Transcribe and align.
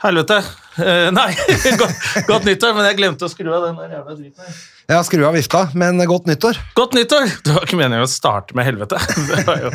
Helvete. 0.00 0.40
Uh, 0.80 1.10
nei, 1.12 1.28
godt, 1.80 2.04
godt 2.24 2.46
nyttår, 2.48 2.70
men 2.72 2.86
jeg 2.88 2.96
glemte 2.96 3.26
å 3.26 3.28
skru 3.28 3.50
av 3.52 3.66
den 3.66 3.74
der 3.76 3.98
jævla 3.98 4.14
driten 4.16 4.46
her. 4.46 5.02
Skru 5.04 5.24
av 5.28 5.34
vifta, 5.36 5.60
men 5.76 6.00
godt 6.08 6.30
nyttår. 6.30 6.56
Godt 6.78 6.94
nyttår! 6.96 7.26
Det 7.44 7.52
var 7.52 7.66
ikke 7.66 7.76
meningen 7.78 8.06
å 8.06 8.08
starte 8.08 8.56
med 8.56 8.64
helvete. 8.64 8.96
Det 9.28 9.42
var 9.44 9.60
jo... 9.66 9.72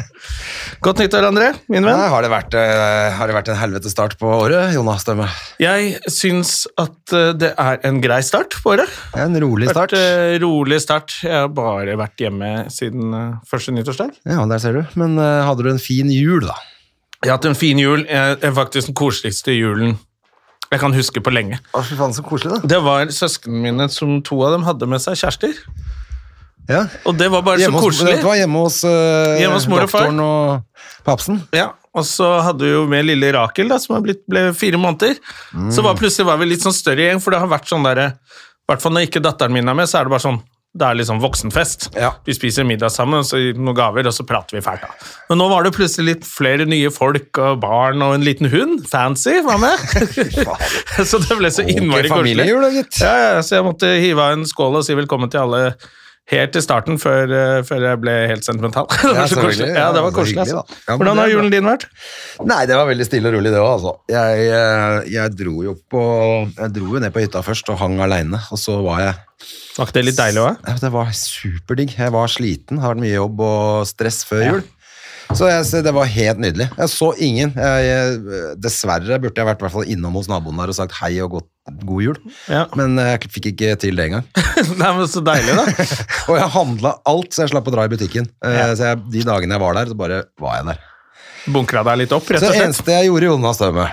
Godt 0.84 1.04
nyttår, 1.04 1.28
André, 1.30 1.52
min 1.70 1.86
venn. 1.86 1.94
Nei, 2.02 2.10
har, 2.10 2.26
det 2.26 2.32
vært, 2.34 2.58
uh, 2.58 3.14
har 3.20 3.30
det 3.30 3.36
vært 3.38 3.52
en 3.54 3.60
helvete 3.60 3.92
start 3.94 4.18
på 4.20 4.32
året, 4.34 4.74
Jonas 4.74 5.06
Stømme? 5.06 5.30
Jeg 5.62 5.94
syns 6.12 6.56
at 6.82 7.14
eh, 7.14 7.30
det 7.38 7.52
er 7.62 7.80
en 7.86 8.02
grei 8.04 8.20
start 8.26 8.58
på 8.64 8.74
året. 8.74 8.98
En 9.22 9.38
rolig 9.46 9.70
start. 9.70 9.94
Vært, 9.94 10.34
uh, 10.34 10.40
rolig 10.42 10.82
start. 10.82 11.20
Jeg 11.22 11.38
har 11.38 11.54
bare 11.54 12.00
vært 12.02 12.26
hjemme 12.26 12.52
siden 12.74 13.14
første 13.46 13.76
nyttårsdag. 13.78 14.18
Ja, 14.26 14.42
der 14.50 14.64
ser 14.64 14.82
du. 14.82 14.98
Men 14.98 15.20
hadde 15.22 15.68
du 15.68 15.72
en 15.76 15.84
fin 15.84 16.10
jul, 16.10 16.50
da? 16.50 16.58
Jeg 17.22 17.30
har 17.30 17.38
hatt 17.38 17.48
en 17.54 17.58
fin 17.58 17.80
jul. 17.80 18.04
Jeg 18.10 18.42
er 18.42 18.58
faktisk 18.58 18.90
den 18.90 18.98
koseligste 18.98 19.54
julen 19.54 19.96
jeg 20.72 20.82
kan 20.82 20.96
huske 20.96 21.22
på 21.24 21.32
lenge. 21.34 21.60
Å, 21.76 21.84
fy 21.86 21.98
faen, 22.00 22.14
så 22.16 22.24
koselig, 22.26 22.58
da. 22.58 22.70
Det 22.76 22.80
var 22.86 23.12
søsknene 23.14 23.62
mine 23.68 23.88
som 23.94 24.18
to 24.26 24.40
av 24.46 24.56
dem 24.56 24.66
hadde 24.68 24.88
med 24.90 25.04
seg 25.04 25.18
kjærester. 25.22 25.54
Ja. 26.66 26.88
Og 27.06 27.14
det 27.20 27.28
var 27.30 27.44
bare 27.46 27.62
Hjemme 27.62 27.78
så 27.78 27.86
hos, 27.86 27.98
koselig. 28.00 28.16
dette 28.18 28.26
var 28.26 28.40
hjemme 28.40 28.62
hos, 28.64 28.80
uh, 28.88 29.36
Hjemme 29.38 29.60
hos 29.60 29.68
mor 29.70 29.84
og 29.86 29.92
far. 29.92 30.08
doktoren 30.08 30.24
og 30.26 31.04
papsen. 31.06 31.38
Ja, 31.54 31.68
og 31.94 32.08
så 32.10 32.30
hadde 32.48 32.66
vi 32.66 32.72
jo 32.74 32.86
med 32.90 33.06
lille 33.06 33.30
Rakel, 33.36 33.70
da, 33.70 33.78
som 33.80 33.94
har 34.00 34.02
blitt, 34.08 34.24
ble 34.30 34.48
fire 34.58 34.80
måneder. 34.82 35.20
Så 35.72 35.86
var 35.86 36.00
plutselig 36.00 36.26
var 36.28 36.42
vi 36.42 36.50
litt 36.50 36.66
sånn 36.66 36.74
større 36.76 37.06
gjeng, 37.06 37.22
for 37.24 37.36
det 37.36 37.44
har 37.44 37.52
vært 37.52 37.70
sånn 37.70 37.86
derre 37.86 38.08
I 38.16 38.72
hvert 38.72 38.82
fall 38.82 38.96
når 38.98 39.06
ikke 39.08 39.22
datteren 39.22 39.54
min 39.54 39.70
er 39.70 39.78
med, 39.78 39.88
så 39.88 40.00
er 40.02 40.10
det 40.10 40.16
bare 40.16 40.26
sånn 40.26 40.42
det 40.76 40.84
er 40.84 40.98
liksom 41.00 41.22
voksenfest. 41.24 41.88
Ja. 41.96 42.12
Vi 42.28 42.36
spiser 42.36 42.66
middag 42.68 42.92
sammen, 42.92 43.24
så 43.24 43.40
gir 43.40 43.56
noen 43.56 43.78
gaver, 43.78 44.08
og 44.10 44.16
så 44.16 44.26
prater 44.28 44.58
vi 44.58 44.64
fælt. 44.64 44.84
da. 44.84 45.10
Men 45.30 45.40
nå 45.40 45.48
var 45.52 45.64
det 45.64 45.72
plutselig 45.78 46.10
litt 46.10 46.28
flere 46.28 46.68
nye 46.68 46.92
folk 46.92 47.40
og 47.40 47.62
barn 47.64 48.04
og 48.04 48.18
en 48.18 48.26
liten 48.28 48.50
hund. 48.52 48.84
Fancy 48.92 49.38
var 49.46 49.62
med. 49.64 49.80
så 51.10 51.22
det 51.24 51.40
ble 51.40 51.52
så 51.56 51.64
innmari 51.64 52.12
koselig. 52.12 52.50
Ja, 53.00 53.14
ja, 53.24 53.38
så 53.40 53.62
jeg 53.62 53.68
måtte 53.70 53.94
hive 54.04 54.20
av 54.26 54.36
en 54.36 54.44
skål 54.50 54.82
og 54.82 54.88
si 54.88 54.98
velkommen 55.00 55.32
til 55.32 55.46
alle 55.46 55.64
helt 56.32 56.54
til 56.56 56.64
starten, 56.64 56.98
før, 57.02 57.30
eh, 57.30 57.60
før 57.68 57.86
jeg 57.90 58.02
ble 58.02 58.14
helt 58.32 58.48
sentimental. 58.48 58.88
det 59.04 59.14
var 59.14 59.30
så 59.30 59.40
koselig. 59.40 59.70
Ja, 59.76 59.90
det 59.96 60.04
var 60.06 60.16
koselig, 60.16 60.42
altså. 60.46 60.64
Ja, 60.88 60.98
Hvordan 60.98 61.22
har 61.22 61.32
julen 61.32 61.54
din 61.54 61.70
vært? 61.70 61.88
Nei, 62.42 62.62
det 62.70 62.80
var 62.80 62.90
veldig 62.90 63.08
stille 63.08 63.30
og 63.30 63.38
rolig, 63.38 63.54
det 63.54 63.62
òg, 63.62 63.72
altså. 63.78 63.96
Jeg, 64.12 64.48
eh, 64.58 65.00
jeg 65.14 65.36
dro 65.38 65.56
jo 65.66 65.76
på 65.92 66.04
Jeg 66.58 66.74
dro 66.76 66.92
jo 66.96 67.02
ned 67.04 67.14
på 67.16 67.24
hytta 67.24 67.44
først 67.46 67.70
og 67.74 67.80
hang 67.82 68.00
aleine, 68.04 68.42
og 68.50 68.62
så 68.62 68.80
var 68.86 69.04
jeg 69.04 69.16
Var 69.76 69.90
ikke 69.90 69.98
det 70.00 70.06
litt 70.10 70.22
deilig 70.22 70.46
òg? 70.46 70.64
Ja, 70.66 70.78
Det 70.86 70.94
var 70.96 71.12
superdigg. 71.20 71.98
Jeg 72.00 72.16
var 72.16 72.32
sliten, 72.32 72.82
har 72.82 72.96
vært 72.96 73.04
mye 73.06 73.18
jobb 73.18 73.46
og 73.46 73.90
stress 73.90 74.24
før 74.28 74.48
jul. 74.50 74.64
Så 75.34 75.50
jeg, 75.50 75.84
det 75.84 75.92
var 75.94 76.10
helt 76.10 76.42
nydelig. 76.42 76.68
Jeg 76.78 76.92
så 76.94 77.10
ingen. 77.18 77.52
Jeg, 77.58 77.86
jeg, 77.90 78.56
dessverre 78.62 79.18
burde 79.22 79.42
jeg 79.42 79.48
vært 79.50 79.62
i 79.62 79.66
hvert 79.66 79.74
fall 79.74 79.90
innom 79.90 80.16
hos 80.20 80.30
naboen 80.32 80.62
der 80.62 80.72
og 80.72 80.78
sagt 80.78 80.96
hei 81.02 81.16
og 81.26 81.40
godt, 81.40 81.50
god 81.86 82.02
jul. 82.06 82.18
Ja. 82.52 82.66
Men 82.78 82.98
eh, 83.02 83.12
jeg 83.16 83.32
fikk 83.34 83.50
ikke 83.54 83.72
til 83.82 83.98
det 83.98 84.06
engang. 84.10 84.26
Nei, 84.82 84.92
men 85.00 85.08
Så 85.10 85.24
deilig, 85.26 85.56
da. 85.58 85.66
Og 86.30 86.38
jeg 86.40 86.50
handla 86.56 86.92
alt, 87.10 87.32
så 87.34 87.46
jeg 87.46 87.54
slapp 87.56 87.68
å 87.72 87.76
dra 87.76 87.88
i 87.88 87.92
butikken. 87.96 88.30
Eh, 88.46 88.58
Ja. 88.60 88.68
Så 88.78 88.92
jeg, 88.92 89.02
De 89.16 89.26
dagene 89.28 89.58
jeg 89.58 89.64
var 89.66 89.78
der, 89.80 89.92
så 89.92 89.98
bare 90.00 90.22
var 90.42 90.60
jeg 90.60 90.70
der. 90.72 90.82
Bunkra 91.56 91.84
deg 91.86 92.00
litt 92.06 92.14
opp, 92.16 92.26
rett 92.34 92.42
Så 92.42 92.50
det 92.54 92.64
eneste 92.64 92.94
jeg 92.96 93.10
gjorde, 93.12 93.28
Jonas 93.30 93.60
Støme, 93.60 93.90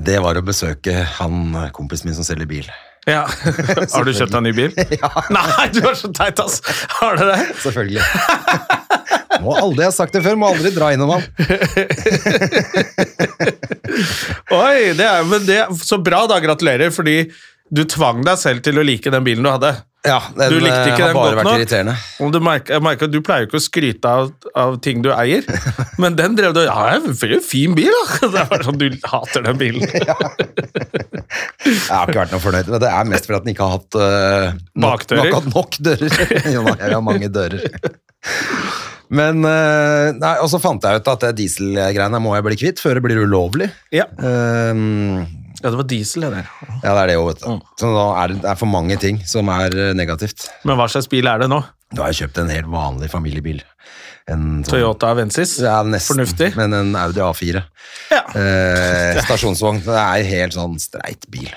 det 0.00 0.16
var 0.24 0.38
å 0.40 0.44
besøke 0.44 1.02
han 1.18 1.42
kompisen 1.76 2.08
min 2.08 2.16
som 2.16 2.24
selger 2.24 2.48
bil. 2.48 2.70
Ja. 3.08 3.24
Har 3.92 4.06
du 4.06 4.12
kjøpt 4.14 4.30
deg 4.32 4.38
en 4.38 4.46
ny 4.46 4.52
bil? 4.56 4.72
Ja. 4.94 5.10
Nei, 5.34 5.66
du 5.74 5.82
er 5.88 5.96
så 5.98 6.08
teit, 6.14 6.38
ass! 6.40 6.60
Har 7.00 7.18
du 7.18 7.26
det? 7.28 7.40
Selvfølgelig. 7.64 8.80
Må 9.42 9.54
aldri, 9.58 9.84
ha 9.86 9.92
sagt 9.94 10.14
det 10.16 10.22
før, 10.24 10.36
må 10.40 10.50
aldri 10.52 10.70
dra 10.74 10.92
innom 10.94 11.12
han. 11.16 11.22
Oi, 14.52 14.92
det 14.98 15.06
er, 15.06 15.24
men 15.28 15.46
det, 15.48 15.62
Så 15.84 15.98
bra, 16.02 16.24
da. 16.30 16.40
Gratulerer, 16.42 16.92
fordi 16.94 17.24
du 17.72 17.84
tvang 17.88 18.20
deg 18.26 18.36
selv 18.40 18.60
til 18.64 18.78
å 18.78 18.84
like 18.84 19.10
den 19.12 19.24
bilen 19.24 19.44
du 19.46 19.50
hadde. 19.52 19.72
Ja, 20.02 20.16
den 20.34 20.50
Du 20.50 20.56
likte 20.58 20.90
ikke 20.90 20.98
har 20.98 21.12
den 21.12 21.14
bare 21.14 21.28
godt 21.30 21.36
vært 21.38 21.46
nok? 21.46 21.58
irriterende. 21.60 21.92
Og 22.24 22.32
du 22.34 22.38
merker, 22.42 22.74
jeg 22.74 22.82
merker 22.82 23.06
Du 23.12 23.20
pleier 23.22 23.44
jo 23.44 23.46
ikke 23.46 23.60
å 23.60 23.62
skryte 23.62 24.10
av, 24.10 24.32
av 24.58 24.74
ting 24.82 24.98
du 25.04 25.12
eier, 25.14 25.46
men 26.02 26.16
den 26.18 26.34
drev 26.38 26.56
du 26.56 26.62
Ja, 26.64 26.74
det 26.98 27.06
er 27.22 27.36
en 27.38 27.44
fin 27.46 27.76
bil, 27.78 27.92
da! 27.94 28.02
Det 28.34 28.40
er 28.42 28.50
bare 28.50 28.66
sånn, 28.66 28.80
Du 28.82 28.88
hater 29.06 29.46
den 29.46 29.60
bilen. 29.62 29.86
Jeg 31.62 31.86
har 31.86 32.10
ikke 32.10 32.18
vært 32.18 32.34
noe 32.34 32.42
fornøyd, 32.42 32.72
men 32.74 32.82
det 32.82 32.90
er 32.90 33.10
mest 33.14 33.28
fordi 33.30 33.38
at 33.38 33.46
den 33.46 33.54
ikke 33.54 33.68
har 33.68 33.78
hatt 33.78 33.92
uh, 34.02 34.58
nok, 34.82 35.06
nok, 35.22 35.46
nok 35.54 35.78
dører. 35.86 36.10
jo, 36.50 36.66
jeg 36.66 36.90
har 36.96 37.04
mange 37.06 37.30
dører. 37.32 37.62
Men 39.12 39.44
eh, 39.44 40.08
nei, 40.16 40.34
Og 40.40 40.48
så 40.48 40.58
fant 40.62 40.82
jeg 40.88 41.02
ut 41.02 41.08
at 41.12 41.24
det 41.26 41.34
dieselgreiene 41.42 42.20
må 42.22 42.32
jeg 42.38 42.46
bli 42.46 42.56
kvitt 42.64 42.80
før 42.80 42.96
det 42.98 43.04
blir 43.04 43.20
ulovlig. 43.26 43.68
Ja, 43.92 44.06
Um, 44.16 45.26
ja 45.62 45.70
det 45.70 45.78
var 45.78 45.86
diesel, 45.86 46.24
det 46.26 46.30
der. 46.38 46.46
ja, 46.82 46.94
det 46.96 47.00
er 47.02 47.10
det 47.12 47.14
jo, 47.18 47.26
vet 47.28 47.42
du. 47.44 47.50
Så 47.78 47.90
nå 47.92 48.06
er 48.18 48.32
det, 48.32 48.38
det 48.42 48.48
er 48.50 48.58
for 48.58 48.70
mange 48.72 48.96
ting 48.98 49.20
som 49.28 49.50
er 49.52 49.76
eh, 49.76 49.92
negativt. 49.94 50.48
Men 50.66 50.80
hva 50.80 50.88
slags 50.90 51.06
bil 51.12 51.28
er 51.30 51.44
det 51.44 51.50
nå? 51.52 51.60
Da 51.92 52.06
har 52.06 52.14
jeg 52.14 52.24
kjøpt 52.24 52.40
en 52.42 52.50
helt 52.54 52.70
vanlig 52.72 53.10
familiebil. 53.12 53.60
En 54.32 54.62
sånn- 54.62 54.70
Toyota 54.72 55.10
Avensis? 55.12 55.58
Ja, 55.60 55.80
nesten. 55.84 56.14
Fornuftig. 56.16 56.52
Men 56.56 56.72
en 56.78 56.96
Audi 56.96 57.20
A4. 57.20 57.62
Ja. 58.10 58.22
Eh, 58.38 59.20
stasjonsvogn. 59.26 59.82
Det 59.84 59.98
er 60.00 60.26
helt 60.32 60.56
sånn 60.56 60.78
streit 60.82 61.28
bil. 61.30 61.50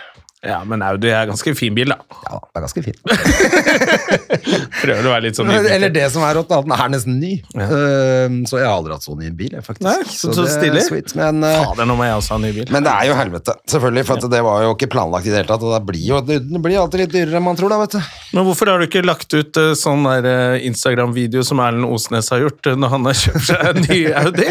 Ja, 0.45 0.59
men 0.67 0.81
Audi 0.85 1.09
er 1.09 1.25
ganske 1.29 1.55
fin 1.57 1.73
bil, 1.77 1.89
da. 1.93 1.97
Ja, 2.29 2.39
det 2.45 2.61
er 2.61 2.65
ganske 2.65 2.83
fin. 2.85 2.97
Prøver 4.81 5.07
å 5.07 5.11
være 5.13 5.23
litt 5.27 5.37
sånn 5.39 5.49
Eller 5.51 5.91
det 5.93 6.05
som 6.13 6.23
er 6.27 6.35
rått, 6.37 6.51
at 6.53 6.65
den 6.67 6.73
er 6.75 6.91
nesten 6.93 7.17
ny. 7.21 7.33
Eh, 7.55 8.35
så 8.49 8.59
jeg 8.59 8.67
har 8.67 8.75
aldri 8.77 8.95
hatt 8.95 9.05
så 9.05 9.15
ny 9.17 9.29
bil, 9.35 9.55
faktisk. 9.65 9.85
Nei, 9.87 9.95
så- 10.09 10.31
så 10.35 10.43
det 10.45 10.51
er 10.51 10.55
stilig. 10.59 10.83
sweet. 10.87 11.15
Men, 11.17 11.43
eh, 11.43 11.63
Fader, 11.65 11.85
nå 11.89 11.95
må 11.97 12.05
jeg 12.07 12.15
også 12.19 12.35
ha 12.35 12.37
ny 12.43 12.51
bil. 12.55 12.65
men 12.71 12.83
det 12.85 12.91
er 12.93 13.05
jo 13.09 13.15
helvete, 13.17 13.55
selvfølgelig. 13.67 14.05
For 14.05 14.13
at 14.21 14.29
det 14.35 14.41
var 14.43 14.61
jo 14.63 14.73
ikke 14.75 14.89
planlagt 14.91 15.25
i 15.25 15.29
det 15.33 15.39
hele 15.41 15.47
tatt. 15.51 15.63
Og 15.63 15.73
det 15.73 15.81
blir 15.89 16.05
jo 16.05 16.21
det 16.25 16.61
blir 16.61 16.77
alltid 16.81 16.99
litt 17.05 17.11
dyrere 17.15 17.37
enn 17.39 17.43
man 17.43 17.55
tror, 17.55 17.69
da, 17.69 17.79
vet 17.79 17.91
du. 17.97 18.01
Men 18.33 18.45
hvorfor 18.45 18.67
har 18.71 18.79
du 18.79 18.85
ikke 18.87 19.05
lagt 19.05 19.33
ut 19.33 19.57
eh, 19.57 19.73
sånn 19.79 20.03
der 20.05 20.25
eh, 20.55 20.65
Instagram-video 20.67 21.43
som 21.43 21.59
Erlend 21.59 21.85
Osnes 21.89 22.29
har 22.29 22.39
gjort 22.45 22.61
når 22.75 22.89
han 22.89 23.05
har 23.05 23.13
kjøpt 23.13 23.45
seg 23.49 23.59
en 23.71 23.81
ny 23.87 23.99
Audi? 24.11 24.49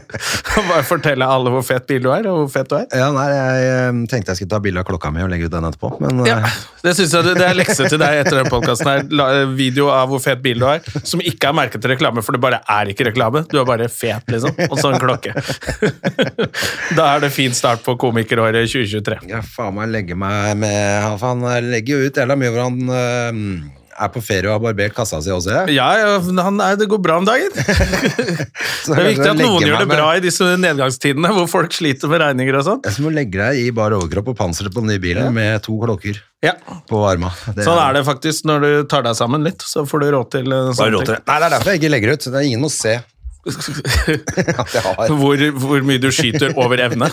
Bare 0.70 0.82
fortelle 0.86 1.24
alle 1.26 1.50
hvor 1.50 1.62
fet 1.66 1.86
bil 1.88 2.02
du 2.04 2.10
er, 2.12 2.26
og 2.30 2.44
hvor 2.44 2.50
fet 2.60 2.68
du 2.70 2.76
er. 2.76 2.86
Ja, 2.94 3.10
nei, 3.14 3.28
jeg 3.32 4.08
tenkte 4.10 4.30
jeg 4.34 4.36
skulle 4.42 4.50
ta 4.54 4.60
bilde 4.60 4.80
av 4.82 4.86
klokka 4.86 4.99
mi 5.08 5.22
og 5.24 5.30
legge 5.32 5.48
ut 5.48 5.54
den 5.54 5.64
etterpå, 5.64 5.94
men 6.02 6.20
Ja, 6.28 6.36
eh, 6.44 6.58
det 6.84 6.92
synes 6.98 7.14
jeg 7.16 7.24
det, 7.24 7.34
det 7.40 7.46
er 7.46 7.56
lekse 7.56 7.88
til 7.88 8.00
deg 8.02 8.20
etter 8.20 8.42
den 8.42 8.50
podkasten 8.52 8.90
her. 8.90 9.06
Eh, 9.06 9.54
video 9.56 9.88
av 9.94 10.12
hvor 10.12 10.20
fet 10.20 10.42
bil 10.44 10.60
du 10.60 10.66
har, 10.68 10.84
som 11.00 11.24
ikke 11.24 11.48
er 11.48 11.56
merket 11.56 11.80
til 11.80 11.94
reklame, 11.94 12.24
for 12.26 12.36
det 12.36 12.42
bare 12.44 12.60
er 12.76 12.92
ikke 12.92 13.08
reklame. 13.08 13.46
Du 13.48 13.56
er 13.62 13.66
bare 13.68 13.88
fet, 13.88 14.28
liksom. 14.28 14.52
Og 14.68 14.76
så 14.76 14.92
en 14.92 15.00
klokke. 15.00 15.32
da 16.98 17.08
er 17.14 17.24
det 17.24 17.32
fin 17.32 17.56
start 17.56 17.84
på 17.86 17.96
komikeråret 18.00 18.68
2023. 18.68 19.22
Ja, 19.32 19.40
faen 19.56 19.78
meg 19.80 19.90
legge 19.94 20.18
meg 20.18 20.56
med 20.60 21.20
Han 21.24 21.44
legger 21.70 21.96
jo 21.96 22.10
ut 22.10 22.18
jævla 22.20 22.36
mye 22.38 22.52
hvor 22.52 22.66
han 22.68 22.96
eh, 23.00 23.79
er 24.00 24.08
på 24.14 24.20
ferie 24.24 24.48
og 24.48 24.54
har 24.56 24.62
barbert 24.64 24.94
kassa 24.96 25.18
si 25.22 25.30
også. 25.34 25.66
Ja, 25.72 25.88
ja, 26.00 26.14
han 26.46 26.60
er, 26.64 26.76
det 26.80 26.86
går 26.88 27.00
bra 27.04 27.18
om 27.20 27.26
dagen. 27.28 27.50
Det 28.90 28.96
er 28.96 29.06
viktig 29.10 29.28
at 29.30 29.38
noen 29.38 29.60
gjør 29.66 29.82
det 29.82 29.88
med- 29.88 29.92
bra 29.96 30.08
i 30.16 30.22
disse 30.24 30.48
nedgangstidene, 30.60 31.30
hvor 31.36 31.46
folk 31.52 31.74
sliter 31.76 32.08
med 32.10 32.22
regninger 32.24 32.58
og 32.60 32.66
sånn. 32.66 32.80
Jeg 32.88 32.96
som 32.96 33.06
må 33.06 33.12
legge 33.14 33.38
deg 33.38 33.60
i 33.60 33.70
bar 33.76 33.92
overkropp 33.98 34.32
og 34.32 34.38
panseret 34.40 34.72
på 34.74 34.82
den 34.82 34.90
nye 34.94 35.02
bilen 35.02 35.30
med 35.36 35.60
to 35.66 35.76
klokker 35.82 36.18
Ja. 36.42 36.54
på 36.88 37.02
arma. 37.04 37.28
Det 37.54 37.66
Sånn 37.68 37.78
er 37.78 37.92
det 37.98 38.04
faktisk 38.08 38.46
når 38.48 38.64
du 38.64 38.70
tar 38.88 39.04
deg 39.04 39.14
sammen 39.18 39.44
litt, 39.44 39.60
så 39.66 39.84
får 39.86 40.00
du 40.06 40.10
råd 40.16 40.30
til 40.38 40.48
eh, 40.52 40.70
sånne 40.72 41.02
ting. 41.04 41.10
til. 41.12 41.22
Nei, 41.28 41.38
det 41.38 41.46
er 41.50 41.54
derfor 41.58 41.70
jeg 41.74 41.82
ikke 41.82 41.92
legger 41.94 42.14
ut. 42.16 42.22
så 42.24 42.32
Det 42.34 42.40
er 42.40 42.48
ingen 42.48 42.64
å 42.64 42.72
se 42.72 42.94
at 43.50 44.72
jeg 44.74 44.82
har 44.84 45.12
Hvor, 45.16 45.40
hvor 45.62 45.84
mye 45.88 46.00
du 46.02 46.10
skyter 46.12 46.52
over 46.60 46.76
evne. 46.84 47.06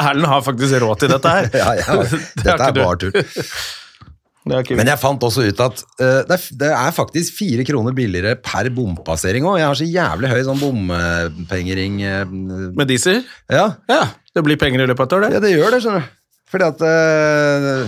Erlend 0.00 0.26
har 0.30 0.40
faktisk 0.46 0.78
råd 0.80 1.02
til 1.02 1.12
dette 1.12 1.32
her. 1.34 1.50
ja, 1.60 1.74
ja, 1.80 1.96
Dette 2.40 2.56
er 2.56 2.72
du. 2.72 2.80
bare 2.80 2.96
tull. 3.02 3.12
Er 4.48 4.64
Men 4.72 4.88
jeg 4.88 4.96
fant 5.02 5.20
også 5.26 5.42
ut 5.50 5.58
at 5.60 5.82
uh, 6.00 6.22
det, 6.24 6.32
er, 6.38 6.44
det 6.62 6.68
er 6.72 6.94
faktisk 6.96 7.34
fire 7.42 7.64
kroner 7.68 7.92
billigere 7.92 8.38
per 8.40 8.70
bompassering 8.72 9.44
òg. 9.44 9.58
Jeg 9.60 9.66
har 9.68 9.76
så 9.76 9.88
jævlig 9.88 10.30
høy 10.32 10.38
sånn 10.46 10.62
bompengering 10.62 11.98
uh, 12.00 12.22
Med 12.78 12.88
diesel? 12.88 13.20
ja. 13.52 13.66
Ja. 13.90 14.00
Det 14.30 14.44
blir 14.46 14.56
penger 14.56 14.84
i 14.84 14.86
løpet 14.86 15.02
av 15.02 15.08
et 15.08 15.12
år, 15.18 15.24
det. 15.26 15.30
ja, 15.34 15.40
det 15.42 15.50
gjør 15.52 15.74
det, 15.74 15.82
skjønner 15.84 16.04
du. 16.06 16.16
Fordi 16.50 16.66
at 16.70 16.82
uh, 16.86 17.84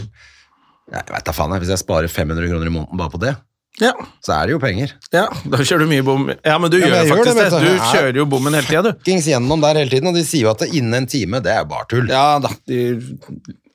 Jeg 0.93 1.09
vet 1.15 1.25
da 1.31 1.35
faen, 1.37 1.55
jeg, 1.57 1.63
hvis 1.65 1.73
jeg 1.73 1.81
sparer 1.85 2.11
500 2.11 2.51
kroner 2.51 2.69
i 2.69 2.75
måneden 2.75 2.99
bare 3.01 3.13
på 3.15 3.21
det, 3.23 3.33
Ja. 3.81 3.95
så 4.21 4.35
er 4.37 4.51
det 4.51 4.53
jo 4.53 4.61
penger. 4.61 4.93
ja, 5.15 5.25
da 5.49 5.63
kjører 5.63 5.87
du 5.87 5.91
mye 5.95 6.05
bom. 6.05 6.27
Ja, 6.45 6.59
men 6.61 6.69
du 6.71 6.77
Ja, 6.83 6.91
men 6.93 7.07
gjør 7.07 7.15
faktisk 7.17 7.39
gjør 7.39 7.49
det, 7.49 7.63
det. 7.63 7.73
du. 7.79 7.87
Kjører 7.95 8.19
jo 8.21 8.27
bommen 8.35 8.59
hele 8.59 8.69
tida, 8.69 8.83
du. 8.91 8.93
Fuckings 8.99 9.31
gjennom 9.33 9.63
der 9.65 9.81
hele 9.81 9.95
tiden, 9.95 10.11
og 10.13 10.19
de 10.21 10.25
sier 10.29 10.45
jo 10.45 10.53
at 10.53 10.67
det 10.67 10.69
innen 10.77 10.99
en 11.01 11.09
time, 11.09 11.41
det 11.41 11.55
er 11.55 11.63
jo 11.65 11.71
bare 11.73 11.89
tull. 11.89 12.11
Ja 12.13 12.27
da, 12.45 12.51
de, 12.69 12.83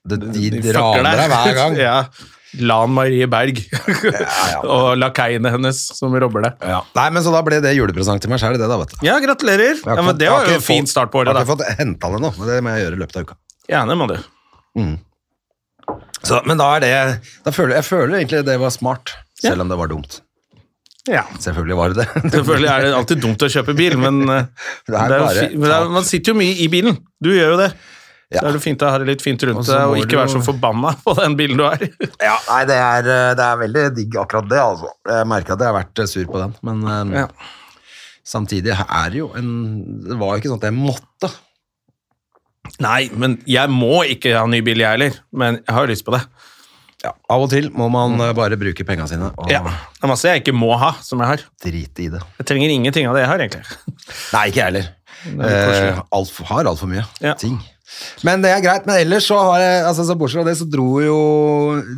De, 0.08 0.16
de, 0.24 0.50
de 0.62 0.72
raner 0.78 1.18
deg 1.24 1.32
hver 1.34 1.56
gang. 1.58 1.74
ja. 1.88 1.96
Lan 2.64 2.94
Marie 2.96 3.28
Berg 3.30 3.60
og 4.76 4.94
lakeiene 4.98 5.52
hennes 5.52 5.82
som 5.98 6.16
robber 6.16 6.46
deg. 6.48 6.64
Ja. 6.64 6.80
Nei, 6.96 7.08
men 7.14 7.26
Så 7.26 7.34
da 7.36 7.42
ble 7.46 7.60
det 7.64 7.74
julepresang 7.76 8.22
til 8.24 8.32
meg 8.32 8.42
sjøl, 8.42 8.56
det 8.60 8.70
da, 8.70 8.78
vet 8.80 8.94
du. 8.96 9.02
Ja, 9.06 9.18
gratulerer. 9.24 9.82
Ja, 9.84 9.98
men 10.02 10.18
det 10.20 10.32
var 10.32 10.48
jo 10.48 10.56
en 10.58 10.64
fin 10.64 10.88
start 10.90 11.12
på 11.14 11.26
Jeg 11.26 11.34
har 11.34 11.44
ikke 11.44 11.58
fått 11.58 11.66
henta 11.82 12.14
det 12.14 12.22
nå, 12.24 12.32
men 12.40 12.50
det 12.50 12.62
må 12.64 12.76
jeg 12.76 12.86
gjøre 12.86 13.00
i 13.00 13.02
løpet 13.04 13.20
av 13.20 13.28
uka. 13.28 13.38
Gjerne 13.68 14.00
må 14.00 14.08
du. 14.14 14.16
Så, 16.24 16.40
men 16.48 16.60
da 16.60 16.70
er 16.76 16.84
det 16.84 16.94
da 17.46 17.54
føler, 17.56 17.78
Jeg 17.80 17.88
føler 17.88 18.22
egentlig 18.22 18.46
det 18.48 18.58
var 18.62 18.74
smart, 18.74 19.14
selv 19.42 19.64
om 19.64 19.70
det 19.72 19.78
var 19.80 19.92
dumt. 19.92 20.22
Ja. 21.08 21.24
Selvfølgelig 21.40 21.78
var 21.80 21.94
det 21.94 22.04
det. 22.04 22.32
Selvfølgelig 22.34 22.70
er 22.72 22.84
det 22.84 22.96
alltid 22.98 23.22
dumt 23.24 23.44
å 23.46 23.50
kjøpe 23.52 23.76
bil, 23.78 23.96
men, 24.02 24.24
eh, 24.34 24.50
Det 24.88 24.98
er 24.98 25.14
det 25.14 25.20
er 25.20 25.54
jo 25.56 25.94
man 25.94 26.08
sitter 26.08 26.34
jo 26.34 26.40
mye 26.42 26.58
i 26.64 26.68
bilen. 26.72 26.98
Du 27.24 27.32
gjør 27.32 27.56
jo 27.56 27.62
det. 27.62 27.70
Ja. 28.34 28.42
Så 28.42 28.48
er 28.50 28.56
det 28.58 28.62
fint 28.66 28.82
å 28.84 28.90
ha 28.92 28.98
det 29.00 29.06
litt 29.08 29.22
fint 29.24 29.44
rundt 29.48 29.64
deg, 29.70 29.84
og 29.88 30.02
ikke 30.02 30.18
være 30.20 30.34
så 30.34 30.42
forbanna 30.44 30.90
på 31.00 31.14
den 31.16 31.38
bilen 31.40 31.58
du 31.62 31.64
er. 31.64 31.86
Ja, 32.28 32.34
nei, 32.50 32.64
det 32.68 32.76
er, 32.76 33.08
eh, 33.14 33.30
det 33.40 33.46
er 33.46 33.62
veldig 33.62 33.84
digg 33.96 34.18
akkurat 34.20 34.50
det, 34.52 34.60
altså. 34.60 34.90
Jeg 35.08 35.30
merker 35.32 35.56
at 35.56 35.64
jeg 35.64 35.72
har 35.72 35.78
vært 35.78 36.02
eh, 36.04 36.10
sur 36.12 36.26
på 36.34 36.42
den, 36.42 36.56
men 36.68 36.84
eh, 36.92 37.22
Ja. 37.22 37.28
samtidig 38.28 38.74
er 38.76 39.14
det 39.14 39.22
jo 39.22 39.30
en 39.40 39.54
Det 40.04 40.18
var 40.20 40.34
jo 40.36 40.42
ikke 40.42 40.52
sånn 40.52 40.60
at 40.60 40.68
jeg 40.68 40.76
måtte. 40.76 41.32
Nei, 42.84 43.08
men 43.16 43.38
jeg 43.48 43.72
må 43.72 44.02
ikke 44.12 44.36
ha 44.36 44.44
ny 44.52 44.60
bil, 44.66 44.84
jeg 44.84 44.98
heller. 44.98 45.16
Men 45.32 45.62
jeg 45.64 45.74
har 45.78 45.88
lyst 45.88 46.04
på 46.06 46.12
det. 46.18 46.20
Ja, 47.06 47.14
Av 47.32 47.44
og 47.46 47.50
til 47.54 47.70
må 47.78 47.88
man 47.94 48.18
bare 48.36 48.58
bruke 48.60 48.84
penga 48.84 49.06
sine 49.08 49.30
og 49.38 49.48
Ja. 49.54 49.62
Det 49.64 50.04
er 50.04 50.12
masse 50.12 50.28
jeg 50.34 50.42
ikke 50.44 50.56
må 50.58 50.74
ha, 50.82 50.92
som 51.06 51.22
jeg 51.24 51.30
har. 51.32 51.44
Drit 51.64 52.02
i 52.04 52.10
det. 52.12 52.20
Jeg 52.42 52.50
trenger 52.50 52.74
ingenting 52.74 53.08
av 53.08 53.16
det 53.16 53.24
jeg 53.24 53.32
har, 53.32 53.40
egentlig. 53.46 53.64
Nei, 54.34 54.44
ikke 54.52 54.60
jeg 54.60 54.68
heller. 54.68 54.90
er. 55.32 55.90
Eh, 55.96 56.02
alt, 56.20 56.38
har 56.52 56.66
altfor 56.74 56.92
mye 56.92 57.06
Ja. 57.24 57.34
ting. 57.40 57.56
Men 58.28 58.42
det 58.44 58.52
er 58.52 58.62
greit. 58.64 58.86
Men 58.90 59.00
ellers 59.02 59.28
så 59.30 59.38
har 59.40 59.60
jeg 59.62 59.84
altså, 59.90 60.06
så 60.08 60.16
Bortsett 60.20 60.42
fra 60.42 60.48
det, 60.50 60.58
så 60.60 60.68
dro 60.70 60.88
jo, 61.04 61.18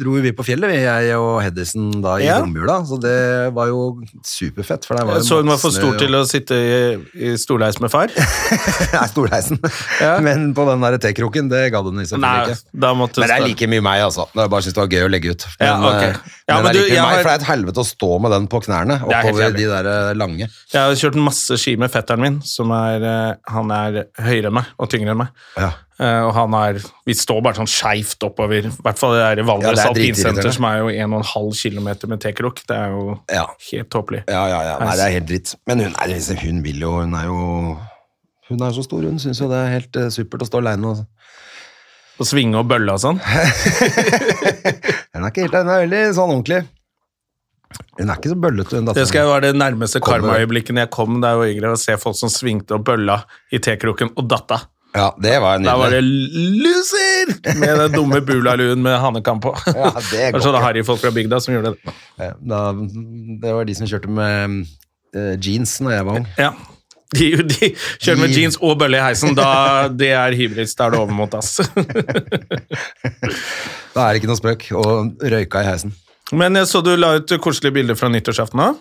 dro 0.02 0.16
jo 0.18 0.24
vi 0.24 0.32
på 0.36 0.46
fjellet, 0.48 0.70
vi, 0.72 0.80
jeg 0.84 1.16
og 1.18 1.40
Hedison, 1.44 1.90
da 2.04 2.18
i 2.22 2.28
Ja. 2.28 2.40
romjula. 2.44 2.80
Så 2.88 3.00
det 3.02 3.16
var 3.56 3.68
jo 3.72 3.82
superfett. 4.26 4.86
For 4.86 4.96
det 5.00 5.06
var 5.08 5.20
jo 5.20 5.26
Så 5.28 5.40
hun 5.42 5.48
var 5.54 5.58
for 5.62 5.72
stor 5.76 5.98
til 6.00 6.16
å 6.20 6.24
sitte 6.30 6.56
i, 6.60 6.74
i 7.30 7.34
stolheis 7.42 7.80
med 7.82 7.92
far? 7.94 8.12
Nei, 8.96 9.06
storleisen. 9.12 9.60
Ja. 10.02 10.18
Men 10.24 10.54
på 10.58 10.66
den 10.70 10.82
der 10.86 10.98
tekroken, 11.02 11.50
det 11.52 11.66
gadd 11.74 11.86
hun 11.90 12.00
selvfølgelig 12.06 12.56
ikke. 12.56 12.80
Men 12.80 13.06
det 13.16 13.30
er 13.38 13.46
like 13.48 13.68
mye 13.74 13.86
meg, 13.86 14.04
altså. 14.08 14.28
Jeg 14.36 14.50
bare 14.54 14.66
syns 14.66 14.78
det 14.78 14.84
var 14.84 14.94
gøy 14.94 15.08
å 15.08 15.12
legge 15.12 15.34
ut. 15.36 15.48
Men, 15.60 15.68
Ja, 15.70 15.76
eh, 16.10 16.18
Ja, 16.50 16.56
men, 16.56 16.64
men 16.64 16.74
det 16.74 16.80
er 16.80 16.80
like 16.80 16.94
mye 16.94 17.02
meg, 17.02 17.10
har- 17.10 17.24
for 17.24 17.30
det 17.30 17.34
er 17.36 17.42
et 17.44 17.50
helvete 17.50 17.84
å 17.84 17.88
stå 17.88 18.12
med 18.24 18.32
den 18.36 18.48
på 18.50 18.62
knærne 18.66 18.96
er 19.00 19.06
oppover 19.10 19.54
de 19.58 19.66
der 19.70 19.90
eh, 19.94 20.14
lange. 20.18 20.48
Jeg 20.74 20.80
har 20.82 20.96
kjørt 21.02 21.20
masse 21.22 21.58
ski 21.62 21.76
med 21.80 21.92
fetteren 21.94 22.20
min, 22.24 22.40
som 22.46 22.72
er, 22.76 23.04
eh, 23.06 23.36
han 23.54 23.72
er 23.72 24.04
høyere 24.20 24.50
enn 24.50 24.58
meg 24.60 24.66
og 24.80 24.90
tyngre 24.92 25.14
enn 25.14 25.22
meg. 25.26 25.30
Ja. 25.58 25.72
Eh, 26.00 26.22
og 26.24 26.32
han 26.34 26.54
er 26.56 26.78
Vi 27.06 27.14
står 27.14 27.42
bare 27.44 27.58
sånn 27.60 27.68
skeivt 27.68 28.24
oppover. 28.24 28.66
I 28.70 28.72
hvert 28.86 28.98
fall 29.02 29.16
det 29.18 29.24
der 29.38 29.44
Valdres 29.44 29.78
Ja, 29.82 29.90
er 29.90 29.92
alpinsenter, 29.94 30.52
som 30.56 30.66
er 30.70 30.78
jo 30.80 30.88
1,5 30.88 31.52
km 31.60 31.90
med 32.14 32.22
tekrok. 32.24 32.62
Det 32.68 32.78
er 32.78 32.90
jo 32.96 33.20
Ja. 33.32 33.46
helt 33.72 33.90
tåpelig. 33.90 34.24
Ja, 34.30 34.46
ja, 34.48 34.62
ja. 34.64 34.78
Nei, 34.80 34.96
det 34.96 35.06
er 35.08 35.12
helt 35.20 35.28
dritt. 35.28 35.56
Men 35.68 35.80
hun, 35.80 35.94
er, 36.00 36.08
liksom- 36.08 36.40
hun 36.40 36.62
vil 36.64 36.80
jo 36.80 36.92
Hun 37.02 37.14
er 37.16 37.26
jo 37.26 37.78
Hun 38.50 38.62
er 38.64 38.72
så 38.72 38.84
stor, 38.84 39.02
hun 39.04 39.20
syns 39.20 39.40
jo 39.42 39.48
det 39.50 39.58
er 39.60 39.74
helt 39.80 39.96
eh, 39.96 40.10
supert 40.10 40.42
å 40.42 40.48
stå 40.48 40.58
aleine. 40.64 40.86
og 40.86 41.06
Og 42.20 42.26
svinge 42.28 42.56
og 42.58 42.68
bølle 42.68 42.92
og 42.92 43.00
sånn. 43.00 43.20
Hun 45.14 45.24
er 45.24 45.30
ikke 45.32 45.46
helt 45.46 45.56
Hun 45.56 45.70
er 45.70 45.84
veldig 45.86 46.02
sånn 46.18 46.34
ordentlig. 46.34 46.62
Hun 48.00 48.10
er 48.10 48.16
ikke 48.18 48.32
så 48.32 48.40
bøllete, 48.40 48.76
hun 48.80 48.86
Det 48.96 49.08
skal 49.08 49.28
jo 49.28 49.34
være 49.34 49.52
det 49.52 49.60
nærmeste 49.60 50.00
karmaøyeblikket 50.02 50.76
jeg 50.82 50.90
kom 50.90 51.20
da 51.22 51.34
jeg 51.36 51.38
var 51.42 51.52
yngre, 51.54 51.72
å 51.76 51.80
se 51.80 51.96
folk 52.02 52.16
som 52.18 52.30
svingte 52.34 52.72
og 52.80 52.84
bølla 52.88 53.20
i 53.54 53.60
tekroken 53.62 54.10
og 54.18 54.28
datta. 54.32 54.62
Ja, 54.96 55.16
det 55.22 55.36
var 55.42 55.60
Da 55.62 55.76
var 55.78 55.94
det 55.94 56.02
nydelig. 56.02 56.64
'loser!' 56.64 57.56
med 57.60 57.78
den 57.80 57.92
dumme 57.94 58.22
bulaluen 58.26 58.82
med 58.82 58.98
hanekam 59.00 59.40
på. 59.40 59.54
Ja, 59.68 59.92
det 60.12 60.32
var 60.34 60.42
sånne 60.42 60.64
harryfolk 60.64 61.02
fra 61.04 61.12
bygda 61.14 61.40
som 61.40 61.54
gjorde 61.54 61.76
det. 61.76 61.94
Da, 62.42 62.62
det 63.44 63.54
var 63.54 63.70
de 63.70 63.76
som 63.78 63.88
kjørte 63.90 64.10
med 64.10 64.66
uh, 65.16 65.36
jeans 65.38 65.78
når 65.86 65.92
jeg 65.94 66.06
var 66.10 66.20
ung. 66.22 66.28
Ja. 66.40 66.52
De, 67.10 67.30
de 67.42 67.72
kjører 67.98 68.20
med 68.22 68.36
jeans 68.38 68.58
og 68.62 68.76
bølle 68.82 69.00
i 69.00 69.02
heisen. 69.02 69.34
Da, 69.38 69.88
det 69.90 70.12
er 70.14 70.36
hybris. 70.38 70.76
Da 70.78 70.86
er 70.90 70.94
det 70.94 71.00
overmot, 71.02 71.34
ass. 71.38 71.58
Da 73.96 74.04
er 74.06 74.14
det 74.14 74.20
ikke 74.22 74.30
noe 74.30 74.38
spøk. 74.38 74.68
Og 74.78 75.24
røyka 75.34 75.64
i 75.64 75.70
heisen. 75.72 75.96
Men 76.38 76.56
jeg 76.60 76.70
så 76.70 76.82
du 76.86 76.92
la 76.94 77.16
ut 77.18 77.32
koselige 77.42 77.74
bilder 77.80 77.98
fra 77.98 78.10
nyttårsaften 78.14 78.62
òg. 78.62 78.78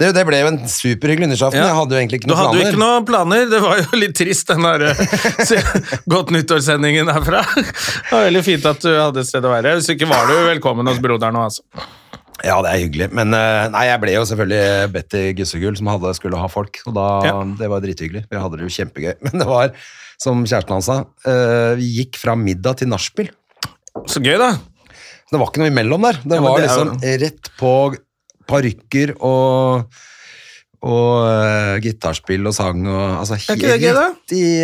Det, 0.00 0.08
det 0.16 0.22
ble 0.26 0.38
jo 0.40 0.46
en 0.52 0.58
superhyggelig 0.68 1.28
nyttårsaften. 1.30 1.60
Ja. 1.60 1.66
Jeg 1.70 1.76
hadde 1.78 1.94
jo 1.96 2.00
egentlig 2.00 2.18
ikke 2.22 2.30
noen 2.30 2.38
planer. 2.38 2.52
Du 2.52 2.58
hadde 2.58 2.58
hadde 2.58 2.66
jo 2.66 2.72
ikke 2.72 2.82
noen 2.82 3.06
planer. 3.08 3.50
Det 3.52 3.60
var 3.62 3.80
jo 3.82 3.98
litt 4.00 4.14
trist, 4.18 4.48
den 4.48 4.62
der 4.66 5.46
se- 5.46 5.98
Godt 6.14 6.30
nyttårssendingen 6.34 7.10
herfra. 7.12 7.42
Det 7.54 8.12
var 8.12 8.24
veldig 8.28 8.44
fint 8.46 8.66
at 8.72 8.80
du 8.86 8.90
hadde 8.96 9.22
et 9.24 9.28
sted 9.28 9.44
å 9.46 9.52
være. 9.52 9.74
Hvis 9.78 9.90
ikke 9.94 10.08
var 10.10 10.26
du 10.30 10.34
velkommen 10.48 10.88
hos 10.90 10.98
broderen 11.04 11.38
òg, 11.38 11.50
altså. 11.50 11.88
Ja, 12.42 12.56
det 12.64 12.72
er 12.72 12.80
hyggelig. 12.82 13.06
Men 13.14 13.36
eh, 13.38 13.68
nei, 13.70 13.84
jeg 13.86 14.00
ble 14.02 14.14
jo 14.16 14.22
selvfølgelig 14.26 14.88
bedt 14.96 15.14
i 15.20 15.24
Gussegull, 15.38 15.76
som 15.78 15.92
hadde, 15.92 16.14
skulle 16.18 16.40
ha 16.40 16.48
folk. 16.50 16.80
Og 16.90 16.96
da, 16.96 17.06
Ja. 17.28 17.36
det 17.60 17.68
var 17.70 17.84
drithyggelig. 17.84 18.24
Vi 18.32 18.40
hadde 18.42 18.58
det 18.58 18.66
jo 18.66 18.72
kjempegøy. 18.80 19.12
Men 19.28 19.36
det 19.44 19.46
var, 19.46 19.70
som 20.22 20.42
kjæresten 20.42 20.74
hans 20.74 20.88
sa, 20.90 20.96
eh, 21.28 21.74
vi 21.78 21.92
gikk 22.00 22.18
fra 22.18 22.34
middag 22.38 22.80
til 22.82 22.90
nachspiel. 22.90 23.30
Så 24.10 24.18
gøy, 24.24 24.34
da. 24.40 24.54
Det 25.32 25.38
var 25.40 25.48
ikke 25.52 25.62
noe 25.62 25.70
imellom 25.70 26.02
der. 26.08 26.18
Det 26.24 26.40
Ja, 26.40 26.42
var 26.48 26.58
det 26.58 26.66
er 26.66 26.72
jo- 26.74 26.88
liksom 26.88 27.22
rett 27.22 27.52
på 27.60 27.70
parykker 28.48 29.14
og 29.20 29.86
og 30.82 31.10
uh, 31.22 31.76
gitarspill 31.78 32.48
og 32.50 32.54
sang 32.56 32.80
og 32.90 33.02
altså, 33.20 33.36
Er 33.38 33.54
ikke 33.54 33.68
det 33.70 33.82
gøy, 33.84 33.92
da? 33.94 34.06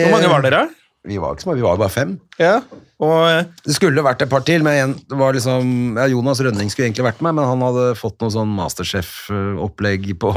Hvor 0.02 0.14
mange 0.16 0.30
var 0.32 0.42
dere? 0.42 0.62
Vi 1.06 1.16
var 1.22 1.36
ikke 1.36 1.44
så 1.44 1.48
mange, 1.52 1.60
vi 1.60 1.66
var 1.68 1.76
bare 1.78 1.94
fem. 1.94 2.16
Ja. 2.42 2.56
Og 2.98 3.20
uh, 3.22 3.44
Det 3.62 3.76
skulle 3.76 4.02
vært 4.02 4.24
et 4.26 4.32
par 4.32 4.42
til, 4.42 4.64
men 4.66 4.80
en, 4.82 4.94
det 4.98 5.18
var 5.20 5.36
liksom, 5.36 5.94
ja, 5.94 6.08
Jonas 6.10 6.42
Rønning 6.42 6.72
skulle 6.74 6.88
egentlig 6.88 7.06
vært 7.06 7.22
med, 7.22 7.36
men 7.38 7.46
han 7.46 7.62
hadde 7.62 7.84
fått 8.00 8.18
noe 8.24 8.34
sånn 8.34 8.50
Masterchef-opplegg 8.58 10.10
på 10.18 10.32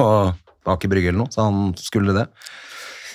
Aker 0.69 0.91
Brygge 0.91 1.09
eller 1.09 1.23
noe, 1.23 1.33
så 1.33 1.47
han 1.49 1.71
skulle 1.81 2.13
det. 2.13 2.27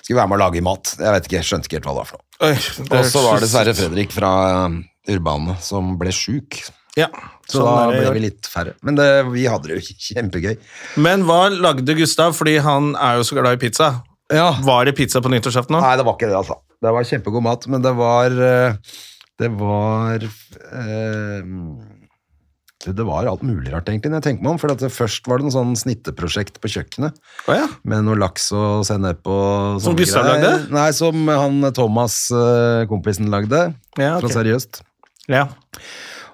Skulle 0.03 0.19
være 0.21 0.33
med 0.33 0.39
å 0.41 0.43
lage 0.43 0.63
mat. 0.67 0.97
Jeg 0.99 1.15
vet 1.15 1.29
ikke, 1.31 1.39
jeg 1.39 1.49
skjønte 1.53 1.71
ikke 1.71 1.79
helt 1.79 1.87
hva 1.87 1.95
det 1.95 2.03
var 2.03 2.11
for 2.11 2.19
noe. 2.19 2.99
Og 2.99 3.09
så 3.15 3.23
var 3.25 3.39
det 3.39 3.47
er- 3.47 3.53
Sverre 3.55 3.77
Fredrik 3.79 4.13
fra 4.15 4.33
um, 4.67 4.81
Urbane 5.15 5.55
som 5.63 5.95
ble 6.03 6.11
sjuk, 6.15 6.59
Ja, 6.97 7.11
så 7.45 7.61
sånn 7.61 7.67
da 7.69 7.89
ble 7.93 8.13
vi 8.17 8.23
litt 8.25 8.49
færre. 8.49 8.73
Men 8.87 8.97
det, 8.97 9.07
vi 9.35 9.45
hadde 9.51 9.69
det 9.69 9.79
jo 9.81 9.97
kjempegøy. 10.09 10.55
Men 11.05 11.27
hva 11.29 11.47
lagde 11.53 11.97
Gustav? 11.99 12.33
Fordi 12.39 12.57
han 12.65 12.95
er 12.97 13.19
jo 13.21 13.27
så 13.29 13.37
glad 13.39 13.59
i 13.59 13.61
pizza. 13.67 13.91
Ja. 14.33 14.49
Var 14.65 14.89
det 14.89 14.97
pizza 14.99 15.21
på 15.23 15.31
nyttårsaften 15.31 15.77
nå? 15.77 15.83
Nei, 15.85 15.97
det 16.01 16.07
var 16.09 16.17
ikke 16.17 16.31
det, 16.31 16.39
altså. 16.41 16.57
Det 16.83 16.93
var 16.97 17.07
kjempegod 17.09 17.45
mat, 17.47 17.69
men 17.73 17.85
det 17.85 17.93
var 17.97 18.35
eh, 18.47 18.97
Det 19.41 19.49
var 19.61 20.25
eh, 20.25 21.53
det 22.87 23.03
var 23.03 23.27
alt 23.27 23.43
mulig 23.43 23.73
rart, 23.73 23.89
egentlig, 23.91 24.13
når 24.13 24.21
jeg 24.21 24.27
tenker 24.29 24.45
meg 24.47 24.53
om. 24.53 24.59
For 24.63 24.71
det 24.71 24.91
først 24.95 25.27
var 25.27 25.41
det 25.41 25.49
noe 25.49 25.55
sånn 25.55 25.73
snitteprosjekt 25.79 26.61
på 26.63 26.71
kjøkkenet. 26.71 27.17
oh, 27.49 27.55
ja. 27.57 27.65
Med 27.89 28.05
noe 28.07 28.19
laks 28.21 28.51
og 28.55 28.85
sennep 28.87 29.27
og 29.27 29.81
Som 29.83 29.97
Gustav 29.99 30.27
greier. 30.29 30.45
lagde? 30.45 30.75
Nei, 30.77 30.89
som 30.95 31.25
han 31.33 31.71
Thomas, 31.75 32.19
eh, 32.31 32.85
kompisen, 32.91 33.31
lagde. 33.33 33.65
Ja, 33.99 34.17
okay. 34.17 34.27
Fra 34.27 34.35
Seriøst. 34.41 34.83
ja. 35.33 35.49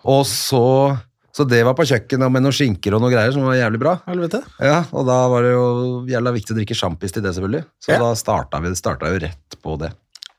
Og 0.05 0.25
så 0.27 0.99
Så 1.33 1.47
det 1.49 1.63
var 1.65 1.73
på 1.73 1.87
kjøkkenet 1.89 2.29
med 2.29 2.43
noen 2.45 2.53
skinker 2.53 2.93
og 2.93 3.01
noe 3.01 3.09
greier 3.09 3.33
som 3.33 3.47
var 3.47 3.55
jævlig 3.57 3.79
bra. 3.81 3.95
Helvete. 4.05 4.43
Ja, 4.61 4.83
Og 4.93 5.07
da 5.09 5.15
var 5.33 5.41
det 5.47 5.53
jo 5.55 6.05
jævla 6.05 6.33
viktig 6.35 6.53
å 6.53 6.59
drikke 6.59 6.77
sjampis 6.77 7.15
til 7.15 7.23
det, 7.25 7.33
selvfølgelig. 7.33 7.65
Så 7.81 7.93
Ja. 7.95 7.99
da 8.03 8.11
starta 8.15 8.61
vi 8.61 8.69
det 8.69 8.77
starta 8.77 9.09
jo 9.09 9.19
rett 9.19 9.57
på 9.65 9.79
det. 9.81 9.93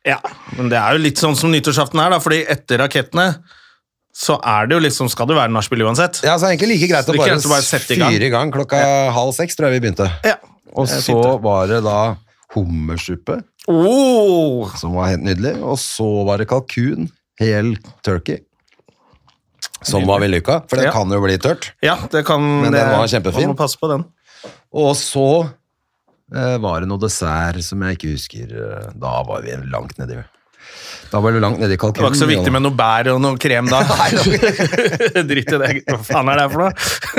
Ja, 0.06 0.20
men 0.56 0.70
det 0.70 0.78
er 0.78 0.92
jo 0.94 1.00
litt 1.02 1.18
sånn 1.18 1.36
som 1.36 1.50
nyttårsaften 1.50 1.98
er, 2.00 2.12
da, 2.12 2.20
fordi 2.20 2.46
etter 2.46 2.78
rakettene 2.78 3.40
så 4.14 4.38
er 4.46 4.68
det 4.68 4.76
jo 4.76 4.82
liksom 4.86 5.10
Skal 5.10 5.26
det 5.26 5.36
være 5.36 5.50
nachspiel 5.50 5.82
uansett? 5.82 6.22
Ja, 6.22 6.38
så 6.38 6.46
er 6.46 6.54
det 6.54 6.60
egentlig 6.62 6.78
like 6.78 6.92
greit 6.94 7.10
å 7.10 7.18
bare, 7.18 7.42
bare 7.42 7.66
sette 7.66 7.96
i 7.96 7.98
gang. 7.98 8.12
fyre 8.14 8.28
i 8.28 8.30
gang 8.30 8.52
klokka 8.52 9.12
halv 9.12 9.34
seks, 9.34 9.56
tror 9.56 9.72
jeg 9.72 9.82
vi 9.82 9.88
begynte. 9.90 10.12
Ja. 10.24 10.36
Og 10.76 10.86
så 10.88 11.42
var 11.42 11.66
det 11.68 11.82
da 11.84 12.16
hummersuppe, 12.54 13.42
Oh, 13.68 14.70
som 14.78 14.94
var 14.94 15.08
helt 15.08 15.24
nydelig. 15.24 15.56
Og 15.64 15.78
så 15.80 16.06
var 16.28 16.38
det 16.38 16.50
kalkun, 16.50 17.10
hel 17.40 17.78
turkey, 18.04 18.42
som 19.82 20.06
var 20.08 20.20
vellykka, 20.24 20.62
for 20.70 20.76
det 20.78 20.86
Ja. 20.86 20.92
kan 20.92 21.10
jo 21.12 21.22
bli 21.22 21.38
tørt. 21.38 21.72
ja, 21.82 21.98
det 22.12 22.26
kan 22.26 22.42
Men 22.62 22.72
den 22.74 22.90
var 22.92 23.08
kjempefin. 23.08 23.48
Man 23.48 23.56
må 23.56 23.58
passe 23.58 23.78
på 23.80 23.90
den. 23.92 24.06
Og 24.74 24.96
så 24.96 25.50
eh, 26.34 26.58
var 26.58 26.80
det 26.82 26.88
noe 26.90 26.98
dessert 27.00 27.62
som 27.64 27.82
jeg 27.82 27.98
ikke 27.98 28.12
husker. 28.16 28.54
eh, 28.54 28.92
Da 28.96 29.24
var 29.24 29.42
vi 29.42 29.56
langt 29.70 29.98
nedi. 30.00 30.24
Da 31.14 31.20
var 31.22 31.36
det 31.36 31.42
langt 31.44 31.60
nede 31.62 31.76
i 31.76 31.78
Det 31.78 32.02
var 32.02 32.10
ikke 32.10 32.18
så 32.24 32.26
viktig 32.26 32.52
med 32.56 32.64
noe 32.66 32.74
bær 32.74 33.12
og 33.12 33.20
noe 33.22 33.38
krem 33.38 33.68
da. 33.70 33.84
Dritt 35.30 35.52
i 35.54 35.60
det. 35.62 35.70
Hva 35.86 36.00
faen 36.02 36.32
er 36.32 36.40
det 36.40 36.46
her 36.48 36.54
for 36.54 36.64
noe? 36.64 36.72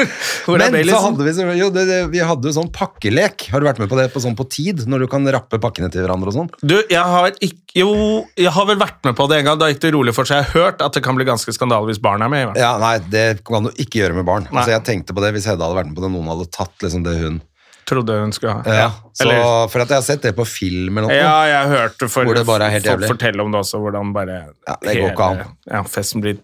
Hvor 0.49 0.65
Men 0.65 0.89
så 0.89 1.03
hadde 1.05 1.29
vi, 1.29 1.45
jo, 1.61 1.69
det, 1.75 1.85
det, 1.87 2.01
vi 2.11 2.23
hadde 2.27 2.51
jo 2.51 2.57
sånn 2.57 2.73
pakkelek. 2.75 3.47
Har 3.55 3.63
du 3.63 3.69
vært 3.69 3.79
med 3.85 3.93
på 3.93 4.01
det 4.01 4.09
på 4.11 4.25
sånn 4.25 4.35
på 4.39 4.49
tid? 4.51 4.83
Når 4.91 5.07
du 5.07 5.09
kan 5.13 5.31
rappe 5.37 5.63
pakkene 5.63 5.93
til 5.95 6.03
hverandre 6.03 6.35
og 6.35 6.39
sånn? 6.41 6.51
Du, 6.67 6.77
jeg 6.81 7.05
har 7.15 7.31
ikke 7.39 7.63
Jo, 7.79 7.95
jeg 8.39 8.51
har 8.55 8.69
vel 8.69 8.79
vært 8.83 9.01
med 9.07 9.17
på 9.19 9.29
det 9.31 9.41
en 9.41 9.49
gang. 9.53 9.63
Da 9.63 9.71
gikk 9.71 9.81
det 9.87 9.95
rolig 9.95 10.15
for 10.19 10.27
seg. 10.27 10.43
Jeg 10.43 10.51
har 10.51 10.67
hørt 10.67 10.85
at 10.85 10.99
det 10.99 11.03
kan 11.07 11.15
bli 11.19 11.31
ganske 11.31 11.55
skandale 11.55 11.87
hvis 11.91 12.03
barn 12.03 12.23
er 12.27 12.35
med. 12.35 12.59
Ja, 12.59 12.75
nei, 12.83 12.97
det 13.15 13.45
kan 13.47 13.71
du 13.71 13.73
ikke 13.79 14.03
gjøre 14.03 14.19
med 14.19 14.27
barn. 14.27 14.51
Altså, 14.51 14.75
jeg 14.75 14.87
tenkte 14.91 15.15
på 15.15 15.23
det 15.23 15.37
hvis 15.39 15.47
Hedda 15.51 15.69
hadde 15.69 15.79
vært 15.79 15.91
med 15.91 15.99
på 15.99 16.07
det, 16.07 16.15
noen 16.19 16.31
hadde 16.35 16.51
tatt 16.55 16.75
liksom 16.83 17.07
det 17.07 17.19
hun 17.23 17.43
Trodde 17.87 18.15
hun 18.21 18.33
skulle 18.33 18.53
ha. 18.53 18.63
Ja, 18.65 18.87
så, 19.13 19.27
Eller- 19.27 19.69
For 19.69 19.81
at 19.85 19.89
jeg 19.93 19.97
har 19.99 20.03
sett 20.07 20.23
det 20.23 20.33
på 20.37 20.47
film 20.49 20.97
eller 20.99 21.09
noe. 21.09 21.17
Ja, 21.19 21.35
jeg 21.51 21.69
hørte 21.75 22.09
for, 22.09 22.25
Hvor 22.25 22.35
det 22.39 22.47
bare 22.49 22.67
er 22.71 22.71
helt 22.79 22.85
jævlig. 22.89 23.09
fortelle 23.13 23.43
om 23.45 23.53
det 23.53 23.61
også, 23.61 23.79
hvordan 23.83 24.13
bare 24.17 24.39
Ja, 24.69 24.75
det 24.81 24.97
går 25.03 25.11
ikke 25.13 25.29
an. 25.31 25.45
Ja, 25.71 25.83
festen 25.83 26.23
blir 26.25 26.39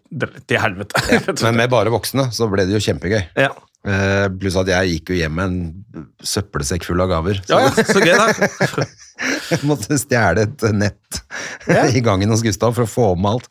til 0.47 0.59
helvete. 0.61 0.95
Men 1.43 1.57
med 1.57 1.71
bare 1.71 1.91
voksne 1.95 2.29
så 2.33 2.49
ble 2.53 2.67
det 2.69 2.77
jo 2.77 2.83
kjempegøy. 2.93 3.23
ja. 3.37 3.49
Eh, 3.81 4.27
pluss 4.37 4.59
at 4.61 4.69
jeg 4.69 4.97
gikk 4.97 5.15
jo 5.15 5.21
hjem 5.23 5.39
med 5.39 5.47
en 5.47 6.09
søppelsekk 6.21 6.85
full 6.85 7.01
av 7.01 7.09
gaver. 7.15 7.39
Så 7.47 7.57
ja, 7.57 7.69
ja, 7.71 7.85
så 7.89 8.03
gøy, 8.03 8.13
da. 8.13 8.89
jeg 9.55 9.69
måtte 9.69 9.97
stjele 10.01 10.45
et 10.45 10.67
nett 10.77 11.21
i 11.97 12.03
gangen 12.05 12.33
hos 12.33 12.45
Gustav 12.45 12.77
for 12.77 12.85
å 12.85 12.91
få 12.91 13.07
med 13.17 13.39
alt. 13.39 13.49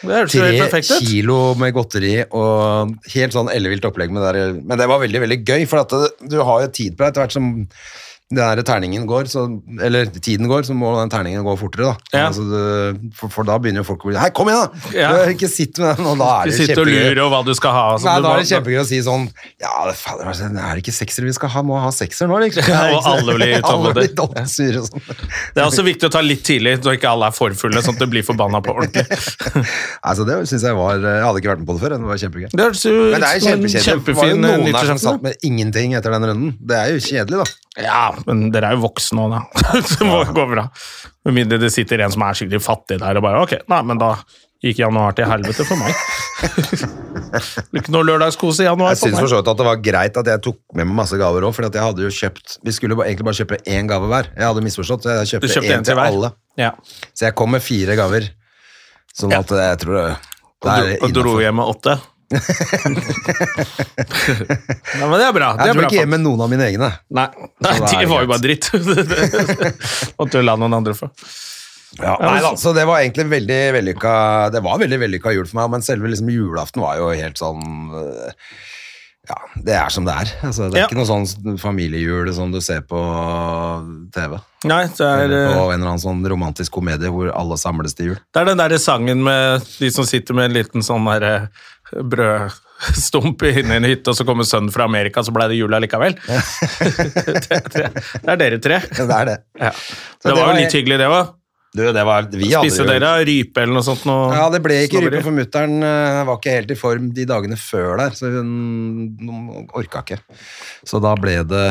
Tre 0.00 0.82
kilo 0.84 1.38
med 1.60 1.74
godteri 1.76 2.14
og 2.24 2.94
helt 3.12 3.36
sånn 3.36 3.50
ellevilt 3.52 3.84
opplegg 3.88 4.12
med 4.12 4.24
det 4.24 4.30
der. 4.36 4.60
Men 4.60 4.80
det 4.80 4.88
var 4.88 5.00
veldig, 5.02 5.24
veldig 5.24 5.40
gøy, 5.44 5.64
for 5.68 5.82
at 5.82 5.96
det, 5.96 6.30
du 6.32 6.38
har 6.44 6.64
jo 6.66 6.72
tid 6.76 6.96
på 6.96 7.04
deg 7.04 7.12
etter 7.12 7.24
hvert 7.24 7.36
som 7.36 7.50
den 8.30 8.62
terningen 8.62 9.06
går, 9.10 9.26
så, 9.26 9.42
eller 9.82 10.06
tiden 10.22 10.46
går, 10.46 10.62
så 10.62 10.74
må 10.78 10.92
den 11.00 11.10
terningen 11.10 11.42
gå 11.42 11.54
fortere, 11.58 11.88
da. 11.88 12.14
Ja. 12.14 12.26
Altså, 12.28 12.44
du, 12.46 13.08
for, 13.18 13.32
for 13.34 13.48
da 13.48 13.56
begynner 13.58 13.82
jo 13.82 13.88
folk 13.88 14.04
å 14.06 14.10
bli 14.12 14.18
Hei, 14.20 14.28
kom 14.34 14.46
igjen, 14.52 14.68
da! 14.70 14.92
Ja. 14.94 15.08
Du, 15.18 15.32
Ikke 15.34 15.48
sitt 15.50 15.80
med 15.82 15.98
den, 15.98 16.06
og 16.06 16.20
da 16.20 16.28
er 16.44 16.52
det 16.52 16.76
og 16.78 16.86
lurer 16.86 17.20
hva 17.32 17.40
du 17.46 17.50
skal 17.58 17.74
ha. 17.74 17.84
Nei, 17.98 18.14
du 18.20 18.28
da 18.28 18.34
er 18.36 18.44
det 18.44 18.50
kjempegøy 18.52 18.78
å 18.78 18.84
si 18.86 19.00
sånn 19.02 19.26
Ja, 19.58 19.72
det, 19.88 19.96
fader, 19.98 20.28
altså, 20.30 20.46
er 20.46 20.78
det 20.78 20.84
ikke 20.84 20.94
sekser 20.94 21.26
vi 21.26 21.34
skal 21.34 21.50
ha? 21.56 21.64
Må 21.66 21.80
ha 21.82 21.90
sekser 21.94 22.30
nå, 22.30 22.38
liksom. 22.44 22.68
Ja, 22.70 22.84
og 22.94 23.08
alle 23.10 23.34
blir 23.34 23.56
utålmodige. 23.64 24.28
sånn. 24.46 25.02
Det 25.10 25.58
er 25.58 25.66
også 25.66 25.86
viktig 25.88 26.06
å 26.06 26.12
ta 26.14 26.22
litt 26.22 26.44
tidlig, 26.46 26.76
så 26.84 26.94
ikke 26.94 27.10
alle 27.10 27.32
er 27.32 27.34
for 27.34 27.56
fulle, 27.58 27.82
sånn 27.82 27.98
at 27.98 28.04
det 28.04 28.10
blir 28.14 28.26
forbanna 28.26 28.62
på 28.62 28.76
ordentlig. 28.76 29.06
Altså, 30.10 30.24
det 30.24 30.36
synes 30.48 30.62
jeg 30.64 30.76
var 30.76 31.02
Jeg 31.02 31.22
hadde 31.26 31.40
ikke 31.42 31.50
vært 31.50 31.60
med 31.62 31.68
på 31.68 31.74
det 31.76 31.82
før, 31.82 31.92
det 31.96 32.08
var 32.08 32.20
kjempegøy. 32.22 32.46
Det 32.54 32.64
er, 32.64 32.78
jo 32.78 32.94
Men 33.10 33.24
det 33.24 33.28
er 33.28 33.42
kjempekjedelig. 33.44 34.04
Det 34.06 34.14
var 34.16 34.30
jo 34.30 34.38
noen 34.40 34.78
her 34.78 34.88
som 34.92 35.02
satt 35.02 35.24
med 35.24 35.46
ingenting 35.46 35.96
etter 35.98 36.14
den 36.14 36.30
runden. 36.30 36.54
Det 36.70 36.78
er 36.78 36.94
jo 36.94 37.02
kjedelig, 37.04 37.42
da. 37.42 37.69
Ja, 37.78 38.10
men 38.26 38.48
dere 38.50 38.72
er 38.72 38.74
jo 38.78 38.82
voksne 38.88 39.20
nå, 39.20 39.28
da. 39.30 39.40
Det 39.86 40.06
må 40.06 40.24
gå 40.34 40.46
bra. 40.50 40.66
Med 41.26 41.36
mindre 41.36 41.58
det 41.62 41.70
sitter 41.70 42.02
en 42.02 42.10
som 42.10 42.24
er 42.26 42.34
skikkelig 42.38 42.62
fattig 42.64 42.98
der 43.02 43.18
og 43.20 43.22
bare 43.22 43.42
Ok, 43.44 43.52
nei, 43.70 43.82
men 43.86 44.00
da 44.00 44.14
gikk 44.60 44.80
januar 44.82 45.14
til 45.16 45.24
helvete 45.30 45.64
for 45.64 45.78
meg. 45.80 45.94
Ikke 47.78 47.92
noe 47.94 48.04
lørdagskos 48.04 48.58
i 48.60 48.66
januar 48.66 48.92
Jeg 48.92 49.00
for 49.00 49.08
syns 49.12 49.22
for 49.22 49.30
så 49.32 49.38
vidt 49.40 49.50
at 49.52 49.60
det 49.60 49.66
var 49.68 49.80
greit 49.84 50.18
at 50.20 50.28
jeg 50.32 50.42
tok 50.44 50.58
med 50.76 50.88
meg 50.88 50.98
masse 51.00 51.16
gaver 51.20 51.46
òg, 51.48 51.54
for 51.56 51.66
jeg 51.68 51.84
hadde 51.84 52.04
jo 52.04 52.10
kjøpt 52.16 52.58
Vi 52.66 52.74
skulle 52.76 52.98
egentlig 53.06 53.28
bare 53.28 53.38
kjøpe 53.40 53.60
én 53.70 53.88
gave 53.90 54.10
hver. 54.10 54.28
Jeg 54.34 54.46
hadde 54.50 54.64
misforstått, 54.66 55.06
så 55.06 55.16
jeg 55.20 55.30
kjøpte 55.34 55.52
kjøpte 55.54 55.74
én 55.78 55.86
til 55.88 55.98
hver? 56.00 56.12
alle. 56.12 56.32
Ja. 56.60 56.72
Så 57.14 57.28
jeg 57.28 57.36
kom 57.38 57.54
med 57.54 57.64
fire 57.64 57.96
gaver. 57.98 58.28
Sånn 59.16 59.34
at 59.36 59.54
jeg 59.62 59.80
tror 59.84 59.96
det, 60.00 60.06
det 60.60 60.74
er 60.74 60.90
innafor. 60.90 61.06
og 61.08 61.16
dro 61.20 61.36
hjem 61.44 61.56
med 61.60 61.72
åtte. 61.76 61.96
Ja, 62.30 62.38
men 65.06 65.18
det 65.18 65.26
er 65.26 65.32
bra. 65.34 65.48
Det 65.56 65.66
Jeg 65.66 65.70
er 65.70 65.74
tror 65.74 65.82
bra 65.82 65.88
ikke 65.90 65.98
hjem 66.00 66.12
med 66.14 66.22
noen 66.24 66.40
av 66.44 66.48
mine 66.52 66.66
egne. 66.70 66.88
Nei, 67.16 67.26
Nei 67.64 67.74
de 67.80 67.86
det 68.02 68.08
var 68.10 68.20
jo 68.24 68.28
bare 68.30 68.44
dritt. 68.44 68.64
Måtte 70.20 70.34
jo 70.40 70.44
la 70.46 70.54
noen 70.60 70.74
andre 70.80 70.94
få. 70.98 71.06
Ja, 71.98 72.12
nei 72.22 72.36
da, 72.38 72.52
så 72.54 72.70
det 72.70 72.84
var 72.86 73.00
egentlig 73.02 73.24
veldig 73.32 73.56
vellykka 73.74 74.10
Det 74.54 74.60
var 74.62 74.76
veldig 74.78 74.98
vellykka 75.02 75.32
jul 75.34 75.48
for 75.50 75.58
meg, 75.58 75.72
men 75.72 75.82
selve 75.82 76.06
liksom 76.12 76.28
julaften 76.30 76.78
var 76.84 77.00
jo 77.00 77.08
helt 77.18 77.34
sånn 77.40 77.64
øh, 77.98 78.30
Ja, 79.26 79.34
det 79.66 79.74
er 79.74 79.90
som 79.90 80.06
det 80.06 80.14
er. 80.14 80.30
Altså, 80.46 80.68
det 80.70 80.78
er 80.78 80.84
Ja. 80.84 80.86
ikke 80.86 81.00
noe 81.00 81.10
sånn 81.10 81.58
familiejul 81.58 82.30
som 82.36 82.54
du 82.54 82.60
ser 82.62 82.86
på 82.86 82.94
TV. 84.14 84.38
Nei, 84.70 84.84
det 84.86 85.02
er, 85.02 85.24
Eller 85.26 85.48
eh, 85.48 85.56
på 85.58 85.66
en 85.66 85.74
eller 85.80 85.90
annen 85.90 86.04
sånn 86.06 86.22
romantisk 86.30 86.78
komedie 86.78 87.10
hvor 87.10 87.26
alle 87.34 87.58
samles 87.58 87.98
til 87.98 88.12
jul. 88.12 88.18
det 88.22 88.38
er 88.44 88.52
den 88.52 88.62
der 88.62 88.78
sangen 88.78 89.26
med 89.26 89.66
de 89.82 89.90
som 89.90 90.06
sitter 90.06 90.38
med 90.38 90.46
en 90.52 90.58
liten 90.60 90.86
sånn 90.86 91.10
der 91.10 91.48
eh, 91.92 93.58
inn 93.60 93.72
i 93.72 93.76
en 93.80 93.88
hytte, 93.88 94.12
og 94.12 94.16
så 94.16 94.24
kommer 94.28 94.46
sønnen 94.48 94.72
fra 94.72 94.86
Amerika, 94.88 95.22
så 95.26 95.32
ble 95.34 95.48
det 95.50 95.58
jul 95.58 95.74
allikevel. 95.76 96.14
det, 96.26 97.60
det, 97.74 97.90
det 97.90 98.30
er 98.32 98.40
dere 98.40 98.58
tre. 98.62 98.78
Det 98.88 99.04
er 99.10 99.28
det. 99.30 99.36
Ja. 99.60 99.70
Det 99.74 100.24
det 100.24 100.32
var 100.34 100.40
var- 100.46 100.54
jo 100.54 100.60
litt 100.62 100.76
hyggelig, 100.78 100.98
det 101.02 101.10
òg. 101.10 101.36
Du, 101.70 101.84
det 101.94 102.02
var 102.02 102.24
vi 102.26 102.48
Spiste 102.50 102.82
dere 102.82 103.12
rype 103.22 103.62
eller 103.62 103.76
noe 103.76 103.86
sånt? 103.86 104.02
Noe 104.08 104.32
Ja, 104.34 104.48
det 104.50 104.58
ble 104.64 104.80
ikke 104.88 104.96
snobberi? 104.98 105.20
rype, 105.20 105.26
for 105.28 105.36
mutter'n 105.36 105.76
øh, 105.86 106.16
var 106.26 106.40
ikke 106.40 106.54
helt 106.56 106.72
i 106.74 106.76
form 106.80 107.04
de 107.14 107.26
dagene 107.30 107.58
før 107.62 107.92
der, 108.00 108.16
så 108.18 108.26
hun, 108.34 108.48
hun 109.22 109.68
orka 109.78 110.02
ikke. 110.02 110.18
Så 110.82 110.98
da 111.04 111.12
ble 111.14 111.36
det 111.46 111.68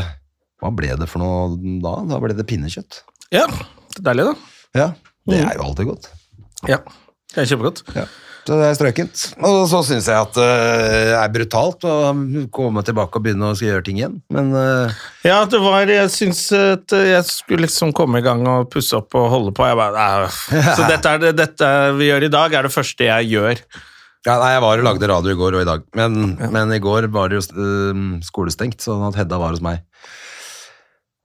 Hva 0.64 0.72
ble 0.76 0.94
det 1.02 1.10
for 1.12 1.20
noe 1.20 1.60
da? 1.84 1.98
Da 2.14 2.22
ble 2.24 2.32
det 2.38 2.48
pinnekjøtt. 2.48 3.02
Ja, 3.36 3.44
det 3.52 4.00
er 4.00 4.08
deilig, 4.08 4.30
da. 4.30 4.56
Ja, 4.80 4.88
det 5.28 5.42
er 5.44 5.60
jo 5.60 5.68
alltid 5.68 5.92
godt. 5.92 6.08
Ja, 6.72 6.80
det 7.36 7.44
er 7.44 7.52
kjempegodt. 7.52 7.84
Ja. 8.00 8.08
Så 8.48 8.55
det 8.58 8.65
er 8.65 8.77
strøkent. 8.77 9.24
Og 9.46 9.60
så 9.69 9.81
syns 9.86 10.08
jeg 10.10 10.17
at 10.17 10.38
det 10.38 11.13
er 11.19 11.34
brutalt 11.34 11.86
å 11.86 11.96
komme 12.55 12.81
tilbake 12.88 13.19
og 13.19 13.25
begynne 13.25 13.51
å 13.51 13.58
gjøre 13.58 13.84
ting 13.86 14.00
igjen. 14.00 14.15
Men 14.34 14.50
øh, 14.58 14.96
Ja, 15.27 15.43
det 15.50 15.60
var 15.62 15.89
Jeg 15.91 16.10
syns 16.13 16.46
at 16.55 16.96
jeg 16.96 17.22
skulle 17.27 17.67
liksom 17.67 17.93
komme 17.98 18.22
i 18.22 18.25
gang 18.25 18.41
og 18.50 18.72
pusse 18.74 18.98
opp 18.98 19.13
og 19.19 19.27
holde 19.34 19.53
på. 19.53 19.67
Jeg 19.69 19.77
bare. 19.77 20.31
Så 20.79 20.88
dette, 20.89 21.13
er 21.13 21.22
det, 21.27 21.36
dette 21.38 21.69
vi 22.00 22.10
gjør 22.10 22.25
i 22.25 22.34
dag, 22.34 22.55
er 22.58 22.65
det 22.69 22.74
første 22.74 23.05
jeg 23.10 23.29
gjør. 23.36 23.62
ja, 24.25 24.34
nei, 24.41 24.53
jeg 24.55 24.63
var 24.65 24.81
og 24.81 24.88
lagde 24.89 25.12
radio 25.13 25.36
i 25.36 25.39
går 25.39 25.60
og 25.60 25.62
i 25.63 25.69
dag, 25.69 25.86
men, 25.96 26.34
men 26.51 26.74
i 26.75 26.81
går 26.84 27.08
var 27.13 27.29
det 27.31 27.39
jo 27.39 27.46
øh, 27.55 28.01
skolestengt, 28.25 28.81
sånn 28.84 29.05
at 29.08 29.19
Hedda 29.19 29.39
var 29.41 29.53
hos 29.55 29.62
meg. 29.63 29.86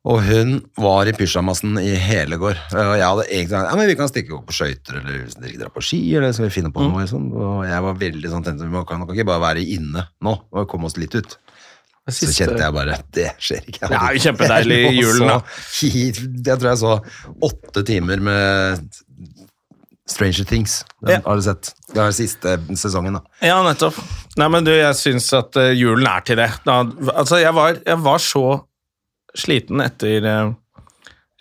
Og 0.04 0.18
hun 0.20 0.58
var 0.76 1.08
i 1.08 1.14
pysjamasen 1.16 1.78
i 1.80 1.94
hele 1.96 2.36
går. 2.36 2.58
Og 2.76 2.90
jeg 2.98 3.06
hadde 3.06 3.24
egentlig 3.30 3.54
sagt 3.54 3.70
ja, 3.70 3.76
men 3.80 3.88
vi 3.88 3.94
kan 3.96 4.10
stikke 4.10 4.34
opp 4.36 4.44
på 4.50 4.56
skøyter 4.58 4.98
eller 5.00 5.54
dra 5.62 5.70
på 5.72 5.84
ski, 5.84 6.00
eller 6.18 6.34
skal 6.36 6.50
vi 6.50 6.52
finne 6.58 6.72
på 6.74 6.84
noe. 6.84 7.06
Sånn. 7.08 7.30
Og 7.32 7.62
jeg 7.64 7.86
var 7.86 7.96
veldig 8.02 8.32
sånn 8.34 8.44
tenkt, 8.44 8.66
vi 8.68 8.82
kan, 8.90 9.00
nok 9.00 9.14
ikke 9.14 9.30
bare 9.30 9.44
være 9.46 9.64
inne 9.64 10.04
nå 10.24 10.34
og 10.52 10.68
komme 10.68 10.90
oss 10.90 10.98
litt 11.00 11.16
ut. 11.16 11.38
Så 12.12 12.28
kjente 12.36 12.60
jeg 12.60 12.74
bare 12.76 12.98
Det 13.16 13.30
skjer 13.40 13.64
ikke. 13.70 13.88
Det 13.88 13.96
er 13.96 14.16
jo 14.18 14.22
kjempedeilig 14.26 14.76
i 14.90 14.92
julen, 14.98 15.30
da. 15.30 15.38
Jeg 15.80 16.58
tror 16.60 16.68
jeg 16.68 16.80
så 16.82 16.98
åtte 17.48 17.84
timer 17.88 18.20
med 18.20 18.84
Stranger 20.04 20.44
Things. 20.44 20.84
Den 21.00 21.14
Ja. 21.14 21.20
har 21.24 21.36
du 21.36 21.42
sett. 21.42 21.72
Det 21.94 22.02
er 22.02 22.12
siste 22.12 22.58
sesongen, 22.76 23.16
da. 23.16 23.22
Ja, 23.40 23.62
nettopp. 23.64 23.96
Nei, 24.36 24.48
men 24.52 24.64
du, 24.68 24.70
jeg 24.76 24.94
syns 25.00 25.32
at 25.32 25.56
eh, 25.56 25.72
julen 25.72 26.06
er 26.06 26.20
til 26.20 26.36
det. 26.36 26.50
Da, 26.66 26.82
altså, 27.14 27.40
jeg 27.40 27.54
var, 27.56 27.80
jeg 27.80 27.98
var 28.04 28.18
så 28.20 28.44
sliten 29.38 29.82
etter, 29.84 30.24
uh, 30.24 30.84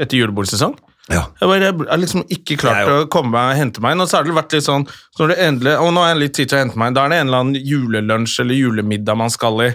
etter 0.02 0.20
julebordsesong. 0.20 0.76
Ja. 1.12 1.26
Jeg 1.42 1.50
bare 1.50 1.66
jeg 1.68 1.76
har 1.90 2.00
liksom 2.00 2.22
ikke 2.32 2.56
klart 2.62 2.88
å 2.88 3.00
komme 3.12 3.34
meg 3.34 3.52
og 3.52 3.60
hente 3.60 3.84
meg 3.84 3.96
inn. 3.96 4.04
Og 4.04 4.08
så 4.10 4.20
har 4.20 4.28
det 4.28 4.36
vært 4.38 4.56
litt 4.56 4.68
sånn 4.68 4.86
så 4.88 5.26
når 5.26 5.34
det 5.34 5.48
endelig, 5.48 5.74
Og 5.84 5.92
nå 5.92 6.04
har 6.04 6.14
jeg 6.14 6.22
litt 6.22 6.38
tid 6.38 6.52
til 6.52 6.58
å 6.58 6.62
hente 6.64 6.80
meg 6.80 6.92
inn. 6.92 6.98
Da 6.98 7.04
er 7.04 7.12
det 7.12 7.20
en 7.20 7.28
eller 7.28 7.44
annen 7.44 7.68
julelunsj 7.72 8.40
eller 8.44 8.60
julemiddag 8.60 9.20
man 9.20 9.34
skal 9.34 9.66
i. 9.66 9.70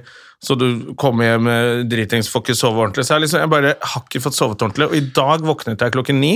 Så 0.45 0.55
du 0.55 0.95
kommer 1.01 1.27
hjem 1.27 1.51
eh, 1.51 1.81
dritings, 1.91 2.31
får 2.31 2.45
ikke 2.45 2.57
sove 2.57 2.81
ordentlig. 2.81 3.05
Så 3.05 3.17
jeg, 3.17 3.27
liksom, 3.27 3.43
jeg 3.43 3.53
bare 3.53 3.75
har 3.93 4.05
ikke 4.05 4.23
fått 4.23 4.39
sovet 4.39 4.63
ordentlig. 4.63 4.89
Og 4.89 4.97
i 4.97 5.05
dag 5.19 5.45
våknet 5.45 5.83
jeg 5.83 5.95
klokken 5.97 6.21
ni. 6.23 6.33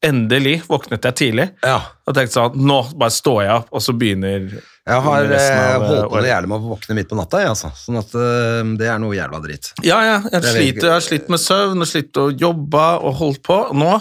Endelig 0.00 0.62
våknet 0.64 1.04
jeg 1.04 1.16
tidlig. 1.18 1.46
Ja. 1.60 1.80
Og 2.08 2.16
tenkte 2.16 2.38
sånn 2.38 2.54
Nå 2.64 2.78
bare 2.96 3.12
står 3.12 3.40
jeg 3.44 3.56
opp, 3.58 3.66
og 3.76 3.82
så 3.84 3.92
begynner 3.92 4.46
Jeg 4.48 5.02
har 5.04 5.26
eh, 5.26 5.50
av, 5.74 5.82
eh, 5.84 5.90
holdt 5.90 6.14
på 6.14 6.22
det 6.24 6.30
jævlig 6.30 6.48
med 6.52 6.56
å 6.56 6.70
våkne 6.70 6.96
midt 6.96 7.10
på 7.10 7.18
natta, 7.18 7.42
jeg, 7.44 7.50
altså. 7.52 7.72
Sånn 7.76 8.00
at 8.00 8.14
uh, 8.16 8.62
det 8.80 8.88
er 8.88 9.02
noe 9.02 9.12
jævla 9.18 9.42
dritt. 9.44 9.74
Ja, 9.84 10.00
ja. 10.06 10.16
Jeg, 10.24 10.38
er 10.40 10.48
sliter, 10.48 10.88
jeg 10.88 10.94
har 10.94 11.04
slitt 11.04 11.28
med 11.32 11.42
søvn 11.42 11.84
og 11.84 11.90
slitt 11.90 12.22
og 12.22 12.40
jobba 12.40 12.86
og 13.04 13.20
holdt 13.20 13.44
på. 13.44 13.60
Nå, 13.76 13.92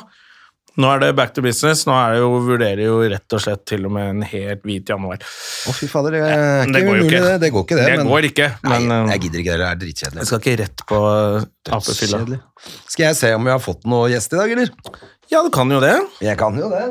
nå 0.80 0.94
er 0.96 1.04
det 1.04 1.12
back 1.20 1.36
to 1.36 1.44
business. 1.44 1.84
Nå 1.90 1.98
det 2.14 2.24
jo, 2.24 2.32
vurderer 2.48 2.84
jo 2.86 2.96
rett 3.12 3.36
og 3.36 3.44
slett 3.44 3.66
til 3.68 3.92
og 3.92 3.96
med 4.00 4.14
en 4.14 4.26
helt 4.32 4.64
hvit 4.64 4.96
januar. 4.96 5.20
Å, 5.20 5.76
fy 5.76 5.92
fader, 5.92 6.16
det 6.16 6.24
er 6.24 6.74
det 6.78 6.86
går 6.88 7.02
jo 7.02 7.12
ikke. 7.12 7.24
det. 7.28 7.38
Det 7.44 7.52
går 7.58 7.68
ikke, 7.68 7.82
det. 7.82 7.92
Det 7.92 8.00
men... 8.00 8.12
går 8.14 8.32
ikke, 8.32 8.50
men 8.64 8.88
Nei, 8.88 9.04
eh, 9.04 9.14
jeg 9.18 9.26
gidder 9.28 9.44
ikke 9.44 9.52
det. 9.52 9.60
Det 9.60 9.70
er 9.70 9.84
dritkjedelig. 9.84 10.24
jeg 10.24 10.32
skal 10.32 10.44
ikke 10.46 10.58
rett 10.64 10.88
på 10.96 11.06
eh, 11.12 11.48
apefylla. 11.76 12.42
Skal 12.88 13.10
jeg 13.10 13.20
se 13.20 13.36
om 13.36 13.52
vi 13.52 13.58
har 13.58 13.64
fått 13.68 13.90
noe 13.92 14.08
gjest 14.16 14.40
i 14.40 14.44
dag, 14.46 14.56
eller? 14.56 15.10
Ja, 15.32 15.44
du 15.46 15.50
kan 15.54 15.70
jo 15.72 15.80
det. 15.82 15.96
Jeg 16.26 16.38
kan 16.38 16.56
jo 16.58 16.70
det. 16.74 16.86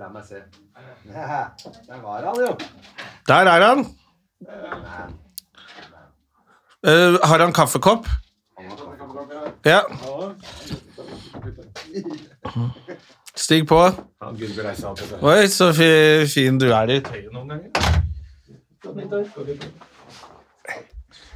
La 0.00 0.08
meg 0.08 0.24
se. 0.24 0.40
Der 1.10 2.00
var 2.00 2.24
han, 2.24 2.36
jo. 2.40 2.54
Der 3.28 3.50
er 3.52 3.66
han. 3.66 3.84
Uh, 6.80 7.18
har 7.28 7.38
han 7.44 7.52
kaffekopp? 7.52 8.06
Ja. 9.64 9.80
Stig 13.36 13.66
på. 13.68 13.80
Oi, 15.20 15.48
så 15.52 15.72
fi, 15.76 15.90
fin 16.32 16.58
du 16.60 16.70
er 16.72 16.94
i 16.94 17.00
tøyet 17.04 17.32
noen 17.34 17.52
ganger. 17.52 17.70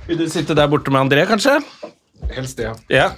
Vil 0.09 0.19
du 0.21 0.25
sitte 0.33 0.57
der 0.57 0.69
borte 0.73 0.93
med 0.93 1.05
André, 1.05 1.27
kanskje? 1.29 1.59
Helst 2.35 2.61
det, 2.61 2.71
ja. 2.71 2.75
Ja. 2.89 3.09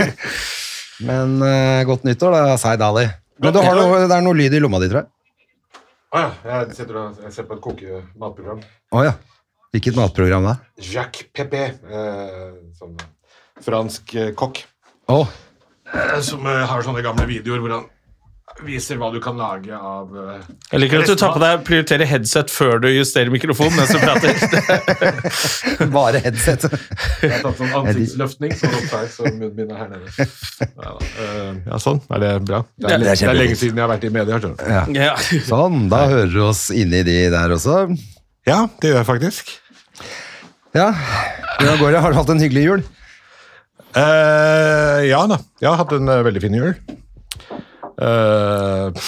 Men 1.08 1.38
uh, 1.40 1.80
godt 1.88 2.04
nyttår, 2.04 2.34
da, 2.36 2.58
Zaid 2.60 2.82
Ali. 2.84 3.06
Men 3.40 3.54
du 3.56 3.60
har 3.64 3.78
noe, 3.78 4.02
det 4.04 4.16
er 4.16 4.24
noe 4.24 4.36
lyd 4.36 4.54
i 4.56 4.60
lomma 4.60 4.82
di, 4.82 4.90
tror 4.92 5.02
jeg. 5.02 5.10
Å 6.10 6.20
ja, 6.20 6.30
jeg, 6.50 6.74
sitter 6.76 6.98
og, 6.98 7.20
jeg 7.24 7.32
ser 7.36 7.46
på 7.48 7.56
et 7.56 7.62
kokematprogram. 7.64 8.60
Å 8.92 9.04
ja. 9.06 9.14
Hvilket 9.70 9.94
matprogram 9.94 10.48
da? 10.48 10.56
Jacques 10.82 11.28
Pepe. 11.32 11.62
eh, 11.86 12.50
sånn 12.74 12.96
fransk 13.64 14.14
eh, 14.18 14.32
kokk, 14.36 14.62
Å, 15.10 15.20
eh, 15.92 16.18
som 16.26 16.46
eh, 16.48 16.64
har 16.66 16.82
sånne 16.86 17.04
gamle 17.04 17.26
videoer 17.28 17.62
hvor 17.62 17.74
han 17.76 17.86
viser 18.66 18.98
hva 19.00 19.08
du 19.14 19.18
kan 19.22 19.38
lage 19.40 19.74
av 19.74 20.10
uh, 20.14 20.40
Jeg 20.70 20.82
liker 20.82 21.02
at 21.02 21.10
du 21.10 21.16
tar 21.18 21.32
på 21.34 21.40
deg 21.42 21.62
prioriterer 21.66 22.08
headset 22.08 22.52
før 22.52 22.80
du 22.82 22.88
justerer 22.92 23.32
mikrofonen 23.32 23.76
mens 23.78 23.92
du 23.94 23.98
prater. 24.02 25.88
bare 25.96 26.22
headset. 26.24 26.66
Jeg 27.22 27.32
har 27.34 27.44
tatt 27.44 27.58
sånn 27.60 27.74
ansiktsløftning, 27.80 28.54
som 28.60 28.76
her, 28.76 29.08
så 29.12 29.26
munnen 29.28 29.56
min 29.56 29.72
er 29.72 29.82
her 29.82 29.90
nede. 29.94 30.28
Ja, 30.60 30.92
da. 30.92 30.94
Eh, 31.24 31.50
ja, 31.66 31.80
sånn. 31.82 32.00
Er 32.10 32.24
det 32.24 32.32
bra? 32.48 32.62
Det 32.76 32.86
Ja, 32.86 32.94
er, 32.94 33.04
det 33.04 33.12
er 33.14 33.20
det 33.22 33.32
er, 33.32 33.40
lenge 33.40 33.58
siden 33.60 33.80
jeg 33.80 33.86
har 33.86 33.92
vært 33.94 34.06
i 34.06 34.12
media. 34.14 34.40
Ja. 34.60 34.84
Ja. 34.96 35.16
Sånn, 35.48 35.82
da 35.92 36.04
hører 36.12 36.32
du 36.32 36.40
oss 36.46 36.66
inni 36.74 37.02
de 37.06 37.18
der 37.32 37.56
også. 37.56 37.82
Ja, 38.48 38.62
det 38.80 38.92
gjør 38.92 39.02
jeg 39.02 39.10
faktisk. 39.10 39.52
Ja, 40.76 40.92
hvordan 41.58 41.78
går 41.80 41.94
det? 41.96 42.02
Har 42.04 42.14
du 42.14 42.20
hatt 42.20 42.32
en 42.32 42.42
hyggelig 42.42 42.64
jul? 42.68 42.88
Uh, 43.90 45.02
ja 45.02 45.24
da. 45.26 45.40
Jeg 45.58 45.66
har 45.72 45.80
hatt 45.82 45.94
en 45.96 46.12
veldig 46.30 46.42
fin 46.44 46.54
jul. 46.60 46.74
Eh, 48.00 49.02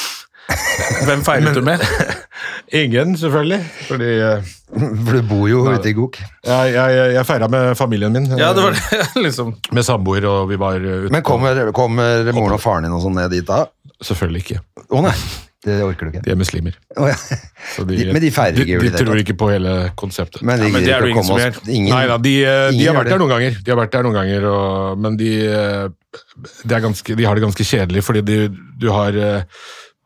Hvem 1.06 1.22
feiret 1.25 1.56
du 1.56 1.62
med? 1.64 1.80
ingen, 2.82 3.14
selvfølgelig. 3.18 3.61
Fordi 3.88 4.11
eh, 4.20 4.50
For 4.72 5.16
du 5.16 5.22
bor 5.28 5.46
jo 5.50 5.62
ute 5.70 5.92
i 5.92 5.94
Gok. 5.96 6.18
jeg, 6.49 6.75
jeg, 6.76 7.12
jeg 7.16 7.28
feira 7.28 7.49
med 7.52 7.76
familien 7.78 8.12
min. 8.14 8.26
Ja, 8.38 8.52
det 8.56 8.66
var 8.66 8.76
eh, 8.76 8.90
det. 8.90 9.06
liksom. 9.26 9.54
Med 9.72 9.87
samboer, 9.87 10.26
og 10.28 10.50
vi 10.50 10.58
var 10.61 10.80
ute 10.82 11.12
Men 11.14 11.25
kommer, 11.26 11.64
kommer 11.76 12.28
moren 12.34 12.58
og 12.58 12.62
faren 12.62 12.88
din 12.88 12.96
og 12.96 13.04
sånn 13.04 13.16
ned 13.20 13.32
dit 13.32 13.46
da? 13.49 13.64
Selvfølgelig 14.02 14.44
ikke. 14.44 14.61
Å 14.92 15.02
nei, 15.06 15.14
det 15.62 15.76
orker 15.87 16.09
du 16.09 16.11
ikke. 16.12 16.23
De 16.26 16.33
er 16.35 16.38
muslimer. 16.40 16.75
Oh, 16.97 17.07
ja. 17.07 17.14
Så 17.76 17.85
De- 17.87 17.99
men 18.12 18.21
de 18.25 18.31
feirer 18.35 18.59
ikke 18.64 18.73
jul 18.75 18.83
De, 18.83 18.90
de 18.90 19.04
tror 19.04 19.21
ikke 19.23 19.37
på 19.38 19.50
hele 19.52 19.75
konseptet. 19.97 20.42
Men, 20.42 20.59
de 20.59 20.66
Ja, 20.66 20.73
men 20.75 20.83
det 20.87 20.95
er 20.97 21.04
det 21.07 21.12
ingen 21.14 21.25
som 21.28 21.38
gjør. 21.38 21.61
Ingen, 21.69 21.92
Nei 21.95 22.02
da, 22.11 22.16
de, 22.19 22.33
eh, 22.45 22.71
de 22.75 22.88
har 22.88 22.97
vært 22.99 23.12
der 23.12 23.23
noen 23.23 23.31
ganger, 23.37 23.61
De 23.62 23.71
har 23.75 23.78
vært 23.78 23.95
der 23.95 24.02
noen 24.09 24.16
ganger, 24.19 24.49
og, 24.50 24.99
men 24.99 25.16
de, 25.21 25.31
eh, 25.47 25.87
er 26.66 26.85
ganske, 26.88 27.16
de 27.16 27.25
har 27.28 27.38
det 27.38 27.45
ganske 27.47 27.69
kjedelig, 27.69 28.02
fordi 28.09 28.25
de, 28.26 28.40
du 28.83 28.88
har 28.90 29.14
eh, 29.14 29.45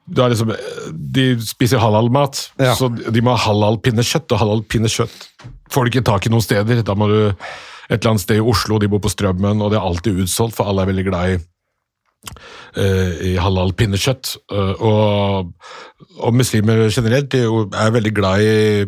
du 0.06 0.20
har 0.22 0.30
liksom, 0.30 0.52
eh, 0.54 0.92
De 0.92 1.24
spiser 1.42 1.80
halal-mat, 1.82 2.50
Ja. 2.60 2.74
så 2.78 2.90
de 2.92 3.20
må 3.24 3.32
ha 3.34 3.40
halal-pinnekjøtt, 3.48 4.30
og 4.36 4.38
halal-pinnekjøtt 4.44 5.26
får 5.72 5.84
du 5.84 5.90
ikke 5.90 6.04
tak 6.06 6.26
i 6.28 6.30
noen 6.30 6.44
steder. 6.44 6.84
Da 6.86 6.94
må 6.94 7.08
du 7.10 7.18
et 7.88 8.00
eller 8.02 8.12
annet 8.12 8.22
sted 8.22 8.36
i 8.38 8.44
Oslo, 8.44 8.78
de 8.78 8.88
bor 8.90 9.00
på 9.02 9.10
Strømmen, 9.10 9.60
og 9.62 9.70
det 9.72 9.78
er 9.80 9.86
alltid 9.88 10.20
utsolgt, 10.26 10.54
for 10.58 10.68
alle 10.68 10.82
er 10.84 10.92
veldig 10.92 11.04
glad 11.08 11.32
i 11.32 11.34
eh, 11.40 11.44
i 12.76 13.36
halal 13.40 13.72
pinnekjøtt. 13.76 14.36
Eh, 14.52 14.82
og, 14.82 15.52
og 16.18 16.34
muslimer 16.36 16.86
generelt 16.90 17.34
er 17.34 17.94
veldig 17.96 18.14
glad 18.14 18.44
i 18.44 18.86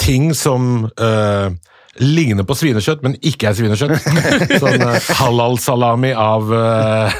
ting 0.00 0.30
som 0.36 0.88
eh, 0.98 1.50
ligner 1.98 2.46
på 2.46 2.54
svinekjøtt, 2.54 3.00
men 3.02 3.16
ikke 3.26 3.48
er 3.50 3.56
svinekjøtt. 3.58 4.04
sånn 4.62 4.84
uh, 4.86 5.08
halal-salami 5.18 6.12
av 6.14 6.52
uh, 6.54 7.16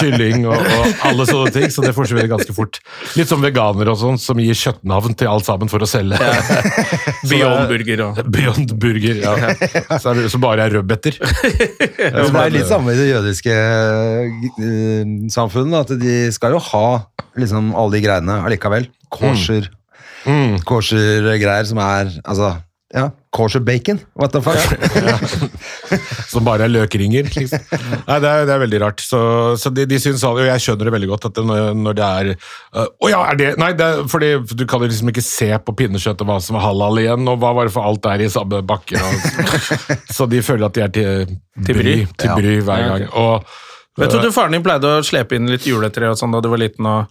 kylling 0.00 0.48
og, 0.50 0.58
og 0.58 1.04
alle 1.06 1.26
sånne 1.28 1.52
ting, 1.54 1.68
så 1.70 1.84
det 1.84 1.92
forsvinner 1.94 2.26
ganske 2.30 2.54
fort. 2.56 2.80
Litt 3.14 3.30
som 3.30 3.44
veganere 3.44 3.94
og 3.94 4.00
sånn, 4.00 4.18
som 4.20 4.40
gir 4.42 4.58
kjøttnavn 4.58 5.14
til 5.20 5.30
alt 5.30 5.46
sammen 5.46 5.70
for 5.70 5.86
å 5.86 5.88
selge. 5.88 6.18
Beyond 7.30 7.70
Burger 7.70 8.04
og 8.08 8.20
Beyond 8.34 8.74
Burger, 8.82 9.22
ja. 9.22 9.36
Så 9.94 10.10
er 10.10 10.22
det, 10.22 10.28
som 10.34 10.42
bare 10.42 10.66
er 10.66 10.78
rødbeter. 10.80 11.20
Det 12.00 12.26
er 12.26 12.52
litt 12.54 12.68
samme 12.68 12.94
i 12.94 12.98
det 12.98 13.10
jødiske 13.10 13.54
uh, 13.54 15.14
samfunnet, 15.32 15.84
at 15.84 16.00
de 16.00 16.16
skal 16.34 16.56
jo 16.56 16.62
ha 16.70 16.86
liksom 17.38 17.70
alle 17.78 17.94
de 17.94 18.02
greiene 18.04 18.40
allikevel. 18.46 18.90
Kosher, 19.12 19.70
Mm. 20.28 20.58
kosher 20.68 21.24
greier 21.40 21.64
som 21.64 21.78
er, 21.80 22.10
altså, 22.28 22.50
ja, 22.92 23.06
kosher 23.30 23.60
bacon, 23.62 24.00
what 24.18 24.32
the 24.34 24.40
fuck? 24.42 24.58
Som 26.30 26.44
bare 26.46 26.66
er 26.66 26.72
løkringer. 26.72 27.28
Liksom. 27.30 27.62
Nei, 28.08 28.16
det 28.22 28.30
er, 28.30 28.46
det 28.48 28.54
er 28.54 28.62
veldig 28.64 28.80
rart. 28.82 29.04
Så, 29.04 29.20
så 29.60 29.70
de, 29.74 29.84
de 29.86 30.00
syns 30.02 30.24
alle, 30.26 30.42
og 30.42 30.50
jeg 30.50 30.64
skjønner 30.64 30.88
det 30.88 30.94
veldig 30.96 31.10
godt, 31.12 31.28
at 31.30 31.36
det, 31.38 31.44
når, 31.46 31.70
når 31.78 31.98
det 32.00 32.08
er 32.08 32.30
øh, 32.34 32.88
Å 32.90 33.12
ja, 33.12 33.20
er 33.30 33.38
det 33.38 33.48
Nei, 33.62 33.70
det 33.78 33.86
er, 33.86 34.02
fordi 34.10 34.32
du 34.50 34.66
kan 34.70 34.82
jo 34.82 34.90
liksom 34.90 35.12
ikke 35.14 35.24
se 35.24 35.50
på 35.62 35.76
pinnekjøttet 35.78 36.26
hva 36.26 36.40
som 36.42 36.58
er 36.58 36.66
halal 36.66 37.02
igjen, 37.04 37.30
og 37.30 37.38
hva 37.42 37.54
var 37.60 37.70
det 37.70 37.74
for 37.76 37.86
alt 37.86 38.10
er 38.10 38.26
i 38.26 38.30
samme 38.34 38.62
bakke. 38.66 38.98
Og, 38.98 40.04
så 40.16 40.26
de 40.30 40.42
føler 40.44 40.66
at 40.66 40.78
de 40.78 40.86
er 40.88 40.94
til, 40.98 41.34
Til 41.66 41.80
bry. 41.82 41.96
til 42.18 42.34
bry 42.34 42.58
hver 42.66 42.86
gang. 42.90 43.08
Og, 43.14 43.50
Vet 44.00 44.14
du, 44.14 44.20
du 44.22 44.30
faren 44.34 44.54
din 44.54 44.62
pleide 44.64 44.96
å 44.98 45.02
slepe 45.04 45.36
inn 45.36 45.50
litt 45.50 45.66
juletre 45.68 46.10
og 46.10 46.18
sånn 46.18 46.32
da 46.34 46.42
du 46.42 46.50
var 46.50 46.62
liten, 46.62 46.86
og 46.88 47.10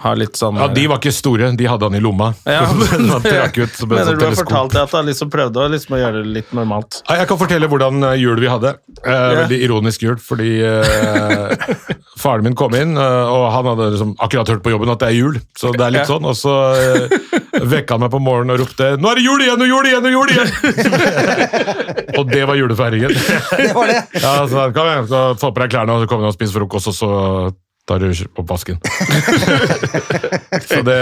ha 0.00 0.12
litt 0.16 0.38
sånn 0.38 0.56
ja, 0.56 0.68
De 0.72 0.86
var 0.88 1.00
ikke 1.00 1.12
store, 1.12 1.50
de 1.58 1.66
hadde 1.68 1.88
han 1.88 1.96
i 1.98 2.00
lomma. 2.02 2.30
Ja, 2.48 2.62
men, 2.80 3.08
Han 3.10 3.26
ut 3.26 3.74
som 3.76 3.90
Mener 3.90 4.16
du 4.16 4.24
har 4.24 4.36
fortalt 4.38 4.72
deg 4.74 4.82
at 4.86 4.94
han 4.96 5.08
liksom 5.10 5.30
prøvde 5.32 5.60
å 5.60 5.70
liksom 5.72 5.96
å 5.96 6.00
gjøre 6.00 6.22
det 6.24 6.34
litt 6.38 6.54
normalt? 6.56 7.00
Ja, 7.08 7.18
Jeg 7.20 7.30
kan 7.30 7.40
fortelle 7.40 7.68
hvordan 7.70 8.02
eh, 8.08 8.16
jul 8.22 8.40
vi 8.40 8.48
hadde. 8.50 8.74
Eh, 9.04 9.26
Veldig 9.42 9.60
ironisk 9.66 10.06
jul, 10.06 10.16
fordi 10.22 10.52
eh, 10.64 11.68
faren 12.22 12.46
min 12.46 12.56
kom 12.58 12.74
inn, 12.78 12.96
eh, 12.96 13.32
og 13.34 13.46
han 13.54 13.70
hadde 13.72 13.90
liksom 13.96 14.14
akkurat 14.18 14.54
hørt 14.54 14.64
på 14.64 14.74
jobben 14.74 14.92
at 14.94 15.02
det 15.04 15.10
er 15.12 15.18
jul. 15.18 15.40
Så 15.58 15.74
det 15.76 15.86
er 15.86 15.94
litt 15.96 16.00
Ja. 16.00 16.08
sånn, 16.08 16.24
Og 16.24 16.36
så 16.38 16.54
eh, 16.80 17.64
vekka 17.68 17.98
han 17.98 18.04
meg 18.06 18.12
på 18.14 18.22
morgenen 18.24 18.54
og 18.56 18.62
ropte 18.62 18.94
'Nå 18.96 19.10
er 19.10 19.20
det 19.20 19.24
jul 19.26 19.42
igjen 19.44 19.64
og 19.64 19.68
jul 19.68 19.88
igjen 19.90 20.06
og 20.06 20.12
jul 20.16 20.28
igjen!' 20.32 20.52
og 22.18 22.30
det 22.30 22.44
var 22.48 22.56
julefeiringen. 22.56 23.12
Det 23.12 23.72
var 23.76 23.90
det. 23.90 23.98
ja, 24.22 24.34
så 24.48 24.70
kom 24.72 24.86
igjen, 24.88 25.08
så 25.10 25.24
få 25.40 25.52
på 25.52 25.64
deg 25.64 25.74
klærne 25.74 25.96
og 25.96 26.04
så 26.04 26.08
kommer 26.10 26.24
du 26.28 26.32
og 26.32 26.38
spiser 26.38 26.56
frokost, 26.60 26.88
og 26.92 26.96
så 26.96 27.10
tar 27.90 28.02
du 28.02 28.10
oppvasken. 28.38 28.78
så 30.70 30.80
det, 30.86 31.00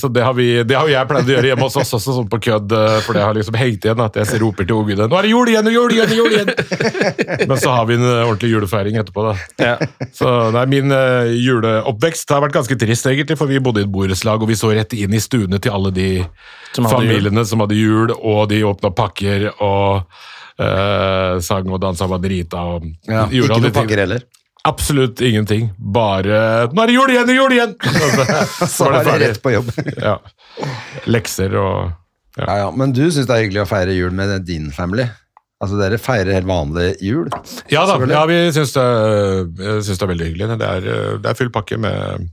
så 0.00 0.08
det, 0.08 0.22
har 0.24 0.34
vi, 0.34 0.48
det 0.64 0.78
har 0.78 0.88
jeg 0.88 1.10
pleid 1.10 1.28
å 1.28 1.34
gjøre 1.36 1.50
hjemme 1.52 1.66
hos 1.68 1.76
oss 1.80 1.92
også, 1.98 2.16
sånn 2.16 2.30
på 2.32 2.40
kødd, 2.48 2.72
eh, 2.76 2.96
for 3.04 3.18
det 3.18 3.24
har 3.26 3.36
liksom 3.36 3.58
hengt 3.60 3.84
igjen 3.84 4.00
at 4.04 4.16
jeg 4.16 4.40
roper 4.40 4.68
til 4.68 4.80
ungene 4.80 5.08
'Nå 5.10 5.18
er 5.18 5.28
det 5.28 5.32
jul 5.34 5.52
igjen 5.52 5.70
og 5.70 5.76
jul 5.76 5.94
igjen 5.96 6.14
og 6.14 6.18
jul 6.20 6.36
igjen!' 6.38 6.52
Men 7.50 7.56
så 7.60 7.74
har 7.76 7.88
vi 7.90 7.98
en 7.98 8.06
eh, 8.06 8.24
ordentlig 8.24 8.52
julefeiring 8.54 8.98
etterpå, 9.02 9.26
da. 9.28 9.34
Ja. 9.60 10.08
Så 10.16 10.32
nei, 10.56 10.66
Min 10.70 10.94
uh, 10.94 11.26
juleoppvekst 11.28 12.30
har 12.30 12.44
vært 12.44 12.56
ganske 12.56 12.76
trist, 12.78 13.08
egentlig, 13.10 13.36
for 13.40 13.50
vi 13.50 13.60
bodde 13.62 13.82
i 13.82 13.86
et 13.86 13.92
borettslag, 13.92 14.42
og 14.42 14.50
vi 14.50 14.58
så 14.58 14.72
rett 14.74 14.94
inn 14.96 15.14
i 15.16 15.22
stuene 15.22 15.60
til 15.62 15.74
alle 15.74 15.92
de 15.94 16.10
Som 16.72 16.86
familiene 16.86 17.20
familiene 17.20 17.46
som 17.46 17.64
hadde 17.64 17.78
jul, 17.78 18.12
og 18.16 18.48
de 18.50 18.62
åpna 18.64 18.92
pakker 18.94 19.48
og 19.58 20.06
uh, 20.60 21.40
sang 21.44 21.70
og 21.70 21.80
dansa 21.82 22.08
drita, 22.18 22.64
Og 22.76 22.90
Ja, 23.08 23.26
ikke 23.26 23.58
noen 23.58 23.74
pakker 23.74 24.04
heller. 24.06 24.26
Absolutt 24.68 25.20
ingenting. 25.24 25.70
Bare 25.78 26.68
'Nå 26.68 26.82
er 26.82 26.86
det 26.90 26.94
jul 26.94 27.10
igjen! 27.14 27.32
jul 27.36 27.52
igjen!' 27.56 27.76
Så 28.68 28.84
var 28.84 28.92
det 28.98 29.04
ferdig. 29.08 29.28
rett 29.28 29.42
på 29.42 29.54
jobb. 29.54 29.70
Ja. 30.08 30.18
Lekser 31.06 31.54
og 31.56 31.92
Ja, 32.36 32.56
ja, 32.64 32.68
men 32.70 32.92
du 32.92 33.02
synes 33.10 33.26
det 33.26 33.34
er 33.36 33.42
hyggelig 33.46 33.64
å 33.64 33.68
feire 33.70 33.94
jul 33.96 34.12
med 34.14 34.44
din 34.46 34.70
family? 34.70 35.06
Altså, 35.60 35.76
dere 35.76 35.98
feirer 36.00 36.32
helt 36.38 36.48
vanlig 36.48 36.94
jul? 37.04 37.26
Ja 37.68 37.82
da, 37.88 37.98
ja, 38.08 38.20
vi 38.28 38.36
syns 38.54 38.72
det, 38.72 38.84
det 39.58 39.96
er 40.00 40.08
veldig 40.12 40.28
hyggelig. 40.30 40.46
Det 40.60 40.68
er, 40.68 40.86
det 41.20 41.28
er 41.32 41.36
full 41.36 41.50
pakke 41.52 41.76
med, 41.76 42.30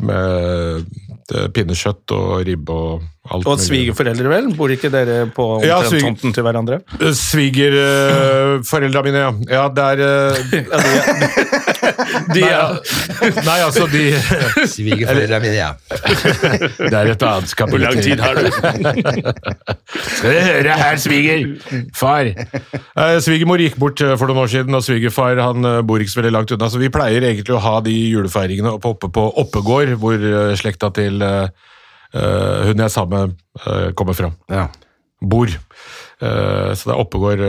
med 0.00 0.86
eh, 1.34 1.48
pinnekjøtt 1.52 2.14
og 2.16 2.46
ribbe 2.48 2.72
og 2.72 3.02
alt 3.32 3.46
Og 3.46 3.60
svigerforeldre, 3.62 4.28
vel? 4.32 4.48
Bor 4.56 4.72
ikke 4.74 4.90
dere 4.92 5.26
på 5.34 5.46
Ja, 5.66 5.78
sviger, 5.86 6.08
tomten 6.08 6.34
til 6.34 6.42
hverandre? 6.46 6.80
Svigerforeldra 7.18 9.02
mine, 9.06 9.18
ja. 9.26 9.32
Ja, 9.52 9.64
det 9.72 9.84
er 9.92 10.04
eh, 10.08 11.52
De, 12.32 12.40
nei, 12.40 12.50
ja. 12.50 12.64
nei, 13.46 13.58
altså, 13.64 13.86
de 13.90 14.04
Svigerforeldre 14.70 15.40
mine, 15.42 15.56
ja. 15.56 15.70
Det 16.78 16.92
er 16.92 17.12
et 17.12 17.26
annet 17.28 17.54
kapittel. 17.58 17.72
Hvor 17.72 17.84
lang 17.86 18.02
tid 18.02 18.22
har 18.22 18.34
du? 18.38 18.46
Skal 20.18 20.28
dere 20.28 20.44
høre 20.48 20.78
her, 20.82 21.00
sviger? 21.02 21.46
Far. 21.96 22.32
Eh, 22.32 23.16
Svigermor 23.24 23.62
gikk 23.62 23.78
bort 23.80 24.00
eh, 24.04 24.14
for 24.20 24.30
noen 24.30 24.44
år 24.44 24.52
siden, 24.52 24.76
og 24.76 24.84
svigerfar 24.86 25.40
han 25.42 25.68
eh, 25.68 25.80
bor 25.86 26.02
ikke 26.02 26.14
så 26.14 26.22
veldig 26.22 26.34
langt 26.36 26.54
unna. 26.54 26.70
Så 26.72 26.80
vi 26.82 26.92
pleier 26.92 27.24
egentlig 27.24 27.56
å 27.56 27.62
ha 27.62 27.78
de 27.84 27.94
julefeiringene 27.94 28.76
oppe, 28.78 29.10
på 29.12 29.26
Oppegård, 29.42 29.96
hvor 30.02 30.22
slekta 30.58 30.90
til 30.94 31.22
eh, 31.22 31.48
eh, 32.14 32.68
hun 32.68 32.78
jeg 32.78 32.86
er 32.86 32.92
sammen 32.92 33.32
med, 33.32 33.42
uh, 33.66 33.90
kommer 33.98 34.16
fra. 34.18 34.32
ja. 34.52 34.68
Bor. 35.22 35.46
Uh, 36.22 36.72
så 36.74 36.88
det 36.88 36.94
er 36.94 36.98
Oppegård 36.98 37.42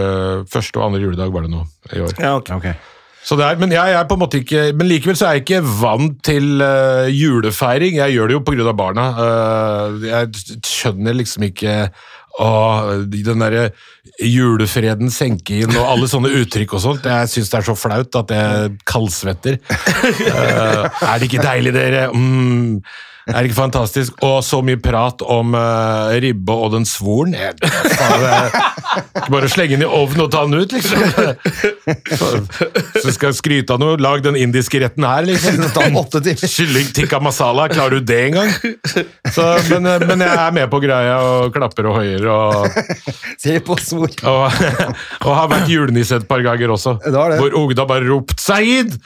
første 0.49 0.77
og 0.77 0.83
andre 0.85 0.99
juledag 1.01 1.31
var 1.33 1.45
det 1.45 1.49
nå 1.53 1.63
i 1.89 2.03
år. 2.05 2.13
Ja, 2.21 2.35
ok. 2.37 2.51
Ok. 2.59 2.67
Er, 3.31 3.55
men 3.55 3.71
jeg 3.71 3.95
er 3.95 4.03
på 4.03 4.17
en 4.17 4.19
måte 4.19 4.41
ikke 4.41 4.73
Men 4.75 4.89
likevel 4.89 5.15
så 5.15 5.29
er 5.29 5.37
jeg 5.37 5.45
ikke 5.45 5.61
vant 5.79 6.17
til 6.27 6.59
uh, 6.59 7.07
julefeiring. 7.07 7.95
Jeg 8.01 8.17
gjør 8.17 8.29
det 8.29 8.35
jo 8.35 8.43
pga. 8.43 8.73
barna. 8.75 9.05
Uh, 9.15 10.03
jeg 10.03 10.59
skjønner 10.67 11.15
liksom 11.21 11.47
ikke 11.47 11.77
Åh, 12.41 13.03
den 13.13 13.43
derre 13.43 13.67
julefreden 14.17 15.11
senke 15.13 15.59
inn 15.61 15.75
og 15.77 15.85
alle 15.85 16.07
sånne 16.09 16.31
uttrykk 16.39 16.71
og 16.73 16.81
sånt. 16.81 17.05
Jeg 17.05 17.29
syns 17.29 17.51
det 17.51 17.59
er 17.59 17.67
så 17.67 17.75
flaut 17.77 18.17
at 18.23 18.33
jeg 18.33 18.71
kaldsvetter. 18.89 19.59
Uh, 19.69 20.87
er 20.89 21.21
det 21.21 21.29
ikke 21.29 21.45
deilig, 21.45 21.75
dere? 21.77 22.07
Mm. 22.09 22.81
Er 23.27 23.37
det 23.39 23.49
ikke 23.51 23.59
fantastisk? 23.61 24.17
Og 24.25 24.41
så 24.43 24.59
mye 24.65 24.79
prat 24.83 25.21
om 25.23 25.53
uh, 25.55 26.11
ribbe 26.19 26.55
og 26.65 26.73
den 26.75 26.85
svoren. 26.87 27.35
Jeg- 27.37 27.55
er 27.63 28.51
Ikke 29.17 29.31
bare 29.31 29.49
slenge 29.49 29.77
den 29.77 29.85
i 29.85 29.89
ovnen 29.89 30.25
og 30.25 30.31
ta 30.33 30.43
den 30.45 30.59
ut, 30.59 30.73
liksom. 30.73 30.99
Så, 32.13 33.13
skal 33.15 33.31
jeg 33.31 33.37
skryte 33.37 33.73
av 33.73 33.79
noe. 33.81 33.97
Lag 34.01 34.21
den 34.25 34.35
indiske 34.37 34.81
retten 34.83 35.05
her, 35.07 35.25
liksom. 35.25 35.61
Kylling 36.53 36.91
tikka 36.93 37.19
masala, 37.23 37.69
klarer 37.71 38.01
du 38.01 38.07
det 38.11 38.19
engang? 38.27 38.51
Så, 39.33 39.47
men, 39.71 39.87
eh, 39.89 40.03
men 40.09 40.23
jeg 40.25 40.33
er 40.43 40.53
med 40.59 40.69
på 40.73 40.81
greia 40.83 41.15
og 41.23 41.53
klapper 41.55 41.89
og 41.89 41.99
hoier 42.01 42.27
og, 42.29 42.67
Se 43.41 43.55
på 43.65 43.77
svor. 43.81 44.11
og, 44.29 44.61
og 45.25 45.31
har 45.39 45.49
vært 45.51 45.71
julenisse 45.71 46.19
et 46.19 46.27
par 46.29 46.43
ganger 46.45 46.75
også. 46.75 46.97
Det 47.03 47.13
det. 47.13 47.39
Hvor 47.39 47.57
ungdom 47.63 47.89
bare 47.89 48.07
ropt 48.09 48.35
'Saeed!' 48.41 48.99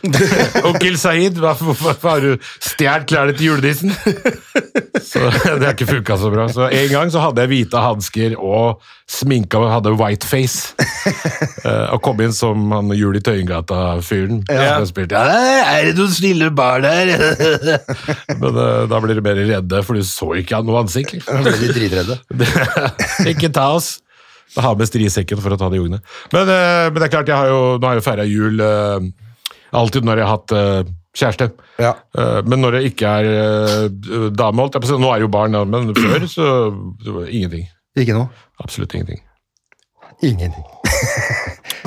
Onkel 0.67 0.97
Saeed, 0.99 1.37
hvorfor 1.39 2.09
har 2.09 2.25
du 2.25 2.49
stjålet 2.59 3.07
klærne 3.07 3.37
til 3.37 3.51
julenissen? 3.51 3.93
Så 5.07 5.19
det 5.21 5.65
har 5.65 5.73
ikke 5.73 5.87
funka 5.89 6.17
så 6.19 6.31
bra. 6.33 6.47
Så 6.51 6.67
En 6.73 6.89
gang 6.91 7.11
så 7.13 7.21
hadde 7.23 7.43
jeg 7.43 7.51
hvite 7.51 7.81
hansker 7.81 8.35
og 8.37 8.81
sminka 9.09 9.59
og 9.61 9.69
hadde 9.71 9.93
whiteface. 9.99 10.73
Uh, 11.63 11.93
og 11.95 12.01
kom 12.05 12.19
inn 12.23 12.35
som 12.35 12.71
han 12.75 12.91
Jul 12.95 13.19
i 13.19 13.23
Tøyengata-fyren. 13.23 14.41
Ja. 14.51 14.79
Spilte, 14.87 15.19
ja, 15.19 15.61
'Er 15.67 15.89
det 15.89 15.95
noen 15.99 16.13
snille 16.15 16.49
barn 16.55 16.87
her?' 16.87 17.13
Men 18.41 18.51
uh, 18.57 18.87
da 18.89 18.99
blir 19.03 19.19
du 19.19 19.23
mer 19.25 19.39
redde, 19.39 19.83
for 19.83 19.97
du 19.97 20.03
så 20.07 20.33
ikke 20.39 20.61
noe 20.67 20.83
ansikt. 20.83 21.17
liksom. 21.17 21.31
Ikke 23.31 23.51
ta 23.53 23.71
oss. 23.77 23.97
Da 24.55 24.63
har 24.63 24.77
med 24.79 24.87
strisekken 24.89 25.39
for 25.43 25.53
å 25.53 25.59
ta 25.59 25.69
de 25.69 25.79
ungene. 25.81 25.99
Men, 26.33 26.49
uh, 26.49 26.87
men 26.91 26.99
det 27.01 27.09
er 27.09 27.15
klart, 27.17 27.31
har 27.35 27.51
jo, 27.51 27.63
nå 27.77 27.87
har 27.87 27.97
jeg 27.97 28.03
jo 28.03 28.07
feira 28.07 28.27
jul 28.27 28.63
eh, 28.63 29.09
alltid 29.75 30.07
når 30.07 30.21
jeg 30.21 30.27
har 30.27 30.37
hatt 30.37 30.53
eh, 30.55 30.93
kjæreste. 31.17 31.47
Ja. 31.81 31.91
Eh, 32.17 32.39
men 32.45 32.61
når 32.63 32.77
det 32.77 32.83
ikke 32.91 33.09
er 33.19 33.29
uh, 33.33 34.27
dame, 34.37 34.61
holdt 34.63 34.77
jeg 34.77 34.83
på 34.85 34.89
å 34.89 34.91
si. 34.93 34.99
Nå 35.01 35.09
er 35.15 35.23
jo 35.25 35.31
barn, 35.33 35.57
men 35.71 35.91
før 35.97 36.27
så 36.31 36.49
det 37.03 37.15
var 37.15 37.27
ingenting. 37.29 37.65
Ikke 37.97 38.13
noe. 38.17 38.29
Absolutt 38.63 38.93
ingenting. 38.97 39.23
Ingenting. 40.25 40.63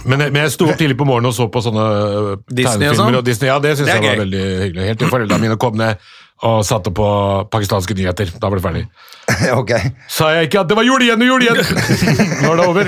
Men, 0.08 0.22
jeg- 0.24 0.32
men 0.32 0.42
jeg 0.46 0.52
sto 0.54 0.64
opp 0.70 0.78
tidlig 0.80 0.94
på 0.96 1.04
morgenen 1.04 1.28
og 1.28 1.34
så 1.36 1.44
på 1.52 1.60
sånne 1.60 1.82
eh, 1.84 2.28
Disney 2.48 2.88
og 2.88 2.94
tegnefilmer. 2.94 2.96
sånn? 2.96 3.16
Og 3.18 3.24
Disney, 3.26 3.48
ja, 3.50 3.56
det 3.60 3.72
syns 3.76 3.90
jeg 3.90 4.00
var 4.00 4.14
gøy. 4.14 4.20
veldig 4.22 4.44
hyggelig. 4.62 4.84
Helt 4.88 5.00
til 5.02 5.10
foreldrene 5.12 5.42
mine 5.44 5.56
kom 5.60 5.74
ned 5.76 6.06
og 6.48 6.62
satte 6.64 6.88
på 6.96 7.08
pakistanske 7.52 7.96
nyheter. 7.98 8.30
Da 8.40 8.48
var 8.48 8.56
det 8.56 8.64
ferdig. 8.64 8.84
ok. 9.60 9.74
Sa 10.08 10.30
jeg 10.38 10.48
ikke 10.48 10.62
at 10.62 10.70
det 10.72 10.78
var 10.78 10.88
jul 10.88 11.04
igjen 11.04 11.20
og 11.26 11.28
jul 11.34 11.44
igjen? 11.44 11.60
Nå 12.46 12.54
er 12.54 12.80
det 12.80 12.86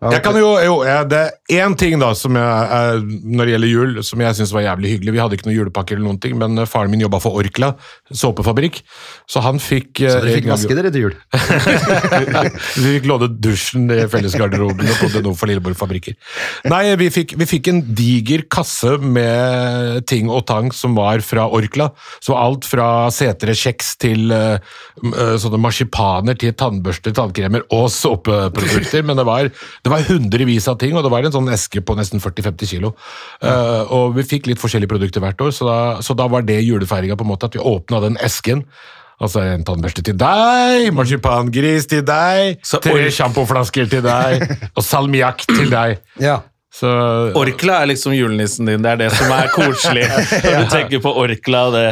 over. 0.00 0.14
Jeg 0.14 0.22
kan 0.24 0.38
jo, 0.38 0.50
jo 0.62 0.76
ja, 0.86 1.02
Det 1.08 1.20
er 1.50 1.64
én 1.64 1.76
ting 1.78 1.98
da 2.00 2.12
som 2.18 2.36
jeg, 2.38 2.68
er, 2.78 3.00
når 3.02 3.48
det 3.48 3.54
gjelder 3.54 3.72
jul, 3.72 4.02
som 4.06 4.22
jeg 4.22 4.38
syns 4.38 4.54
var 4.54 4.66
jævlig 4.66 4.92
hyggelig. 4.94 5.14
Vi 5.16 5.22
hadde 5.22 5.38
ikke 5.38 5.48
noen 5.48 5.56
julepakke, 5.56 5.96
eller 5.96 6.06
noen 6.06 6.20
ting, 6.22 6.36
men 6.38 6.58
eh, 6.58 6.68
faren 6.70 6.92
min 6.92 7.02
jobba 7.02 7.20
for 7.22 7.38
Orkla 7.40 7.72
såpefabrikk, 8.14 8.80
så 9.28 9.42
han 9.44 9.60
fikk 9.62 10.00
Så 10.00 10.14
dere 10.20 10.30
eh, 10.30 10.38
fikk 10.38 10.46
gang- 10.46 10.54
vaske 10.54 10.76
dere 10.78 10.92
til 10.94 11.06
jul? 11.08 11.16
vi 12.82 12.94
fikk 12.96 13.08
låne 13.10 13.30
dusjen 13.42 13.88
i 13.92 14.00
fellesgarderoben 14.10 14.88
og 14.88 15.02
bodde 15.02 15.24
nå 15.24 15.34
for 15.38 15.50
Lilleborg 15.50 15.78
Fabrikker. 15.78 16.16
Nei, 16.70 16.82
vi 17.00 17.10
fikk, 17.12 17.34
vi 17.40 17.48
fikk 17.48 17.72
en 17.72 17.82
diger 17.98 18.46
kasse 18.52 18.96
med 19.02 20.06
ting 20.08 20.30
og 20.32 20.46
tang 20.48 20.70
som 20.74 20.96
var 20.98 21.22
fra 21.26 21.48
Orkla. 21.58 21.90
Så 22.24 22.36
alt 22.38 22.68
fra 22.68 23.08
setere 23.14 23.56
kjeks 23.58 23.94
til 24.00 24.32
uh, 24.32 24.58
eh, 25.02 25.34
sånne 25.40 25.60
marsipaner 25.62 26.38
til 26.38 26.54
tannbørster, 26.58 27.14
tannkremer 27.16 27.66
og 27.74 27.88
såpeprodukter. 27.92 29.04
Men 29.06 29.20
det 29.20 29.26
var, 29.28 29.50
det 29.88 29.94
var 29.94 30.04
hundrevis 30.10 30.68
av 30.68 30.76
ting, 30.80 30.94
og 30.96 31.06
det 31.06 31.12
var 31.12 31.24
en 31.24 31.34
sånn 31.34 31.48
eske 31.54 31.80
på 31.84 31.96
nesten 31.96 32.20
40-50 32.22 32.72
kilo. 32.74 32.92
Uh, 33.40 33.88
og 33.94 34.18
vi 34.18 34.26
fikk 34.28 34.50
litt 34.50 34.60
forskjellige 34.60 34.92
produkter 34.92 35.24
hvert 35.24 35.40
år, 35.48 35.54
så 35.56 35.68
da, 35.68 35.78
så 36.04 36.16
da 36.18 36.28
var 36.30 36.44
det 36.46 36.60
julefeiringa 36.60 37.16
på 37.18 37.26
en 37.26 37.32
måte, 37.32 37.48
at 37.48 37.56
vi 37.56 37.64
åpna 37.64 38.02
den 38.04 38.20
esken. 38.24 38.66
Altså 39.18 39.42
en 39.42 39.64
tannbørste 39.66 40.04
til 40.06 40.14
deg, 40.18 40.92
marsipangris 40.94 41.88
til 41.90 42.04
deg, 42.06 42.60
tre 42.62 43.08
sjampoflasker 43.16 43.88
til 43.90 44.04
deg, 44.04 44.44
og 44.76 44.84
salmiakk 44.84 45.42
til 45.48 45.72
deg. 45.72 45.98
Ja. 46.22 46.38
Så 46.78 46.88
Orkla 47.34 47.80
er 47.82 47.88
liksom 47.90 48.12
julenissen 48.14 48.68
din. 48.68 48.82
Det 48.84 48.90
er 48.92 48.98
det 49.00 49.08
som 49.18 49.32
er 49.34 49.48
koselig. 49.50 50.04
Når 50.44 50.60
du 50.62 50.68
tenker 50.70 51.00
på 51.02 51.10
Orkla 51.24 51.62
og 51.66 51.72
det 51.74 51.86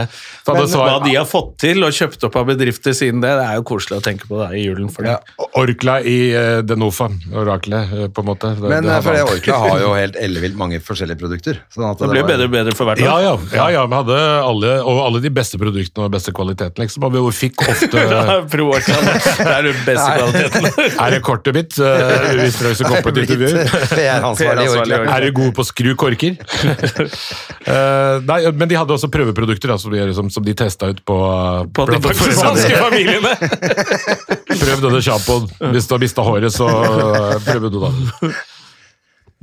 Men- 0.46 0.68
Hva 0.70 1.00
de 1.02 1.14
har 1.16 1.24
fått 1.26 1.56
til 1.58 1.82
og 1.82 1.90
kjøpt 1.96 2.22
opp 2.28 2.36
av 2.38 2.44
bedrifter 2.52 2.94
siden 2.94 3.18
det, 3.24 3.32
det 3.34 3.46
er 3.50 3.56
jo 3.58 3.64
koselig 3.66 3.96
å 3.98 4.02
tenke 4.04 4.28
på 4.30 4.38
det 4.44 4.60
i 4.60 4.62
julen. 4.68 4.86
For 4.94 5.02
Ja. 5.08 5.16
Orkla 5.58 5.96
i 6.06 6.14
uh, 6.36 6.60
Denofa, 6.62 7.08
oraklet, 7.34 7.90
eh, 7.96 8.06
på 8.14 8.22
en 8.22 8.28
måte. 8.28 8.52
Det- 8.54 8.70
Men 8.70 8.86
det 8.86 8.92
eh, 8.94 9.00
for 9.02 9.12
det. 9.18 9.24
Orkla 9.32 9.58
har 9.64 9.80
jo 9.82 9.90
helt 9.96 10.16
ellevilt 10.22 10.54
mange 10.60 10.78
forskjellige 10.86 11.18
produkter. 11.18 11.58
Sånn 11.74 11.88
at 11.90 11.98
Det 11.98 12.08
blir 12.12 12.22
var- 12.22 12.30
bedre 12.30 12.44
og 12.46 12.54
bedre 12.54 12.76
for 12.78 12.86
hvert 12.92 13.02
Ja, 13.02 13.16
år. 13.16 13.22
ja, 13.26 13.34
ja, 13.58 13.66
ja, 13.80 13.86
vi 13.90 13.98
hadde 13.98 14.20
alle, 14.52 14.70
og 14.86 15.02
alle 15.08 15.20
de 15.26 15.30
beste 15.34 15.58
produktene 15.58 16.06
og 16.06 16.12
beste 16.14 16.30
kvaliteten, 16.36 16.78
liksom. 16.84 17.08
Og 17.10 17.12
vi 17.16 17.24
fikk 17.40 17.66
ofte 17.66 18.06
Pro 18.54 18.68
Orkla, 18.76 19.00
det 19.02 19.50
er 19.50 19.62
den 19.66 19.82
beste 19.88 20.10
kvaliteten. 20.20 20.70
Er 21.06 21.10
det 21.16 21.22
kortet 21.26 21.58
mitt? 21.58 21.74
Uh, 21.74 22.30
hvis 22.38 22.60
dere 22.62 22.74
skal 22.78 22.86
komme 22.86 23.02
på 23.02 23.14
et 23.16 23.22
intervju? 23.26 23.50
Er 24.84 25.26
du 25.26 25.30
god 25.36 25.54
på 25.56 25.64
å 25.64 25.68
skru 25.68 25.92
korker? 25.98 26.36
uh, 27.66 28.22
nei, 28.30 28.40
men 28.52 28.70
de 28.70 28.78
hadde 28.78 28.96
også 28.96 29.10
prøveprodukter 29.12 29.72
da, 29.72 29.78
som, 29.80 29.94
de, 29.94 30.02
som, 30.16 30.30
som 30.32 30.44
de 30.46 30.54
testa 30.56 30.90
ut 30.92 31.02
på 31.06 31.18
På 31.76 31.86
de 31.90 32.00
pakistanske 32.02 32.80
familiene. 32.86 33.32
Prøv 34.66 34.84
denne 34.84 35.00
sjampoen. 35.04 35.48
Hvis 35.74 35.88
du 35.88 35.96
har 35.96 36.02
mista 36.02 36.24
håret, 36.26 36.52
så 36.54 36.68
eh, 36.68 37.34
prøv 37.46 37.68
du 37.70 37.80
den. 37.82 37.96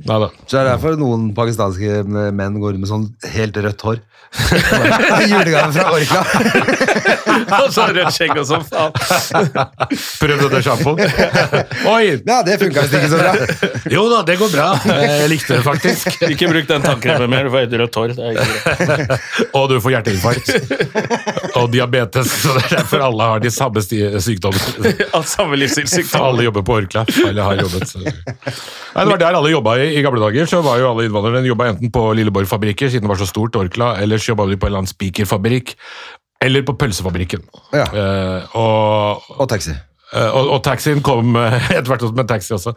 Nei 0.02 0.16
da. 0.18 0.28
Så 0.42 0.56
det 0.56 0.60
er 0.64 0.70
derfor 0.72 0.96
noen 0.98 1.28
pakistanske 1.36 2.02
menn 2.34 2.58
går 2.58 2.80
med 2.80 2.90
sånn 2.90 3.06
helt 3.36 3.56
rødt 3.62 3.84
hår. 3.86 4.00
Julegave 5.30 5.72
fra 5.72 5.92
Orkla. 5.94 6.24
Og 7.62 7.68
så 7.72 7.84
rødt 7.94 8.14
skjegg 8.16 8.32
og 8.34 8.46
sånn. 8.48 8.64
faen. 8.66 8.90
å 10.34 10.48
denne 10.48 10.62
sjampo? 10.64 10.94
Oi! 10.98 12.16
Ja, 12.26 12.40
det 12.46 12.56
funka 12.62 12.84
visst 12.84 12.96
ikke 12.98 13.10
så 13.12 13.20
bra. 13.20 13.32
Jo 13.92 14.04
da, 14.10 14.22
det 14.26 14.36
går 14.40 14.50
bra. 14.52 14.66
Jeg 14.90 15.30
likte 15.30 15.58
det 15.58 15.62
faktisk. 15.66 16.18
Ikke 16.26 16.50
bruk 16.50 16.66
den 16.70 16.84
tannkremen 16.84 17.30
mer, 17.30 17.46
du 17.46 17.54
får 17.54 17.64
helt 17.64 17.76
rødt 17.84 18.00
hår. 18.00 18.14
Det 18.18 18.32
er. 18.34 19.14
Og 19.54 19.68
du 19.70 19.76
får 19.84 19.96
hjerteinfarkt. 19.96 20.52
Og 21.60 21.70
diabetes. 21.74 22.32
Så 22.42 22.56
det 22.58 22.64
er 22.66 22.76
derfor 22.80 23.06
alle 23.06 23.30
har 23.34 23.44
de 23.44 23.52
samme 23.54 23.84
sykdommene. 23.84 24.94
Samme 25.34 25.58
livsstilssykdom. 25.60 26.20
Alle 26.32 26.48
jobber 26.48 26.66
på 26.66 26.78
Orkla. 26.80 27.06
Alle 27.28 27.46
har 27.50 27.62
jobbet. 27.62 27.94
Så. 27.94 28.02
Nei, 28.02 29.04
det 29.04 29.10
var 29.10 29.22
der 29.22 29.38
alle 29.38 29.50
jobba 29.54 29.76
i, 29.82 29.83
i 29.92 30.02
gamle 30.04 30.22
dager. 30.22 30.48
Så 30.50 30.62
var 30.64 30.80
jo 30.80 30.90
alle 30.90 31.06
innvandrerne 31.08 31.46
jobba 31.48 31.70
enten 31.72 31.92
på 31.94 32.04
Lilleborg 32.16 32.48
fabrikker, 32.50 32.90
siden 32.92 33.06
det 33.06 33.12
var 33.12 33.20
så 33.20 33.28
stort, 33.30 33.56
Orkla, 33.60 33.94
ellers 34.02 34.28
jobba 34.28 34.46
de 34.50 34.56
på 34.58 34.68
en 34.68 34.72
eller 34.72 34.84
annen 34.84 34.92
spikerfabrikk. 34.92 35.74
Eller 36.44 36.64
på 36.66 36.74
pølsefabrikken. 36.76 37.44
Ja. 37.72 37.86
Eh, 37.88 38.56
og, 38.60 39.28
Og 39.38 39.48
taxi. 39.48 39.72
Eh, 40.14 40.28
og, 40.36 40.50
og 40.56 40.60
taxien 40.66 41.00
kom 41.02 41.32
etter 41.72 41.88
hvert 41.88 42.04
med 42.16 42.28
taxi 42.28 42.52
også. 42.54 42.74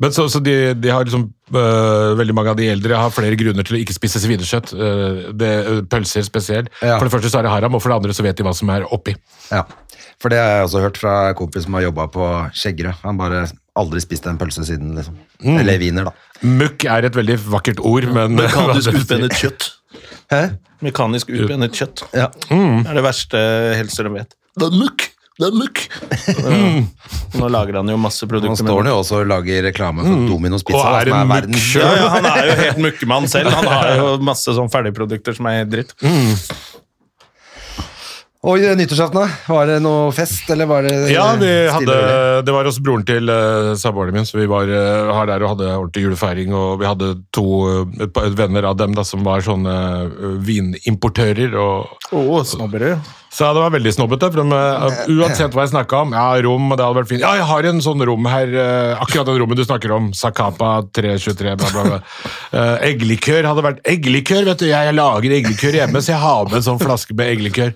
Men 0.00 0.14
så, 0.16 0.24
så 0.32 0.40
de, 0.42 0.54
de 0.80 0.90
har 0.90 1.04
liksom 1.04 1.26
eh, 1.52 2.14
Veldig 2.18 2.34
mange 2.34 2.54
av 2.54 2.58
de 2.58 2.70
eldre 2.72 2.96
har 2.98 3.12
flere 3.14 3.36
grunner 3.38 3.66
til 3.66 3.76
å 3.76 3.82
ikke 3.82 3.94
spise 3.98 4.22
svinekjøtt. 4.22 4.72
eh, 4.74 5.20
eh, 5.50 5.70
pølser 5.90 6.24
spesielt. 6.26 6.72
Ja. 6.80 6.96
For 6.96 7.06
det 7.06 7.14
første 7.14 7.30
så 7.32 7.42
er 7.42 7.46
det 7.48 7.52
haram, 7.54 7.76
og 7.76 7.84
for 7.84 7.92
det 7.92 8.00
andre 8.00 8.16
så 8.16 8.24
vet 8.26 8.40
de 8.40 8.46
hva 8.46 8.54
som 8.56 8.72
er 8.72 8.88
oppi. 8.88 9.14
Ja. 9.50 9.66
For 10.20 10.32
det 10.32 10.40
har 10.40 10.50
jeg 10.58 10.66
også 10.68 10.82
hørt 10.84 10.98
fra 11.00 11.12
en 11.30 11.36
kompis 11.38 11.64
som 11.64 11.76
har 11.78 11.86
jobba 11.86 12.08
på 12.12 12.24
Skjeggerød. 12.56 13.04
Han 13.06 13.20
bare 13.20 13.44
aldri 13.80 14.02
spist 14.04 14.26
en 14.28 14.36
pølse 14.40 14.64
siden, 14.68 14.90
liksom. 14.98 15.16
Eller 15.60 15.78
wiener, 15.80 16.10
da. 16.10 16.12
Mukk 16.46 16.84
er 16.88 17.04
et 17.10 17.16
veldig 17.18 17.36
vakkert 17.52 17.80
ord, 17.84 18.06
men 18.14 18.36
Mekanisk 18.38 18.94
utbennet 19.02 19.34
kjøtt. 19.36 19.70
Hæ? 20.32 20.42
Mekanisk 20.84 21.28
utbennet 21.34 21.74
kjøtt. 21.76 22.04
Ja. 22.16 22.30
Det 22.48 22.88
er 22.88 22.96
det 23.00 23.04
verste 23.04 23.40
Hellstrøm 23.76 24.14
vet. 24.20 24.36
Det 24.58 24.68
er 24.70 24.76
mukk! 24.80 25.08
Det 25.40 25.48
er 25.48 25.54
mukk! 25.56 25.78
Nå 27.40 27.46
lager 27.48 27.78
han 27.80 27.88
jo 27.88 27.96
masse 28.00 28.26
Nå 28.28 28.40
Han 28.44 28.58
står 28.60 28.80
han 28.82 28.88
jo 28.90 28.96
også 29.00 29.20
og 29.22 29.28
lager 29.30 29.62
reklame 29.64 30.04
for 30.04 30.26
Domino's 30.28 30.64
Pizza. 30.66 30.82
Og 30.82 30.98
er 31.00 31.08
som 31.08 31.16
en 31.16 31.20
er 31.20 31.28
mukk 31.30 31.36
verdens- 31.38 31.68
sjøl. 31.70 31.84
ja, 31.86 31.94
ja, 31.96 32.08
han 32.16 32.28
er 32.32 32.48
jo 32.50 32.56
helt 32.64 32.82
mukkemann 32.84 33.28
selv. 33.32 33.52
Han 33.56 33.68
har 33.72 33.92
jo 33.96 34.10
masse 34.30 34.56
sånn 34.56 34.68
ferdigprodukter 34.72 35.36
som 35.38 35.48
er 35.52 35.62
helt 35.62 35.72
dritt. 35.72 35.94
Og 38.40 38.56
nyttårsaften, 38.56 39.20
da? 39.20 39.26
Var 39.52 39.66
det 39.68 39.74
noe 39.84 40.12
fest, 40.16 40.46
eller 40.48 40.68
var 40.70 40.86
det 40.86 40.94
Ja, 41.12 41.26
vi 41.36 41.50
stille 41.74 41.92
hadde, 41.92 42.40
det 42.46 42.54
var 42.56 42.64
hos 42.64 42.78
broren 42.80 43.04
til 43.04 43.28
uh, 43.28 43.74
samboeren 43.76 44.16
min, 44.16 44.24
så 44.24 44.38
vi 44.40 44.48
var 44.48 44.70
uh, 44.70 45.12
her 45.12 45.28
der 45.28 45.44
og 45.44 45.52
hadde 45.54 45.68
ordentlig 45.74 46.06
julefeiring. 46.06 46.54
Og 46.56 46.80
vi 46.80 46.88
hadde 46.88 47.10
to 47.36 47.44
uh, 47.68 47.84
et 48.00 48.14
par 48.16 48.32
venner 48.38 48.64
av 48.70 48.78
dem 48.80 48.96
da, 48.96 49.04
som 49.04 49.26
var 49.28 49.44
sånne 49.44 49.76
uh, 50.08 50.28
vinimportører. 50.46 51.52
og 51.52 51.98
snobber 52.08 52.44
snobberud. 52.54 53.16
Så 53.30 53.46
det 53.54 53.62
var 53.62 53.70
veldig 53.70 53.92
snobbete. 53.94 54.32
for 54.32 54.42
de, 54.42 54.56
eh, 54.56 55.12
Uansett 55.14 55.54
hva 55.54 55.62
jeg 55.62 55.70
snakka 55.70 56.00
om. 56.02 56.12
Ja, 56.12 56.34
rom, 56.42 56.72
og 56.72 56.78
det 56.78 56.84
hadde 56.84 56.98
vært 56.98 57.10
fint. 57.12 57.22
Ja, 57.22 57.36
jeg 57.38 57.46
har 57.46 57.68
en 57.70 57.80
sånn 57.84 58.02
rom 58.08 58.26
her. 58.26 58.48
eh, 58.48 58.96
Akkurat 58.98 59.26
det 59.26 59.38
rommet 59.38 59.56
du 59.56 59.64
snakker 59.64 59.92
om. 59.94 60.10
Sakapa 60.12 60.82
323, 60.90 61.54
bla, 61.56 61.70
bla, 61.70 61.84
bla. 61.84 62.00
Eh, 62.50 62.90
Eggelikør 62.90 63.46
hadde 63.46 63.62
vært 63.62 63.84
Eggelikør, 63.86 64.42
vet 64.48 64.58
du. 64.58 64.66
Jeg 64.66 64.94
lager 64.96 65.30
eggelikør 65.30 65.76
hjemme, 65.78 66.02
så 66.02 66.16
jeg 66.16 66.18
har 66.24 66.48
med 66.48 66.58
en 66.58 66.66
sånn 66.66 66.80
flaske 66.82 67.14
med 67.14 67.30
eggelikør. 67.36 67.70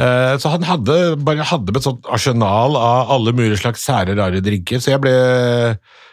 Eh, 0.00 0.34
Så 0.40 0.52
han 0.52 0.64
hadde, 0.64 0.98
bare 1.20 1.44
hadde 1.46 1.72
med 1.74 1.80
et 1.82 1.86
sånt 1.88 2.06
arsenal 2.10 2.76
av 2.80 3.10
alle 3.16 3.34
mulige 3.36 3.60
slags 3.60 3.84
sære, 3.86 4.16
rare 4.18 4.40
drinker. 4.44 4.80
Så 4.80 4.94
jeg 4.94 5.02
ble, 5.04 5.12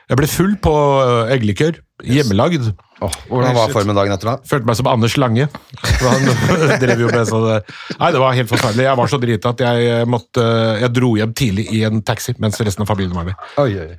jeg 0.10 0.20
ble 0.20 0.28
full 0.32 0.58
på 0.64 0.74
eh, 1.06 1.36
eggelikør. 1.38 1.80
Hjemmelagd. 2.06 2.68
Oh, 3.02 3.14
hvordan 3.30 3.54
var 3.54 3.70
formen 3.70 3.94
dagen 3.98 4.14
etter 4.14 4.32
da? 4.32 4.36
Følte 4.50 4.66
meg 4.66 4.78
som 4.80 4.88
Anders 4.90 5.16
Lange. 5.22 5.46
Han 6.02 6.24
drev 6.82 7.04
jo 7.06 7.12
med 7.14 7.28
sånn 7.30 7.46
Nei, 7.54 8.10
det 8.14 8.22
var 8.22 8.34
helt 8.38 8.50
forferdelig. 8.50 8.88
Jeg 8.90 8.98
var 8.98 9.12
så 9.12 9.20
drita 9.22 9.52
at 9.54 9.62
jeg 9.66 9.90
eh, 9.94 10.06
måtte 10.10 10.46
Jeg 10.82 10.94
dro 10.98 11.12
hjem 11.20 11.36
tidlig 11.38 11.68
i 11.78 11.84
en 11.90 12.02
taxi 12.06 12.34
mens 12.42 12.58
resten 12.62 12.86
av 12.86 12.90
familien 12.90 13.18
var 13.18 13.30
med. 13.30 13.46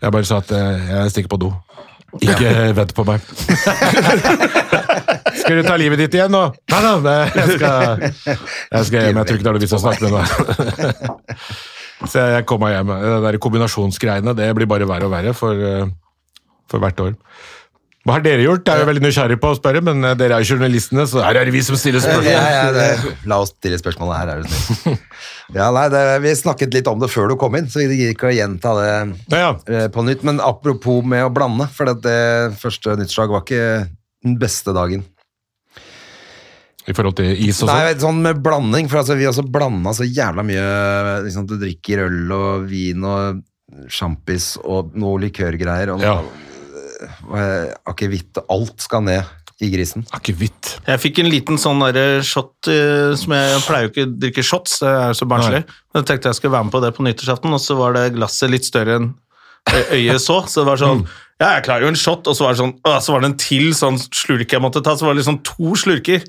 Jeg 0.03 0.15
bare 0.15 0.27
sa 0.27 0.41
at 0.43 0.51
jeg 0.55 1.15
stikker 1.15 1.35
på 1.37 1.41
do. 1.47 1.53
Ikke 2.17 2.53
vent 2.73 2.95
på 2.97 3.05
meg. 3.05 3.25
skal 5.37 5.59
du 5.59 5.63
ta 5.67 5.75
livet 5.77 6.01
ditt 6.01 6.15
igjen 6.17 6.33
nå? 6.33 6.41
Nei 6.73 6.81
da, 6.85 7.17
jeg 7.37 7.59
skal, 7.59 8.07
jeg 8.73 8.89
skal 8.89 9.05
hjem. 9.05 9.21
Jeg 9.21 9.29
tror 9.29 9.37
ikke 9.37 9.45
det 9.45 9.51
er 9.51 9.59
noe 9.59 9.65
vits 9.65 9.77
å 9.77 9.83
snakke 9.83 10.09
med 10.09 10.17
deg. 10.17 10.27
Så 12.09 12.25
jeg 12.33 12.47
kom 12.49 12.63
meg 12.63 12.77
hjem. 12.77 12.95
Der 13.27 13.39
kombinasjonsgreiene 13.43 14.33
det 14.39 14.49
blir 14.57 14.71
bare 14.71 14.89
verre 14.89 15.09
og 15.09 15.13
verre 15.13 15.35
for, 15.37 15.53
eh, 15.59 15.89
for 16.71 16.81
hvert 16.83 17.05
år. 17.05 17.13
Hva 18.09 18.15
har 18.17 18.23
dere 18.25 18.41
gjort? 18.47 18.65
Jeg 18.65 18.73
er 18.73 18.81
jo 18.81 18.89
veldig 18.89 19.03
nysgjerrig 19.05 19.37
på 19.43 19.51
å 19.53 19.57
spørre, 19.59 19.83
men 19.85 20.01
eh, 20.09 20.15
dere 20.17 20.39
er 20.39 20.45
jo 20.47 20.55
journalistene, 20.57 21.05
så 21.11 21.21
her 21.21 21.37
er 21.43 21.49
det 21.49 21.53
vi 21.53 21.61
som 21.67 21.77
stiller 21.77 22.01
spørsmål. 22.01 22.29
Ja, 22.33 22.45
ja, 22.55 22.63
det, 22.73 23.13
la 23.29 23.37
oss 23.45 23.53
stille 23.53 23.77
spørsmålet 23.81 24.17
her, 24.23 24.31
er 24.33 24.41
du 24.41 24.49
snill. 24.49 24.97
Ja, 25.59 25.67
nei, 25.73 25.85
det, 25.93 26.01
vi 26.25 26.33
snakket 26.37 26.73
litt 26.77 26.89
om 26.89 26.99
det 27.01 27.11
før 27.13 27.29
du 27.33 27.37
kom 27.41 27.55
inn, 27.61 27.69
så 27.73 27.81
vi 27.85 27.99
gidder 27.99 28.15
ikke 28.17 28.31
å 28.31 28.33
gjenta 28.37 28.73
det 28.81 28.89
Ja, 29.33 29.39
ja. 29.43 29.53
eh, 29.69 29.87
på 29.93 30.05
nytt. 30.09 30.25
Men 30.29 30.41
apropos 30.45 31.05
med 31.09 31.27
å 31.27 31.31
blande, 31.37 31.69
for 31.73 31.89
det, 31.93 31.99
det 32.09 32.57
første 32.65 32.97
nyttårsdag 33.01 33.33
var 33.37 33.45
ikke 33.45 33.63
den 34.25 34.41
beste 34.41 34.75
dagen. 34.77 35.05
I 36.89 36.95
forhold 36.97 37.19
til 37.21 37.29
is 37.45 37.61
og 37.61 37.69
Nei, 37.69 37.77
sånn. 37.77 37.87
vet, 37.91 38.03
sånn 38.07 38.21
med 38.25 38.39
blanding, 38.45 38.89
for 38.89 39.03
altså, 39.03 39.17
vi 39.21 39.27
har 39.29 39.35
også 39.35 39.45
blanda 39.53 39.93
så 39.93 40.07
jævla 40.09 40.45
mye 40.49 40.67
liksom, 41.27 41.45
Du 41.51 41.59
drikker 41.61 42.07
øl 42.07 42.33
og 42.33 42.65
vin 42.71 43.05
og 43.05 43.43
sjampis 43.93 44.55
og 44.65 44.95
noe 44.97 45.21
likørgreier 45.27 45.93
og 45.93 46.01
noe 46.01 46.15
eh, 46.23 46.45
akevitt. 47.89 48.41
Alt 48.49 48.87
skal 48.87 49.05
ned 49.07 49.37
i 49.59 49.71
grisen. 49.73 50.05
Akevitt. 50.15 50.77
Jeg 50.87 51.03
fikk 51.03 51.19
en 51.23 51.31
liten 51.33 51.59
sånn 51.59 51.81
der 51.91 52.21
shot 52.27 52.69
eh, 52.71 53.15
som 53.19 53.35
jeg, 53.35 53.63
pleier 53.67 53.89
jo 53.89 53.91
ikke 53.91 54.05
å 54.07 54.11
drikke 54.25 54.45
shots, 54.47 54.77
det 54.85 54.91
er 54.91 55.17
så 55.19 55.27
barnslig. 55.31 55.65
Men 55.91 56.03
jeg 56.03 56.11
tenkte 56.11 56.31
jeg 56.31 56.39
skulle 56.39 56.55
være 56.55 56.69
med 56.69 56.75
på 56.77 56.83
det 56.85 56.93
på 56.95 57.07
nyttårsaften, 57.07 57.57
og 57.57 57.63
så 57.63 57.79
var 57.79 57.97
det 57.97 58.05
glasset 58.15 58.53
litt 58.53 58.69
større 58.69 59.01
enn 59.01 59.09
øyet 59.97 60.23
så. 60.23 60.41
Så 60.47 60.63
det 60.63 60.69
var 60.71 60.81
sånn 60.81 61.03
Ja, 61.39 61.57
jeg 61.57 61.65
klarer 61.67 61.87
jo 61.87 61.91
en 61.93 61.99
shot, 61.99 62.31
og 62.31 62.39
så 62.39 62.47
var 62.47 62.55
det 62.55 62.63
sånn 62.63 62.73
Så 63.05 63.15
var 63.15 63.23
det 63.23 63.29
en 63.33 63.41
til 63.43 63.67
sånn 63.77 63.99
slurk 63.99 64.55
jeg 64.55 64.63
måtte 64.63 64.83
ta, 64.87 64.95
så 64.99 65.09
var 65.09 65.17
det 65.17 65.25
liksom 65.25 65.43
to 65.47 65.75
slurker. 65.79 66.23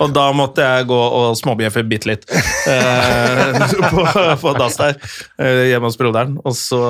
Og 0.00 0.12
da 0.12 0.26
måtte 0.36 0.64
jeg 0.64 0.86
gå 0.90 0.96
og 0.96 1.36
småbjeffe 1.38 1.82
bitte 1.88 2.10
litt 2.10 2.24
eh, 2.30 3.60
på, 3.92 4.04
på 4.42 4.52
dass 4.58 4.76
der 4.80 4.96
eh, 5.40 5.62
hjemme 5.70 5.88
hos 5.88 5.98
broderen. 6.00 6.36
Og 6.46 6.54
så, 6.56 6.80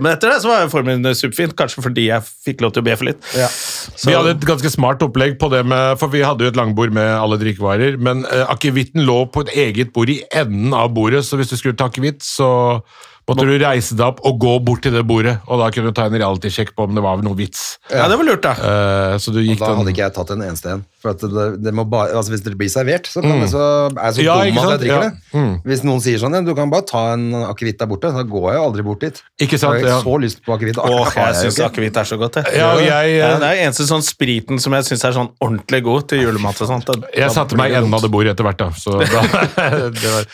men 0.00 0.14
etter 0.14 0.32
det 0.32 0.40
så 0.44 0.50
var 0.52 0.70
formen 0.72 1.04
superfint, 1.14 1.54
kanskje 1.58 1.84
fordi 1.84 2.06
jeg 2.08 2.24
fikk 2.46 2.64
lov 2.64 2.72
til 2.76 2.84
å 2.84 2.88
bjeffe 2.88 3.08
litt. 3.10 3.20
Så- 3.94 4.08
Vi 4.10 4.16
hadde 4.16 4.36
et 4.36 4.46
ganske 4.48 4.72
smart 4.72 5.02
opplegg 5.04 5.36
på 5.40 5.50
det 5.52 5.64
med 5.68 5.98
For 6.00 6.08
vi 6.12 6.22
hadde 6.24 6.46
jo 6.46 6.52
et 6.52 6.58
langbord 6.58 6.92
med 6.96 7.08
alle 7.18 7.38
drikkevarer, 7.40 7.98
men 8.00 8.24
eh, 8.32 8.44
akevitten 8.48 9.04
lå 9.08 9.20
på 9.34 9.44
et 9.46 9.54
eget 9.68 9.92
bord 9.96 10.10
i 10.12 10.20
enden 10.32 10.72
av 10.76 10.90
bordet, 10.96 11.24
så 11.28 11.36
hvis 11.40 11.52
du 11.52 11.56
skulle 11.60 11.76
ta 11.78 11.90
akevitt, 11.92 12.24
så 12.24 12.48
måtte 13.28 13.44
du 13.46 13.54
reise 13.60 13.94
deg 13.94 14.06
opp 14.06 14.20
og 14.24 14.38
gå 14.40 14.52
bort 14.64 14.80
til 14.82 14.92
det 14.96 15.04
bordet, 15.06 15.36
og 15.46 15.60
da 15.60 15.68
kunne 15.74 15.90
du 15.92 15.96
ta 15.96 16.06
en 16.08 16.16
reality-sjekk 16.16 16.72
på 16.74 16.86
om 16.88 16.94
det 16.96 17.02
var 17.04 17.20
noe 17.22 17.36
vits. 17.36 17.76
Ja, 17.92 18.08
det 18.08 18.16
var 18.18 18.24
lurt, 18.24 18.42
da. 18.42 18.54
Eh, 18.56 19.16
så 19.20 19.30
du 19.34 19.42
gikk 19.44 19.60
Og 19.60 19.66
Da 19.66 19.72
den 19.74 19.82
hadde 19.82 19.92
ikke 19.92 20.04
jeg 20.06 20.14
tatt 20.16 20.30
en 20.34 20.42
eneste 20.48 20.70
en. 20.72 20.84
For 20.98 21.12
at 21.14 21.20
det, 21.22 21.44
det 21.62 21.72
må 21.76 21.84
bare, 21.86 22.10
altså 22.18 22.32
hvis 22.34 22.42
det 22.42 22.56
blir 22.58 22.70
servert, 22.72 23.06
så, 23.06 23.20
kan 23.22 23.38
det, 23.44 23.50
så 23.52 23.60
er 23.92 24.08
jeg 24.08 24.14
så 24.18 24.24
Ja, 24.24 24.36
dum 24.48 24.58
at 24.58 24.70
jeg 24.72 24.80
drikker 24.82 25.04
Ja. 25.04 25.10
det. 25.12 25.60
Hvis 25.70 25.84
noen 25.86 26.00
sier 26.02 26.18
sånn, 26.18 26.34
ja, 26.34 26.40
du 26.42 26.54
kan 26.58 26.72
bare 26.72 26.86
ta 26.88 27.02
en 27.14 27.28
akevitt 27.46 27.78
der 27.78 27.86
borte, 27.92 28.10
så 28.16 28.24
går 28.26 28.48
jeg 28.50 28.58
jo 28.58 28.64
aldri 28.66 28.82
bort 28.88 29.00
dit. 29.06 29.20
Ikke 29.44 29.60
sant, 29.60 29.78
Jeg 29.78 29.86
har 29.86 29.98
ja. 29.98 30.02
så 30.02 30.16
lyst 30.24 30.42
på 30.42 30.56
akevitt. 30.56 30.80
Åh, 30.82 31.04
har 31.14 31.32
jeg 31.32 31.34
jo 31.36 31.42
syns 31.44 31.58
ikke. 31.60 31.68
akevitt 31.70 32.00
er 32.02 32.08
så 32.10 32.18
godt, 32.18 32.40
jeg. 32.42 32.56
Ja, 32.58 32.72
og 32.74 32.82
jeg, 32.82 33.14
eh, 33.20 33.38
det 33.44 33.50
er 33.52 33.62
eneste 33.68 33.86
sånn 33.86 34.02
spriten 34.02 34.58
som 34.58 34.72
jeg 34.74 34.88
syns 34.90 35.04
er 35.04 35.12
sånn 35.20 35.30
ordentlig 35.44 35.84
god 35.86 36.08
til 36.10 36.24
julemat 36.26 36.58
og 36.64 36.72
sånt. 36.72 36.86
Da- 36.90 36.98
Jeg 37.14 37.28
da 37.28 37.34
satte 37.34 37.54
blir 37.54 37.62
meg 37.62 37.70
i 37.70 37.74
det 37.76 37.82
enden 37.84 37.94
av 37.94 38.02
det 38.02 38.10
bordet 38.10 38.34
etter 38.34 38.48
hvert, 38.48 38.58
da. 38.58 38.70
Så 38.74 38.98
da 38.98 39.06
det 39.94 40.10
var, 40.10 40.26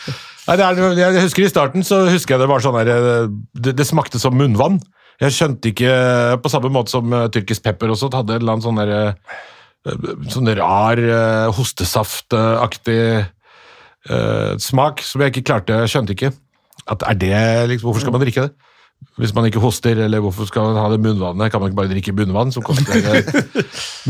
nei, 0.47 0.57
det 0.59 0.65
er, 0.65 0.99
jeg 0.99 1.25
husker 1.25 1.45
I 1.45 1.51
starten 1.51 1.85
så 1.87 2.03
husker 2.09 2.35
jeg 2.35 2.43
det 2.43 2.49
var 2.51 2.63
sånn 2.63 2.77
her 2.79 2.91
det, 2.91 3.73
det 3.77 3.87
smakte 3.87 4.21
som 4.21 4.35
munnvann. 4.37 4.79
Jeg 5.21 5.31
skjønte 5.31 5.71
ikke 5.71 5.91
På 6.43 6.51
samme 6.51 6.71
måte 6.73 6.91
som 6.91 7.13
eh, 7.15 7.27
tyrkisk 7.33 7.63
pepper 7.65 7.93
også, 7.93 8.11
hadde 8.13 8.35
en 8.35 8.43
eller 8.43 8.57
annen 8.57 8.65
sånn 8.65 8.81
der, 8.81 8.91
eh, 8.95 10.13
sånn 10.33 10.51
rar 10.59 10.99
eh, 10.99 11.47
hostesaftaktig 11.55 12.99
eh, 13.23 14.53
smak 14.61 15.03
som 15.05 15.23
jeg 15.23 15.33
ikke 15.33 15.47
klarte 15.51 15.81
Jeg 15.83 15.93
skjønte 15.95 16.15
ikke. 16.17 16.33
At 16.91 17.05
er 17.07 17.19
det 17.19 17.35
liksom, 17.71 17.87
Hvorfor 17.87 18.03
skal 18.05 18.15
man 18.15 18.25
drikke 18.25 18.47
det? 18.47 18.71
Hvis 19.19 19.33
man 19.35 19.45
ikke 19.47 19.61
hoster, 19.63 19.97
eller 20.05 20.21
hvorfor 20.23 20.47
skal 20.49 20.69
man 20.69 20.79
ha 20.79 20.89
det 20.91 21.01
munnvannet? 21.03 21.51
Kan 21.51 21.61
man 21.61 21.71
ikke 21.71 21.79
bare 21.79 21.91
drikke 21.91 22.13
bunnvann? 22.15 22.51
Som 22.51 22.63
koster, 22.65 23.23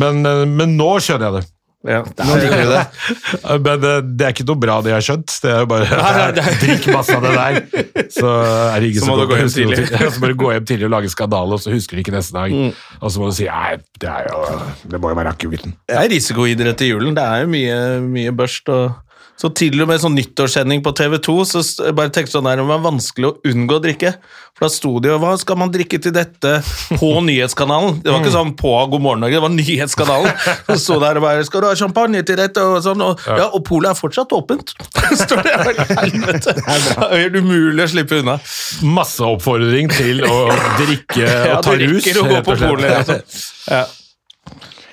men, 0.02 0.26
eh, 0.26 0.46
men 0.50 0.76
nå 0.80 0.96
skjønner 1.04 1.30
jeg 1.30 1.38
det. 1.40 1.55
Ja, 1.86 2.02
det 2.02 2.26
Nå 2.26 2.34
er, 2.34 2.42
liker 2.42 2.62
du 2.64 2.72
det. 2.72 2.84
Men 3.66 3.86
eh, 3.90 4.00
det 4.18 4.26
er 4.26 4.34
ikke 4.34 4.46
noe 4.50 4.62
bra, 4.62 4.78
det 4.82 4.92
jeg 4.92 4.98
har 4.98 5.06
skjønt. 5.06 5.36
Det 5.44 5.52
er 5.54 5.62
jo 5.62 5.70
bare 5.70 5.90
nei, 5.92 6.14
nei. 6.18 6.54
Drikk 6.64 6.88
masse 6.96 7.18
av 7.18 7.28
det 7.28 7.34
der, 7.36 8.08
så 8.16 8.32
er 8.72 8.82
det 8.82 8.90
ingen 8.90 9.04
Så 9.04 9.06
som 9.06 9.14
må 9.14 9.18
du 9.22 9.30
gå 9.30 9.40
hjem 9.40 9.50
noe 9.50 9.56
tidlig. 9.60 9.86
Ja, 9.96 10.10
Så 10.10 10.24
må 10.24 10.32
du 10.32 10.36
gå 10.42 10.52
hjem 10.56 10.68
tidlig 10.72 10.90
og 10.90 10.94
lage 10.98 11.14
skandale, 11.14 11.58
og 11.58 11.62
så 11.62 11.74
husker 11.76 11.98
du 11.98 12.04
ikke 12.04 12.16
neste 12.16 12.36
dag. 12.36 12.56
Mm. 12.56 12.74
Og 13.00 13.14
så 13.14 13.22
må 13.22 13.30
du 13.30 13.38
si 13.38 13.50
nei, 13.50 13.78
det, 14.02 14.12
er 14.12 14.30
jo, 14.32 14.60
det 14.92 15.02
må 15.04 15.14
jo 15.14 15.20
være 15.22 15.36
akevitten. 15.38 15.78
det 15.90 16.00
er 16.02 16.12
risikoidrett 16.16 16.86
i 16.86 16.92
julen. 16.92 17.16
Det 17.18 17.26
er 17.26 17.46
jo 17.46 17.52
mye, 17.54 17.80
mye 18.10 18.36
børst. 18.36 18.74
og 18.74 19.05
så 19.36 19.50
til 19.52 19.82
og 19.84 19.90
med 19.90 20.00
sånn 20.00 20.16
nyttårssending 20.16 20.80
på 20.84 20.94
TV 20.96 21.18
2 21.20 21.34
så 21.50 21.62
bare 21.96 22.12
tenkte 22.16 22.38
sånn 22.38 22.48
der, 22.48 22.62
det 22.62 22.68
var 22.70 22.84
vanskelig 22.86 23.28
å 23.28 23.34
unngå 23.52 23.78
å 23.78 23.82
drikke. 23.84 24.14
For 24.56 24.64
da 24.64 24.70
sto 24.72 24.94
det 25.04 25.10
jo 25.12 25.18
hva 25.20 25.34
skal 25.36 25.58
man 25.60 25.74
drikke 25.74 26.00
til 26.00 26.14
dette 26.16 26.54
på 26.96 27.10
nyhetskanalen. 27.28 27.98
Det 28.06 28.14
var 28.14 28.24
ikke 28.24 28.32
sånn 28.32 28.54
på 28.56 28.72
God 28.94 29.04
morgen 29.04 29.26
Norge, 29.26 29.36
det 29.36 29.44
var 29.44 29.52
nyhetskanalen. 29.52 30.40
Så 30.70 30.78
sto 30.86 31.00
der 31.04 31.20
og 31.20 31.28
bare 31.28 31.44
skal 31.48 31.66
du 31.66 31.68
ha 31.68 31.74
champagne 31.76 32.24
til 32.24 32.40
dette 32.40 32.64
og 32.64 32.80
sånn. 32.88 33.04
Og, 33.04 33.28
ja, 33.28 33.50
og 33.50 33.66
polet 33.68 33.92
er 33.92 34.00
fortsatt 34.00 34.32
åpent. 34.40 34.72
Står 35.26 35.44
det 35.44 35.58
her, 35.60 35.84
helvete. 36.00 36.56
Det 36.56 36.96
er 36.96 37.26
helt 37.26 37.38
umulig 37.44 37.84
å 37.84 37.92
slippe 37.92 38.24
unna. 38.24 38.40
Masse 38.88 39.28
oppfordring 39.36 39.92
til 39.92 40.24
å 40.30 40.40
drikke 40.80 41.28
og 41.58 41.68
ta 41.68 41.76
rus. 41.84 42.08
Ja, 42.08 42.18
å 42.24 42.28
gå 42.32 42.40
rett 42.40 42.48
på 42.48 42.56
og 42.56 42.68
polet. 42.70 42.98
Altså. 43.04 43.20
Ja. 43.68 43.84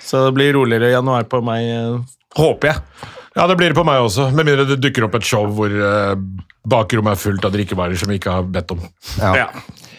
Så 0.02 0.26
det 0.26 0.34
blir 0.34 0.56
roligere 0.58 0.90
januar 0.96 1.30
på 1.30 1.38
meg, 1.46 1.70
eh, 1.70 2.24
håper 2.42 2.74
jeg. 2.74 3.20
Ja, 3.32 3.46
det 3.48 3.56
blir 3.56 3.72
det 3.72 3.78
på 3.78 3.84
meg 3.88 4.02
også, 4.04 4.28
med 4.34 4.44
mindre 4.44 4.66
det 4.68 4.76
dukker 4.82 5.06
opp 5.06 5.14
et 5.16 5.24
show 5.24 5.46
hvor 5.56 5.72
uh, 5.72 6.12
bakrommet 6.68 7.16
er 7.16 7.20
fullt 7.22 7.46
av 7.48 7.54
drikkevarer 7.54 7.96
som 7.96 8.12
vi 8.12 8.18
ikke 8.20 8.34
har 8.34 8.44
bedt 8.44 8.74
om. 8.74 8.82
Ja. 9.16 9.32
Ja. 9.44 9.48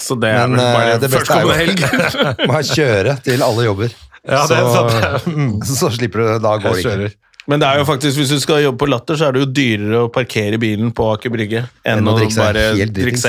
Så 0.03 0.17
det 0.19 0.29
er 0.35 0.47
Men 0.51 0.59
vel 0.59 0.77
bare 0.77 0.93
eh, 0.93 1.01
det 1.01 1.09
beste 1.09 1.37
er 1.39 1.47
førstkommende 1.47 1.57
jo 1.57 2.19
helg. 2.21 2.47
må 2.51 2.61
kjøre 2.69 3.17
til 3.25 3.45
alle 3.45 3.67
jobber. 3.67 3.99
Ja, 4.23 4.45
det 4.47 4.57
er 4.59 4.69
så, 4.69 4.85
sant. 4.87 5.27
Mm. 5.33 5.53
så 5.79 5.89
slipper 5.95 6.23
du 6.23 6.27
Da 6.43 6.55
går 6.59 6.77
det 6.77 6.83
ikke. 6.83 6.89
kjører. 6.89 7.19
Men 7.51 7.59
det 7.59 7.67
er 7.67 7.81
jo 7.81 7.85
faktisk, 7.89 8.21
hvis 8.21 8.29
du 8.31 8.39
skal 8.39 8.61
jobbe 8.63 8.79
på 8.79 8.87
Latter, 8.87 9.17
så 9.19 9.27
er 9.27 9.35
det 9.35 9.41
jo 9.41 9.47
dyrere 9.51 10.03
å 10.05 10.11
parkere 10.13 10.59
bilen 10.61 10.93
på 10.95 11.09
Aker 11.11 11.33
Brygge 11.33 11.65
enn 11.83 12.07
å 12.07 12.13
å 12.13 12.19
drikke 12.21 12.37
seg 12.37 12.45
bare 12.45 12.61
helt 12.77 12.95
dritings. 12.95 13.25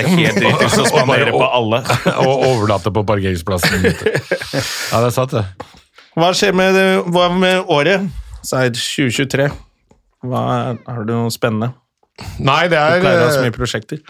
og 0.79 0.85
Og 0.85 0.91
spandere 0.93 1.33
på 1.35 1.49
alle. 1.49 1.81
Og 2.29 2.45
overlate 2.53 2.93
på 2.95 3.03
parkeringsplassen. 3.09 3.89
Ja, 3.89 5.01
det 5.03 5.09
er 5.09 5.17
sant, 5.17 5.35
det. 5.35 5.43
Hva 6.15 6.31
skjer 6.37 6.55
med, 6.55 6.79
hva 7.11 7.27
med 7.35 7.75
året? 7.75 8.07
Seid 8.47 8.79
2023. 8.79 9.49
Hva 10.25 10.43
er, 10.57 10.79
har 10.89 11.05
du 11.07 11.13
noe 11.15 11.33
spennende? 11.35 11.75
Nei, 12.39 12.65
det 12.71 12.79
Du 12.79 12.83
er 12.83 13.03
pleier 13.03 13.23
å 13.23 13.29
ha 13.29 13.33
så 13.35 13.41
eh, 13.43 13.47
mye 13.49 13.55
prosjekter. 13.57 14.03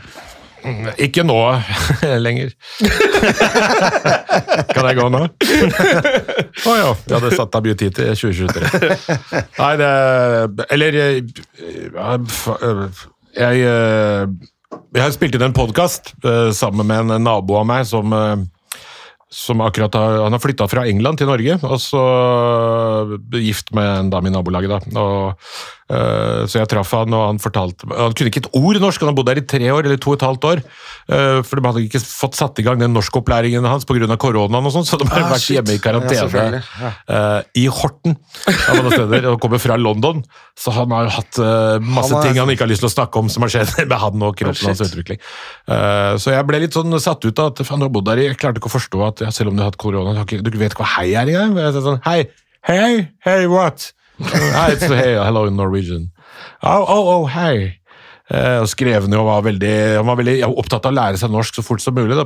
Ikke 1.04 1.24
nå 1.26 1.36
lenger. 2.26 2.54
kan 4.72 4.88
jeg 4.88 4.96
gå 4.96 5.08
nå? 5.12 5.20
Å 6.70 6.76
ja. 6.78 6.94
Vi 7.04 7.12
hadde 7.12 7.32
satt 7.36 7.58
av 7.58 7.66
mye 7.66 7.76
tid 7.76 7.92
til 7.98 8.14
2023. 8.16 8.64
Nei, 9.58 9.72
det 9.82 9.90
Eller 10.72 10.98
eh, 11.02 11.20
eh, 11.60 13.02
Jeg 13.36 13.64
eh, 13.68 14.24
Jeg 14.96 15.04
har 15.04 15.12
spilt 15.14 15.36
inn 15.36 15.48
en 15.50 15.56
podkast 15.56 16.14
sammen 16.56 16.88
med 16.88 17.12
en 17.12 17.28
nabo 17.28 17.60
av 17.60 17.68
meg 17.68 17.84
som 17.90 18.16
eh, 18.16 18.36
som 19.34 19.58
akkurat 19.60 19.94
har, 19.94 20.20
Han 20.22 20.32
har 20.32 20.38
flytta 20.38 20.68
fra 20.70 20.84
England 20.86 21.18
til 21.18 21.26
Norge, 21.26 21.56
og 21.66 21.80
så 21.82 22.02
gift 23.34 23.72
med 23.74 23.88
en 23.98 24.10
dame 24.12 24.30
i 24.30 24.34
nabolaget. 24.34 24.70
da. 24.70 25.00
Og, 25.00 25.34
eh, 25.83 25.83
så 26.48 26.60
jeg 26.62 26.68
traff 26.72 26.90
han, 26.96 27.12
og 27.12 27.26
han 27.28 27.38
fortalte 27.38 27.84
Han 27.92 28.14
kunne 28.16 28.30
ikke 28.30 28.40
et 28.40 28.48
ord 28.56 28.78
norsk, 28.80 29.00
han 29.04 29.10
har 29.10 29.16
bodd 29.18 29.26
der 29.28 29.40
i 29.42 29.44
tre 29.44 29.66
år, 29.68 29.84
eller 29.84 29.98
to 30.00 30.10
og 30.14 30.16
et 30.16 30.24
halvt 30.24 30.44
år. 30.48 30.62
eh, 31.12 31.42
for 31.44 31.60
de 31.60 31.68
hadde 31.68 31.82
ikke 31.84 32.00
fått 32.00 32.34
satt 32.38 32.58
i 32.58 32.64
gang 32.64 32.78
den 32.80 32.94
norskopplæringen 32.96 33.66
hans 33.68 33.84
pga. 33.84 34.16
koronaen, 34.16 34.64
og 34.64 34.72
sånn, 34.72 34.86
så 34.88 34.96
de 34.98 35.04
har 35.10 35.22
Ah, 35.26 35.30
vært 35.34 35.44
shit. 35.44 35.58
hjemme 35.58 35.74
i 35.76 35.78
karantene 35.78 36.16
ja, 36.16 36.62
Ja. 36.80 36.92
eh, 37.08 37.42
i 37.60 37.66
Horten 37.68 38.16
av 38.48 38.78
alle 38.80 38.90
steder, 38.96 39.26
og 39.32 39.40
kommer 39.40 39.60
fra 39.60 39.76
London. 39.76 40.24
Så 40.56 40.72
han 40.72 40.90
har 40.90 41.08
hatt 41.10 41.38
eh, 41.38 41.78
masse 41.84 42.12
Han 42.14 42.22
er- 42.24 42.28
ting 42.32 42.38
han 42.40 42.48
ikke 42.48 42.64
har 42.64 42.72
lyst 42.72 42.80
til 42.80 42.88
å 42.88 42.94
snakke 42.94 43.16
om 43.18 43.28
som 43.28 43.42
har 43.42 43.50
skjedd 43.50 43.86
med 43.88 43.98
han 43.98 44.22
og 44.22 44.36
kroppen 44.36 44.66
hans 44.72 44.80
utvikling. 44.80 45.18
Eh, 45.68 46.14
så 46.16 46.32
jeg 46.32 46.46
ble 46.46 46.60
litt 46.60 46.72
sånn 46.72 46.92
satt 47.00 47.24
ut 47.24 47.38
av 47.38 47.52
at 47.52 47.66
faen, 47.66 47.78
du 47.80 47.84
har 47.84 47.90
bodd 47.92 48.06
der 48.06 48.16
i 48.18 48.28
Jeg 48.28 48.38
klarte 48.38 48.56
ikke 48.58 48.72
å 48.72 48.78
forstå 48.80 49.06
at 49.06 49.34
selv 49.34 49.48
om 49.52 49.56
du 49.56 49.62
har 49.62 49.70
hatt 49.70 49.76
korona, 49.78 50.24
du, 50.24 50.50
vet 50.58 50.72
ikke 50.72 50.80
hva 50.84 50.96
hei 50.96 51.12
er 51.14 51.26
engang. 51.28 51.54
Sånn, 51.76 52.00
hei, 52.04 52.28
hei, 52.64 53.08
hei, 53.26 53.46
what? 53.46 53.92
Hi, 54.22 54.72
it's 54.72 54.86
hey, 54.86 55.16
hello 55.18 55.46
in 55.46 55.56
Norwegian. 55.56 56.12
Oh, 56.62 56.84
oh, 56.86 57.08
oh, 57.14 57.26
hey. 57.26 57.80
Og 58.30 58.62
og 58.64 58.68
skrevne 58.72 59.18
og 59.20 59.26
var 59.26 59.42
veldig, 59.44 59.72
han 59.98 60.06
var 60.08 60.16
veldig 60.16 60.38
opptatt 60.46 60.86
av 60.88 60.94
å 60.94 60.96
lære 60.96 61.18
seg 61.20 61.32
norsk 61.34 61.58
så 61.58 61.64
fort 61.66 61.82
som 61.84 61.92
mulig. 61.92 62.16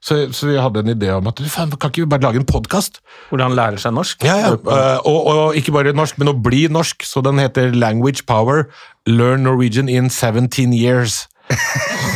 Så, 0.00 0.16
så 0.32 0.48
vi 0.48 0.56
hadde 0.56 0.80
en 0.80 0.94
idé 0.94 1.10
om 1.12 1.28
at 1.28 1.42
faen, 1.52 1.74
kan 1.76 1.92
ikke 1.92 2.06
vi 2.06 2.08
bare 2.14 2.24
lage 2.24 2.40
en 2.40 2.48
podkast? 2.48 3.02
Hvordan 3.28 3.50
han 3.52 3.58
lærer 3.58 3.82
seg 3.82 3.92
norsk. 3.92 4.24
Ja, 4.24 4.38
ja. 4.40 4.54
eh, 4.56 5.04
og, 5.04 5.20
og 5.28 5.58
ikke 5.60 5.74
bare 5.76 5.92
norsk, 5.92 6.16
men 6.22 6.32
å 6.32 6.36
bli 6.46 6.64
norsk. 6.72 7.04
Så 7.04 7.20
den 7.26 7.42
heter 7.42 7.76
Language 7.76 8.24
Power 8.30 8.64
Learn 9.04 9.44
Norwegian 9.44 9.92
in 9.92 10.08
17 10.08 10.72
years. 10.72 11.26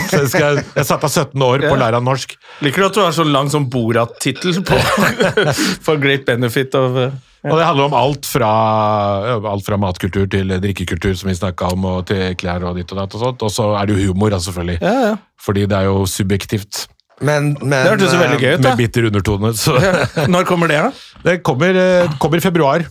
Så 0.08 0.22
jeg, 0.22 0.32
skal, 0.32 0.62
jeg 0.64 0.88
satte 0.88 1.04
av 1.04 1.12
17 1.12 1.42
år 1.44 1.68
på 1.68 1.74
å 1.76 1.80
lære 1.84 2.00
norsk. 2.00 2.32
Liker 2.64 2.80
du 2.80 2.88
at 2.88 2.96
du 2.96 3.04
har 3.04 3.12
så 3.12 3.28
lang 3.28 3.52
som 3.52 3.68
Borat-tittel 3.68 4.62
på 4.64 4.78
For 5.84 6.00
great 6.00 6.24
benefit 6.24 6.72
of 6.78 6.96
uh, 6.96 7.10
Og 7.46 7.54
det 7.54 7.64
handler 7.68 7.86
om 7.86 7.94
alt 7.94 8.26
fra, 8.26 8.48
alt 9.52 9.64
fra 9.66 9.76
matkultur 9.78 10.26
til 10.30 10.50
drikkekultur, 10.58 11.14
som 11.18 11.28
vi 11.30 11.36
snakka 11.38 11.68
om, 11.76 11.84
og 11.86 12.06
til 12.10 12.34
klær 12.40 12.64
og 12.66 12.78
ditt 12.80 12.90
og 12.94 12.98
datt 12.98 13.14
og 13.14 13.22
sånt. 13.22 13.44
Og 13.46 13.52
så 13.54 13.68
er 13.78 13.86
det 13.86 13.94
jo 13.98 14.10
humor, 14.12 14.32
da, 14.34 14.40
selvfølgelig. 14.42 14.78
Ja, 14.82 14.94
ja. 15.06 15.16
Fordi 15.38 15.66
det 15.70 15.76
er 15.78 15.86
jo 15.86 16.02
subjektivt. 16.10 16.86
Men, 17.20 17.52
men 17.62 17.82
Det 17.82 17.92
hørtes 17.94 18.12
jo 18.14 18.18
veldig 18.20 18.40
gøy 18.42 18.52
ut, 18.56 18.62
da. 18.62 18.72
Med 18.74 18.82
bitter 18.82 19.06
undertone. 19.08 19.52
Så 19.58 19.74
Når 20.30 20.44
kommer 20.50 20.70
det, 20.70 20.80
da? 20.82 20.90
det 21.30 21.36
kommer, 21.46 21.78
eh, 21.78 22.10
kommer 22.22 22.38
i 22.42 22.44
februar. 22.44 22.84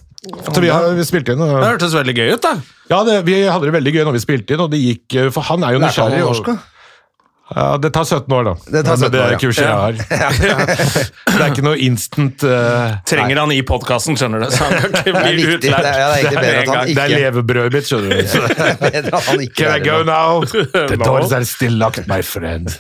Så 0.48 0.60
vi 0.64 0.72
har 0.72 0.88
vi 0.98 1.04
spilt 1.08 1.30
inn. 1.32 1.44
Og, 1.44 1.54
Det 1.62 1.70
hørtes 1.74 1.94
veldig 1.96 2.16
gøy 2.18 2.34
ut, 2.34 2.42
da. 2.48 2.56
ja, 2.92 3.04
det, 3.08 3.20
vi 3.28 3.38
hadde 3.48 3.68
det 3.70 3.76
veldig 3.78 3.94
gøy 4.00 4.04
når 4.08 4.18
vi 4.18 4.24
spilte 4.24 4.56
inn, 4.56 4.64
og 4.66 4.72
det 4.74 4.80
gikk 4.84 5.20
eh, 5.22 5.30
For 5.36 5.48
han 5.52 5.64
er 5.68 5.76
jo 5.78 5.84
nysgjerrig. 5.84 6.24
noe 6.24 6.32
og- 6.32 6.36
norsk, 6.36 6.52
da? 6.56 6.58
Ja, 7.56 7.78
det 7.80 7.90
tar 7.96 8.04
17 8.04 8.34
år, 8.34 8.44
da. 8.44 8.54
Det 8.68 8.82
tar 8.84 8.98
17 8.98 9.12
det 9.12 9.20
år, 9.20 9.26
er 9.26 9.32
ja. 9.32 9.40
kurset 9.40 9.64
jeg 9.64 9.72
har. 9.72 9.94
det 11.38 11.38
er 11.38 11.54
ikke 11.54 11.64
noe 11.64 11.78
instant 11.80 12.44
uh, 12.44 12.98
Trenger 13.08 13.40
han 13.40 13.54
i 13.56 13.62
podkasten, 13.68 14.18
skjønner 14.20 14.44
du. 14.44 14.48
Så 14.52 14.68
han 14.68 14.76
kan 14.84 14.98
ikke 14.98 15.04
Det 15.16 15.22
er 15.22 15.30
bli. 15.32 15.46
Det 15.46 15.56
utlært. 15.56 15.88
er, 15.88 16.00
ja, 16.02 16.10
det 16.10 16.18
er 16.18 16.18
egentlig 16.18 16.42
bedre 16.44 16.60
at 16.60 16.72
han 16.74 16.90
Det 16.90 17.04
er 17.04 17.14
ikke 17.14 17.22
levebrødet 17.24 17.78
mitt, 17.78 17.88
skjønner 17.88 18.10
du. 18.12 18.28
Så. 18.34 18.42
bedre 18.84 19.14
at 19.22 19.30
han 19.30 19.46
ikke 19.46 19.56
Can 19.62 19.72
I 19.72 19.78
er 19.78 19.86
go 19.86 19.98
det. 20.02 20.10
now? 20.12 20.44
The 20.92 21.00
doors 21.00 21.32
are 21.40 21.48
still 21.48 21.80
locked, 21.80 22.10
my 22.12 22.20
friend. 22.26 22.76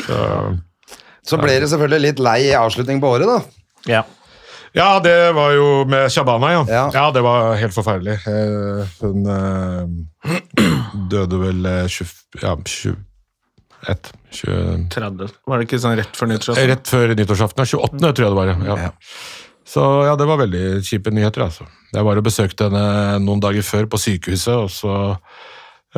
Så. 0.00 0.22
Så 1.28 1.36
ble 1.38 1.58
det 1.60 1.68
selvfølgelig 1.68 2.00
litt 2.08 2.24
lei 2.24 2.38
i 2.48 2.56
avslutning 2.56 3.02
på 3.02 3.12
året, 3.12 3.28
da. 3.28 3.38
Ja. 3.90 4.00
Ja, 4.72 5.00
det 5.02 5.32
var 5.34 5.52
jo 5.52 5.84
med 5.90 6.08
Shabana, 6.14 6.52
ja. 6.54 6.64
Ja. 6.68 6.82
Ja, 6.94 7.04
det 7.10 7.20
var 7.26 7.56
helt 7.58 7.74
forferdelig. 7.74 8.20
Eh, 8.30 8.96
hun 9.02 9.26
eh, 9.26 10.34
døde 11.10 11.40
vel 11.42 11.66
eh, 11.66 11.86
20, 11.90 12.12
ja, 12.44 12.54
21 13.86 14.10
20, 14.30 14.88
30. 14.94 15.36
Var 15.50 15.60
det 15.60 15.66
ikke 15.66 15.78
sånn 15.82 15.96
rett 15.98 16.18
før 16.18 16.30
nyttårsaften? 16.30 16.68
Rett 16.70 16.90
før 16.92 17.14
nyttårsaften. 17.18 17.64
ja, 17.64 17.78
28. 17.78 18.12
tror 18.14 18.26
jeg 18.26 18.34
det 18.34 18.38
var. 18.40 18.52
Ja. 18.68 18.76
Ja. 18.86 18.90
Så 19.70 19.86
ja, 20.06 20.16
det 20.18 20.26
var 20.26 20.40
veldig 20.40 20.82
kjipe 20.86 21.12
nyheter, 21.14 21.46
altså. 21.46 21.66
Jeg 21.94 22.06
var 22.06 22.18
og 22.18 22.26
besøkte 22.26 22.68
henne 22.68 23.18
noen 23.22 23.42
dager 23.42 23.66
før 23.66 23.86
på 23.90 24.00
sykehuset, 24.02 24.54
og 24.54 24.70
så 24.74 24.94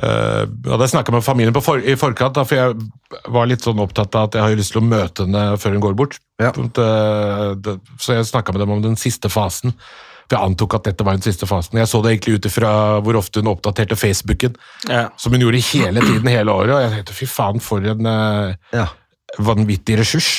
eh, 0.03 0.45
hadde 0.45 0.81
jeg 0.85 0.93
snakka 0.93 1.15
med 1.15 1.25
familien 1.25 1.57
på 1.57 1.63
for, 1.65 1.81
i 1.81 1.97
forkant, 1.97 2.37
da, 2.37 2.45
for 2.49 2.59
jeg 2.59 3.23
var 3.33 3.49
litt 3.49 3.65
sånn 3.65 3.81
opptatt 3.81 4.17
av 4.19 4.29
at 4.29 4.37
jeg 4.37 4.45
har 4.45 4.61
lyst 4.61 4.77
til 4.77 4.83
å 4.83 4.87
møte 4.89 5.27
henne 5.27 5.45
før 5.61 5.77
hun 5.77 5.85
går 5.87 5.97
bort. 6.03 6.19
Ja. 6.43 6.53
Eh, 6.53 7.77
så 7.97 8.19
jeg 8.19 8.29
snakka 8.29 8.53
med 8.53 8.65
dem 8.65 8.77
om 8.77 8.85
den 8.85 8.99
siste 9.01 9.33
fasen. 9.33 9.77
Jeg 10.33 10.41
antok 10.41 10.75
at 10.79 10.87
dette 10.89 11.05
var 11.05 11.19
den 11.19 11.25
siste 11.27 11.47
fasen. 11.49 11.77
Jeg 11.79 11.89
så 11.91 12.01
det 12.03 12.15
egentlig 12.15 12.39
ut 12.41 12.47
ifra 12.49 12.73
hvor 13.05 13.19
ofte 13.21 13.43
hun 13.43 13.51
oppdaterte 13.53 13.99
Facebooken, 14.01 14.55
Ja. 14.89 15.09
som 15.21 15.33
hun 15.35 15.43
gjorde 15.45 15.61
hele 15.73 16.01
tiden, 16.01 16.29
hele 16.33 16.51
året. 16.55 16.73
Og 16.73 16.81
jeg 16.83 16.93
tenkte 16.97 17.17
fy 17.19 17.27
faen, 17.29 17.61
for 17.61 17.85
en 17.85 18.07
eh, 18.07 18.55
Ja. 18.73 18.87
vanvittig 19.39 19.99
ressurs. 20.01 20.31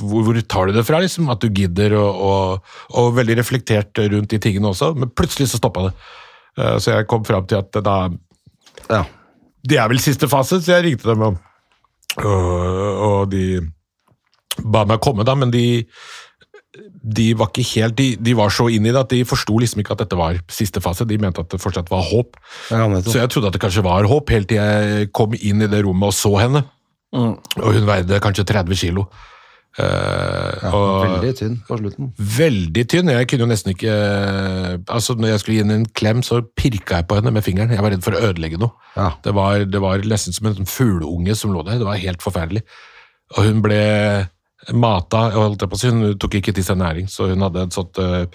Hvor, 0.00 0.22
hvor 0.24 0.40
tar 0.48 0.66
du 0.66 0.72
det 0.76 0.86
fra, 0.88 0.98
liksom? 1.04 1.28
At 1.32 1.40
du 1.44 1.48
gidder, 1.48 1.94
og, 2.00 2.16
og, 2.16 2.72
og 2.96 3.14
veldig 3.16 3.36
reflektert 3.38 3.96
rundt 4.12 4.30
de 4.32 4.38
tingene 4.38 4.68
også. 4.72 4.94
Men 4.96 5.10
plutselig 5.12 5.48
så 5.52 5.60
stoppa 5.60 5.86
det. 5.90 5.94
Eh, 6.58 6.78
Så 6.80 6.96
jeg 6.96 7.06
kom 7.06 7.24
fram 7.24 7.46
til 7.46 7.58
at 7.60 7.72
da 7.84 8.08
Ja. 8.90 9.04
Det 9.66 9.76
er 9.82 9.88
vel 9.88 9.98
siste 9.98 10.28
fase, 10.30 10.60
så 10.62 10.76
jeg 10.78 10.84
ringte 10.84 11.08
dem, 11.10 11.22
og, 11.22 11.38
og, 12.24 13.00
og 13.06 13.30
de 13.32 13.60
ba 14.64 14.84
meg 14.88 15.00
komme, 15.04 15.24
da, 15.26 15.34
men 15.34 15.50
de 15.50 15.84
de 17.16 17.26
var 17.38 17.48
ikke 17.52 17.64
helt, 17.74 17.96
de, 17.98 18.08
de 18.20 18.34
var 18.36 18.50
så 18.54 18.66
inn 18.72 18.86
i 18.86 18.92
det 18.92 19.00
at 19.00 19.12
de 19.12 19.22
forsto 19.28 19.58
liksom 19.62 19.80
ikke 19.82 19.94
at 19.96 20.02
dette 20.04 20.18
var 20.18 20.40
siste 20.52 20.80
fase. 20.84 21.06
De 21.08 21.18
mente 21.22 21.40
at 21.42 21.50
det 21.52 21.60
fortsatt 21.62 21.90
var 21.92 22.02
håp. 22.08 22.36
Ja. 22.70 22.84
Så 23.02 23.18
jeg 23.20 23.30
trodde 23.32 23.48
at 23.52 23.56
det 23.56 23.62
kanskje 23.62 23.84
var 23.86 24.08
håp, 24.10 24.32
helt 24.34 24.50
til 24.50 24.60
jeg 24.60 25.12
kom 25.16 25.36
inn 25.38 25.62
i 25.64 25.70
det 25.70 25.84
rommet 25.86 26.12
og 26.12 26.16
så 26.16 26.34
henne. 26.40 26.64
Og 27.16 27.70
hun 27.72 27.86
veide 27.88 28.20
kanskje 28.20 28.44
30 28.48 28.76
kilo. 28.82 29.06
Uh, 29.76 30.56
Ja, 30.62 30.70
og 30.72 31.02
veldig 31.04 31.32
tynn 31.36 31.56
på 31.68 31.76
slutten. 31.76 32.06
veldig 32.16 32.84
tynn. 32.88 33.10
Jeg 33.12 33.26
kunne 33.28 33.44
jo 33.44 33.48
nesten 33.50 33.74
ikke 33.74 33.92
Altså, 34.88 35.12
når 35.20 35.34
jeg 35.34 35.40
skulle 35.42 35.56
gi 35.58 35.64
henne 35.64 35.74
en 35.82 35.88
klem, 36.00 36.22
så 36.24 36.40
pirka 36.56 37.02
jeg 37.02 37.06
på 37.10 37.18
henne 37.18 37.32
med 37.34 37.44
fingeren. 37.44 37.74
Jeg 37.74 37.84
var 37.84 37.92
redd 37.92 38.04
for 38.06 38.16
å 38.16 38.22
ødelegge 38.30 38.56
noe. 38.60 38.72
Ja. 38.96 39.10
Det, 39.24 39.34
var, 39.36 39.66
det 39.68 39.82
var 39.84 40.00
nesten 40.08 40.32
som 40.32 40.48
en 40.48 40.68
fugleunge 40.70 41.36
som 41.36 41.52
lå 41.52 41.64
der. 41.66 41.76
Det 41.82 41.88
var 41.88 42.00
helt 42.00 42.24
forferdelig. 42.24 42.62
Og 43.36 43.44
hun 43.50 43.60
ble 43.64 43.82
mata 44.74 45.26
jeg 45.30 45.68
på 45.68 45.76
å 45.76 45.90
Hun 45.90 46.18
tok 46.18 46.38
ikke 46.40 46.54
til 46.56 46.64
seg 46.66 46.78
næring, 46.80 47.06
så 47.10 47.28
hun 47.30 47.44
hadde 47.44 47.66
en, 47.66 47.74
sånt, 47.74 47.98
eh, 47.98 48.26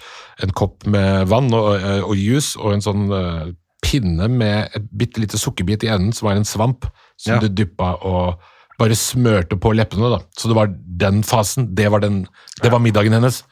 en 0.42 0.54
kopp 0.56 0.86
med 0.86 1.28
vann 1.28 1.52
og, 1.52 1.74
eh, 1.76 2.00
og 2.00 2.16
juice 2.16 2.56
og 2.56 2.72
en 2.72 2.84
sånn 2.84 3.04
eh, 3.12 3.52
pinne 3.82 4.28
med 4.30 4.70
et 4.76 4.86
bitte 4.96 5.20
lite 5.20 5.40
sukkerbit 5.40 5.84
i 5.84 5.90
enden, 5.92 6.12
som 6.12 6.28
var 6.28 6.38
en 6.38 6.48
svamp, 6.48 6.86
som 7.18 7.34
Ja. 7.34 7.40
du 7.40 7.48
dyppa 7.48 7.96
og 8.06 8.38
bare 8.78 8.96
smørte 8.96 9.58
på 9.60 9.74
leppene. 9.74 10.10
da. 10.10 10.20
Så 10.36 10.48
det 10.48 10.56
var 10.56 10.72
den 10.72 11.22
fasen. 11.22 11.74
Det 11.74 11.90
var, 11.90 12.00
den, 12.00 12.26
det 12.62 12.70
var 12.72 12.80
middagen 12.80 13.12
hennes. 13.12 13.42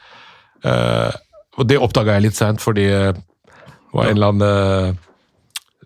Uh, 0.64 1.12
og 1.58 1.66
det 1.68 1.78
oppdaga 1.78 2.16
jeg 2.16 2.22
litt 2.22 2.38
seint, 2.38 2.60
fordi 2.62 2.86
det 2.88 3.16
var 3.92 4.06
en 4.06 4.16
eller 4.16 4.32
annen 4.32 4.88
eh, 4.88 4.94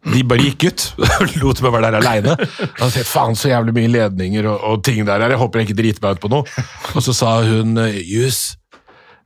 De 0.04 0.24
bare 0.28 0.44
gikk 0.50 0.66
ut 0.68 0.82
lot 1.42 1.62
meg 1.64 1.72
være 1.74 1.90
der 1.90 1.98
aleine. 2.00 2.34
Han 2.80 2.92
sa 2.92 3.04
faen 3.08 3.38
så 3.38 3.52
jævlig 3.52 3.76
mye 3.76 3.92
ledninger 3.92 4.48
og, 4.50 4.66
og 4.68 4.82
ting 4.84 5.00
der 5.06 5.22
her, 5.22 5.34
jeg 5.34 5.40
håper 5.40 5.60
jeg 5.60 5.70
ikke 5.70 5.80
driter 5.80 6.04
meg 6.04 6.18
ut 6.18 6.24
på 6.24 6.32
noe. 6.32 6.66
Og 6.94 7.06
så 7.06 7.14
sa 7.16 7.36
hun 7.46 7.78
jus, 8.02 8.42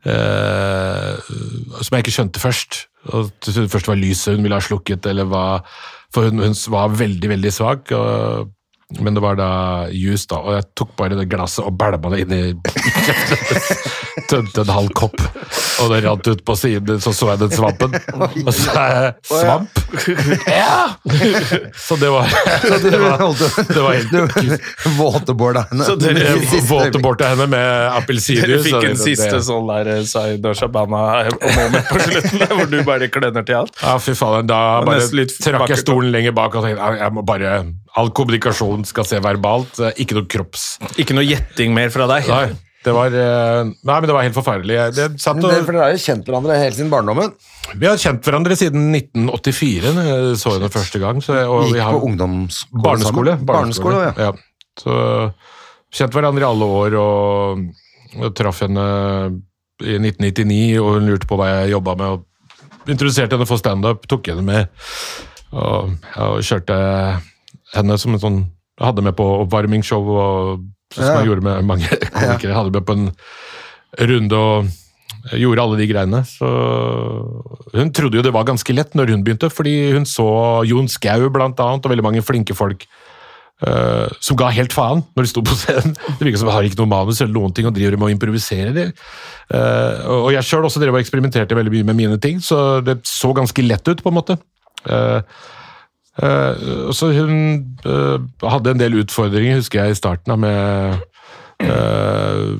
eh, 0.06 1.32
som 1.80 1.96
jeg 1.96 2.06
ikke 2.06 2.16
skjønte 2.18 2.42
først. 2.42 2.84
Og 3.14 3.32
først 3.42 3.88
var 3.88 3.98
lyset 3.98 4.36
hun 4.36 4.44
ville 4.44 4.58
ha 4.58 4.64
slukket, 4.64 5.06
eller 5.08 5.28
hva 5.30 5.46
For 6.14 6.28
hun, 6.28 6.40
hun 6.40 6.54
var 6.72 6.94
veldig, 6.96 7.28
veldig 7.34 7.52
svak. 7.52 7.92
Og, 7.92 8.54
men 9.01 9.14
det 9.14 9.20
var 9.20 9.37
da 9.37 9.48
juice, 9.92 10.24
da, 10.31 10.38
og 10.40 10.55
jeg 10.57 10.64
tok 10.79 10.94
bare 10.96 11.16
det 11.18 11.27
glasset 11.29 11.61
og 11.61 11.74
bælma 11.77 12.09
det 12.14 12.22
inn 12.24 12.33
i 12.33 12.42
kjeften. 13.05 13.96
Tømte 14.29 14.62
en 14.64 14.70
halv 14.72 14.92
kopp, 14.96 15.20
og 15.83 15.92
det 15.92 15.98
rant 16.05 16.27
ut 16.29 16.40
på 16.44 16.55
siden, 16.57 17.01
så 17.01 17.12
så 17.16 17.31
jeg 17.35 17.42
den 17.42 17.53
svampen. 17.53 17.94
Og 18.16 18.48
så 18.48 18.64
sa 18.64 18.87
jeg 18.92 19.12
svamp? 19.29 19.79
Ja! 20.48 20.96
Så 21.77 21.96
det 22.01 22.11
var 22.12 22.29
Det 22.88 22.98
var, 23.01 23.22
det 23.68 23.83
var 23.83 23.94
helt 23.94 24.66
Våteborda 24.98 25.64
henne. 25.70 25.85
Så 25.85 25.96
dere 26.01 26.35
våteborda 26.68 27.33
henne 27.33 27.46
med 27.51 28.09
Dere 28.09 28.61
fikk 28.64 28.88
en 28.88 28.98
siste 29.01 29.40
sånn 29.44 29.68
der 29.70 29.92
eh, 29.98 30.05
Zaid 30.09 30.44
og 30.48 30.57
Shabana-moment 30.59 31.88
på 31.88 32.01
slutten, 32.07 32.42
der, 32.42 32.55
hvor 32.55 32.70
du 32.72 32.79
bare 32.88 33.11
kløner 33.12 33.46
til 33.46 33.61
alt. 33.62 33.77
Ja, 33.83 33.96
fy 34.03 34.16
faen. 34.18 34.48
Da 34.48 34.81
bare 34.87 35.29
trakk 35.38 35.68
jeg 35.72 35.83
stolen 35.85 36.12
lenger 36.14 36.37
bak 36.37 36.57
og 36.59 36.66
tenkte 36.66 36.94
jeg 36.98 37.14
må 37.16 37.24
bare 37.27 37.55
All 37.98 38.12
kommunikasjon 38.14 38.84
skal 38.87 39.06
se 39.08 39.18
verbalt, 39.24 39.78
eh, 39.82 39.92
ikke 40.04 40.16
noe 40.18 40.28
kropps... 40.30 40.66
Ikke 41.02 41.16
noe 41.18 41.26
gjetting 41.26 41.74
mer 41.76 41.90
fra 41.94 42.06
deg. 42.11 42.28
Nei, 42.30 42.46
det 42.87 42.92
var, 42.94 43.11
eh, 43.11 43.62
nei, 43.66 43.96
men 43.98 44.06
det 44.06 44.14
var 44.14 44.22
helt 44.26 44.37
forferdelig. 44.37 44.76
Det 44.94 45.06
satt 45.20 45.40
og, 45.42 45.48
det- 45.50 45.64
For 45.66 45.74
dere 45.74 45.88
har 45.88 45.96
jo 45.96 46.02
kjent 46.04 46.28
hverandre 46.30 46.58
helt 46.62 46.76
siden 46.78 46.92
barndommen. 46.92 47.32
vi 47.74 47.87
har 47.90 47.98
kjent 48.00 48.22
hverandre 48.24 48.56
siden 48.56 48.87
1984, 48.94 49.92
når 49.96 50.06
jeg 50.12 50.37
så 50.44 50.54
henne 50.54 50.70
første 50.72 51.00
gang. 51.02 51.18
Så 51.24 51.34
og 51.42 51.66
Gikk 51.66 51.74
vi 51.74 51.82
har, 51.82 51.92
på 51.98 52.06
ungdomsskole 52.12 52.84
barneskole. 52.87 53.34
barneskole, 53.50 53.98
Barneskole, 54.06 54.30
ja. 54.30 54.32
Så 54.78 54.94
kjent 55.98 56.14
hverandre 56.14 56.44
i 56.46 56.48
alle 56.48 56.70
år, 56.78 56.96
og, 57.02 57.66
og 58.22 58.34
traff 58.38 58.62
henne 58.64 58.87
i 59.82 59.94
1999, 59.98 60.78
og 60.82 60.94
hun 60.98 61.11
lurte 61.11 61.26
på 61.30 61.37
hva 61.38 61.50
jeg 61.52 61.74
jobba 61.74 61.96
med. 61.98 62.06
og 62.14 62.24
Introduserte 62.88 63.37
henne 63.37 63.46
for 63.50 63.61
standup, 63.61 64.06
tok 64.08 64.30
henne 64.30 64.42
med, 64.46 64.70
og, 65.52 65.92
og 66.16 66.38
kjørte 66.46 66.78
henne 67.76 67.98
som 68.00 68.14
en 68.16 68.22
sånn 68.22 68.38
jeg 68.78 68.87
hadde 68.87 69.02
med 69.02 69.16
på 69.18 69.24
oppvarmingsshow, 69.42 70.04
og, 70.14 70.66
som 70.94 71.02
Ja. 71.02 71.16
jeg 71.18 71.33
gjorde 71.33 71.42
med 71.42 71.64
mange 71.66 71.88
komikere. 72.14 72.52
Jeg 72.52 72.54
hadde 72.54 72.76
med 72.76 72.87
på 72.87 72.94
en 72.94 73.09
runde 74.07 74.38
og 74.38 74.68
gjorde 75.35 75.64
alle 75.64 75.78
de 75.81 75.88
greiene. 75.90 76.20
Så 76.28 76.46
hun 77.74 77.90
trodde 77.92 78.20
jo 78.20 78.22
det 78.22 78.33
var 78.35 78.46
ganske 78.46 78.74
lett 78.76 78.94
når 78.94 79.11
hun 79.14 79.24
begynte, 79.26 79.50
fordi 79.50 79.92
hun 79.96 80.07
så 80.07 80.28
Jon 80.68 80.87
Skau 80.90 81.26
blant 81.35 81.59
annet, 81.59 81.85
og 81.85 81.90
veldig 81.90 82.07
mange 82.07 82.22
flinke 82.22 82.54
folk 82.54 82.87
uh, 83.66 84.07
som 84.22 84.38
ga 84.38 84.52
helt 84.54 84.74
faen 84.76 85.02
når 85.16 85.26
de 85.26 85.33
sto 85.33 85.42
på 85.42 85.59
scenen. 85.59 85.96
Det 86.14 86.22
virker 86.22 86.38
som 86.38 86.52
de 86.52 86.54
har 86.54 86.70
ikke 86.70 86.78
noe 86.78 86.92
manus 86.94 87.20
eller 87.24 87.35
noen 87.35 87.54
ting 87.57 87.66
og 87.66 87.74
driver 87.76 87.98
med 87.98 88.12
å 88.12 88.14
improvisere. 88.14 88.72
Det. 88.76 88.88
Uh, 89.50 90.22
og 90.28 90.33
jeg 90.37 90.46
sjøl 90.46 90.70
også 90.70 90.83
drev 90.83 90.94
og 90.94 91.02
eksperimenterte 91.02 91.59
veldig 91.59 91.74
mye 91.81 91.90
med 91.90 92.02
mine 92.04 92.22
ting, 92.22 92.38
så 92.44 92.78
det 92.85 93.00
så 93.09 93.35
ganske 93.37 93.66
lett 93.66 93.90
ut, 93.90 94.04
på 94.04 94.12
en 94.12 94.20
måte. 94.22 94.38
Eh, 94.87 95.18
eh, 95.18 95.57
så 96.18 97.12
hun 97.14 97.37
eh, 97.87 98.16
hadde 98.50 98.74
en 98.74 98.81
del 98.81 98.98
utfordringer, 99.02 99.61
husker 99.61 99.85
jeg, 99.85 99.94
i 99.94 99.98
starten, 99.98 100.33
da, 100.33 100.37
med 100.37 100.98
eh, 101.62 102.59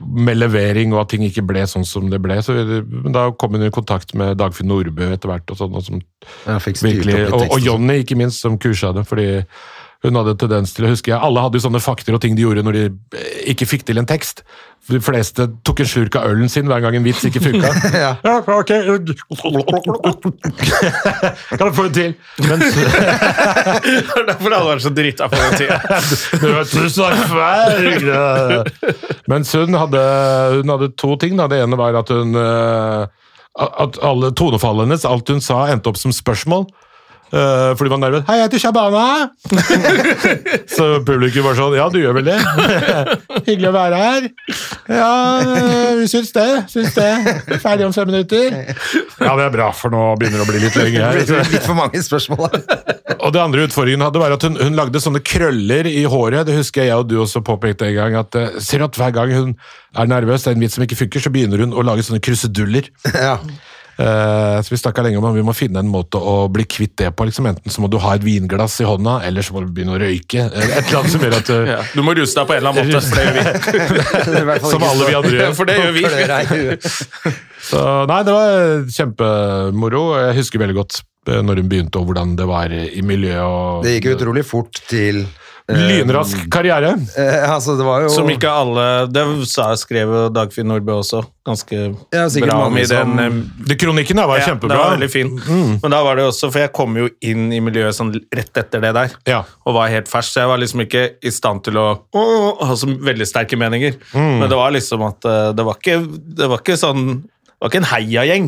med 0.00 0.38
levering, 0.38 0.94
og 0.94 1.02
at 1.02 1.10
ting 1.12 1.24
ikke 1.26 1.44
ble 1.44 1.62
sånn 1.68 1.84
som 1.84 2.08
det 2.12 2.22
ble. 2.24 2.38
Så 2.44 2.54
men 2.56 3.12
da 3.12 3.26
kom 3.36 3.56
hun 3.56 3.66
i 3.66 3.74
kontakt 3.74 4.14
med 4.16 4.38
Dagfinn 4.40 4.70
Nordbø 4.70 5.10
etter 5.12 5.28
hvert, 5.32 5.52
og 5.52 5.60
sånn, 5.60 5.76
og, 5.76 5.84
som 5.84 6.00
Jeg 6.00 6.76
virkelig, 6.80 7.18
og, 7.28 7.42
og 7.42 7.58
sånn. 7.58 7.66
Jonny, 7.66 8.00
ikke 8.04 8.16
minst, 8.16 8.40
som 8.40 8.56
kursa 8.60 8.94
det. 8.96 9.04
fordi 9.08 9.28
hun 10.00 10.16
hadde 10.16 10.32
tendens 10.40 10.70
til 10.72 10.86
å 10.86 10.90
huske 10.94 11.12
Alle 11.12 11.42
hadde 11.44 11.58
jo 11.58 11.64
sånne 11.66 11.80
fakter 11.84 12.14
og 12.16 12.22
ting 12.24 12.32
de 12.38 12.46
gjorde 12.46 12.62
når 12.64 12.76
de 12.78 12.84
eh, 13.18 13.40
ikke 13.52 13.66
fikk 13.68 13.82
til 13.88 14.00
en 14.00 14.08
tekst. 14.08 14.40
De 14.88 14.96
fleste 15.04 15.44
tok 15.66 15.82
en 15.84 15.88
slurk 15.90 16.16
av 16.16 16.30
ølen 16.32 16.48
sin 16.48 16.64
hver 16.70 16.80
gang 16.80 16.96
en 16.96 17.04
vits 17.04 17.20
ikke 17.28 17.42
funka. 17.44 17.68
Ja. 18.00 18.14
ok 18.40 18.70
Kan 20.40 21.66
jeg 21.66 21.74
få 21.76 21.84
det 21.88 21.94
til? 21.98 22.14
Mens, 22.48 22.74
Derfor 22.80 24.48
hadde 24.48 24.56
det 24.56 24.70
vært 24.70 24.84
så 24.86 24.92
drita 24.96 25.28
på 25.30 25.36
den 25.36 25.52
tida. 25.60 25.76
Mens 29.30 29.52
hun 29.56 29.76
hadde, 29.78 30.02
hun 30.58 30.74
hadde 30.74 30.90
to 31.00 31.14
ting. 31.20 31.36
Da. 31.38 31.48
Det 31.50 31.60
ene 31.64 31.76
var 31.80 32.00
at 32.00 32.08
hun 32.14 32.34
eh, 32.40 33.02
At 33.60 33.98
alle 34.06 34.32
tonefallene 34.38 34.88
hennes, 34.88 35.04
alt 35.08 35.28
hun 35.28 35.42
sa, 35.44 35.66
endte 35.72 35.90
opp 35.92 35.98
som 36.00 36.14
spørsmål. 36.14 36.64
Uh, 37.30 37.76
fordi 37.78 37.90
man 37.92 38.00
nervøs. 38.02 38.24
'Hei, 38.26 38.36
jeg 38.40 38.48
heter 38.48 38.58
Shabana!' 38.58 39.30
så 40.76 40.86
publikum 41.06 41.46
var 41.46 41.54
sånn 41.54 41.76
'Ja, 41.78 41.86
du 41.86 42.00
gjør 42.02 42.16
vel 42.18 42.26
det?' 42.26 42.40
'Hyggelig 43.46 43.68
å 43.70 43.74
være 43.76 44.00
her.' 44.00 44.26
'Ja, 44.90 45.12
vi 46.00 46.08
syns 46.10 46.32
det. 46.34 46.48
Syns 46.72 46.96
det. 46.98 47.12
Ferdig 47.62 47.86
om 47.86 47.94
fem 47.94 48.10
minutter.' 48.10 48.74
Ja, 49.20 49.36
det 49.38 49.46
er 49.46 49.54
bra, 49.54 49.70
for 49.70 49.94
nå 49.94 50.16
begynner 50.18 50.42
det 50.42 50.48
å 50.48 50.50
bli 50.50 50.64
litt 50.64 50.78
lenge 50.80 51.04
her. 51.06 51.46
Litt 51.52 51.66
for 51.68 51.78
mange 51.78 52.02
spørsmål. 52.02 52.50
Og 53.24 53.34
det 53.34 53.42
andre 53.42 53.66
utfordringen 53.68 54.02
hadde 54.04 54.22
var 54.22 54.34
at 54.34 54.44
hun, 54.46 54.56
hun 54.58 54.78
lagde 54.78 55.02
sånne 55.02 55.20
krøller 55.22 55.86
i 55.90 56.02
håret. 56.08 56.46
Det 56.48 56.56
husker 56.56 56.88
jeg 56.88 56.96
og 56.96 57.08
du 57.10 57.18
også 57.20 57.42
påpekte 57.46 57.90
en 57.90 57.96
gang. 57.98 58.16
at 58.22 58.38
uh, 58.38 58.58
Ser 58.62 58.80
du 58.80 58.88
at 58.88 58.96
hver 58.98 59.12
gang 59.14 59.34
hun 59.34 59.52
er 59.94 60.10
nervøs, 60.10 60.44
det 60.44 60.52
er 60.52 60.58
en 60.58 60.64
vits 60.64 60.78
som 60.78 60.86
ikke 60.86 60.98
funker, 61.04 61.22
så 61.22 61.32
begynner 61.34 61.62
hun 61.62 61.74
å 61.76 61.84
lage 61.84 62.06
sånne 62.06 62.22
kruseduller. 62.24 62.88
Ja. 63.12 63.36
Eh, 64.00 64.62
så 64.62 64.72
vi 64.72 64.78
snakka 64.80 65.02
lenge 65.04 65.18
om 65.20 65.26
at 65.28 65.34
vi 65.36 65.42
må 65.44 65.52
finne 65.56 65.82
en 65.82 65.90
måte 65.90 66.16
å 66.16 66.46
bli 66.52 66.64
kvitt 66.64 66.94
det 67.02 67.10
på. 67.16 67.26
liksom 67.28 67.48
Enten 67.50 67.72
så 67.72 67.82
må 67.82 67.90
du 67.92 67.98
ha 68.00 68.14
et 68.16 68.24
vinglass 68.24 68.78
i 68.80 68.86
hånda, 68.88 69.18
eller 69.28 69.44
så 69.44 69.56
må 69.56 69.64
du 69.64 69.72
begynne 69.74 69.96
å 69.96 70.00
røyke. 70.00 70.46
Et 70.46 70.78
eller 70.78 71.00
annet 71.02 71.12
som 71.12 71.26
gjør 71.26 71.36
at 71.40 71.50
du 71.50 71.56
Ja, 71.74 71.80
du 71.92 72.00
må 72.06 72.14
ruse 72.16 72.38
deg 72.38 72.48
på 72.48 72.56
en 72.56 72.62
eller 72.62 72.70
annen 72.72 72.88
måte. 72.94 73.02
For 73.10 73.18
det 73.18 73.26
gjør 73.26 74.56
vi. 74.56 74.70
Som 74.72 74.86
alle 74.88 75.10
vi 75.10 75.18
andre 75.20 75.34
gjør. 75.36 75.52
For 75.58 75.68
det 75.68 75.76
gjør 75.76 75.92
vi. 75.98 77.34
Så 77.70 77.84
nei, 78.08 78.20
det 78.26 78.36
var 78.38 78.88
kjempemoro. 78.96 80.04
Jeg 80.24 80.38
husker 80.40 80.64
veldig 80.64 80.78
godt 80.80 81.02
eh, 81.28 81.42
når 81.44 81.60
hun 81.60 81.70
begynte, 81.74 82.00
og 82.00 82.08
hvordan 82.08 82.34
det 82.40 82.48
var 82.48 82.72
i 82.72 83.04
miljøet. 83.04 83.44
og 83.44 83.84
Det 83.84 83.98
gikk 83.98 84.14
utrolig 84.14 84.46
fort 84.48 84.80
til 84.88 85.26
Lynrask 85.76 86.50
karriere. 86.50 86.92
eh, 87.16 87.44
altså, 87.54 87.76
det 87.78 87.84
var 87.86 88.02
jo 88.02 88.08
Som 88.14 88.28
ikke 88.32 88.50
alle 88.50 89.06
Det 89.12 89.24
sa 89.48 89.70
skrev 89.78 90.32
Dagfinn 90.34 90.66
Nordbø 90.70 90.98
også 91.00 91.22
ganske 91.46 91.72
Ja, 92.12 92.28
bra 92.28 92.56
om 92.66 92.72
mange 92.74 92.82
i 92.82 92.86
den 92.86 93.14
som- 93.16 93.18
eh, 93.18 93.66
De 93.66 93.76
kronikken 93.76 94.16
der 94.16 94.26
var 94.26 94.38
ja, 94.38 94.44
kjempebra. 94.50 94.68
Det 94.68 94.78
var 94.78 94.96
veldig 94.96 95.10
fin. 95.10 95.30
Men 95.82 95.90
da 95.90 96.02
var 96.04 96.16
det 96.16 96.24
også, 96.28 96.50
for 96.52 96.58
jeg 96.60 96.72
kom 96.72 96.96
jo 96.96 97.08
inn 97.22 97.52
i 97.52 97.60
miljøet 97.60 97.94
sånn 97.96 98.12
rett 98.34 98.52
etter 98.56 98.80
det 98.80 98.92
der, 98.94 99.10
Ja. 99.26 99.42
og 99.66 99.74
var 99.74 99.88
helt 99.88 100.06
fersk, 100.08 100.32
så 100.34 100.40
jeg 100.44 100.48
var 100.48 100.58
liksom 100.58 100.80
ikke 100.86 101.02
i 101.24 101.30
stand 101.30 101.64
til 101.64 101.74
å 101.80 101.98
å, 102.14 102.24
ha 102.66 102.74
så 102.74 102.86
veldig 102.86 103.26
sterke 103.26 103.56
meninger. 103.58 103.96
Men 104.14 104.48
det 104.48 104.56
var 104.56 104.70
liksom 104.70 105.02
at 105.08 105.24
eh, 105.24 105.52
det 105.52 105.64
var 105.64 105.74
ikke, 105.80 105.98
det 106.36 106.48
var 106.48 106.58
ikke 106.58 106.76
sånn 106.78 107.22
var 107.60 107.70
ikke 107.70 107.80
en 107.82 107.88
heiagjeng 107.90 108.46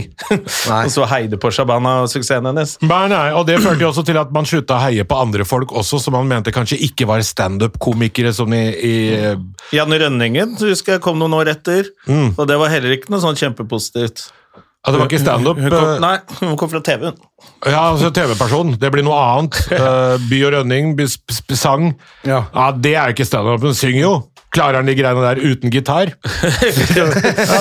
som 0.89 1.07
heide 1.13 1.39
på 1.41 1.51
Shabana 1.53 1.99
og 2.05 2.11
suksessen 2.13 2.49
hennes. 2.49 2.75
Nei, 2.81 3.05
nei, 3.13 3.27
og 3.37 3.47
Det 3.49 3.59
førte 3.61 3.85
jo 3.85 3.91
også 3.91 4.07
til 4.09 4.19
at 4.21 4.33
man 4.35 4.49
slutta 4.49 4.79
å 4.79 4.85
heie 4.87 5.05
på 5.09 5.19
andre 5.21 5.47
folk 5.49 5.75
også, 5.77 6.01
som 6.01 6.17
man 6.17 6.31
mente 6.31 6.55
kanskje 6.55 6.81
ikke 6.89 7.09
var 7.11 7.25
standup-komikere 7.27 8.33
som 8.37 8.53
i, 8.57 8.63
i 8.73 8.95
Janne 9.77 10.01
Rønningen 10.01 10.57
husker 10.63 10.97
jeg 10.97 11.05
kom 11.05 11.21
noen 11.21 11.37
år 11.37 11.53
etter, 11.53 11.93
og 12.09 12.47
det 12.49 12.57
var 12.61 12.73
heller 12.73 12.97
ikke 12.97 13.13
noe 13.13 13.23
sånn 13.25 13.39
kjempepositivt. 13.39 14.31
Ja, 14.83 14.91
det 14.91 14.99
var 14.99 15.07
ikke 15.07 15.19
standup. 15.23 15.59
Eh, 15.63 15.93
nei, 16.03 16.17
hun 16.41 16.57
kom 16.59 16.71
fra 16.73 16.81
TV. 16.83 17.13
hun. 17.13 17.19
Ja, 17.63 17.85
altså 17.93 18.11
TV-person. 18.11 18.73
Det 18.83 18.89
blir 18.91 19.05
noe 19.07 19.15
annet. 19.15 19.61
Uh, 19.71 20.17
By 20.31 20.41
og 20.49 20.57
Rønning, 20.57 20.97
sang. 21.55 21.93
Ja. 22.27 22.41
Det 22.75 22.97
er 22.97 23.13
jo 23.13 23.15
ikke 23.15 23.29
standup. 23.29 23.63
Hun 23.63 23.79
synger 23.79 24.01
jo. 24.03 24.15
Klarer 24.53 24.83
han 24.83 24.89
de 24.89 24.95
greiene 24.97 25.23
der 25.25 25.39
uten 25.41 25.73
gitar? 25.73 26.11
ja, 26.97 27.07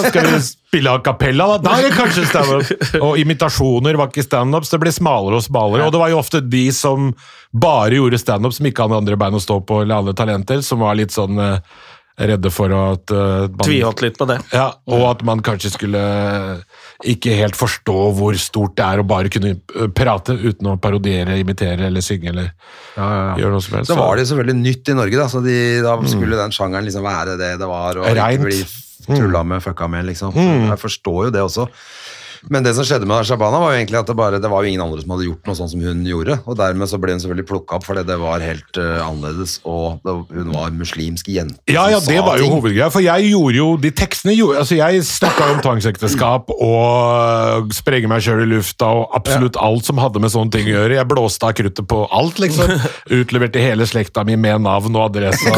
skal 0.03 0.25
vi 0.27 0.39
spille 0.43 0.91
a 0.91 0.99
cappella, 1.03 1.45
da? 1.53 1.61
Da 1.63 1.75
er 1.79 1.87
det 1.87 1.95
kanskje 1.95 2.25
standup. 2.27 2.97
Og 2.99 3.19
imitasjoner 3.21 3.95
var 3.99 4.11
ikke 4.11 4.25
standup, 4.25 4.67
så 4.67 4.75
det 4.75 4.83
ble 4.83 4.91
smalere 4.95 5.39
og 5.39 5.45
smalere. 5.45 5.85
Og 5.87 5.95
det 5.95 6.01
var 6.01 6.11
jo 6.11 6.19
ofte 6.19 6.41
de 6.43 6.65
som 6.75 7.13
bare 7.55 7.95
gjorde 7.95 8.19
standup, 8.19 8.55
som 8.57 8.67
ikke 8.67 8.83
hadde 8.83 8.99
andre 8.99 9.19
bein 9.19 9.39
å 9.39 9.43
stå 9.43 9.61
på, 9.63 9.81
eller 9.85 10.01
andre 10.01 10.15
talenter, 10.19 10.59
som 10.67 10.83
var 10.83 10.99
litt 10.99 11.15
sånn 11.15 11.39
eh, 11.39 11.79
redde 12.19 12.51
for 12.51 12.71
at 12.75 13.11
eh, 13.11 13.47
man- 13.47 13.63
Tviholdt 13.65 14.01
litt 14.03 14.17
på 14.19 14.27
det. 14.29 14.39
ja, 14.53 14.67
og 14.87 15.05
at 15.11 15.23
man 15.23 15.39
kanskje 15.41 15.71
skulle 15.73 16.01
ikke 17.07 17.33
helt 17.39 17.55
forstå 17.57 17.95
hvor 18.17 18.35
stort 18.37 18.75
det 18.77 18.85
er 18.85 19.01
å 19.01 19.07
bare 19.07 19.29
kunne 19.33 19.55
eh, 19.55 19.87
prate 19.95 20.35
uten 20.37 20.67
å 20.73 20.77
parodiere, 20.81 21.39
imitere 21.41 21.87
eller 21.87 22.01
synge 22.05 22.29
eller 22.33 22.51
gjøre 22.97 23.51
noe 23.55 23.61
som 23.63 23.77
helst. 23.79 23.89
Så 23.93 23.97
var 23.97 24.17
det 24.19 24.27
selvfølgelig 24.29 24.59
nytt 24.61 24.91
i 24.93 24.97
Norge, 24.99 25.17
da, 25.17 25.27
så 25.31 25.41
de, 25.45 25.57
da 25.85 25.95
skulle 26.09 26.37
den 26.37 26.51
sjangeren 26.55 26.85
liksom 26.85 27.03
være 27.07 27.37
det 27.39 27.53
det 27.61 27.67
var, 27.71 27.97
og 28.03 28.05
Reint. 28.17 28.41
ikke 28.41 28.51
bli 28.51 29.17
tulla 29.17 29.41
med, 29.47 29.63
fucka 29.63 29.87
med, 29.89 30.05
liksom. 30.11 30.35
Jeg 30.37 30.77
forstår 30.79 31.25
jo 31.29 31.31
det 31.33 31.41
også. 31.41 31.65
Men 32.49 32.65
det 32.65 32.73
som 32.77 32.85
skjedde 32.87 33.05
med 33.09 33.27
Shabana, 33.27 33.59
var 33.61 33.73
jo 33.75 33.79
egentlig 33.81 33.99
at 33.99 34.09
det, 34.09 34.15
bare, 34.17 34.39
det 34.41 34.49
var 34.49 34.63
jo 34.63 34.71
ingen 34.71 34.81
andre 34.83 35.01
som 35.03 35.13
hadde 35.13 35.27
gjort 35.27 35.49
noe 35.49 35.57
sånn 35.59 35.69
som 35.73 35.83
hun 35.85 36.01
gjorde, 36.07 36.39
og 36.49 36.57
dermed 36.57 36.89
så 36.89 36.97
ble 37.01 37.13
hun 37.15 37.21
selvfølgelig 37.21 37.47
plukka 37.51 37.77
opp, 37.77 37.85
fordi 37.85 38.05
det 38.07 38.17
var 38.21 38.41
helt 38.45 38.79
uh, 38.81 39.03
annerledes, 39.05 39.59
og 39.67 39.99
det, 40.05 40.15
hun 40.33 40.53
var 40.55 40.73
muslimsk 40.73 41.29
jente 41.31 41.59
Ja, 41.69 41.85
ja, 41.91 41.99
det 42.01 42.17
var 42.25 42.41
jo 42.41 42.49
hovedgreia. 42.55 42.89
For 42.93 43.03
jeg 43.05 43.29
gjorde 43.29 43.57
jo 43.59 43.67
de 43.81 43.91
tekstene 44.01 44.33
gjorde, 44.37 44.63
altså 44.63 44.79
Jeg 44.79 45.05
snakka 45.05 45.49
om 45.53 45.61
tvangsekteskap 45.65 46.51
og 46.55 47.71
sprenge 47.75 48.09
meg 48.11 48.23
sjøl 48.25 48.43
i 48.45 48.49
lufta 48.49 48.89
og 49.01 49.15
absolutt 49.17 49.59
alt 49.61 49.87
som 49.87 50.01
hadde 50.01 50.21
med 50.23 50.33
sånne 50.33 50.53
ting 50.55 50.69
å 50.69 50.73
gjøre. 50.73 50.97
Jeg 50.97 51.09
blåste 51.11 51.47
av 51.47 51.55
kruttet 51.57 51.87
på 51.91 52.01
alt, 52.09 52.41
liksom. 52.41 52.73
Utleverte 53.21 53.61
hele 53.61 53.85
slekta 53.89 54.25
mi 54.27 54.37
med 54.39 54.63
navn 54.65 54.95
og 54.97 55.09
adresse. 55.11 55.51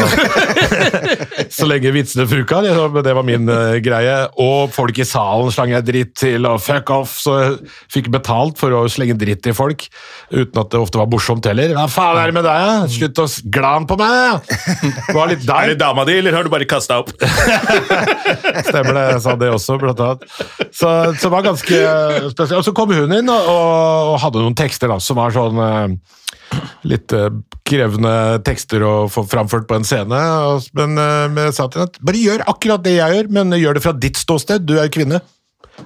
Så 1.54 1.66
lenge 1.68 1.92
vitsene 1.94 2.26
funka. 2.28 2.60
Det, 2.64 3.14
var- 3.14 3.24
min 3.26 3.48
uh, 3.48 3.76
greie. 3.84 4.16
Og 4.42 4.72
folk 4.74 4.98
i 5.00 5.06
salen 5.08 5.52
slang 5.54 5.72
jeg 5.74 5.86
dritt 5.86 6.14
til, 6.24 6.46
og 6.48 6.60
fuck 6.74 6.92
off. 6.94 7.16
Så 7.22 7.34
jeg 7.38 7.56
fikk 7.92 8.10
betalt 8.14 8.58
for 8.60 8.74
å 8.76 8.84
slenge 8.92 9.16
dritt 9.20 9.46
i 9.48 9.54
folk, 9.56 9.86
uten 10.32 10.60
at 10.60 10.72
det 10.72 10.80
ofte 10.80 11.00
var 11.00 11.10
morsomt 11.12 11.46
heller. 11.48 11.74
Hva 11.76 11.86
faen 11.90 12.20
er 12.20 12.30
det 12.30 12.36
med 12.38 12.46
deg. 12.48 12.94
Slutt 12.98 13.22
å 13.22 13.26
glan 13.54 13.88
på 13.88 13.98
meg! 14.00 14.50
Det 14.50 15.16
var 15.16 15.30
litt 15.32 15.46
Er 15.54 15.70
det 15.70 15.78
dama 15.80 16.02
di, 16.08 16.16
eller 16.18 16.34
har 16.34 16.44
du 16.44 16.50
bare 16.52 16.66
kasta 16.68 16.98
opp? 17.00 17.12
Stemmer 18.68 18.96
det, 18.96 19.04
jeg 19.14 19.22
sa 19.24 19.36
det 19.40 19.52
også, 19.54 19.78
blant 19.80 20.02
annet. 20.02 20.26
Så, 20.74 20.90
så 21.14 21.28
det 21.28 21.32
var 21.32 21.46
ganske 21.46 21.80
spesielt. 22.34 22.58
Og 22.58 22.66
så 22.66 22.74
kom 22.76 22.92
hun 22.94 23.14
inn 23.14 23.30
og, 23.32 23.48
og 23.54 24.18
hadde 24.22 24.42
noen 24.42 24.58
tekster 24.58 24.90
da, 24.90 24.98
som 25.02 25.18
var 25.20 25.34
sånn 25.34 25.60
eh, 25.64 26.60
litt 26.90 27.14
eh, 27.16 27.30
krevende 27.66 28.14
tekster 28.44 28.84
å 28.84 28.94
få 29.12 29.24
framført 29.30 29.68
på 29.70 29.78
en 29.78 29.86
scene. 29.86 30.20
Men 30.76 30.98
eh, 31.00 31.28
men 31.30 31.48
jeg 31.48 31.56
sa 31.56 31.68
til 31.68 31.82
henne 31.82 31.92
at 31.92 32.02
bare 32.04 32.24
gjør 32.24 32.44
akkurat 32.54 32.84
det 32.84 32.98
jeg 32.98 33.18
gjør, 33.18 33.32
men 33.38 33.58
gjør 33.60 33.78
det 33.78 33.84
fra 33.86 33.94
ditt 33.96 34.20
ståsted. 34.20 34.66
Du 34.68 34.76
er 34.80 34.92
kvinne. 34.92 35.22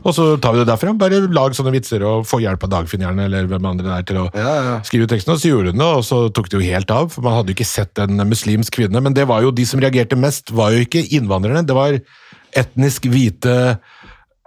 Og 0.02 0.12
så 0.14 0.24
tar 0.40 0.54
vi 0.54 0.60
det 0.62 0.68
derfra. 0.68 0.92
Bare 1.00 1.20
lag 1.32 1.54
sånne 1.56 1.72
vitser 1.74 2.04
og 2.06 2.26
få 2.28 2.40
hjelp 2.44 2.64
av 2.66 2.72
Dagfinn 2.76 3.02
gjerne, 3.06 3.26
eller 3.28 3.48
hvem 3.50 3.68
andre 3.70 3.86
det 3.88 3.94
er 3.96 4.08
til 4.10 4.20
å 4.22 4.26
Ja, 4.36 4.54
ja. 4.68 4.74
skrive 4.86 5.08
teksten. 5.10 5.34
Og 5.34 5.40
så 5.42 5.52
gjorde 5.52 5.72
hun 5.74 5.82
det, 5.82 5.90
og 6.00 6.04
så 6.06 6.20
tok 6.34 6.50
det 6.50 6.58
jo 6.60 6.66
helt 6.72 6.90
av. 6.94 7.08
For 7.14 7.24
man 7.26 7.38
hadde 7.38 7.52
jo 7.52 7.58
ikke 7.58 7.68
sett 7.68 7.98
en 8.04 8.20
muslimsk 8.28 8.78
kvinne. 8.78 9.02
Men 9.04 9.16
det 9.16 9.26
var 9.30 9.42
jo 9.42 9.54
de 9.54 9.66
som 9.68 9.80
reagerte 9.82 10.18
mest, 10.18 10.52
var 10.54 10.72
jo 10.76 10.84
ikke 10.86 11.06
innvandrerne. 11.18 11.64
Det 11.66 11.76
var 11.76 11.98
etnisk 12.56 13.08
hvite 13.10 13.78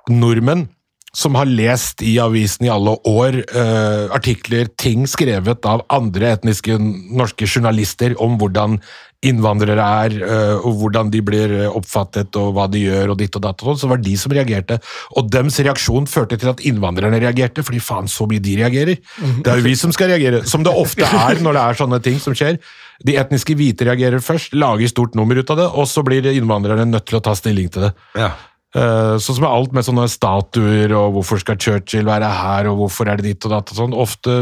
nordmenn 0.10 0.68
som 1.14 1.36
har 1.36 1.50
lest 1.50 2.00
i 2.08 2.14
avisen 2.24 2.66
i 2.66 2.72
alle 2.72 2.94
år 3.10 3.42
eh, 3.44 4.06
artikler, 4.16 4.70
ting 4.80 5.04
skrevet 5.12 5.66
av 5.68 5.84
andre 5.92 6.30
etniske 6.38 6.78
norske 6.80 7.50
journalister 7.50 8.16
om 8.24 8.38
hvordan 8.40 8.78
innvandrere 9.26 9.86
er, 10.04 10.16
eh, 10.26 10.66
og 10.66 10.80
hvordan 10.80 11.12
de 11.14 11.22
blir 11.26 11.54
eh, 11.60 11.70
oppfattet, 11.70 12.36
og 12.42 12.56
hva 12.56 12.68
de 12.72 12.82
gjør, 12.88 13.14
og 13.14 13.20
ditt 13.20 13.36
og 13.38 13.44
datt 13.46 13.62
og 13.62 13.72
sånn, 13.72 13.82
så 13.84 13.90
var 13.92 14.02
det 14.02 14.10
de 14.10 14.16
som 14.18 14.34
reagerte. 14.34 14.80
Og 15.20 15.30
dems 15.30 15.60
reaksjon 15.62 16.10
førte 16.10 16.40
til 16.42 16.50
at 16.52 16.64
innvandrerne 16.66 17.22
reagerte, 17.22 17.66
fordi 17.66 17.82
faen, 17.84 18.10
så 18.10 18.26
mye 18.30 18.42
de 18.42 18.58
reagerer. 18.64 19.02
Det 19.42 19.52
er 19.52 19.62
jo 19.62 19.68
vi 19.68 19.76
som 19.78 19.94
skal 19.94 20.14
reagere, 20.14 20.42
som 20.50 20.66
det 20.66 20.74
ofte 20.74 21.06
er 21.06 21.42
når 21.44 21.58
det 21.58 21.66
er 21.66 21.82
sånne 21.84 22.02
ting 22.04 22.18
som 22.24 22.38
skjer. 22.38 22.58
De 23.06 23.18
etniske 23.18 23.56
hvite 23.58 23.86
reagerer 23.88 24.22
først, 24.22 24.56
lager 24.58 24.90
stort 24.90 25.18
nummer 25.18 25.38
ut 25.38 25.54
av 25.54 25.62
det, 25.62 25.70
og 25.70 25.90
så 25.90 26.06
blir 26.06 26.32
innvandrerne 26.34 26.90
nødt 26.90 27.10
til 27.10 27.22
å 27.22 27.26
ta 27.26 27.38
stilling 27.38 27.70
til 27.74 27.88
det. 27.88 27.94
Ja. 28.18 28.34
Eh, 28.72 29.18
Sånn 29.20 29.36
som 29.36 29.44
med 29.44 29.52
alt 29.52 29.74
med 29.76 29.84
sånne 29.84 30.06
statuer, 30.08 30.94
og 30.96 31.18
hvorfor 31.18 31.42
skal 31.42 31.58
Churchill 31.60 32.06
være 32.08 32.30
her, 32.32 32.70
og 32.72 32.78
hvorfor 32.86 33.10
er 33.12 33.20
det 33.20 33.34
ditt 33.34 33.48
og 33.50 33.52
datt 33.52 33.74
og 33.74 33.80
sånn. 33.82 33.96
Ofte 34.00 34.38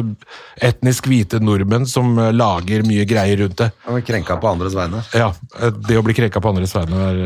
etnisk 0.61 1.07
hvite 1.09 1.39
nordmenn 1.41 1.87
som 1.89 2.11
eh, 2.21 2.29
lager 2.35 2.85
mye 2.85 3.07
greier 3.09 3.41
rundt 3.41 3.57
det. 3.63 3.71
Var 3.87 4.03
krenka 4.05 4.37
på 4.37 4.51
andres 4.51 4.75
vegne. 4.77 5.01
Ja, 5.17 5.31
eh, 5.57 5.73
det 5.87 5.97
å 5.97 6.03
bli 6.05 6.13
krenka 6.13 6.43
på 6.43 6.51
andres 6.53 6.75
vegne 6.77 7.07
er 7.09 7.23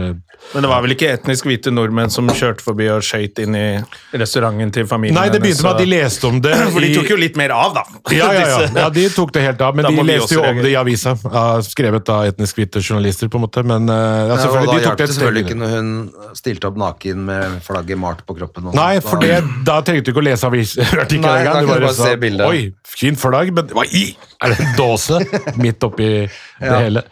Men 0.54 0.66
det 0.66 0.70
var 0.72 0.84
vel 0.84 0.96
ikke 0.96 1.12
etnisk 1.18 1.48
hvite 1.48 1.72
nordmenn 1.76 2.12
som 2.12 2.28
kjørte 2.32 2.64
forbi 2.64 2.88
og 2.92 3.04
skøyt 3.04 3.40
inn 3.44 3.56
i 3.56 3.68
restauranten 4.16 4.72
til 4.76 4.88
familien 4.88 5.16
Nei, 5.20 5.30
det 5.32 5.40
begynte 5.44 5.64
med 5.64 5.76
at 5.76 5.84
de 5.84 5.88
leste 5.92 6.28
om 6.28 6.40
det 6.44 6.56
For 6.74 6.84
de 6.84 6.94
tok 6.96 7.12
jo 7.14 7.20
litt 7.20 7.40
mer 7.40 7.52
av, 7.56 7.76
da. 7.78 7.84
Ja, 8.16 8.32
ja, 8.32 8.48
ja. 8.48 8.72
Ja, 8.84 8.88
de 8.94 9.06
tok 9.12 9.32
det 9.36 9.44
helt 9.44 9.62
av, 9.64 9.76
men 9.76 9.88
de 9.88 10.08
leste 10.08 10.36
jo 10.36 10.44
om 10.44 10.60
det 10.64 10.72
i 10.72 10.80
avisa. 10.80 11.16
Ja, 11.28 11.46
skrevet 11.64 12.10
av 12.12 12.28
etnisk 12.32 12.60
hvite 12.60 12.84
journalister, 12.84 13.32
på 13.32 13.40
en 13.40 13.46
måte. 13.48 13.64
Men 13.68 13.88
ja, 13.92 14.34
Ja, 14.34 14.40
selvfølgelig, 14.40 14.80
de 14.80 14.88
tok 14.88 14.98
det 14.98 15.04
det 15.04 15.10
et 15.10 15.16
steg 15.16 15.20
selvfølgelig 15.20 15.46
ikke 15.48 15.60
når 15.60 15.74
hun 15.78 15.92
stilte 16.40 16.70
opp 16.72 16.80
naken 16.80 16.93
med 17.16 17.62
flagget 17.66 17.98
malt 17.98 18.26
på 18.28 18.36
kroppen. 18.38 18.68
og 18.70 18.76
Nei, 18.76 19.00
for 19.02 19.18
det, 19.20 19.42
da 19.66 19.80
trengte 19.82 20.06
du 20.06 20.12
ikke 20.12 20.22
å 20.22 20.28
lese 20.30 20.46
avisartikkelen 20.46 21.24
engang. 21.26 21.62
du 21.66 21.68
bare 21.68 21.88
bare 21.88 21.94
se 21.94 22.16
bildet. 22.22 22.48
Oi, 22.48 22.74
fint 22.86 23.20
flagg, 23.20 23.52
men 23.54 23.68
hva 23.74 23.86
i? 23.90 24.16
Er 24.44 24.50
det 24.54 24.60
en 24.60 24.76
dåse 24.78 25.20
midt 25.64 25.84
oppi 25.84 26.08
det 26.28 26.30
Ja. 26.62 26.80
hele? 26.84 27.04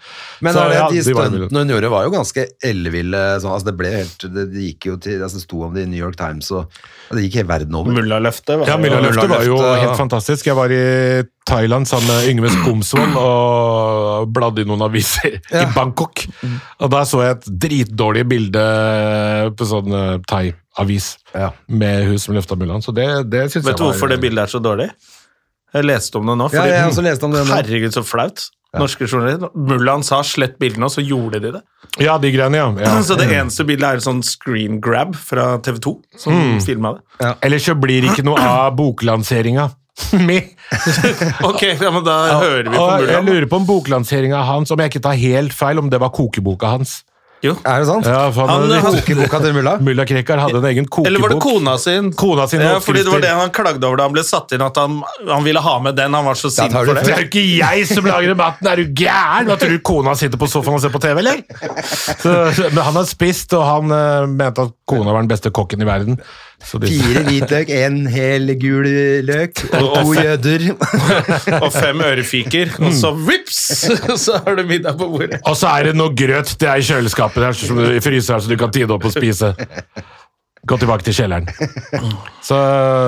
Men 0.42 0.54
Så, 0.54 0.64
det, 0.70 0.76
ja, 0.76 0.86
de 0.90 1.02
stuntene 1.06 1.60
hun 1.62 1.70
gjorde, 1.70 1.90
var 1.94 2.04
jo 2.08 2.12
ganske 2.16 2.48
elleville. 2.66 3.20
Sånn, 3.44 3.52
altså 3.54 3.68
det 3.70 3.76
ble 3.78 3.92
helt, 3.94 4.24
det, 4.34 4.48
det 4.54 4.64
gikk 4.72 4.88
jo 4.90 4.96
til, 4.98 5.20
altså 5.22 5.38
det 5.38 5.44
sto 5.46 5.62
om 5.68 5.74
det 5.76 5.84
i 5.86 5.90
New 5.92 6.02
York 6.02 6.18
Times, 6.18 6.50
og, 6.52 6.66
og 7.12 7.18
det 7.20 7.28
gikk 7.28 7.42
hele 7.42 7.52
verden 7.52 7.78
over. 7.78 7.94
Mullaløftet. 7.94 8.58
var 8.58 8.68
Ja, 8.72 8.78
jo- 8.78 8.82
var 9.30 9.46
jo 9.46 9.60
helt 9.86 10.00
fantastisk. 10.02 10.50
Jeg 10.50 10.58
var 10.58 10.74
i 10.74 10.82
Thailand 11.52 11.88
sammen 11.90 12.08
med 12.08 12.30
Yngve 12.32 12.50
Skomsvold 12.54 13.16
og 13.20 14.30
bladde 14.34 14.64
i 14.64 14.68
noen 14.70 14.84
aviser 14.86 15.34
i 15.52 15.64
Bangkok. 15.76 16.24
Og 16.80 16.92
da 16.94 17.02
så 17.08 17.26
jeg 17.26 17.38
et 17.40 17.50
dritdårlig 17.66 18.24
bilde 18.32 18.64
på 19.60 19.68
sånn 19.68 19.92
eh, 19.98 20.14
thai-avis 20.32 21.10
Ja. 21.36 21.52
med 21.68 22.08
hun 22.08 22.20
som 22.24 22.36
løfta 22.38 22.56
mullaen. 22.60 22.84
Så 22.86 22.94
det, 22.96 23.08
det 23.32 23.50
syns 23.52 23.66
jeg 23.66 23.72
Vet 23.74 23.82
du 23.84 23.88
hvorfor 23.90 24.12
det 24.12 24.22
bildet 24.24 24.46
er 24.48 24.54
så 24.56 24.64
dårlig? 24.64 24.90
Jeg 25.76 25.88
leste 25.88 26.20
om 26.20 26.28
det 26.28 26.38
nå. 26.40 26.48
Ja, 26.52 26.62
Fordi, 26.62 26.72
jeg 26.76 26.88
også 26.92 27.04
lest 27.06 27.24
om 27.28 27.32
det 27.36 27.44
nå. 27.48 27.54
Herregud, 27.56 27.94
så 27.96 28.04
flaut. 28.04 28.48
Norske 28.72 29.04
journalister. 29.08 29.50
Mullaen 29.56 30.04
sa 30.08 30.22
'slett 30.24 30.54
bildene', 30.60 30.88
og 30.88 30.92
så 30.94 31.04
gjorde 31.04 31.42
de 31.44 31.52
det. 31.58 31.62
Ja, 32.00 32.18
de 32.18 32.32
greiene, 32.32 32.56
ja. 32.56 32.70
ja. 32.80 33.02
Så 33.08 33.18
det 33.20 33.28
eneste 33.28 33.66
bildet 33.68 33.84
er 33.84 34.00
en 34.00 34.06
sånn 34.06 34.22
screen 34.24 34.80
grab 34.80 35.12
fra 35.20 35.58
TV 35.60 35.80
2, 35.84 35.94
som 36.18 36.34
Mm. 36.34 36.62
filma 36.64 36.94
det. 36.96 37.36
Ellers 37.44 37.66
så 37.68 37.76
blir 37.76 38.02
det 38.02 38.12
ikke 38.14 38.24
noe 38.24 38.40
av 38.40 38.72
boklanseringa. 38.80 39.70
Ok, 41.50 41.62
ja, 41.82 41.92
men 41.92 42.04
da 42.08 42.18
hører 42.40 42.70
vi 42.70 42.76
på 42.78 42.88
mulla. 42.88 43.12
jeg 43.18 43.28
lurer 43.28 43.48
på 43.52 43.60
om 43.62 43.66
boklanseringa 43.70 44.44
hans, 44.48 44.72
om 44.72 44.80
jeg 44.80 44.94
ikke 44.94 45.04
tar 45.08 45.18
helt 45.20 45.54
feil, 45.56 45.80
om 45.84 45.90
det 45.92 46.00
var 46.02 46.14
kokeboka 46.16 46.76
hans. 46.78 47.02
Jo. 47.42 47.56
Er 47.66 47.80
det 47.82 47.88
sant? 47.90 48.06
Ja, 48.06 48.28
for 48.30 48.46
Han- 48.46 48.68
han, 48.70 48.84
han- 48.84 48.96
Kokeboka 49.02 49.40
til 49.42 49.54
mulla? 49.56 49.72
Mulla 49.88 50.04
Krekar 50.06 50.38
hadde 50.38 50.60
en 50.60 50.66
egen 50.70 50.86
kokebok. 50.86 51.08
Eller 51.10 51.24
var 51.24 51.32
det 51.34 51.40
kona 51.42 51.72
sin? 51.82 52.12
Kona 52.14 52.44
sin 52.48 52.62
Ja, 52.62 52.76
fordi 52.86 53.02
det 53.02 53.10
var 53.10 53.24
det 53.24 53.32
han 53.34 53.50
klagde 53.50 53.88
over 53.88 53.98
da 53.98 54.06
han 54.06 54.14
ble 54.14 54.22
satt 54.28 54.54
inn, 54.54 54.62
at 54.62 54.78
han, 54.78 55.00
han 55.26 55.42
ville 55.48 55.64
ha 55.66 55.74
med 55.82 55.98
den. 55.98 56.14
Han 56.14 56.28
var 56.30 56.38
så 56.38 56.52
sint 56.54 56.70
for 56.76 56.86
Det 56.86 57.02
det. 57.02 57.16
er 57.16 57.24
jo 57.24 57.30
ikke 57.32 57.44
jeg 57.58 57.88
som 57.90 58.06
lager 58.06 58.38
maten, 58.38 58.70
er 58.70 58.84
du 58.84 58.94
gæren? 59.02 59.50
Hva 59.50 59.58
tror 59.58 59.74
du 59.74 59.82
kona 59.90 60.14
sitter 60.22 60.38
på 60.38 60.52
sofaen 60.54 60.78
og 60.78 60.84
ser 60.86 60.94
på 60.94 61.02
TV, 61.02 61.18
eller? 61.24 61.42
Så, 62.22 62.70
men 62.70 62.78
han 62.86 63.02
har 63.02 63.10
spist, 63.10 63.58
og 63.58 63.66
han 63.66 63.90
uh, 63.90 64.30
mente 64.30 64.68
at 64.70 64.78
kona 64.86 65.10
var 65.10 65.26
den 65.26 65.34
beste 65.34 65.50
kokken 65.50 65.82
i 65.82 65.90
verden. 65.90 66.22
Fire 66.62 67.24
hvitløk, 67.26 67.70
en 67.82 67.98
hel 68.12 68.54
gul 68.62 68.88
løk 69.28 69.64
og 69.74 69.82
Og- 69.82 69.96
to 69.98 70.14
jøder. 70.20 70.68
Og 71.66 71.70
fem 71.74 72.00
ørefiker, 72.06 72.72
og 72.80 72.94
så 72.96 73.12
vips, 73.18 73.60
så 74.26 74.40
har 74.46 74.56
du 74.56 74.64
middag 74.70 74.98
på 75.00 75.10
bordet. 75.12 75.42
og 75.46 75.58
så 75.58 75.68
er 75.78 75.90
det 75.90 75.96
noe 76.00 76.14
grøt 76.16 76.54
det 76.62 76.70
er 76.70 76.80
i 76.82 76.86
kjøleskapet 76.88 77.44
der, 77.44 77.58
som 77.58 77.78
du 77.82 77.86
i 77.92 78.00
fryseren, 78.04 78.42
så 78.46 78.50
du 78.52 78.58
kan 78.62 78.72
tide 78.74 78.94
opp 78.94 79.06
og 79.10 79.14
spise. 79.16 79.54
Gå 80.70 80.78
tilbake 80.78 81.02
til 81.02 81.16
kjelleren. 81.18 81.48
Så, 82.46 82.58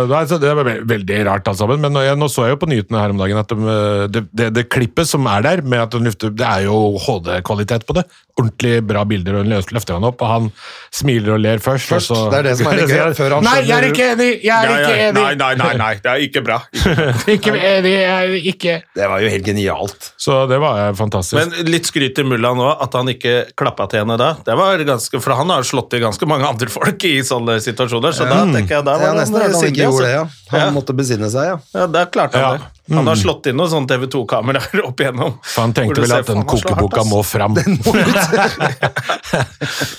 nei, 0.10 0.24
så 0.26 0.39
Det 0.41 0.54
var 0.58 0.66
veldig 0.89 1.20
rart 1.28 1.45
alt 1.51 1.60
sammen. 1.60 1.84
Men 1.84 1.93
nå, 1.93 2.01
jeg, 2.01 2.18
nå 2.18 2.26
så 2.34 2.47
jeg 2.47 2.56
jo 2.56 2.60
på 2.64 2.70
nyhetene 2.72 2.97
her 2.97 3.14
om 3.14 3.20
dagen 3.22 3.38
at 3.38 3.51
de, 3.54 3.76
det, 4.16 4.24
det, 4.34 4.47
det 4.56 4.64
klippet 4.74 5.06
som 5.06 5.28
er 5.30 5.45
der, 5.45 5.62
med 5.62 5.84
at 5.84 5.93
de 5.93 6.01
lufter, 6.01 6.34
det 6.34 6.47
er 6.49 6.66
jo 6.66 6.80
HD-kvalitet 7.06 7.86
på 7.86 7.93
det. 7.99 8.08
Ordentlig 8.34 8.80
bra 8.90 9.04
bilder, 9.06 9.36
og 9.38 9.44
hun 9.46 9.52
løfter 9.76 9.94
han 9.94 10.06
opp, 10.08 10.22
og 10.26 10.30
han 10.32 10.48
smiler 10.94 11.36
og 11.36 11.42
ler 11.44 11.60
først. 11.62 11.86
Først, 11.92 12.10
og 12.12 12.18
så, 12.18 12.30
det 12.34 12.38
er 12.40 12.48
det 12.48 12.54
som 12.58 12.70
er 12.72 12.78
litt 12.80 12.90
gøy, 12.90 13.12
før 13.20 13.36
han 13.36 13.46
Nei, 13.46 13.60
jeg 13.62 13.76
er 13.78 13.86
ikke 13.92 14.08
enig! 14.16 14.30
Jeg 14.42 14.50
er 14.58 14.72
Ja, 14.72 14.80
ikke 14.80 14.96
enig! 15.04 15.14
Nei, 15.20 15.36
nei, 15.38 15.52
nei, 15.62 15.74
nei, 15.78 15.92
det 16.02 16.10
er 16.16 16.24
ikke 16.26 16.42
bra. 16.48 16.58
ikke 17.36 17.54
enig, 17.54 17.92
jeg 17.94 18.10
er 18.10 18.34
ikke 18.54 18.76
Det 18.98 19.10
var 19.12 19.22
jo 19.22 19.30
helt 19.36 19.46
genialt. 19.46 20.10
Så 20.18 20.40
det 20.50 20.58
var 20.64 20.98
fantastisk. 20.98 21.38
Men 21.38 21.70
litt 21.70 21.86
skryt 21.92 22.16
til 22.18 22.26
mulla 22.32 22.56
nå, 22.58 22.72
at 22.82 22.98
han 22.98 23.14
ikke 23.14 23.36
klappa 23.60 23.86
til 23.94 24.02
henne 24.02 24.18
da. 24.18 24.32
Det 24.50 24.58
var 24.58 24.82
ganske, 24.90 25.22
For 25.22 25.38
han 25.38 25.54
har 25.54 25.70
slått 25.70 25.92
til 25.94 26.02
ganske 26.02 26.26
mange 26.34 26.50
andre 26.50 26.74
folk 26.74 27.06
i 27.06 27.20
sånne 27.30 27.60
situasjoner, 27.62 28.18
så 28.18 28.26
da 28.30 28.42
tenker 28.50 28.80
jeg 28.80 28.88
da 28.90 28.98
Det 28.98 29.06
var 29.06 29.14
er 29.14 29.20
nesten 29.22 29.38
rart 29.44 29.52
han 29.54 29.60
han, 29.62 29.70
ikke 29.70 29.86
gjorde 29.86 30.08
det, 30.10 30.16
altså. 30.18 30.40
ja. 30.50 30.54
Han 30.58 30.66
Ja. 30.66 30.72
måtte 30.74 30.94
besinne 30.98 31.30
seg, 31.34 31.52
ja. 31.54 31.60
Ja, 31.78 31.86
da 32.00 32.08
klarte 32.10 32.42
han 32.42 32.50
Ja. 32.50 32.58
det. 32.58 32.70
Han 32.92 33.08
har 33.08 33.16
slått 33.16 33.46
inn 33.48 33.56
noen 33.56 33.70
sånne 33.72 33.88
TV 33.88 34.10
2-kameraer 34.12 34.82
opp 34.84 35.00
igjennom. 35.00 35.38
For 35.48 35.62
han 35.64 35.72
tenkte 35.76 36.02
vel 36.04 36.12
at 36.18 36.28
den 36.28 36.44
kokeboka 36.44 37.04
må 37.08 37.22
fram. 37.24 37.56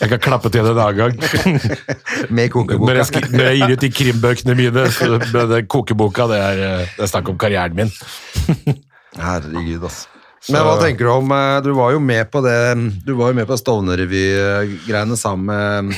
jeg 0.03 0.09
kan 0.13 0.21
klappe 0.21 0.51
til 0.53 0.61
den 0.67 0.73
en 0.75 0.83
annen 0.85 0.99
gang. 0.99 1.15
Med 2.29 2.29
Når 2.29 2.43
jeg, 2.45 2.51
kokeboka. 2.53 2.93
når 3.33 3.45
jeg 3.49 3.57
gir 3.57 3.73
ut 3.73 3.81
de 3.87 3.91
krimbøkene 4.01 4.53
mine, 4.59 4.83
så 4.93 5.05
med 5.17 5.49
den 5.55 5.65
kokeboka, 5.71 6.23
det 6.29 6.39
er, 6.41 6.57
eh, 6.69 6.85
det 6.99 7.03
er 7.07 7.11
snakk 7.15 7.27
om 7.33 7.39
karrieren 7.41 7.75
min. 7.79 7.91
Herregud, 9.25 9.83
altså. 9.89 10.05
Men 10.53 10.61
hva 10.67 10.75
tenker 10.83 11.07
du 11.07 11.11
om 11.15 11.31
eh, 11.33 11.61
Du 11.65 11.71
var 11.73 11.95
jo 11.95 12.01
med 12.05 12.29
på 12.29 12.43
det 12.45 12.57
Du 13.07 13.15
var 13.17 13.31
jo 13.33 13.37
med 13.39 13.47
på 13.49 13.57
Stovner-revy-greiene 13.57 15.17
sammen 15.17 15.89
med 15.89 15.95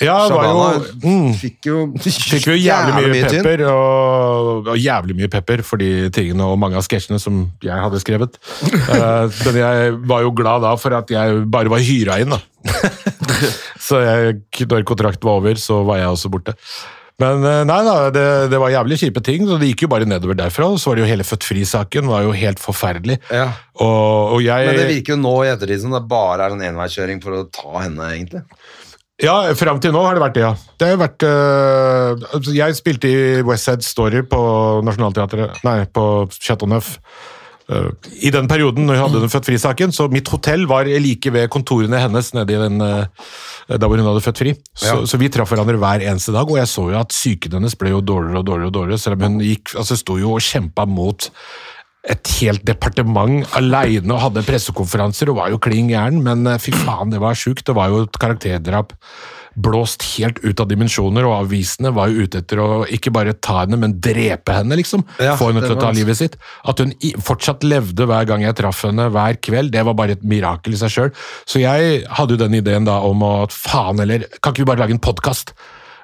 Ja, 0.00 0.14
det 0.28 0.36
var 0.36 0.46
jo 0.46 0.54
Shabana. 0.54 0.92
mm, 1.02 1.26
Fikk 1.40 1.68
jo 1.68 1.76
Fikk 2.32 2.46
jo 2.48 2.54
jævlig 2.56 3.10
mye 3.12 3.26
tynn. 3.28 3.42
pepper, 3.42 3.64
og, 3.68 4.70
og 4.72 4.78
jævlig 4.80 5.16
mye 5.18 5.30
pepper 5.32 5.64
for 5.66 5.82
de 5.82 6.08
tingene 6.14 6.46
og 6.46 6.56
mange 6.62 6.78
av 6.80 6.86
sketsjene 6.86 7.18
som 7.20 7.42
jeg 7.66 7.76
hadde 7.84 8.00
skrevet. 8.02 8.38
Eh, 8.92 9.42
men 9.46 9.56
jeg 9.56 9.92
var 10.08 10.22
jo 10.24 10.32
glad 10.36 10.62
da 10.64 10.72
for 10.80 10.94
at 10.96 11.10
jeg 11.12 11.42
bare 11.52 11.70
var 11.72 11.80
hyra 11.84 12.16
inn, 12.22 12.32
da. 12.34 12.40
så 13.86 14.00
jeg, 14.04 14.40
når 14.68 14.84
kontrakten 14.88 15.26
var 15.28 15.40
over, 15.40 15.58
så 15.60 15.80
var 15.86 16.00
jeg 16.00 16.10
også 16.12 16.30
borte. 16.32 16.54
Men 17.20 17.44
eh, 17.44 17.62
nei 17.68 17.78
da, 17.86 17.96
det, 18.14 18.26
det 18.52 18.60
var 18.60 18.72
jævlig 18.72 18.98
kjipe 19.02 19.22
ting, 19.24 19.44
så 19.48 19.58
det 19.60 19.72
gikk 19.72 19.84
jo 19.86 19.90
bare 19.92 20.08
nedover 20.08 20.38
derfra. 20.38 20.70
Så 20.80 20.90
var 20.90 20.98
det 20.98 21.04
jo 21.04 21.10
hele 21.10 21.26
Født 21.26 21.46
Fri-saken, 21.46 22.08
var 22.10 22.24
jo 22.26 22.36
helt 22.36 22.62
forferdelig. 22.62 23.18
Ja. 23.28 23.50
Og, 23.76 24.38
og 24.38 24.44
jeg 24.44 24.70
Men 24.70 24.80
det 24.80 24.88
virker 24.90 25.16
jo 25.16 25.22
nå 25.22 25.34
i 25.44 25.50
ettertid 25.52 25.84
som 25.84 25.96
det 25.96 26.04
bare 26.10 26.48
er 26.48 26.56
en 26.56 26.64
enveiskjøring 26.72 27.22
for 27.24 27.42
å 27.42 27.44
ta 27.52 27.84
henne, 27.84 28.08
egentlig. 28.16 28.46
Ja, 29.22 29.36
fram 29.54 29.78
til 29.82 29.92
nå 29.94 30.00
har 30.02 30.16
det 30.16 30.24
vært 30.24 30.34
det, 30.38 30.42
ja. 30.42 30.54
Det 30.80 30.88
har 30.88 30.98
vært 30.98 31.24
øh, 31.28 32.48
Jeg 32.56 32.74
spilte 32.74 33.10
i 33.10 33.20
West 33.46 33.68
Side 33.68 33.86
Story 33.86 34.24
på 34.26 34.40
Nationaltheatret 34.82 35.60
Nei, 35.66 35.76
på 35.86 36.06
Chateau 36.40 36.70
Neuf. 36.70 36.96
Øh, 37.70 37.90
I 38.22 38.30
den 38.34 38.48
perioden 38.48 38.86
når 38.86 38.94
jeg 38.94 39.04
hadde 39.06 39.20
den 39.20 39.32
Født 39.32 39.46
Fri-saken, 39.46 39.92
så 39.92 40.08
mitt 40.10 40.28
hotell 40.28 40.66
var 40.66 40.84
like 40.84 41.32
ved 41.32 41.48
kontorene 41.48 42.00
hennes 42.02 42.32
nede 42.34 42.52
i 42.56 42.62
den 42.62 42.78
da 42.82 43.78
der 43.78 43.88
hvor 43.88 43.96
hun 43.96 44.06
hadde 44.06 44.24
født 44.24 44.38
fri. 44.42 44.54
Så, 44.74 44.86
Ja. 44.86 45.06
så 45.06 45.18
vi 45.20 45.28
traff 45.32 45.52
hverandre 45.52 45.78
hver 45.78 46.02
eneste 46.10 46.32
dag, 46.34 46.48
og 46.48 46.58
jeg 46.58 46.68
så 46.68 46.90
jo 46.90 46.98
at 46.98 47.08
psyken 47.14 47.52
hennes 47.52 47.76
ble 47.78 47.92
jo 47.94 48.00
dårligere 48.00 48.38
og 48.42 48.46
dårligere, 48.46 48.66
og 48.72 48.74
dårligere, 48.74 48.98
selv 48.98 49.16
om 49.16 49.22
hun 49.28 49.38
gikk, 49.40 49.74
altså 49.78 49.96
sto 49.96 50.18
jo 50.18 50.34
og 50.34 50.42
kjempa 50.42 50.86
mot 50.88 51.28
et 52.10 52.32
helt 52.40 52.64
departement 52.66 53.46
aleine 53.54 54.10
og 54.10 54.24
hadde 54.24 54.42
pressekonferanser 54.42 55.30
og 55.30 55.38
var 55.38 55.52
jo 55.52 55.60
klin 55.62 55.88
gæren, 55.92 56.18
men 56.24 56.46
eh, 56.50 56.58
fy 56.58 56.74
faen, 56.74 57.12
det 57.14 57.20
var 57.22 57.38
sjukt. 57.38 57.64
Det 57.68 57.76
var 57.78 57.92
jo 57.92 58.02
et 58.02 58.18
karakterdrap 58.18 58.92
blåst 59.54 60.04
helt 60.14 60.40
ut 60.44 60.60
av 60.62 60.68
dimensjoner, 60.70 61.26
og 61.28 61.46
avisene 61.46 61.92
var 61.94 62.12
jo 62.12 62.26
ute 62.26 62.42
etter 62.42 62.62
å 62.62 62.68
ikke 62.92 63.12
bare 63.14 63.34
ta 63.34 63.62
henne, 63.62 63.78
men 63.80 63.98
drepe 64.02 64.56
henne, 64.56 64.78
liksom. 64.80 65.04
Ja, 65.22 65.36
Få 65.40 65.50
henne 65.50 65.64
til 65.64 65.76
å 65.76 65.80
ta 65.80 65.92
livet 65.94 66.18
sitt. 66.20 66.38
At 66.68 66.80
hun 66.82 66.94
fortsatt 67.22 67.66
levde 67.66 68.06
hver 68.08 68.28
gang 68.28 68.44
jeg 68.44 68.56
traff 68.58 68.84
henne, 68.88 69.10
hver 69.12 69.38
kveld, 69.42 69.72
det 69.74 69.84
var 69.88 69.98
bare 69.98 70.16
et 70.16 70.24
mirakel 70.26 70.76
i 70.76 70.80
seg 70.80 70.94
sjøl. 70.94 71.14
Så 71.48 71.62
jeg 71.62 72.02
hadde 72.18 72.36
jo 72.36 72.42
den 72.44 72.58
ideen 72.62 72.88
da 72.88 73.00
om 73.06 73.24
at 73.26 73.54
faen 73.54 74.02
heller, 74.02 74.26
kan 74.40 74.54
ikke 74.54 74.64
vi 74.64 74.70
bare 74.72 74.84
lage 74.84 74.96
en 74.96 75.02
podkast? 75.02 75.54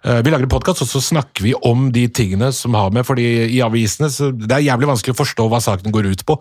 Vi 0.05 0.31
lager 0.31 0.47
en 0.47 0.51
podkast, 0.53 0.83
og 0.85 0.89
så 0.89 1.01
snakker 1.03 1.43
vi 1.43 1.53
om 1.67 1.89
de 1.93 2.05
tingene 2.15 2.53
som 2.55 2.75
har 2.79 2.93
med 2.95 3.03
fordi 3.09 3.25
i 3.51 3.59
avisene 3.65 4.07
så 4.15 4.29
Det 4.31 4.53
er 4.55 4.63
jævlig 4.69 4.89
vanskelig 4.93 5.15
å 5.17 5.19
forstå 5.19 5.47
hva 5.51 5.59
saken 5.65 5.91
går 5.95 6.07
ut 6.13 6.23
på. 6.29 6.37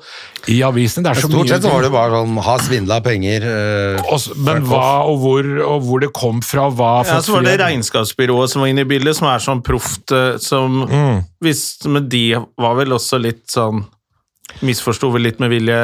I 0.53 0.59
avisene 0.67 1.03
det 1.07 1.11
er 1.15 1.21
så 1.23 1.29
Stort 1.31 1.41
mye 1.41 1.49
sett 1.55 1.65
så 1.65 1.71
var 1.73 1.81
det 1.87 1.91
bare 1.95 2.19
sånn 2.21 2.37
ha 2.45 2.55
svindla 2.61 2.99
penger. 3.05 3.47
øh, 3.49 4.13
Også, 4.13 4.37
Men 4.37 4.63
hva 4.69 4.85
og 5.09 5.19
hvor, 5.23 5.49
og 5.65 5.81
hvor 5.87 6.05
det 6.05 6.11
kom 6.13 6.41
fra, 6.45 6.69
hva 6.69 6.91
Ja, 7.07 7.19
så 7.25 7.33
var 7.39 7.47
det 7.49 7.57
regnskapsbyrået 7.63 8.53
som 8.53 8.61
var 8.61 8.71
inne 8.71 8.85
i 8.85 8.89
bildet, 8.93 9.17
som 9.17 9.27
er 9.31 9.41
sånn 9.43 9.63
proft 9.65 10.13
eh, 10.13 10.37
som 10.37 10.83
Mm. 10.87 11.23
hvis, 11.41 11.63
Men 11.89 12.07
de 12.09 12.35
var 12.57 12.75
vel 12.77 12.93
også 12.93 13.19
litt 13.21 13.47
sånn 13.49 13.85
Misforsto 14.61 15.09
vel 15.11 15.25
litt 15.27 15.39
med 15.43 15.51
vilje 15.51 15.81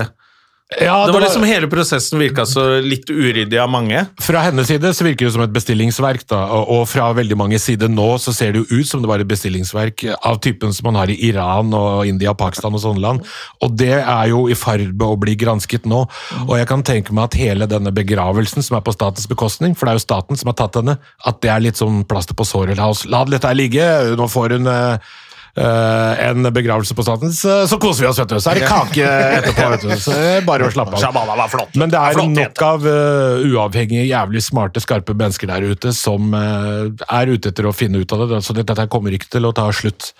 Ja, 0.82 1.06
Det 1.06 1.14
var 1.14 1.22
liksom 1.22 1.44
Hele 1.44 1.68
prosessen 1.70 2.22
virka 2.22 2.46
så 2.48 2.80
litt 2.82 3.10
uryddig 3.10 3.60
av 3.62 3.70
mange. 3.72 4.06
Fra 4.22 4.44
hennes 4.48 4.68
side 4.70 4.94
så 4.96 5.06
virker 5.06 5.28
det 5.28 5.34
som 5.36 5.44
et 5.46 5.54
bestillingsverk, 5.54 6.26
da, 6.30 6.40
og, 6.56 6.70
og 6.74 6.84
fra 6.90 7.10
veldig 7.16 7.38
mange 7.40 7.60
sider 7.62 7.92
nå 7.92 8.08
så 8.22 8.34
ser 8.36 8.54
det 8.54 8.64
jo 8.64 8.80
ut 8.80 8.90
som 8.90 9.04
det 9.04 9.10
var 9.12 9.22
et 9.22 9.30
bestillingsverk 9.30 10.06
av 10.16 10.40
typen 10.44 10.74
som 10.74 10.88
man 10.90 11.00
har 11.02 11.12
i 11.12 11.18
Iran 11.28 11.74
og 11.78 12.08
India, 12.10 12.34
Pakistan 12.38 12.74
og 12.74 12.84
sånne 12.84 13.04
land. 13.04 13.28
Og 13.64 13.76
det 13.80 13.96
er 14.00 14.32
jo 14.32 14.46
i 14.50 14.58
ferd 14.58 14.94
med 14.94 15.06
å 15.08 15.20
bli 15.20 15.36
gransket 15.40 15.88
nå. 15.90 16.06
Og 16.48 16.56
jeg 16.58 16.70
kan 16.70 16.86
tenke 16.86 17.16
meg 17.16 17.30
at 17.30 17.40
hele 17.40 17.70
denne 17.70 17.94
begravelsen 17.94 18.66
som 18.66 18.80
er 18.80 18.86
på 18.86 18.96
statens 18.96 19.28
bekostning, 19.30 19.76
for 19.76 19.86
det 19.86 19.94
er 19.94 20.02
jo 20.02 20.08
staten 20.08 20.40
som 20.40 20.52
har 20.52 20.58
tatt 20.64 20.80
henne, 20.80 20.98
at 21.28 21.42
det 21.44 21.52
er 21.54 21.64
litt 21.68 21.82
sånn 21.82 22.04
plaster 22.10 22.38
på 22.38 22.48
såret. 22.48 22.80
La, 22.80 22.90
oss, 22.94 23.06
la 23.10 23.24
dette 23.28 23.50
her 23.50 23.58
ligge, 23.58 23.90
nå 24.20 24.30
får 24.32 24.58
hun 24.58 24.72
eh, 24.72 25.14
en 25.56 26.48
begravelse 26.54 26.96
på 26.98 27.04
statens, 27.06 27.44
eh, 27.46 27.66
så 27.70 27.78
koser 27.78 28.06
vi 28.06 28.10
oss, 28.10 28.20
vet 28.20 28.32
du. 28.32 28.40
Så 28.42 28.52
er 28.52 28.62
det 28.62 28.70
kake 28.70 29.06
etterpå, 29.06 29.68
vet 29.76 29.86
du. 29.86 29.92
Så 30.02 30.16
bare 30.48 30.66
å 30.66 30.74
slappe 30.74 30.98
av. 30.98 31.20
Var 31.38 31.52
flott. 31.52 31.76
Men 31.78 31.94
det 31.94 32.00
er 32.00 32.18
nok 32.18 32.64
av 32.66 32.88
eh, 32.90 33.46
uavhengige, 33.52 34.08
jævlig 34.10 34.42
smarte, 34.42 34.82
skarpe 34.82 35.14
mennesker 35.18 35.52
der 35.52 35.68
ute 35.70 35.94
som 35.94 36.34
eh, 36.38 36.90
er 37.06 37.34
ute 37.36 37.54
etter 37.54 37.70
å 37.70 37.76
finne 37.76 38.02
ut 38.02 38.16
av 38.16 38.26
det. 38.26 38.42
Så 38.46 38.58
dette 38.58 38.88
kommer 38.90 39.14
ikke 39.14 39.30
til 39.38 39.46
å 39.46 39.54
ta 39.54 39.70
slutt. 39.76 40.14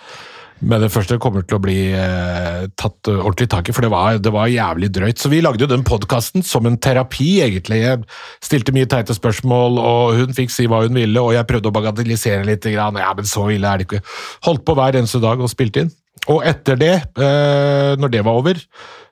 Men 0.64 0.80
det 0.80 0.90
første 0.92 1.18
kommer 1.20 1.44
til 1.44 1.58
å 1.58 1.62
bli 1.62 1.78
eh, 1.92 2.64
tatt 2.80 3.10
eh, 3.10 3.18
ordentlig 3.18 3.50
tak 3.52 3.68
i, 3.68 3.74
for 3.76 3.84
det 3.84 3.90
var, 3.92 4.18
det 4.22 4.32
var 4.32 4.48
jævlig 4.48 4.88
drøyt. 4.96 5.20
Så 5.20 5.30
vi 5.32 5.42
lagde 5.44 5.64
jo 5.64 5.70
den 5.70 5.84
podkasten 5.84 6.44
som 6.46 6.64
en 6.68 6.78
terapi, 6.80 7.28
egentlig. 7.44 7.82
Jeg 7.82 8.04
stilte 8.44 8.72
mye 8.76 8.88
teite 8.88 9.16
spørsmål, 9.16 9.80
og 9.82 10.20
hun 10.22 10.36
fikk 10.36 10.54
si 10.54 10.68
hva 10.70 10.84
hun 10.86 10.96
ville, 10.96 11.20
og 11.20 11.34
jeg 11.36 11.48
prøvde 11.50 11.68
å 11.68 11.76
bagatellisere 11.76 12.46
litt. 12.48 12.64
Grann. 12.64 12.96
Ja, 12.96 13.10
men 13.12 13.28
så 13.28 13.44
ille 13.52 13.68
er 13.68 13.82
det 13.82 13.84
ikke. 13.88 14.00
Holdt 14.46 14.62
på 14.64 14.76
hver 14.78 14.96
eneste 14.96 15.20
dag 15.20 15.42
og 15.42 15.50
spilte 15.52 15.84
inn. 15.84 15.90
Og 16.32 16.40
etter 16.48 16.78
det, 16.80 16.94
eh, 17.20 17.92
når 18.00 18.12
det 18.14 18.22
var 18.24 18.38
over, 18.40 18.62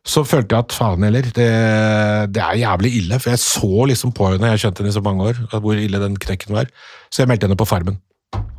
så 0.09 0.22
følte 0.24 0.57
jeg 0.57 0.64
at 0.64 0.74
faen 0.74 1.05
heller, 1.05 1.26
det, 1.36 1.50
det 2.32 2.42
er 2.42 2.62
jævlig 2.62 2.94
ille. 3.03 3.20
For 3.20 3.34
jeg 3.34 3.42
så 3.44 3.90
liksom 3.90 4.14
på 4.16 4.30
henne, 4.30 4.48
jeg 4.48 4.57
har 4.57 4.64
kjent 4.64 4.80
henne 4.80 4.94
i 4.94 4.96
så 4.96 5.05
mange 5.05 5.28
år, 5.28 5.44
hvor 5.59 5.76
ille 5.76 6.00
den 6.00 6.16
knekken 6.16 6.57
var. 6.57 6.72
Så 7.12 7.22
jeg 7.22 7.30
meldte 7.30 7.50
henne 7.50 7.61
på 7.61 7.68
Farmen. 7.68 8.00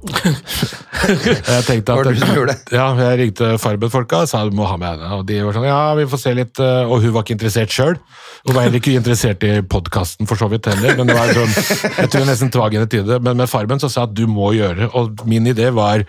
Jeg 0.04 1.64
tenkte 1.68 1.96
at, 1.96 2.10
det 2.10 2.20
som? 2.20 2.52
Ja, 2.76 2.86
jeg 3.00 3.20
ringte 3.22 3.54
Farmen-folka 3.62 4.24
og 4.26 4.30
sa 4.30 4.44
du 4.48 4.56
må 4.56 4.68
ha 4.70 4.76
med 4.80 4.92
henne. 4.94 5.10
Og 5.18 5.24
de 5.30 5.40
var 5.46 5.56
sånn, 5.56 5.68
ja, 5.70 5.80
vi 5.98 6.06
får 6.12 6.22
se 6.22 6.34
litt. 6.38 6.60
eh, 6.62 6.84
Og 6.90 7.02
hun 7.06 7.14
var 7.16 7.26
ikke 7.26 7.38
interessert 7.38 7.74
sjøl. 7.74 7.98
Hun 8.44 8.56
var 8.58 8.66
heller 8.68 8.82
ikke 8.82 8.96
interessert 9.00 9.44
i 9.48 9.54
podkasten 9.64 10.28
for 10.30 10.40
så 10.40 10.50
vidt 10.52 10.68
heller. 10.70 10.98
Men 11.00 11.10
det 11.10 11.18
var 11.18 11.34
sånn, 11.36 11.54
jeg 11.56 12.12
tror 12.12 12.24
jeg 12.24 12.30
nesten 12.30 12.54
tvang 12.54 12.78
henne 12.78 12.90
til 12.92 13.06
det. 13.08 13.20
Men 13.24 13.40
med 13.40 13.52
Farmen 13.52 13.82
så 13.82 13.90
sa 13.92 14.04
jeg 14.04 14.12
at 14.12 14.18
du 14.20 14.26
må 14.30 14.52
gjøre, 14.58 14.90
og 14.94 15.24
min 15.30 15.48
idé 15.54 15.72
var 15.74 16.06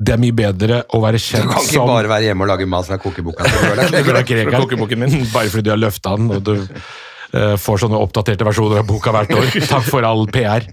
det 0.00 0.14
er 0.14 0.20
mye 0.22 0.32
bedre 0.32 0.78
å 0.96 0.98
være 1.02 1.18
kjent 1.20 1.44
Du 1.44 1.50
kan 1.52 1.60
ikke 1.60 1.74
som 1.76 1.90
bare 1.90 2.08
være 2.08 2.30
hjemme 2.30 2.46
og 2.46 2.48
lage 2.48 2.64
mat 2.72 2.86
fra 2.88 2.96
kokeboka. 2.96 3.44
kokeboken 4.62 5.02
min. 5.02 5.18
Bare 5.32 5.50
fordi 5.52 5.66
du 5.66 5.74
har 5.74 5.80
løfta 5.80 6.14
den, 6.16 6.30
og 6.32 6.44
du 6.46 6.54
eh, 6.56 7.56
får 7.60 7.82
sånne 7.84 8.00
oppdaterte 8.00 8.46
versjoner 8.48 8.80
av 8.80 8.88
boka 8.88 9.12
hvert 9.12 9.34
år. 9.36 9.50
Takk 9.68 9.84
for 9.90 10.06
all 10.08 10.24
PR. 10.32 10.64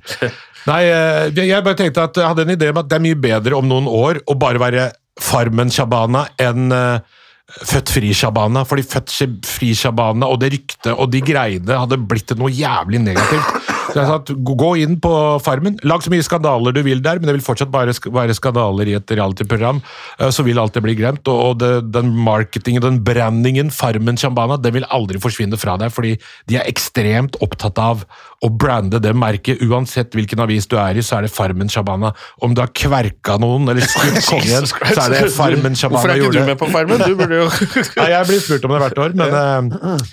Nei, 0.68 0.82
eh, 0.92 1.46
jeg 1.48 1.64
bare 1.64 1.78
tenkte 1.80 2.04
at 2.04 2.18
jeg 2.20 2.28
hadde 2.28 2.44
en 2.44 2.56
idé 2.58 2.72
om 2.74 2.82
at 2.82 2.90
det 2.90 2.98
er 2.98 3.06
mye 3.06 3.20
bedre 3.28 3.56
om 3.56 3.68
noen 3.70 3.88
år 3.88 4.20
å 4.28 4.36
bare 4.40 4.62
være 4.62 4.90
Farmen 5.24 5.72
Shabana 5.74 6.28
enn 6.42 6.74
eh, 6.76 7.16
Født 7.48 7.94
fri 7.96 8.10
Shabana. 8.12 8.66
Fordi 8.68 8.84
Født 8.84 9.48
fri 9.48 9.72
Shabana 9.78 10.28
og 10.28 10.42
det 10.42 10.52
ryktet 10.52 10.92
og 10.92 11.08
de 11.14 11.22
greiene 11.24 11.80
hadde 11.80 12.00
blitt 12.04 12.36
noe 12.36 12.52
jævlig 12.52 13.00
negativt. 13.06 13.77
Så 13.88 13.96
jeg 14.02 14.08
sa 14.10 14.16
at 14.20 14.32
gå 14.62 14.70
inn 14.84 14.98
på 15.04 15.12
Farmen, 15.44 15.78
lag 15.88 16.04
så 16.04 16.12
mye 16.12 16.26
skandaler 16.26 16.76
du 16.76 16.82
vil 16.86 17.00
der, 17.04 17.20
men 17.22 17.30
det 17.30 17.38
vil 17.38 17.46
fortsatt 17.46 17.72
bare 17.72 17.94
være 18.14 18.36
skandaler 18.36 18.90
i 18.92 18.96
et 19.00 19.14
reality-program. 19.16 19.82
eh, 20.20 20.30
Så 20.34 20.44
vil 20.44 20.60
alt 20.60 20.74
det 20.76 20.84
bli 20.84 20.96
glemt. 21.00 21.28
Og 21.32 21.58
det, 21.62 21.92
den 21.96 22.12
marketingen, 22.26 22.82
den 22.84 23.00
brandingen, 23.04 23.72
Farmen 23.72 24.18
Shambana, 24.20 24.58
den 24.62 24.74
vil 24.76 24.88
aldri 24.92 25.22
forsvinne 25.24 25.58
fra 25.58 25.78
deg, 25.80 25.92
fordi 25.96 26.18
de 26.48 26.60
er 26.60 26.68
ekstremt 26.68 27.40
opptatt 27.42 27.80
av 27.80 28.04
å 28.44 28.50
brande 28.54 29.00
det 29.02 29.16
merket. 29.18 29.64
Uansett 29.66 30.14
hvilken 30.14 30.44
avis 30.44 30.68
du 30.68 30.76
er 30.78 31.00
i, 31.00 31.02
så 31.06 31.18
er 31.18 31.26
det 31.28 31.32
Farmen 31.34 31.72
Shabana. 31.72 32.12
Om 32.44 32.54
du 32.54 32.62
har 32.62 32.70
kverka 32.76 33.40
noen 33.42 33.70
eller 33.72 33.82
skutt 33.88 34.20
kongen, 34.32 34.68
så 34.68 35.08
er 35.08 35.16
det 35.16 35.34
Farmen 35.34 35.74
Hvorfor 35.78 36.12
er 36.12 36.22
ikke 36.22 36.36
du 36.36 36.46
med 36.46 36.60
på 36.60 36.70
Farmen? 36.74 37.02
Du 37.08 37.16
burde 37.18 37.44
jo 37.44 37.50
Nei, 38.02 38.12
jeg 38.14 38.28
blir 38.30 38.40
spurt 38.44 38.66
om 38.68 38.74
det 38.76 38.82
hvert 38.84 39.04
år, 39.08 39.18
men 39.18 39.72
eh, 39.74 40.08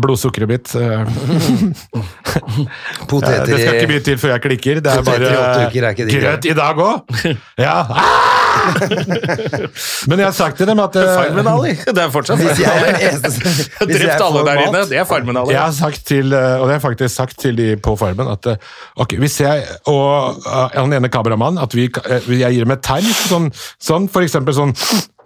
blodsukkeret 0.00 0.48
mitt 0.50 0.68
Poteter 3.10 3.48
i 3.48 3.50
Det 3.50 3.58
skal 3.62 3.74
ikke 3.78 3.88
mye 3.90 4.02
til 4.04 4.16
før 4.20 4.30
jeg 4.34 4.40
klikker. 4.44 4.74
Det 4.84 4.90
er 4.92 4.96
bare 5.06 5.28
uker 5.66 5.82
er 5.88 5.92
grøt 5.96 6.44
i 6.50 6.54
dag 6.58 6.76
òg! 6.84 6.96
Ja. 7.60 7.76
Men 10.10 10.16
jeg 10.20 10.26
har 10.26 10.34
sagt 10.36 10.56
til 10.60 10.66
dem 10.68 10.80
at 10.82 10.96
eh, 11.00 11.04
Farmen, 11.16 11.46
Ali. 11.48 11.72
Det 11.86 12.00
er 12.02 12.10
fortsatt 12.12 12.38
Hvis 12.40 12.58
jeg 12.60 12.68
er 12.68 12.72
Farmen. 12.84 13.00
eneste 13.08 13.30
som- 13.32 13.88
Drept 13.90 14.22
alle 14.26 14.40
der 14.48 14.56
inne. 14.66 14.80
Det 14.90 14.98
er 15.00 15.04
Farmen, 15.08 15.36
Ali. 15.40 15.50
jeg 15.54 15.62
har 15.62 15.72
sagt 15.76 16.00
til, 16.08 16.26
eh, 16.36 16.54
og 16.58 16.62
det 16.66 16.72
har 16.74 16.78
jeg 16.78 16.84
faktisk 16.88 17.12
sagt 17.14 17.36
til 17.40 17.54
de 17.56 17.68
på 17.80 17.90
Farmen, 18.00 18.28
at 18.34 18.42
eh, 18.52 18.56
ok, 19.00 19.10
hvis 19.22 19.36
jeg 19.40 19.56
og 19.90 20.10
eh, 20.44 20.68
han 20.76 20.92
ene 20.98 21.08
kameramannen 21.12 21.62
at 21.62 21.72
vi, 21.76 21.84
eh, 21.88 22.20
jeg 22.40 22.52
gir 22.58 22.64
dem 22.66 22.74
et 22.76 22.84
tegn, 22.86 23.08
sånn, 23.30 23.48
sånn 23.80 24.08
for 24.12 24.20
eksempel 24.26 24.52
sånn 24.56 24.72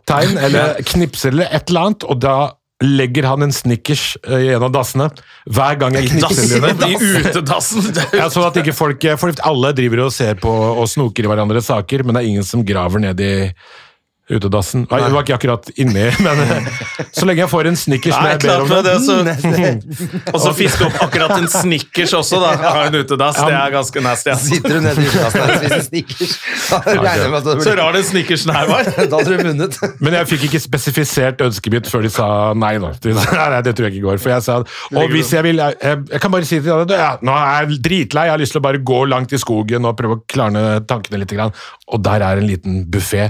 tegn, 0.08 0.32
eller 0.38 0.74
knipser 0.84 1.30
eller 1.34 1.46
et 1.50 1.68
eller 1.72 1.80
annet, 1.88 2.02
og 2.06 2.16
da 2.22 2.36
legger 2.82 3.22
han 3.28 3.42
en 3.42 3.52
snickers 3.52 4.16
eh, 4.26 4.48
i 4.48 4.48
en 4.54 4.64
av 4.66 4.72
dassene 4.74 5.06
hver 5.46 5.78
gang 5.78 5.94
jeg 5.98 6.10
knipser 6.10 6.56
dine. 6.56 6.90
I 6.90 6.98
utedassen! 6.98 7.86
Ja, 8.16 8.26
sånn 8.32 8.48
at 8.48 8.58
ikke 8.60 8.74
folk, 8.76 9.06
folk 9.20 9.42
Alle 9.46 9.70
driver 9.76 10.06
og 10.08 10.14
ser 10.14 10.38
på 10.42 10.50
og 10.50 10.86
snoker 10.90 11.26
i 11.26 11.30
hverandres 11.30 11.70
saker, 11.70 12.04
men 12.04 12.16
det 12.16 12.24
er 12.24 12.30
ingen 12.32 12.46
som 12.46 12.64
graver 12.66 13.02
ned 13.04 13.22
i 13.22 13.34
utedassen. 14.30 14.86
Nei, 14.88 15.00
du 15.04 15.12
var 15.12 15.26
ikke 15.26 15.36
akkurat 15.36 15.66
inni, 15.76 16.06
men 16.24 16.38
eh, 16.40 16.68
så 17.12 17.26
lenge 17.28 17.42
jeg 17.42 17.50
får 17.52 17.68
en 17.68 17.76
snickers 17.76 18.14
når 18.16 18.30
jeg 18.30 18.40
ber 18.44 18.62
om 18.62 18.70
det. 18.70 18.80
det. 18.88 18.94
Så, 19.04 19.16
og 20.32 20.38
så 20.40 20.52
fiske 20.56 20.86
opp 20.88 20.96
akkurat 21.04 21.34
en 21.36 21.48
Snickers 21.52 22.14
også, 22.16 22.40
da. 22.40 22.54
Av 22.70 22.80
en 22.86 22.96
utedass. 22.96 23.36
Det 23.36 23.58
er 23.58 23.74
ganske 23.74 24.04
nasty. 24.04 24.32
Ja. 24.32 24.38
Sitter 24.40 24.78
du 24.78 24.80
nede 24.86 25.04
i 25.04 25.10
utedassen 25.10 25.44
og 25.44 25.52
spiser 25.60 25.84
Snickers, 25.88 26.36
Så 27.64 27.74
rar 27.76 27.96
den 27.96 28.06
Snickersen 28.08 28.54
her 28.54 28.70
var. 28.70 28.88
da 28.88 29.20
hadde 29.20 29.36
du 29.36 29.44
vunnet. 29.50 29.78
Men 30.00 30.18
jeg 30.20 30.30
fikk 30.32 30.48
ikke 30.48 30.62
spesifisert 30.64 31.44
ønsket 31.44 31.76
mitt 31.76 31.90
før 31.90 32.06
de 32.06 32.12
sa 32.12 32.28
nei. 32.56 32.74
Da. 32.80 32.94
Nei, 33.04 33.60
det 33.66 33.76
tror 33.76 33.88
jeg 33.88 33.98
ikke 33.98 34.06
går. 34.08 34.22
For 34.24 34.34
jeg 34.34 34.46
sa 34.46 34.60
og 34.64 35.12
hvis 35.12 35.32
jeg 35.34 35.44
vil 35.46 35.60
jeg, 35.60 35.76
jeg, 35.82 36.00
jeg 36.14 36.22
kan 36.22 36.32
bare 36.32 36.48
si 36.48 36.58
til 36.62 36.84
deg 36.88 37.00
ja, 37.00 37.12
nå 37.24 37.34
er 37.34 37.64
jeg 37.64 37.80
dritlei, 37.84 38.26
jeg 38.28 38.34
har 38.34 38.40
lyst 38.40 38.54
til 38.56 38.62
å 38.62 38.64
bare 38.64 38.80
gå 38.92 39.00
langt 39.10 39.34
i 39.34 39.40
skogen 39.40 39.88
og 39.88 39.96
prøve 39.98 40.18
å 40.18 40.24
klarne 40.30 40.64
tankene 40.88 41.20
litt. 41.20 41.32
Grann. 41.34 41.54
Og 41.90 42.02
der 42.04 42.22
er 42.22 42.38
en 42.38 42.46
liten 42.46 42.82
buffé. 42.90 43.28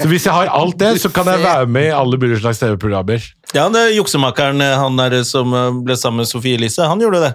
Så 0.00 0.08
hvis 0.10 0.26
jeg 0.28 0.34
har 0.34 0.50
alt 0.56 0.76
det, 0.80 0.94
så 1.02 1.10
kan 1.14 1.28
jeg 1.30 1.42
være 1.44 1.68
med 1.70 1.88
i 1.90 1.94
alle 1.94 2.18
mulige 2.20 2.40
slags 2.42 2.60
TV-programmer. 2.62 3.24
Ja, 3.54 3.68
det 3.72 3.80
er 3.86 3.94
juksemakeren 3.96 4.60
han 4.62 5.00
der 5.00 5.20
som 5.26 5.54
eh, 5.56 5.70
ble 5.86 5.96
sammen 5.98 6.22
med 6.24 6.30
Sofie 6.30 6.58
Elise, 6.60 6.86
han 6.86 7.02
gjorde 7.02 7.22
det. 7.26 7.32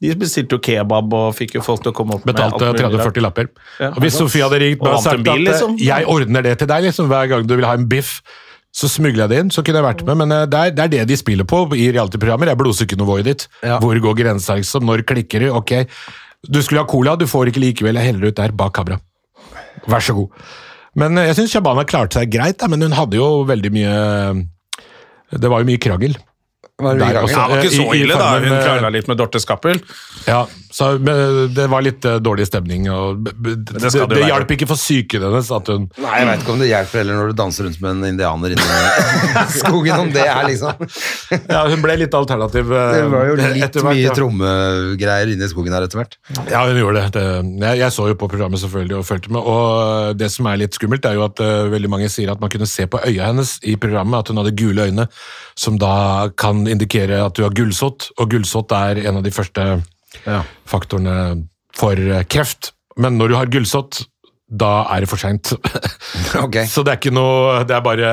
De 0.00 0.14
bestilte 0.16 0.56
jo 0.56 0.60
kebab 0.64 1.12
og 1.12 1.34
fikk 1.36 1.58
jo 1.58 1.62
folk 1.64 1.82
til 1.84 1.92
å 1.92 1.96
komme 1.96 2.14
opp 2.16 2.22
Betalte 2.24 2.56
med 2.70 2.78
Betalte 2.78 3.02
30-40 3.04 3.24
lapper. 3.26 3.50
Ja, 3.82 3.90
og 3.92 3.98
hvis 4.00 4.16
Sofie 4.16 4.46
hadde 4.46 4.60
ringt 4.62 4.80
meg 4.80 4.94
Og 4.94 4.96
og 4.96 5.02
sagt 5.04 5.26
bil, 5.26 5.42
at 5.44 5.50
liksom. 5.50 5.74
eh, 5.76 5.82
jeg 5.90 6.06
ordner 6.08 6.46
det 6.46 6.54
til 6.62 6.70
deg 6.70 6.86
liksom, 6.88 7.10
hver 7.12 7.28
gang 7.34 7.44
du 7.50 7.52
vil 7.58 7.68
ha 7.68 7.74
en 7.76 7.84
biff, 7.90 8.14
så 8.72 8.88
smugler 8.88 9.26
jeg 9.26 9.32
det 9.32 9.42
inn, 9.44 9.50
så 9.52 9.64
kunne 9.66 9.82
jeg 9.82 9.86
vært 9.90 10.06
med. 10.08 10.16
Men 10.22 10.32
eh, 10.38 10.46
det 10.48 10.62
er, 10.62 10.72
det 10.78 10.86
er 10.86 10.92
det 10.94 11.02
de 11.10 11.18
spiller 11.20 11.48
på 11.52 11.60
i 11.76 11.90
reality-programmer. 11.92 12.48
Det 12.48 12.54
er 12.56 12.60
blodsukkernivoet 12.62 13.28
ditt. 13.28 13.46
Ja. 13.66 13.76
Hvor 13.82 14.00
går 14.06 14.16
grensa? 14.22 14.56
Liksom? 14.62 14.88
Når 14.88 15.04
klikker 15.10 15.44
du? 15.44 15.50
Ok, 15.58 15.74
du 16.48 16.62
skulle 16.64 16.80
ha 16.80 16.88
cola, 16.88 17.18
du 17.20 17.26
får 17.28 17.52
ikke 17.52 17.60
likevel. 17.66 18.00
Jeg 18.00 18.14
heller 18.14 18.30
ut 18.32 18.40
der 18.40 18.56
bak 18.56 18.72
kamera. 18.78 18.96
Vær 19.90 20.00
så 20.04 20.16
god. 20.16 20.32
Men 20.98 21.18
eh, 21.18 21.28
jeg 21.30 21.36
syns 21.38 21.52
Shabana 21.54 21.84
klarte 21.86 22.18
seg 22.18 22.32
greit, 22.32 22.62
men 22.70 22.82
hun 22.82 22.96
hadde 22.96 23.18
jo 23.20 23.44
veldig 23.48 23.70
mye 23.74 23.94
Det 25.38 25.50
var 25.50 25.62
jo 25.62 25.68
mye 25.68 25.78
krangel. 25.82 26.16
Var 26.80 26.96
det 26.96 27.04
Der 27.12 27.20
også. 27.22 27.36
Ja, 27.36 27.44
det 27.46 27.56
var 27.56 27.62
ikke 27.64 27.76
så 27.76 27.84
I- 27.84 27.98
i 27.98 28.02
ille, 28.02 28.16
da. 28.18 28.28
Hun 28.40 28.52
eh, 28.56 28.64
krangla 28.64 28.90
litt 28.96 29.08
med 29.10 29.18
Dorte 29.20 29.40
Skappel. 29.42 29.82
Ja, 30.26 30.46
så, 30.70 30.92
det 31.50 31.66
var 31.70 31.82
litt 31.82 32.04
eh, 32.06 32.18
dårlig 32.22 32.46
stemning. 32.46 32.86
Og, 32.94 33.24
det 33.26 33.56
det 33.66 33.90
det, 33.90 34.20
hjalp 34.28 34.52
ikke 34.54 34.68
for 34.70 34.78
psyken 34.78 35.24
hennes 35.26 35.50
at 35.54 35.70
hun 35.72 35.88
Nei, 35.98 36.12
jeg 36.20 36.28
vet 36.28 36.44
ikke 36.44 36.52
om 36.54 36.62
det 36.62 36.68
hjelper 36.70 37.02
heller 37.02 37.18
når 37.18 37.32
du 37.32 37.36
danser 37.40 37.66
rundt 37.66 37.80
med 37.82 37.90
en 37.96 38.08
indianer 38.12 38.54
inni 38.54 38.80
skogen, 39.60 40.04
om 40.04 40.12
det 40.14 40.24
er 40.26 40.46
liksom 40.46 40.84
Ja, 41.50 41.64
hun 41.66 41.82
ble 41.82 41.96
litt 42.04 42.14
alternativ. 42.16 42.70
eh, 42.70 42.94
Det 42.96 43.10
var 43.12 43.28
jo 43.30 43.36
litt 43.40 43.80
mye 43.88 43.98
ja. 44.04 44.14
trommegreier 44.16 45.34
inni 45.34 45.50
skogen 45.50 45.74
her 45.74 45.86
etter 45.86 46.02
hvert. 46.02 46.16
Ja, 46.50 46.64
hun 46.68 46.78
gjorde 46.78 47.04
det. 47.04 47.18
det 47.18 47.26
jeg, 47.66 47.82
jeg 47.82 47.96
så 47.96 48.08
jo 48.12 48.18
på 48.20 48.30
programmet 48.30 48.62
selvfølgelig 48.62 49.00
og 49.00 49.06
fulgte 49.10 49.34
med. 49.34 49.52
Og 49.54 50.18
det 50.20 50.30
som 50.32 50.48
er 50.50 50.60
litt 50.62 50.76
skummelt, 50.78 51.06
er 51.06 51.18
jo 51.18 51.26
at 51.26 51.42
uh, 51.42 51.66
veldig 51.72 51.90
mange 51.92 52.10
sier 52.12 52.32
at 52.32 52.42
man 52.42 52.52
kunne 52.52 52.68
se 52.70 52.86
på 52.90 53.00
øya 53.02 53.30
hennes 53.30 53.56
i 53.66 53.76
programmet 53.80 54.22
at 54.22 54.30
hun 54.30 54.40
hadde 54.42 54.56
gule 54.58 54.86
øyne, 54.90 55.06
som 55.58 55.78
da 55.80 56.30
kan 56.40 56.62
indikere 56.70 57.22
at 57.24 57.36
du 57.36 57.44
har 57.46 57.54
gullsott, 57.56 58.10
Og 58.20 58.30
gullsott 58.30 58.72
er 58.76 59.02
en 59.08 59.18
av 59.20 59.26
de 59.26 59.32
første 59.34 59.64
Ja. 60.26 60.42
faktorene 60.68 61.46
for 61.76 61.98
eh, 61.98 62.24
kreft. 62.28 62.72
Men 63.00 63.18
når 63.18 63.30
du 63.30 63.36
har 63.38 63.52
gulsott, 63.52 64.02
da 64.50 64.84
er 64.90 65.04
det 65.04 65.10
for 65.10 65.22
seint. 65.22 65.52
okay. 66.44 66.66
Så 66.72 66.82
det 66.82 66.94
er 66.94 66.98
ikke 66.98 67.14
noe 67.14 67.60
Det 67.68 67.76
er 67.76 67.84
bare 67.84 68.08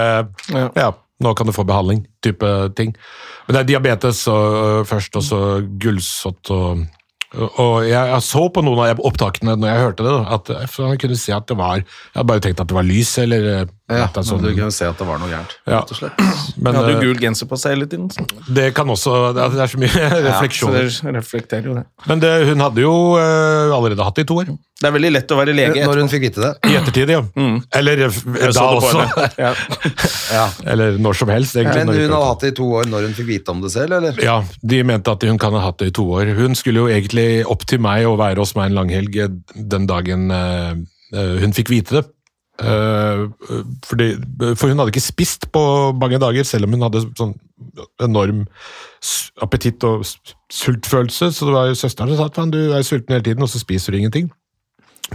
Ja, 0.78 0.92
nå 1.24 1.34
kan 1.34 1.50
du 1.50 1.56
få 1.56 1.66
behandling, 1.66 2.06
type 2.22 2.52
ting. 2.78 2.94
Men 3.48 3.56
det 3.56 3.64
er 3.64 3.72
diabetes 3.72 4.22
og, 4.30 4.60
øh, 4.60 4.86
først, 4.86 5.18
og 5.18 5.26
så 5.26 5.42
gulsott 5.82 6.54
og 6.54 6.86
og 7.36 7.84
jeg, 7.84 7.92
jeg 7.92 8.24
så 8.24 8.42
på 8.56 8.62
noen 8.64 8.80
av 8.86 9.02
opptakene 9.04 9.58
når 9.60 9.68
jeg 9.68 9.84
hørte 9.84 10.06
det, 10.06 10.12
da, 10.14 10.38
at 10.38 10.78
jeg 10.80 11.00
kunne 11.02 11.18
se 11.20 11.34
at 11.36 11.48
det 11.50 11.58
var 11.60 11.82
Jeg 11.82 12.16
hadde 12.16 12.30
bare 12.30 12.44
tenkt 12.46 12.62
at 12.64 12.70
det 12.70 12.78
var 12.78 12.88
lys 12.88 13.12
eller 13.20 13.48
øh, 13.52 13.74
Ja, 13.88 14.10
men 14.12 14.24
så 14.26 14.36
sånn- 14.36 14.44
du 14.44 14.50
kunne 14.52 14.72
se 14.76 14.84
at 14.84 14.98
det 15.00 15.06
var 15.08 15.20
noe 15.22 15.30
gærent. 15.32 15.54
Ja. 15.64 15.78
Rett 15.80 15.92
og 15.94 15.98
slett. 16.02 16.24
Men 16.64 16.76
hadde 16.76 16.92
jo 16.92 16.98
eh, 16.98 17.04
gul 17.06 17.20
genser 17.22 17.48
på 17.48 17.56
seg 17.56 17.76
hele 17.78 17.86
tiden. 17.88 18.10
Så 18.12 18.26
det 18.52 18.74
kan 18.76 18.90
også 18.92 19.14
Det 19.38 19.44
er, 19.46 19.54
det 19.56 19.62
er 19.64 19.70
så 19.72 19.80
mye 19.80 19.92
så 19.94 20.18
refleksjoner. 20.26 20.90
det 20.92 21.14
reflekterer 21.16 21.70
jo 21.70 21.76
det. 21.78 21.84
Men 22.10 22.20
det, 22.20 22.32
hun 22.50 22.64
hadde 22.66 22.84
jo 22.84 22.92
uh, 23.16 23.72
allerede 23.78 24.04
hatt 24.04 24.20
det 24.20 24.26
i 24.26 24.28
to 24.28 24.42
år. 24.42 24.52
Det 24.78 24.90
er 24.90 24.94
veldig 24.94 25.12
lett 25.16 25.32
å 25.32 25.38
være 25.40 25.56
lege. 25.56 25.86
Når 25.88 26.02
hun 26.04 26.12
fikk 26.12 26.26
vite 26.28 26.44
det. 26.44 26.52
I 26.68 26.76
ettertid, 26.82 27.14
ja. 27.16 27.22
Eller 27.80 28.04
eh, 28.10 28.20
Jeg 28.44 28.58
da 28.58 28.66
også. 28.76 29.06
Ja. 29.46 29.54
Ja. 30.36 30.44
Eller 30.68 31.00
når 31.02 31.22
som 31.22 31.32
helst, 31.32 31.56
egentlig. 31.56 31.86
Men 31.88 31.96
hun 32.02 32.12
hadde 32.18 32.28
hatt 32.28 32.44
det 32.44 32.52
i 32.52 32.58
to 32.60 32.68
år 32.82 32.92
når 32.92 33.08
hun 33.08 33.16
fikk 33.22 33.30
vite 33.32 33.56
om 33.56 33.64
det 33.64 33.72
selv, 33.72 33.96
eller? 34.02 34.20
Ja, 34.22 34.42
de 34.62 34.82
mente 34.84 35.16
at 35.16 35.24
hun 35.24 35.40
kan 35.40 35.56
ha 35.56 35.64
hatt 35.70 35.80
det 35.80 35.94
i 35.94 35.96
to 35.96 36.10
år. 36.20 36.34
Hun 36.38 36.60
skulle 36.60 36.84
jo 36.84 36.92
egentlig 36.92 37.30
opp 37.48 37.64
til 37.72 37.80
meg 37.88 38.04
og 38.12 38.20
være 38.20 38.44
hos 38.44 38.52
meg 38.60 38.68
en 38.70 38.78
langhelg 38.82 39.18
den 39.56 39.88
dagen 39.88 40.28
eh, 40.36 40.76
hun 41.16 41.56
fikk 41.56 41.72
vite 41.72 42.02
det. 42.02 42.06
Eh, 42.58 43.28
fordi, 43.86 44.08
for 44.58 44.72
hun 44.72 44.80
hadde 44.80 44.94
ikke 44.94 45.04
spist 45.04 45.46
på 45.54 45.62
mange 45.98 46.20
dager, 46.22 46.48
selv 46.48 46.68
om 46.68 46.74
hun 46.74 46.88
hadde 46.88 47.04
sånn 47.20 47.36
enorm 48.04 48.46
appetitt 49.44 49.84
og 49.88 50.06
sultfølelse. 50.54 51.32
Så 51.34 51.48
det 51.48 51.56
var 51.56 51.70
jo 51.70 51.78
søsteren 51.78 52.14
som 52.14 52.20
sa 52.20 52.30
at 52.30 52.54
du 52.54 52.62
er 52.74 52.86
sulten 52.86 53.14
hele 53.16 53.26
tiden, 53.26 53.46
og 53.46 53.52
så 53.52 53.62
spiser 53.62 53.94
du 53.94 54.02
ingenting. 54.02 54.32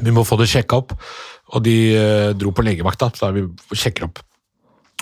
Vi 0.00 0.14
må 0.14 0.24
få 0.24 0.38
det 0.40 0.50
sjekka 0.52 0.78
opp. 0.82 0.94
Og 1.52 1.64
de 1.66 1.76
eh, 1.96 2.30
dro 2.38 2.54
på 2.54 2.64
legevakta, 2.64 3.10
så 3.16 3.32
vi 3.34 3.44
sjekker 3.76 4.06
opp. 4.08 4.22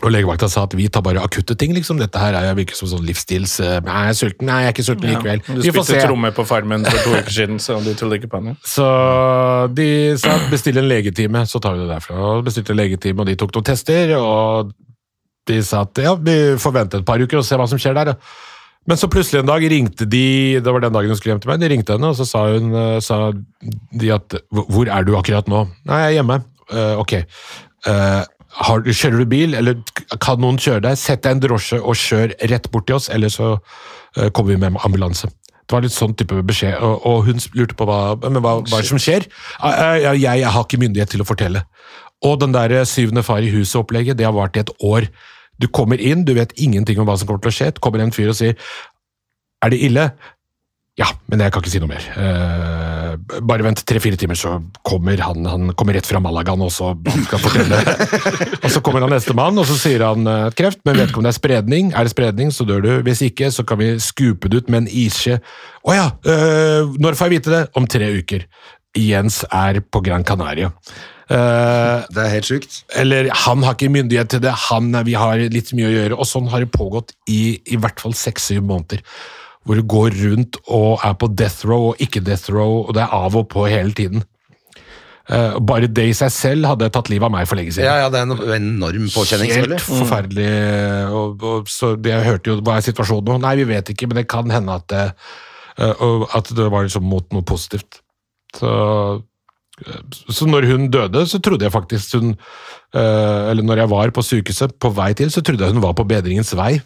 Og 0.01 0.09
legevakta 0.15 0.49
sa 0.49 0.63
at 0.65 0.75
vi 0.79 0.87
tar 0.89 1.03
bare 1.05 1.21
akutte 1.21 1.53
ting, 1.61 1.75
liksom. 1.77 1.99
Dette 2.01 2.21
her 2.23 2.37
er 2.39 2.47
jo 2.49 2.57
virker 2.57 2.79
som 2.79 2.89
sånn 2.89 3.05
livsstils... 3.05 3.59
eh, 3.61 3.79
Nei, 3.85 3.97
jeg 4.07 4.15
er 4.15 4.19
sulten. 4.21 4.49
Nei, 4.49 4.59
jeg 4.63 4.71
er 4.71 4.75
ikke 4.75 4.85
sulten 4.87 5.11
likevel. 5.11 5.43
Du 5.45 5.61
Vi 5.61 5.73
får 5.77 5.87
spilte 5.91 6.07
tromme 6.07 6.31
på 6.37 6.47
Farmen 6.49 6.87
for 6.89 7.03
to 7.05 7.17
uker 7.19 7.35
siden, 7.37 7.59
så 7.61 7.77
du 7.85 7.91
trodde 7.99 8.17
ikke 8.17 8.31
på 8.33 8.41
henne. 8.41 8.55
Så 8.65 8.87
de 9.77 9.89
sa 10.23 10.39
bestill 10.53 10.81
en 10.81 10.89
legetime, 10.89 11.45
så 11.51 11.61
tar 11.61 11.77
vi 11.77 11.85
det 11.85 11.91
derfra. 11.93 12.17
Og 12.31 12.47
bestilte 12.49 12.77
legetime, 12.77 13.21
og 13.21 13.29
de 13.29 13.37
tok 13.41 13.53
noen 13.59 13.69
tester, 13.69 14.15
og 14.17 14.73
de 15.51 15.61
sa 15.67 15.85
at 15.85 16.01
ja, 16.01 16.17
vi 16.17 16.39
får 16.61 16.77
vente 16.79 17.03
et 17.03 17.09
par 17.13 17.21
uker 17.21 17.43
og 17.43 17.47
se 17.47 17.61
hva 17.61 17.69
som 17.69 17.81
skjer 17.81 18.01
der. 18.01 18.15
Men 18.89 18.97
så 18.97 19.11
plutselig 19.13 19.43
en 19.43 19.51
dag 19.51 19.65
ringte 19.69 20.09
de, 20.09 20.25
det 20.65 20.73
var 20.73 20.81
den 20.81 20.95
dagen 20.97 21.13
hun 21.13 21.19
skulle 21.19 21.35
hjem 21.35 21.45
til 21.45 21.53
meg, 21.53 21.61
de 21.61 21.69
ringte 21.75 21.97
henne, 21.99 22.09
og 22.09 22.17
så 22.17 22.25
sa, 22.25 22.47
hun, 22.55 22.73
eh, 22.73 22.97
sa 23.05 23.27
de 24.01 24.13
at 24.17 24.41
hvor 24.57 24.89
er 24.89 25.05
du 25.05 25.13
akkurat 25.19 25.51
nå? 25.51 25.67
Nei, 25.91 26.01
jeg 26.07 26.15
er 26.15 26.19
hjemme. 26.23 26.41
Uh, 26.71 27.03
ok. 27.03 27.19
Eh, 27.91 28.23
har, 28.59 28.83
kjører 28.83 29.23
du 29.23 29.31
bil, 29.31 29.55
eller 29.55 29.79
kan 30.23 30.41
noen 30.43 30.59
kjøre 30.61 30.83
deg? 30.89 30.99
Sett 30.99 31.23
deg 31.25 31.37
en 31.37 31.43
drosje 31.45 31.79
og 31.81 31.99
kjør 31.99 32.35
rett 32.51 32.71
bort 32.73 32.89
til 32.89 32.99
oss, 32.99 33.09
eller 33.13 33.33
så 33.33 33.53
eh, 33.55 34.31
kommer 34.35 34.55
vi 34.55 34.61
med 34.65 34.81
ambulanse. 34.85 35.31
Det 35.61 35.77
var 35.77 35.85
litt 35.87 35.95
sånn 35.95 36.17
type 36.19 36.43
beskjed, 36.49 36.81
og, 36.83 37.07
og 37.07 37.29
hun 37.29 37.43
lurte 37.55 37.77
på 37.79 37.87
hva, 37.87 38.17
hva, 38.19 38.55
hva 38.67 38.83
som 38.87 38.99
skjer. 38.99 39.29
«Eh, 39.63 39.83
eh, 39.87 39.99
Jeg, 40.03 40.25
jeg 40.27 40.55
har 40.57 40.67
ikke 40.67 40.81
myndighet 40.83 41.15
til 41.15 41.23
å 41.23 41.29
fortelle. 41.29 41.63
Og 42.27 42.41
den 42.43 42.53
der 42.53 42.83
syvende 42.85 43.23
far 43.25 43.41
i 43.41 43.53
huset-opplegget, 43.53 44.19
det 44.19 44.27
har 44.27 44.37
vart 44.37 44.59
i 44.59 44.65
et 44.65 44.73
år. 44.85 45.07
Du 45.61 45.69
kommer 45.69 46.01
inn, 46.01 46.27
du 46.27 46.35
vet 46.37 46.53
ingenting 46.59 46.99
om 47.01 47.09
hva 47.09 47.17
som 47.21 47.29
kommer 47.29 47.45
til 47.45 47.53
å 47.53 47.57
skje. 47.57 47.71
Det 47.77 47.85
kommer 47.85 48.03
en 48.03 48.13
fyr 48.13 48.33
og 48.33 48.37
sier 48.37 48.59
er 49.61 49.73
det 49.73 49.81
ille? 49.85 50.07
Ja, 50.99 51.07
men 51.31 51.41
jeg 51.41 51.53
kan 51.55 51.63
ikke 51.63 51.71
si 51.73 51.81
noe 51.81 51.89
mer. 51.89 52.05
Eh, 52.19 53.41
bare 53.47 53.65
vent 53.65 53.81
tre-fire 53.87 54.19
timer, 54.21 54.37
så 54.37 54.57
kommer 54.87 55.21
han. 55.23 55.47
Han 55.49 55.71
kommer 55.79 55.97
rett 55.97 56.09
fra 56.09 56.21
Malagaen 56.23 56.65
også, 56.67 56.91
han 57.07 57.23
skal 57.29 57.41
fortelle. 57.45 57.79
og 58.65 58.67
så 58.75 58.83
kommer 58.85 59.07
han 59.07 59.15
neste 59.15 59.37
mann, 59.39 59.57
og 59.61 59.69
så 59.71 59.79
sier 59.81 60.05
han 60.05 60.27
eh, 60.29 60.49
kreft, 60.59 60.83
men 60.85 60.99
vet 60.99 61.13
ikke 61.13 61.23
om 61.23 61.29
det 61.29 61.33
er 61.33 61.39
spredning. 61.39 61.95
Er 61.95 62.09
det 62.09 62.15
spredning, 62.15 62.51
så 62.53 62.67
dør 62.69 62.85
du. 62.85 62.91
Hvis 63.07 63.23
ikke, 63.31 63.53
så 63.55 63.65
kan 63.65 63.81
vi 63.81 63.95
skupe 64.03 64.51
det 64.51 64.65
ut 64.65 64.73
med 64.73 64.85
en 64.85 64.93
isskje. 65.05 65.39
Å 65.87 65.97
ja, 65.97 66.11
eh, 66.27 66.93
når 67.01 67.17
får 67.17 67.31
jeg 67.31 67.39
vite 67.39 67.55
det? 67.55 67.65
Om 67.79 67.89
tre 67.91 68.13
uker. 68.21 68.45
Jens 68.99 69.45
er 69.47 69.81
på 69.87 70.03
Gran 70.05 70.27
Canaria. 70.27 70.73
Uh, 71.31 72.03
Det 72.11 72.25
er 72.25 72.33
helt 72.33 72.49
sjukt. 72.49 72.81
eller 72.99 73.29
han 73.47 73.63
har 73.63 73.77
ikke 73.77 73.93
myndighet 73.95 74.33
til 74.35 74.41
det, 74.43 74.51
han, 74.67 74.91
vi 75.07 75.15
har 75.15 75.39
litt 75.39 75.71
mye 75.79 75.87
å 75.87 75.93
gjøre. 75.95 76.19
Og 76.19 76.27
sånn 76.27 76.51
har 76.51 76.65
det 76.65 76.73
pågått 76.75 77.15
i 77.31 77.61
i 77.71 77.79
hvert 77.79 78.03
fall 78.03 78.17
seks-syv 78.19 78.67
måneder. 78.67 79.05
Hvor 79.65 79.77
du 79.77 79.85
går 79.85 80.17
rundt 80.23 80.57
og 80.73 81.03
er 81.05 81.17
på 81.21 81.29
death 81.37 81.67
row 81.69 81.91
og 81.91 82.03
ikke 82.03 82.23
death 82.25 82.49
row, 82.53 82.81
og 82.87 82.95
det 82.97 83.03
er 83.05 83.17
av 83.17 83.37
og 83.37 83.49
på 83.53 83.67
hele 83.69 83.93
tiden. 83.97 84.25
Uh, 85.31 85.61
bare 85.63 85.87
det 85.87 86.09
i 86.11 86.15
seg 86.17 86.31
selv 86.35 86.67
hadde 86.67 86.89
tatt 86.91 87.11
livet 87.13 87.29
av 87.29 87.31
meg 87.31 87.47
for 87.47 87.61
lenge 87.61 87.71
siden. 87.77 87.87
Ja, 87.87 88.01
ja, 88.03 88.09
det 88.11 88.19
er 88.19 88.27
en 88.27 88.55
enorm 88.57 89.07
påkjenning, 89.15 89.53
Helt 89.55 89.77
mm. 89.77 89.83
forferdelig. 89.85 90.49
Og, 91.15 91.45
og, 91.47 91.71
så 91.71 91.93
jeg 91.95 92.27
hørte 92.27 92.51
jo 92.51 92.57
hva 92.67 92.79
er 92.81 92.87
situasjonen 92.89 93.29
nå. 93.29 93.37
Nei, 93.45 93.55
vi 93.61 93.69
vet 93.69 93.93
ikke, 93.93 94.09
men 94.11 94.19
det 94.19 94.27
kan 94.33 94.51
hende 94.51 94.75
at 94.81 94.89
det, 94.91 95.05
uh, 95.79 96.25
at 96.35 96.51
det 96.57 96.71
var 96.73 96.89
liksom 96.89 97.07
mot 97.07 97.29
noe 97.37 97.47
positivt. 97.47 98.01
Så, 98.57 98.71
eh, 99.85 100.01
så 100.35 100.49
når 100.51 100.67
hun 100.67 100.89
døde, 100.91 101.23
så 101.31 101.39
trodde 101.39 101.63
jeg 101.63 101.71
faktisk 101.71 102.17
hun 102.19 102.33
eh, 102.35 103.51
Eller 103.53 103.63
når 103.63 103.85
jeg 103.85 103.91
var 103.93 104.11
på 104.11 104.25
sykehuset 104.27 104.75
på 104.83 104.91
vei 104.97 105.13
til, 105.15 105.31
så 105.31 105.45
trodde 105.47 105.63
jeg 105.63 105.77
hun 105.77 105.85
var 105.85 105.95
på 105.95 106.09
bedringens 106.11 106.51
vei. 106.59 106.81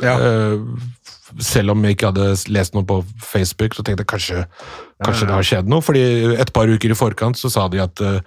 Ja. 0.00 0.16
Selv 1.40 1.74
om 1.74 1.84
jeg 1.84 1.96
ikke 1.96 2.10
hadde 2.10 2.26
lest 2.52 2.74
noe 2.76 2.86
på 2.88 2.98
Facebook, 3.24 3.76
så 3.76 3.84
tenkte 3.84 4.04
jeg 4.04 4.10
kanskje, 4.12 4.42
kanskje 5.04 5.28
det 5.28 5.36
har 5.36 5.48
skjedd 5.48 5.70
noe. 5.70 5.84
fordi 5.84 6.02
et 6.36 6.52
par 6.52 6.68
uker 6.68 6.92
i 6.92 6.98
forkant 6.98 7.38
så 7.38 7.50
sa 7.52 7.68
de 7.72 7.80
at, 7.82 8.00
eh, 8.00 8.20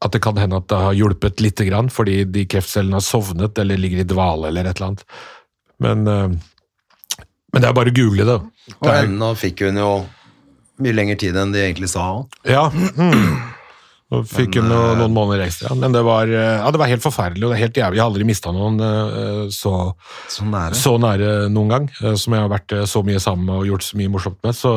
at 0.00 0.14
det 0.14 0.22
kan 0.24 0.38
hende 0.40 0.60
at 0.60 0.68
det 0.70 0.80
har 0.84 0.96
hjulpet 0.96 1.42
lite 1.44 1.66
grann, 1.68 1.90
fordi 1.92 2.24
de 2.24 2.46
kreftcellene 2.46 3.00
har 3.00 3.04
sovnet 3.04 3.58
eller 3.58 3.80
ligger 3.80 4.04
i 4.04 4.08
dvale 4.08 4.48
eller 4.48 4.70
et 4.70 4.76
eller 4.78 4.92
annet. 4.92 5.04
Men, 5.80 6.06
eh, 6.06 6.28
men 7.52 7.62
det 7.62 7.68
er 7.68 7.76
bare 7.76 7.90
å 7.90 7.96
google 7.96 8.26
det. 8.28 8.40
Og 8.78 8.90
ennå 8.94 9.34
fikk 9.38 9.66
hun 9.66 9.80
jo 9.80 9.92
mye 10.80 10.96
lengre 10.96 11.18
tid 11.20 11.36
enn 11.36 11.52
de 11.52 11.60
egentlig 11.60 11.90
sa 11.92 12.04
ja. 12.48 12.68
Mm. 12.72 13.34
Og 14.10 14.24
fikk 14.26 14.56
hun 14.58 14.66
noen, 14.66 14.98
noen 14.98 15.12
måneder 15.14 15.44
ekstra. 15.44 15.70
Men 15.78 15.92
det 15.94 16.00
var, 16.02 16.26
eh, 16.26 16.56
ja, 16.58 16.70
det 16.74 16.80
var 16.82 16.90
helt 16.90 17.04
forferdelig, 17.04 17.44
og 17.46 17.52
det 17.52 17.58
er 17.60 17.62
helt 17.62 17.78
jævlig. 17.78 17.98
Jeg 18.00 18.02
har 18.02 18.10
aldri 18.10 18.26
mista 18.26 18.50
noen 18.54 18.80
eh, 18.82 19.42
så 19.54 19.74
Så 20.26 20.46
nære. 20.50 20.74
så 20.74 20.96
nære 20.98 21.28
noen 21.54 21.70
gang, 21.70 21.86
eh, 22.02 22.16
som 22.18 22.34
jeg 22.34 22.42
har 22.42 22.50
vært 22.50 22.74
eh, 22.74 22.86
så 22.90 23.04
mye 23.06 23.20
sammen 23.22 23.46
med 23.46 23.60
og 23.60 23.68
gjort 23.70 23.86
så 23.86 24.00
mye 24.00 24.10
morsomt 24.10 24.40
med. 24.42 24.58
Så, 24.58 24.72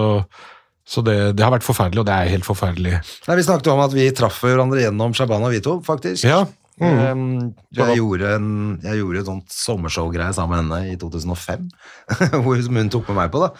så 0.86 1.02
det, 1.08 1.18
det 1.40 1.46
har 1.48 1.56
vært 1.56 1.66
forferdelig, 1.66 2.04
og 2.04 2.10
det 2.12 2.14
er 2.14 2.34
helt 2.36 2.46
forferdelig. 2.46 3.00
Nei, 3.26 3.40
Vi 3.42 3.48
snakket 3.50 3.72
om 3.74 3.82
at 3.88 3.98
vi 3.98 4.06
traff 4.14 4.38
hverandre 4.46 4.86
gjennom 4.86 5.18
Shabana 5.18 5.50
Vito, 5.50 5.80
faktisk. 5.86 6.28
Ja. 6.30 6.44
Mm. 6.82 7.54
jeg, 7.78 8.00
gjorde 8.00 8.32
en, 8.34 8.48
jeg 8.82 8.98
gjorde 8.98 9.20
et 9.22 9.28
sånt 9.30 9.54
sommershow-greie 9.54 10.34
sammen 10.34 10.66
med 10.70 10.82
henne 10.82 10.94
i 10.94 10.98
2005, 10.98 11.68
hvor 12.46 12.58
hun 12.58 12.90
tok 12.94 13.10
med 13.12 13.20
meg 13.24 13.34
på, 13.34 13.44
da. 13.46 13.52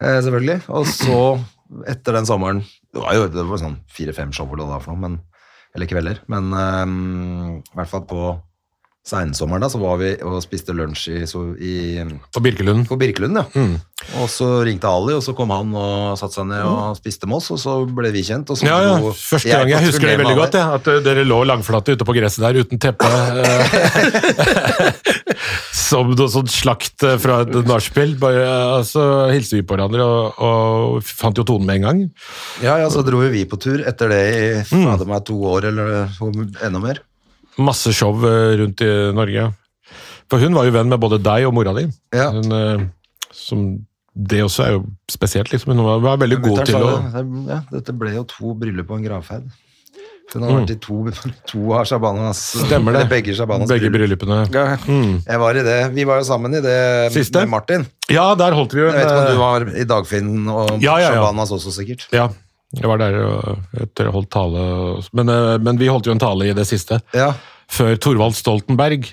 Eh, 0.00 0.18
selvfølgelig. 0.24 0.62
Og 0.72 0.88
så, 0.88 1.20
etter 1.88 2.16
den 2.16 2.28
sommeren 2.28 2.64
Det 2.90 3.02
var 3.02 3.14
jo 3.14 3.26
det 3.30 3.46
var 3.46 3.60
sånn 3.62 3.80
fire-fem 3.90 4.32
show 4.34 4.48
eller 4.50 4.64
hva 4.64 4.68
det 4.68 4.76
var 4.76 4.84
for 4.84 4.94
noe, 4.94 5.02
men, 5.04 5.18
eller 5.76 5.90
kvelder. 5.90 6.22
Men 6.32 6.50
um, 6.54 7.60
i 7.62 7.76
hvert 7.78 7.92
fall 7.92 8.06
på 8.10 8.24
seinsommeren, 9.06 9.62
da, 9.64 9.68
så 9.72 9.78
var 9.80 9.96
vi 9.98 10.10
og 10.28 10.42
spiste 10.44 10.74
lunsj 10.76 11.06
i, 11.08 11.20
så, 11.26 11.40
i 11.56 12.02
På 12.36 12.42
Birkelund. 12.44 12.84
på 12.86 12.98
Birkelund, 13.00 13.38
ja. 13.40 13.44
Og 14.20 14.28
så 14.30 14.48
ringte 14.66 14.88
Ali, 14.92 15.14
og 15.16 15.22
så 15.24 15.32
kom 15.36 15.50
han 15.54 15.72
og 15.76 16.18
satte 16.20 16.36
seg 16.36 16.46
ned 16.50 16.62
og 16.68 16.98
spiste 16.98 17.26
med 17.26 17.38
oss, 17.40 17.48
og 17.54 17.58
så 17.62 17.74
ble 17.88 18.10
vi 18.14 18.22
kjent. 18.28 18.52
Og 18.52 18.60
så 18.60 18.68
Ja, 18.68 18.76
ja. 18.84 18.94
Første 19.16 19.48
gang 19.50 19.68
jeg 19.72 19.78
jeg 19.80 19.88
husker 19.88 20.06
det 20.12 20.18
veldig 20.20 20.36
godt, 20.38 20.54
ja, 20.60 20.66
at 20.76 20.86
eh, 20.92 21.00
dere 21.04 21.24
lå 21.26 21.40
langflate 21.48 21.96
ute 21.96 22.06
på 22.06 22.14
gresset 22.16 22.44
der 22.44 22.60
uten 22.60 22.78
teppe. 22.80 23.08
eh, 23.08 24.92
Som 25.90 26.12
noe 26.14 26.28
sånt 26.30 26.52
slakt 26.52 27.02
eh, 27.06 27.16
fra 27.20 27.40
et 27.46 27.56
nachspiel. 27.66 28.14
Så 28.86 29.02
hilste 29.32 29.58
vi 29.58 29.64
på 29.66 29.74
hverandre 29.74 30.04
og, 30.06 30.38
og 30.44 31.02
fant 31.06 31.40
jo 31.40 31.44
tonen 31.48 31.66
med 31.66 31.80
en 31.80 31.86
gang. 31.88 32.02
Ja, 32.62 32.76
ja, 32.84 32.88
så 32.92 33.02
dro 33.06 33.22
vi 33.32 33.42
på 33.48 33.58
tur 33.60 33.82
etter 33.88 34.12
det 34.12 34.22
i 34.30 34.48
Mm. 34.70 34.84
fader 34.86 35.08
meg 35.08 35.24
to 35.26 35.34
år, 35.50 35.64
eller 35.70 36.10
enda 36.62 36.78
mer. 36.82 37.00
Masse 37.60 37.92
show 37.96 38.14
eh, 38.26 38.56
rundt 38.62 38.80
i 38.86 38.90
Norge. 39.16 39.48
For 40.30 40.38
hun 40.42 40.54
var 40.54 40.68
jo 40.68 40.74
venn 40.76 40.90
med 40.92 41.00
både 41.02 41.18
deg 41.22 41.46
og 41.48 41.54
mora 41.56 41.72
di. 41.76 41.86
Ja. 42.14 42.28
Hun, 42.34 42.52
eh, 42.54 42.84
som, 43.34 43.64
det 44.14 44.42
også 44.44 44.66
er 44.66 44.76
jo 44.76 44.84
spesielt, 45.10 45.50
liksom. 45.54 45.72
Hun 45.74 45.84
var, 45.86 45.98
var 46.04 46.20
veldig 46.22 46.38
god 46.44 46.62
til 46.68 46.78
å 46.82 46.92
det, 47.00 47.24
ja, 47.50 47.60
dette 47.72 47.94
ble 47.98 48.14
jo 48.18 48.22
to 48.30 48.54
bryllup 48.58 48.90
og 48.94 49.00
en 49.00 49.08
gravferd. 49.10 49.50
Hun 50.30 50.44
Mm. 50.44 50.44
har 50.46 50.60
vært 50.60 50.70
i 50.70 50.74
to, 50.78 50.96
to 51.50 51.72
av 51.74 51.88
Shabanas 51.90 52.38
Stemmer 52.62 52.94
det. 52.94 53.00
Begge 53.10 53.32
Shabanas 53.34 53.66
Begge 53.66 53.88
bryllupene. 53.90 54.36
Ja, 54.54 54.76
Jeg 55.26 55.40
var 55.42 55.58
i 55.58 55.64
det. 55.66 55.78
Vi 55.96 56.04
var 56.06 56.20
jo 56.20 56.26
sammen 56.28 56.54
i 56.54 56.60
det 56.62 56.76
Siste? 57.10 57.40
med 57.42 57.50
Martin. 57.50 57.86
Ja, 58.14 58.28
der 58.38 58.54
holdt 58.54 58.76
vi 58.76 58.84
jo 58.84 58.92
Jeg 58.92 58.94
vet 58.94 59.08
ikke 59.10 59.24
om 59.24 59.32
du 59.34 59.40
var 59.40 59.66
i 59.74 59.86
Dagfinn 59.90 60.30
og 60.46 60.70
Ja, 60.78 61.00
ja, 61.02 61.08
ja. 61.08 61.16
Shabanas 61.16 61.50
også, 61.58 61.72
sikkert. 61.74 62.06
Ja, 62.14 62.28
jeg 62.78 62.86
var 62.86 63.00
der 63.02 63.16
og 63.24 63.80
etter 63.82 64.10
holdt 64.14 64.30
tale. 64.30 64.66
Men, 65.16 65.32
eh, 65.32 65.56
men 65.58 65.80
vi 65.80 65.90
holdt 65.90 66.06
jo 66.06 66.14
en 66.14 66.22
tale 66.22 66.50
i 66.50 66.56
det 66.56 66.66
siste, 66.68 67.00
Ja, 67.16 67.32
før 67.70 67.96
Thorvald 67.98 68.38
Stoltenberg. 68.38 69.08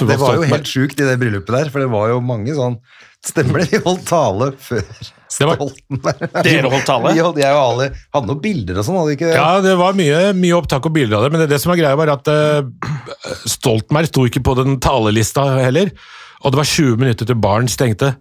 Det 0.00 0.16
var 0.20 0.38
jo 0.38 0.46
helt 0.48 0.68
sjukt 0.68 1.00
i 1.02 1.04
det 1.04 1.18
bryllupet 1.20 1.52
der, 1.52 1.70
for 1.72 1.82
det 1.82 1.90
var 1.92 2.12
jo 2.12 2.20
mange 2.24 2.54
sånn 2.56 2.78
Stemmer 3.20 3.60
det? 3.60 3.66
Vi 3.74 3.80
holdt 3.84 4.06
tale 4.08 4.46
før 4.56 4.80
var- 4.80 5.58
Stoltenberg. 5.58 6.30
Dere 6.46 6.70
holdt 6.72 6.86
tale? 6.88 7.12
Vi 7.12 7.20
holdt, 7.20 7.40
jeg 7.42 7.52
og 7.52 7.60
Ali 7.74 7.88
hadde 8.14 8.30
noen 8.30 8.40
bilder 8.40 8.80
og 8.80 8.86
sånn, 8.86 8.96
hadde 8.96 9.10
vi 9.10 9.16
ikke 9.18 9.28
det? 9.28 9.36
Ja, 9.36 9.50
det 9.60 9.74
var 9.76 9.98
mye, 9.98 10.22
mye 10.38 10.56
opptak 10.56 10.88
og 10.88 10.94
bilder 10.94 11.18
av 11.18 11.26
det, 11.26 11.32
men 11.34 11.42
det, 11.44 11.50
det 11.52 11.60
som 11.60 11.74
var 11.74 11.80
greia 11.82 11.98
var 12.00 12.14
at 12.14 12.30
uh, 12.32 13.34
Stoltenberg 13.44 14.08
sto 14.08 14.24
ikke 14.24 14.42
på 14.46 14.56
den 14.56 14.78
talelista 14.80 15.44
heller, 15.60 15.92
og 16.40 16.54
det 16.54 16.62
var 16.62 16.70
20 16.72 16.96
minutter 17.02 17.28
til 17.28 17.36
baren 17.44 17.68
stengte. 17.68 18.14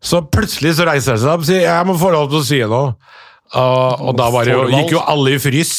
Så 0.00 0.22
plutselig 0.32 0.78
så 0.78 0.88
reiser 0.88 1.18
han 1.18 1.20
seg 1.20 1.34
opp 1.34 1.44
og 1.44 1.50
sier 1.50 1.66
'jeg 1.66 1.86
må 1.86 1.98
få 2.00 2.14
lov 2.14 2.30
til 2.30 2.40
å 2.40 2.46
si 2.48 2.60
noe'. 2.64 2.94
Og, 3.50 4.02
og 4.06 4.14
da 4.14 4.28
var 4.30 4.46
det 4.46 4.52
jo, 4.54 4.66
gikk 4.70 4.92
jo 4.94 5.00
alle 5.10 5.32
i 5.34 5.38
frys. 5.42 5.72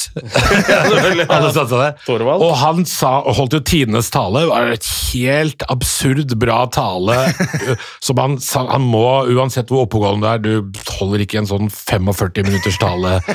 alle 1.31 1.51
satte 1.55 1.69
seg 1.71 1.77
der. 1.79 2.33
Og 2.33 2.51
han 2.59 2.83
sa, 2.89 3.13
holdt 3.37 3.55
jo 3.55 3.61
tidenes 3.63 4.11
tale. 4.11 4.43
Det 4.43 4.49
var 4.49 4.73
et 4.73 4.89
helt 5.13 5.63
absurd 5.71 6.35
bra 6.41 6.65
tale. 6.73 7.15
Som 8.05 8.19
han 8.19 8.35
han 8.71 8.83
må, 8.83 9.05
uansett 9.31 9.71
hvor 9.71 9.85
oppegående 9.85 10.33
du 10.43 10.51
er, 10.51 10.67
du 10.73 10.83
holder 10.97 11.23
ikke 11.23 11.39
en 11.41 11.49
sånn 11.49 11.71
45 11.71 12.47
minutters 12.49 12.79
tale. 12.81 13.17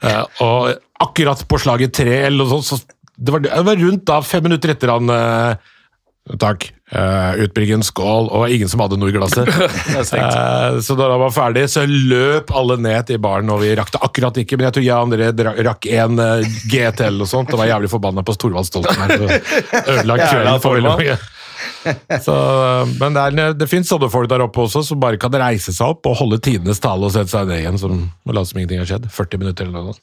Eh, 0.00 0.22
og 0.44 0.70
akkurat 1.02 1.42
på 1.48 1.58
slaget 1.60 1.92
tre, 1.98 2.14
eller 2.26 2.46
noe 2.46 2.62
sånt, 2.62 2.66
så 2.66 3.20
det 3.20 3.34
var, 3.34 3.42
det 3.44 3.64
var 3.66 3.78
rundt 3.80 4.04
da, 4.08 4.20
fem 4.24 4.44
minutter 4.46 4.72
etter 4.72 4.92
han 4.94 5.12
eh, 5.12 5.70
Takk. 6.40 6.68
Uh, 6.90 7.38
Utbryggen, 7.44 7.82
skål, 7.86 8.28
og 8.34 8.52
ingen 8.52 8.68
som 8.70 8.82
hadde 8.82 8.98
noe 9.00 9.10
i 9.10 9.14
glasset. 9.14 9.48
uh, 9.50 10.78
så 10.82 10.96
da 10.98 11.08
han 11.10 11.22
var 11.22 11.34
ferdig, 11.34 11.64
så 11.70 11.86
løp 11.88 12.52
alle 12.54 12.76
ned 12.82 13.08
til 13.08 13.20
baren, 13.22 13.50
og 13.50 13.62
vi 13.64 13.72
rakk 13.78 13.92
det 13.94 14.02
akkurat 14.04 14.40
ikke. 14.42 14.58
Men 14.58 14.68
jeg 14.68 14.76
tror 14.76 14.86
jeg 14.86 14.94
og 14.94 15.08
André 15.08 15.50
rakk 15.66 15.90
en 15.90 16.22
uh, 16.22 16.60
GT 16.70 17.06
eller 17.08 17.22
noe 17.24 17.30
sånt. 17.30 17.50
Og 17.54 17.62
var 17.62 17.72
jævlig 17.72 17.90
forbanna 17.92 18.26
på 18.26 18.36
Thorvald 18.36 18.68
Stoltenberg. 18.68 19.40
så 19.40 19.60
Ødela 19.96 20.18
kvelden 20.22 20.64
for 20.64 20.78
veldig 20.78 20.96
mange. 20.96 21.20
Så, 22.24 22.34
eh, 22.34 22.92
men 23.00 23.16
det, 23.16 23.22
er, 23.22 23.54
det 23.56 23.68
finnes 23.70 23.88
sånne 23.90 24.10
folk 24.12 24.30
der 24.30 24.44
oppe 24.44 24.64
også 24.64 24.82
som 24.86 25.00
bare 25.00 25.20
kan 25.20 25.34
reise 25.40 25.74
seg 25.76 25.94
opp 25.94 26.08
og 26.08 26.18
holde 26.20 26.40
tidenes 26.44 26.80
tale 26.82 27.08
og 27.08 27.14
sette 27.14 27.32
seg 27.32 27.48
ned 27.48 27.62
igjen 27.62 27.80
som 27.80 27.98
og 28.00 28.34
late 28.36 28.52
som 28.52 28.60
ingenting 28.60 28.82
har 28.82 28.88
skjedd. 28.88 29.08
40 29.12 29.42
minutter 29.42 29.68
eller 29.68 29.90
noe. 29.90 30.00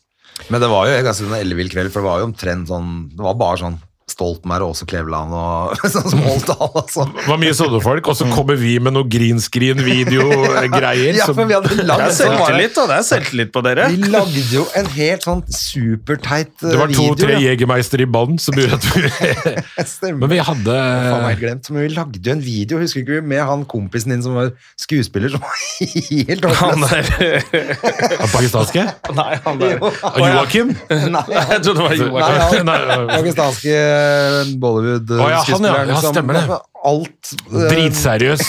Men 0.54 0.62
det 0.62 0.70
var 0.70 0.86
jo 0.86 0.98
en 0.98 1.08
ganske 1.08 1.26
sånn 1.26 1.38
ellevill 1.40 1.72
kveld, 1.74 1.90
for 1.94 2.04
det 2.04 2.12
var 2.12 2.22
jo 2.22 2.28
omtrent 2.28 2.70
sånn 2.70 2.90
Det 3.10 3.24
var 3.26 3.40
bare 3.40 3.58
sånn 3.64 3.80
Stoltenberg 4.08 4.64
og 4.64 4.70
også 4.72 4.86
Kleveland 4.88 5.34
og 5.36 5.74
sånn 5.94 6.06
som 6.14 6.22
holdt 6.24 6.46
tall, 6.48 6.70
altså. 6.80 7.04
Det 7.12 7.26
var 7.28 7.40
mye 7.42 7.56
sånne 7.58 7.82
folk, 7.84 8.08
og 8.08 8.16
så 8.16 8.28
kommer 8.32 8.56
vi 8.56 8.78
med 8.80 8.94
noe 8.96 9.04
green 9.12 9.42
screen-video-greier. 9.44 11.18
Ja, 11.20 11.26
for 11.28 11.44
vi 11.50 11.56
hadde 11.58 11.74
Det 11.76 11.84
lagd 11.90 12.06
er 12.06 12.14
sånn 12.16 12.32
selvtillit, 12.38 12.78
og 12.80 12.88
Det 12.88 12.96
er 13.02 13.04
selvtillit 13.10 13.52
på 13.52 13.64
dere. 13.66 13.90
Vi 13.92 14.08
lagde 14.14 14.44
jo 14.54 14.64
en 14.80 14.88
helt 14.96 15.28
sånn 15.28 15.42
superteit 15.52 16.54
video. 16.56 16.72
Det 16.72 16.80
var 16.80 16.94
to-tre 16.96 17.34
ja. 17.36 17.42
Jegermeister 17.50 18.00
i 18.06 18.08
bånn 18.16 18.40
som 18.40 18.56
gjorde 18.56 18.80
at 18.80 18.88
vi 18.96 19.12
Stemmer. 19.98 20.22
Men 20.24 20.32
vi 20.32 20.40
hadde 20.48 20.78
Faen 20.78 21.26
meg 21.28 21.42
glemt. 21.44 21.68
Men 21.74 21.84
vi 21.84 21.92
lagde 21.98 22.24
jo 22.24 22.32
en 22.38 22.46
video, 22.48 22.80
husker 22.82 23.04
ikke 23.04 23.18
vi, 23.20 23.26
med 23.36 23.44
han 23.52 23.68
kompisen 23.70 24.16
din 24.16 24.24
som 24.24 24.40
var 24.40 24.54
skuespiller, 24.80 25.36
som 25.36 25.44
var 25.44 25.56
helt 26.32 26.48
Han 26.64 26.88
håpløs. 26.88 27.12
der 27.12 28.16
Han 28.24 28.32
pakistanske? 28.32 28.88
Nei, 29.20 29.30
han 29.44 29.62
der. 29.62 29.76
Jo. 29.84 29.92
Joakim? 30.24 30.72
Nei, 31.12 31.26
Jeg 31.28 31.62
trodde 31.68 31.76
det 31.76 31.84
var 31.84 31.92
Nei, 31.92 32.00
Joakim. 32.08 32.72
han- 32.72 33.97
Nei, 33.98 34.58
pakistanske 34.62 35.18
Å, 35.18 35.30
ja, 35.32 35.42
han, 35.48 35.68
ja. 35.68 35.84
Ja, 35.92 36.02
stemmer 36.06 36.40
det. 36.40 36.60
Alt 36.88 37.34
eh, 37.52 37.68
Dritseriøs. 37.72 38.44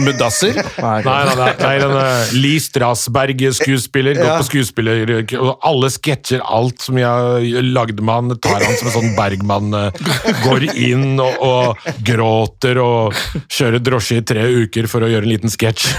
muddasser? 0.00 0.56
Nei, 0.82 1.02
nei, 1.04 1.16
nei, 1.36 1.48
nei 1.60 1.72
uh, 1.84 2.30
Lee 2.32 2.60
Strasberg-skuespiller. 2.64 4.16
Gått 4.16 4.24
Ja. 4.30 4.36
på 4.40 4.46
skuespiller... 4.48 5.10
Og 5.36 5.58
alle 5.68 5.90
sketsjer, 5.92 6.40
alt 6.40 6.80
som 6.86 6.96
jeg 6.96 7.62
lagde 7.74 8.00
med 8.00 8.14
han, 8.14 8.36
tar 8.40 8.64
han 8.64 8.78
som 8.80 8.88
en 8.88 8.94
sånn 8.94 9.10
Bergman. 9.18 9.68
eh, 9.76 10.14
går 10.46 10.64
inn 10.72 11.20
og, 11.20 11.36
og 11.44 11.84
gråter 12.08 12.80
og 12.80 13.18
kjører 13.52 13.82
drosje 13.84 14.22
i 14.22 14.24
tre 14.32 14.46
uker 14.64 14.88
for 14.88 15.04
å 15.04 15.10
gjøre 15.12 15.28
en 15.28 15.32
liten 15.34 15.52
sketsj. 15.52 15.90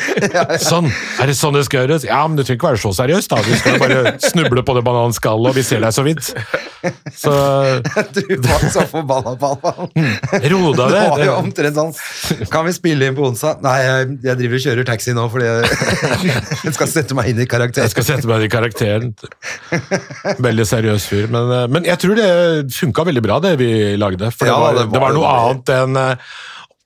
sånn! 0.68 0.90
Er 1.22 1.30
det 1.30 1.36
sånn 1.38 1.54
det 1.58 1.64
skal 1.68 1.84
gjøres? 1.86 2.08
Ja, 2.08 2.24
men 2.26 2.38
du 2.38 2.42
trenger 2.42 2.58
ikke 2.58 2.72
være 2.72 2.82
så 2.82 2.92
seriøst. 2.98 3.30
da. 3.30 3.42
Du 3.46 3.54
skal 3.60 3.78
bare 3.82 4.16
snuble 4.26 4.64
på 4.66 4.74
det 4.78 4.84
bananskallet, 4.88 5.52
og 5.52 5.58
vi 5.58 5.66
ser 5.66 5.84
deg 5.86 5.94
så 5.94 6.02
vidt. 6.06 6.32
Så 7.18 7.32
Du 8.18 8.34
var 8.44 8.66
så 8.74 8.82
forbanna 8.90 9.36
på 9.38 9.54
han. 9.62 9.94
ro 10.50 10.74
deg 10.74 10.94
Det 10.98 11.27
var 11.30 11.42
omtrent 11.44 11.78
sånn 11.78 12.48
Kan 12.52 12.66
vi 12.66 12.72
spille 12.76 13.08
inn 13.08 13.16
på 13.16 13.24
onsdag? 13.28 13.60
Nei, 13.64 13.76
jeg, 13.84 14.08
jeg 14.26 14.38
driver 14.40 14.58
og 14.60 14.64
kjører 14.66 14.88
taxi 14.88 15.14
nå 15.16 15.26
fordi 15.32 15.48
jeg, 15.48 15.68
jeg 16.66 16.74
skal 16.76 16.90
sette 16.92 17.16
meg 17.18 17.30
inn 17.32 17.42
i 17.44 17.48
karakteren. 17.50 17.86
Jeg 17.88 17.94
skal 17.94 18.06
sette 18.08 18.30
meg 18.30 18.42
inn 18.42 18.48
i 18.48 18.52
karakteren. 18.52 19.12
Veldig 20.48 20.66
seriøs 20.68 21.08
fyr. 21.10 21.28
Men, 21.32 21.52
eh, 21.54 21.66
men 21.72 21.88
jeg 21.88 22.00
tror 22.02 22.18
det 22.18 22.30
funka 22.76 23.06
veldig 23.10 23.24
bra, 23.24 23.38
det 23.44 23.54
vi 23.60 23.70
lagde. 24.00 24.30
For 24.34 24.48
Ja, 24.50 24.56
det, 24.58 24.64
var, 24.64 24.72
det 24.78 24.86
var 24.86 24.92
det 24.96 25.04
var 25.04 25.16
noe 25.18 25.34
annet 25.42 25.72
enn 25.78 26.00
eh, 26.02 26.32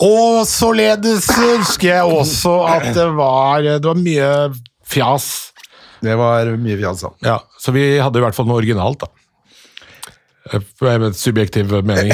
Og 0.09 0.43
således 0.51 1.29
husker 1.39 1.89
jeg 1.93 2.19
også 2.21 2.59
at 2.69 2.91
det 2.97 3.09
var, 3.17 3.63
det 3.63 3.87
var 3.87 3.99
mye 4.03 4.31
fjas. 4.93 5.31
Det 6.03 6.15
var 6.19 6.51
mye 6.59 6.79
fjas. 6.81 7.05
da. 7.07 7.13
Ja, 7.33 7.39
så 7.63 7.75
vi 7.75 7.85
hadde 8.03 8.19
i 8.19 8.25
hvert 8.25 8.37
fall 8.37 8.49
noe 8.51 8.59
originalt, 8.61 9.05
da. 9.05 9.11
Eh, 10.51 10.99
Med 10.99 11.17
subjektiv 11.17 11.71
mening. 11.87 12.11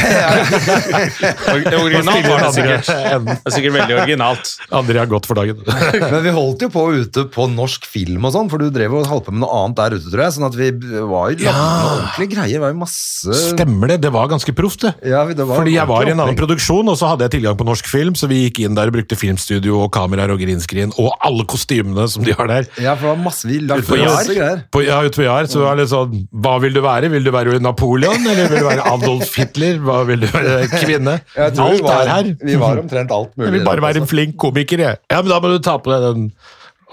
Originalt 1.48 2.26
var 2.28 2.42
det 2.44 2.50
sikkert. 2.56 2.90
Det 2.90 3.36
er 3.48 3.54
sikkert 3.54 3.74
veldig 3.78 3.96
originalt. 4.02 4.50
André 4.74 5.00
har 5.00 5.08
gått 5.08 5.28
for 5.28 5.38
dagen. 5.38 5.62
Men 6.12 6.20
vi 6.26 6.34
holdt 6.36 6.64
jo 6.66 6.68
på 6.72 6.84
ute 6.98 7.24
på 7.32 7.48
norsk 7.52 7.88
film 7.88 8.28
og 8.28 8.34
sånn, 8.34 8.50
for 8.52 8.60
du 8.60 8.68
drev 8.74 8.98
og 8.98 9.08
holdt 9.08 9.28
på 9.28 9.34
med 9.34 9.42
noe 9.46 9.62
annet 9.62 9.80
der 9.80 9.96
ute, 9.96 10.12
tror 10.12 10.24
jeg. 10.26 10.36
Sånn 10.36 10.48
at 10.48 10.58
vi 10.58 10.70
var 11.08 11.32
jo 11.32 11.48
ja. 11.48 11.54
ordentlige 11.94 12.34
greier. 12.36 12.62
Var 12.64 12.74
jo 12.74 12.80
masse 12.82 13.38
Stemmer 13.38 13.94
det, 13.94 14.00
det 14.04 14.12
var 14.14 14.28
ganske 14.30 14.52
proft, 14.56 14.84
det. 14.84 14.92
Ja, 15.08 15.24
det 15.26 15.46
var 15.48 15.62
Fordi 15.62 15.76
jeg 15.78 15.88
var 15.88 16.08
i 16.08 16.12
en 16.12 16.22
annen 16.24 16.38
produksjon, 16.38 16.92
og 16.92 16.98
så 17.00 17.12
hadde 17.14 17.26
jeg 17.26 17.38
tilgang 17.38 17.58
på 17.58 17.66
norsk 17.68 17.88
film, 17.88 18.16
så 18.18 18.28
vi 18.30 18.44
gikk 18.44 18.62
inn 18.66 18.76
der 18.76 18.92
og 18.92 18.98
brukte 18.98 19.18
filmstudio 19.18 19.80
og 19.86 19.92
kameraer 19.94 20.34
og 20.34 20.42
green 20.42 20.92
og 20.98 21.12
alle 21.24 21.44
kostymene 21.48 22.04
som 22.10 22.24
de 22.26 22.34
har 22.36 22.50
der. 22.50 22.68
Ja, 22.82 22.94
for 22.98 23.08
det 23.08 23.14
var 23.14 23.22
masse 23.24 23.48
vi 23.48 23.60
lagde 23.64 23.86
På 23.88 23.98
masse 24.00 24.36
greier. 24.36 24.62
På, 24.74 24.82
ja, 24.84 25.00
ute 25.04 25.20
på 25.20 25.26
Jar, 25.26 25.48
så 25.50 25.62
var 25.64 25.76
det 25.76 25.86
litt 25.86 25.92
sånn 25.92 26.26
Hva 26.44 26.56
vil 26.62 26.74
du 26.76 26.82
være? 26.84 27.10
Vil 27.12 27.26
du 27.26 27.32
være 27.34 27.58
Napoleon, 27.62 28.17
eller 28.24 28.50
vil 28.50 28.62
du 28.62 28.68
være 28.68 28.84
Adolf 28.90 29.34
Hitler? 29.38 29.80
Hva 29.84 29.98
vil 30.08 30.24
du 30.24 30.28
være 30.32 30.68
kvinne? 30.72 31.16
Vi 31.34 31.46
Alt 31.46 31.82
var, 31.84 32.02
er 32.02 32.12
her. 32.12 32.30
Vi 32.42 32.58
var 32.60 32.82
omtrent 32.82 33.14
alt 33.14 33.32
mulig. 33.36 33.48
Jeg 33.48 33.56
vil 33.58 33.66
bare 33.68 33.84
være 33.84 34.00
en 34.00 34.06
altså. 34.06 34.14
flink 34.14 34.36
komiker, 34.40 34.84
jeg. 34.84 35.00
Ja, 35.10 35.22
men 35.22 35.32
da 35.32 35.40
må 35.42 35.52
du 35.52 35.58
ta 35.64 35.76
på 35.82 35.92
deg 35.94 36.06
den 36.06 36.28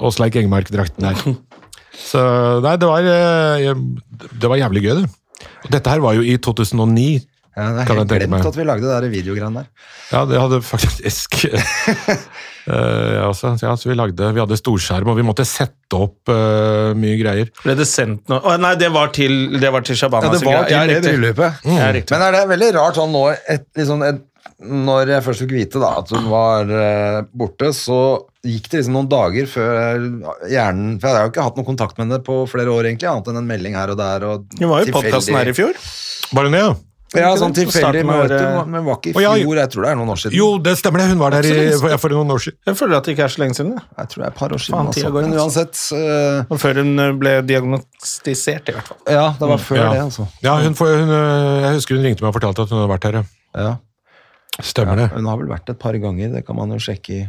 Åsleik 0.06 0.38
Engmark-drakten 0.42 1.08
her. 1.10 1.36
Så 2.10 2.22
nei, 2.64 2.76
det 2.82 2.90
var, 2.90 3.06
eh, 3.08 3.72
det 4.36 4.52
var 4.52 4.60
jævlig 4.60 4.84
gøy, 4.84 4.98
det. 5.04 5.48
Og 5.66 5.72
dette 5.74 5.94
her 5.94 6.04
var 6.04 6.18
jo 6.18 6.26
i 6.26 6.36
2009. 6.38 7.08
Ja, 7.56 7.70
det 7.72 7.86
er 7.86 7.92
helt 8.02 8.12
glemt 8.12 8.48
at 8.50 8.58
vi 8.58 8.66
lagde 8.68 8.84
det 8.84 8.96
der 8.98 9.12
videogreiene 9.14 9.62
der. 9.62 9.68
Ja, 10.12 10.26
det 10.28 10.40
hadde 10.42 10.58
faktisk 10.66 11.38
uh, 11.48 12.68
ja, 12.68 13.30
ja, 13.32 13.72
så 13.80 13.88
vi 13.88 13.96
lagde 13.96 14.28
Vi 14.36 14.42
hadde 14.44 14.58
storskjerm, 14.60 15.08
og 15.14 15.16
vi 15.16 15.24
måtte 15.26 15.46
sette 15.48 15.96
opp 15.96 16.32
uh, 16.32 16.92
mye 17.00 17.16
greier. 17.22 17.52
Ble 17.64 17.78
det 17.80 17.88
sendt 17.88 18.28
noe 18.32 18.42
oh, 18.44 18.58
Nei, 18.60 18.74
det 18.80 18.90
var 18.92 19.14
til, 19.16 19.56
det 19.62 19.72
var 19.72 19.86
til 19.88 19.96
Shabana. 19.96 20.34
Ja, 20.34 20.36
det 20.36 20.50
var 20.50 20.68
til 20.68 20.92
det 20.92 21.02
bryllupet. 21.06 21.68
Ja. 21.72 21.92
Men 21.96 22.26
er 22.28 22.36
det 22.36 22.42
veldig 22.50 22.72
rart 22.76 23.00
sånn 23.00 23.16
nå 23.16 23.22
et, 23.34 23.70
liksom 23.80 24.04
et, 24.04 24.20
Når 24.60 25.14
jeg 25.14 25.26
først 25.30 25.44
fikk 25.46 25.54
vite 25.56 25.82
da 25.84 25.94
at 26.02 26.12
hun 26.12 26.28
var 26.34 26.74
uh, 26.74 27.22
borte, 27.32 27.70
så 27.78 28.00
gikk 28.46 28.68
det 28.68 28.82
liksom 28.82 28.98
noen 29.00 29.08
dager 29.14 29.48
før 29.50 30.04
hjernen 30.52 30.98
For 31.00 31.08
jeg 31.08 31.16
har 31.22 31.30
jo 31.30 31.32
ikke 31.32 31.48
hatt 31.48 31.62
noen 31.62 31.70
kontakt 31.72 31.96
med 31.96 32.10
henne 32.10 32.20
på 32.28 32.42
flere 32.52 32.76
år, 32.76 32.92
egentlig, 32.92 33.08
annet 33.14 33.32
enn 33.32 33.40
en 33.46 33.48
melding 33.54 33.80
her 33.80 33.96
og 33.96 34.02
der. 34.04 34.28
Og 34.28 34.60
Hun 34.60 34.68
var 34.74 34.84
jo 34.84 34.92
i 34.92 34.98
podkasten 35.00 35.40
her 35.40 35.54
i 35.54 35.56
fjor. 35.56 35.80
Var 36.36 36.50
hun 36.50 36.60
det, 36.60 36.66
ja? 36.66 36.76
Ja, 37.14 37.30
sånn 37.40 37.54
tilfeldig 37.56 38.02
møte, 38.04 38.34
året. 38.36 38.68
men 38.68 38.84
var 38.84 38.98
ikke 38.98 39.12
i 39.12 39.14
fjor. 39.14 39.60
Jeg 39.62 39.70
tror 39.72 39.86
det 39.86 39.92
er 39.92 39.96
noen 40.00 40.10
år 40.10 40.20
siden. 40.20 40.36
Jo, 40.36 40.48
det 40.60 40.74
stemmer 40.80 41.00
det. 41.00 41.06
Hun 41.14 41.20
var 41.22 41.36
der 41.38 41.46
i, 41.48 41.54
for, 41.80 41.94
for 42.02 42.10
noen 42.16 42.34
år 42.34 42.42
siden. 42.44 42.58
Jeg 42.66 42.76
føler 42.82 42.98
at 42.98 43.06
det 43.08 43.14
ikke 43.16 43.24
er 43.28 43.34
så 43.36 43.42
lenge 43.44 43.56
siden. 43.56 43.70
det. 43.78 43.84
Jeg 44.02 44.10
tror 44.12 44.22
det 44.24 44.26
er 44.26 44.34
et 44.34 44.40
par 44.42 44.56
år 44.58 44.64
siden. 44.66 44.76
Faen, 44.76 44.90
altså. 44.92 45.12
går, 45.14 45.22
Men 45.30 45.38
uansett 45.40 45.84
eh, 45.96 46.50
Og 46.50 46.60
Før 46.60 46.82
hun 46.82 46.92
eh, 47.06 47.12
ble 47.22 47.36
diagnostisert, 47.48 48.70
i 48.74 48.76
hvert 48.76 48.90
fall. 48.92 49.00
Ja, 49.08 49.28
det 49.40 49.50
var 49.54 49.64
før 49.70 49.80
Ja. 49.80 49.90
det, 49.94 50.02
altså. 50.10 50.28
Ja, 50.44 50.56
hun, 50.66 50.76
hun, 50.82 51.16
øh, 51.22 51.62
jeg 51.68 51.74
husker 51.78 51.96
hun 51.96 52.04
ringte 52.10 52.26
meg 52.26 52.34
og 52.34 52.38
fortalte 52.42 52.66
at 52.66 52.74
hun 52.74 52.82
hadde 52.82 52.94
vært 52.96 53.10
her. 53.12 53.22
ja. 53.22 53.26
Ja. 53.66 53.76
Stemmer 54.64 54.96
det. 55.00 55.10
Hun 55.12 55.26
har 55.28 55.38
vel 55.38 55.48
vært 55.52 55.70
et 55.70 55.80
par 55.80 55.94
ganger, 56.00 56.30
det 56.32 56.46
kan 56.48 56.56
man 56.56 56.72
jo 56.72 56.78
sjekke 56.80 57.12
i 57.16 57.24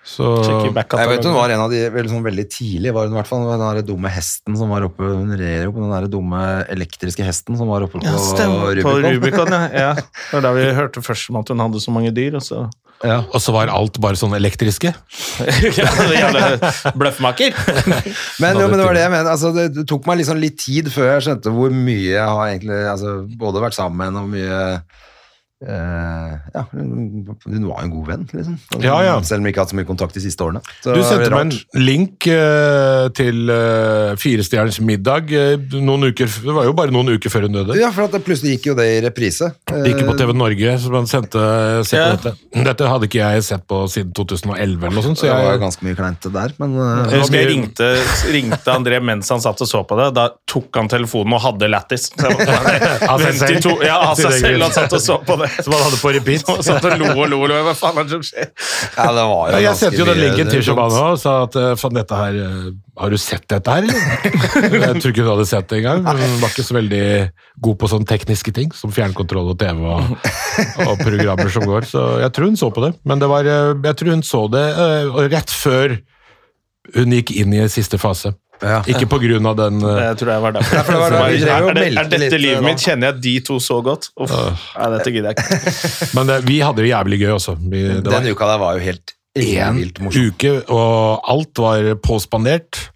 Så, 0.00 0.24
Jeg 0.64 0.72
vet 0.72 1.26
hun 1.28 1.34
var 1.36 1.52
en 1.52 1.60
av 1.66 1.68
de 1.70 1.82
veldig, 1.92 2.08
sånn, 2.08 2.22
veldig 2.24 2.44
tidlig, 2.48 2.92
var 2.96 3.04
hun 3.04 3.12
i 3.12 3.18
hvert 3.18 3.28
fall 3.28 3.42
den 3.44 3.60
der 3.60 3.80
dumme 3.84 4.08
hesten 4.08 4.56
som 4.56 4.70
var 4.72 4.86
oppe 4.86 5.04
Hun 5.04 5.34
rer 5.36 5.66
jo 5.66 5.74
på 5.76 5.82
den 5.82 5.92
der 5.92 6.06
dumme 6.08 6.40
elektriske 6.72 7.26
hesten 7.26 7.58
som 7.60 7.68
var 7.68 7.84
oppe 7.84 8.00
på 8.00 8.06
Ja, 8.08 8.14
stemmer. 8.16 8.80
På 8.80 8.94
Rubicon. 8.96 9.18
Rubicon, 9.20 9.52
ja. 9.52 9.66
ja. 9.76 9.90
Det 10.30 10.38
var 10.38 10.46
da 10.48 10.52
vi 10.56 10.64
hørte 10.78 11.02
først 11.04 11.28
om 11.28 11.42
at 11.42 11.52
hun 11.52 11.60
hadde 11.66 11.82
så 11.84 11.92
mange 11.92 12.14
dyr, 12.16 12.38
og 12.40 12.46
så 12.46 12.62
Ja. 13.04 13.18
og 13.28 13.40
så 13.44 13.52
var 13.52 13.68
alt 13.72 14.00
bare 14.00 14.16
sånn 14.16 14.32
elektriske. 14.40 14.94
Ja, 15.78 15.92
Jævla 16.16 16.72
bløffmaker. 16.96 17.52
Men, 18.42 18.56
jo, 18.56 18.66
men 18.72 18.78
det 18.80 18.86
var 18.88 18.96
det 18.96 19.04
jeg 19.04 19.12
mener. 19.12 19.30
Altså, 19.36 19.52
det, 19.56 19.68
det 19.76 19.84
tok 19.88 20.08
meg 20.08 20.22
liksom 20.22 20.40
litt 20.40 20.56
tid 20.64 20.88
før 20.92 21.12
jeg 21.14 21.28
skjønte 21.28 21.52
hvor 21.52 21.72
mye 21.76 22.08
jeg 22.08 22.24
har 22.24 22.54
egentlig 22.54 22.80
altså, 22.88 23.18
både 23.40 23.62
vært 23.68 23.76
sammen 23.76 24.00
med 24.00 24.10
henne 24.10 24.24
og 24.24 24.32
mye 24.32 24.60
eh, 25.60 26.32
ja, 26.54 26.62
hun 26.72 27.34
var 27.68 27.82
jo 27.82 27.84
en 27.84 27.92
god 27.92 28.06
venn, 28.08 28.24
liksom. 28.32 28.56
Ja, 28.82 28.96
ja. 29.04 29.14
Selv 29.26 29.42
om 29.42 29.48
vi 29.48 29.52
ikke 29.52 29.60
har 29.62 29.66
hatt 29.68 29.74
så 29.74 29.78
mye 29.78 29.88
kontakt 29.88 30.16
de 30.16 30.22
siste 30.24 30.44
årene. 30.44 30.62
Så 30.84 30.94
Du 30.96 31.02
sendte 31.04 31.30
meg 31.34 31.40
en 31.50 31.82
link 31.84 32.26
uh, 32.32 33.08
til 33.16 33.50
uh, 33.52 34.14
Firestjerners 34.20 34.80
middag 34.84 35.30
noen 35.76 36.08
uker, 36.10 36.30
Det 36.30 36.54
var 36.56 36.64
jo 36.68 36.74
bare 36.76 36.94
noen 36.94 37.12
uker 37.16 37.32
før 37.32 37.46
hun 37.48 37.58
døde. 37.58 37.76
Ja, 37.80 37.90
for 37.94 38.06
at 38.08 38.14
det 38.16 38.22
plutselig 38.26 38.56
gikk 38.56 38.70
jo 38.70 38.76
det 38.78 38.88
i 38.96 39.00
reprise. 39.04 39.50
Det 39.68 39.92
gikk 39.92 40.04
på 40.08 40.16
TV 40.20 40.34
Norge, 40.36 40.76
så 40.82 40.92
man 40.94 41.08
sendte 41.10 41.44
se 41.88 41.96
på 41.96 42.00
Ja. 42.00 42.16
dette. 42.16 42.34
Dette 42.70 42.88
hadde 42.90 43.08
ikke 43.10 43.20
jeg 43.20 43.44
sett 43.50 43.66
på 43.70 43.82
siden 43.92 44.14
2011 44.16 44.80
eller 44.86 44.96
noe 44.96 45.04
sånt, 45.04 45.20
Så 45.20 45.28
jeg, 45.28 45.36
det 45.36 45.46
var 45.50 45.58
jo 45.58 45.62
ganske 45.66 45.86
mye 45.86 45.98
kleint 45.98 46.30
der, 46.40 46.54
men 46.62 46.74
Jeg 46.80 47.20
husker 47.20 47.38
jeg 47.40 47.50
ringte, 47.52 47.90
ringte 48.34 48.74
André 48.74 49.00
mens 49.04 49.28
han 49.32 49.40
satt 49.44 49.60
og 49.60 49.68
så 49.68 49.84
på 49.86 49.98
det. 50.00 50.08
Da 50.16 50.28
tok 50.50 50.80
han 50.80 50.88
telefonen 50.90 51.36
og 51.36 51.44
hadde 51.44 51.68
lættis. 51.70 52.08
Så 52.10 52.26
jeg 52.28 52.38
måtte- 52.38 53.08
Av 53.10 53.20
seg 53.20 53.34
selv? 53.40 53.84
Ja, 53.84 53.96
av 54.10 54.16
seg 54.18 54.32
selv. 54.40 54.62
Han 54.64 54.72
satt 54.74 54.92
og 54.96 55.02
så 55.04 55.18
på 55.26 55.36
det. 55.40 55.49
som 55.64 55.74
han 55.74 55.82
hadde 55.86 55.98
på 56.00 56.12
repeat. 56.16 56.44
Og 56.50 56.62
satt 56.66 56.86
og 56.86 56.96
lo 57.00 57.10
og 57.14 57.30
lo. 57.30 57.40
og 57.44 57.50
lo. 57.50 57.58
Hva 57.66 57.74
faen 57.78 58.00
er 58.00 58.08
det 58.08 58.16
som 58.16 58.24
skjer? 58.26 58.50
Ja, 58.96 59.08
det 59.16 59.24
var 59.30 59.50
jo 59.50 59.54
Ja, 59.54 59.62
jeg 59.66 59.80
sendte 59.80 60.02
jo 60.02 60.06
den 60.08 60.20
linken 60.22 60.52
til. 60.52 60.62
Shabana 60.66 61.04
og 61.14 61.20
sa 61.22 61.36
at 61.46 61.58
eh, 61.60 61.72
faen, 61.80 61.96
dette 61.96 62.20
her 62.20 62.38
eh, 62.44 62.68
Har 63.00 63.14
du 63.14 63.18
sett 63.20 63.46
dette 63.50 63.76
her, 63.76 63.86
eller? 63.86 64.76
Jeg 64.86 65.00
tror 65.00 65.14
ikke 65.14 65.24
hun 65.24 65.32
hadde 65.32 65.48
sett 65.48 65.70
det 65.70 65.80
engang. 65.80 66.04
Hun 66.04 66.36
var 66.42 66.52
ikke 66.52 66.66
så 66.66 66.76
veldig 66.76 67.04
god 67.64 67.78
på 67.80 67.90
sånne 67.94 68.08
tekniske 68.10 68.52
ting, 68.56 68.74
som 68.76 68.92
fjernkontroll 68.94 69.52
og 69.54 69.58
TV 69.60 69.80
og, 69.88 70.12
og 70.84 71.00
programmer 71.00 71.52
som 71.52 71.64
går. 71.68 71.88
Så 71.88 72.04
jeg 72.20 72.34
tror 72.36 72.50
hun 72.50 72.60
så 72.60 72.68
på 72.74 72.84
det. 72.84 72.92
Men 73.08 73.22
det 73.22 73.30
var, 73.32 73.48
eh, 73.48 73.72
jeg 73.88 74.00
tror 74.00 74.14
hun 74.16 74.26
så 74.26 74.44
det 74.52 74.66
rett 75.32 75.54
før 75.54 75.96
hun 76.96 77.16
gikk 77.16 77.34
inn 77.40 77.56
i 77.56 77.66
siste 77.72 77.98
fase. 78.00 78.34
Ja. 78.60 78.80
Ikke 78.92 79.08
på 79.08 79.20
grunn 79.22 79.46
av 79.48 79.56
den 79.58 79.80
uh... 79.80 79.94
Det 79.96 80.10
tror 80.20 80.32
jeg 80.34 80.44
var 80.44 80.56
derfor. 80.56 80.82
for 80.84 80.92
det 80.96 81.00
var 81.00 81.14
derfor. 81.14 81.70
Er, 81.70 81.78
det, 81.78 81.86
er 81.96 82.10
dette 82.12 82.40
livet 82.40 82.66
mitt? 82.66 82.82
Kjenner 82.84 83.12
jeg 83.12 83.22
de 83.24 83.34
to 83.46 83.56
så 83.62 83.78
godt? 83.84 84.10
Uff, 84.20 84.34
nei, 84.76 84.90
dette 84.96 85.14
gidder 85.14 85.32
jeg 85.32 85.40
ikke. 85.40 85.86
Men 86.18 86.32
det, 86.32 86.42
vi 86.48 86.60
hadde 86.64 86.84
det 86.84 86.92
jævlig 86.92 87.22
gøy 87.22 87.32
også. 87.38 87.56
Vi, 87.62 87.86
det 87.88 88.04
var 88.04 88.20
Den 88.20 88.34
uka 88.34 88.52
der 88.52 88.62
var 88.64 88.76
jo 88.76 88.84
helt 88.90 89.16
én 89.38 89.78
uke, 90.10 90.52
og 90.74 91.28
alt 91.30 91.60
var 91.62 91.92
påspandert. 92.02 92.89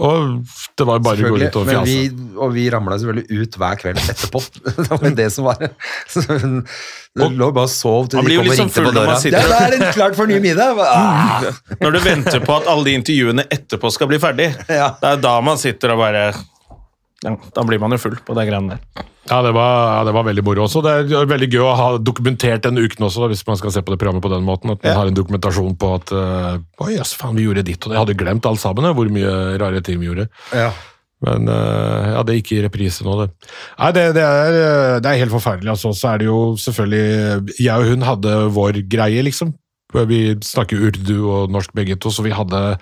Og 0.00 0.40
det 0.80 0.86
var 0.88 1.02
bare 1.04 1.26
å 1.28 1.32
gå 1.34 1.40
ut 1.42 1.56
og 1.60 1.66
fjase. 1.68 1.84
vi, 1.84 2.28
og 2.40 2.54
vi 2.54 2.64
ramla 2.72 2.96
selvfølgelig 3.00 3.42
ut 3.42 3.58
hver 3.60 3.80
kveld 3.82 4.00
etterpå. 4.00 4.40
det 4.80 4.88
var 4.90 5.16
det 5.18 5.26
som 5.34 5.48
var 5.50 5.64
Så 6.14 6.24
hun 6.40 6.54
lå 7.36 7.50
bare 7.52 7.66
og 7.66 7.72
sov 7.72 8.08
til 8.08 8.22
de 8.24 8.38
kom 8.38 8.48
og 8.48 8.54
sånn 8.56 8.70
ringte 8.70 8.84
på 8.86 8.94
døra. 8.96 9.16
Ja, 9.28 9.42
da 9.50 9.58
er 9.66 9.74
det 9.76 9.90
klart 9.96 10.16
for 10.16 10.30
ny 10.30 10.38
middag! 10.40 10.78
Ah! 10.86 11.50
Når 11.82 11.98
du 11.98 12.00
venter 12.06 12.40
på 12.46 12.56
at 12.56 12.70
alle 12.70 12.86
de 12.88 12.96
intervjuene 13.00 13.44
etterpå 13.50 13.90
skal 13.92 14.08
bli 14.12 14.20
ferdig, 14.22 14.48
Ja. 14.70 14.94
det 15.02 15.12
er 15.16 15.20
da 15.26 15.34
man 15.44 15.60
sitter 15.60 15.92
og 15.96 16.00
bare 16.06 16.30
ja, 17.24 17.34
Da 17.54 17.64
blir 17.68 17.80
man 17.82 17.92
jo 17.92 17.98
full 18.00 18.16
på 18.24 18.34
de 18.38 18.44
greiene 18.48 18.76
der. 18.76 19.06
Ja, 19.30 19.42
det 19.44 19.52
var, 19.54 19.74
ja, 19.98 20.04
det 20.08 20.14
var 20.16 20.24
veldig 20.26 20.42
moro 20.46 20.64
også. 20.64 20.80
Det 20.82 20.92
er 21.12 21.26
veldig 21.28 21.48
gøy 21.52 21.62
å 21.62 21.74
ha 21.76 21.88
dokumentert 22.02 22.64
den 22.64 22.80
uken 22.80 23.04
også, 23.06 23.28
hvis 23.30 23.44
man 23.46 23.58
skal 23.60 23.74
se 23.74 23.82
på 23.84 23.92
det 23.92 23.98
programmet 24.00 24.24
på 24.24 24.30
den 24.32 24.46
måten. 24.46 24.72
At 24.72 24.82
man 24.82 24.90
Ja. 24.90 24.96
har 24.98 25.10
en 25.10 25.14
dokumentasjon 25.18 25.76
på 25.78 25.90
at 25.98 26.12
uh, 26.16 26.56
Oi, 26.82 26.94
jøss, 26.96 27.12
faen, 27.20 27.36
vi 27.36 27.44
gjorde 27.44 27.62
ditt, 27.68 27.84
og 27.84 27.90
det. 27.92 27.98
Jeg 27.98 28.02
hadde 28.06 28.16
glemt 28.24 28.46
alt 28.48 28.62
sammen, 28.62 28.88
hvor 28.96 29.12
mye 29.12 29.58
rare 29.60 29.82
ting 29.84 30.00
vi 30.00 30.08
gjorde. 30.08 30.26
Ja. 30.56 30.72
Men 31.20 31.46
uh, 31.52 32.16
ja, 32.16 32.22
det 32.24 32.38
gikk 32.40 32.54
i 32.56 32.62
reprise 32.64 33.04
nå, 33.04 33.18
det. 33.20 33.28
Nei, 33.78 33.90
det, 33.92 34.06
det, 34.16 34.24
er, 34.24 34.56
eh, 34.56 35.00
det 35.04 35.10
er 35.12 35.20
helt 35.20 35.34
forferdelig. 35.36 35.68
Altså. 35.76 35.92
Så 35.92 36.08
er 36.14 36.22
det 36.22 36.30
jo 36.30 36.38
selvfølgelig 36.56 37.60
Jeg 37.60 37.76
og 37.76 37.92
hun 37.92 38.06
hadde 38.08 38.36
vår 38.56 38.80
greie, 38.88 39.22
liksom. 39.28 39.52
Vi 40.08 40.22
snakker 40.46 40.80
urdu 40.88 41.16
og 41.28 41.50
norsk 41.52 41.74
begge 41.76 41.98
to, 42.00 42.08
så 42.14 42.24
vi 42.24 42.32
hadde 42.32 42.78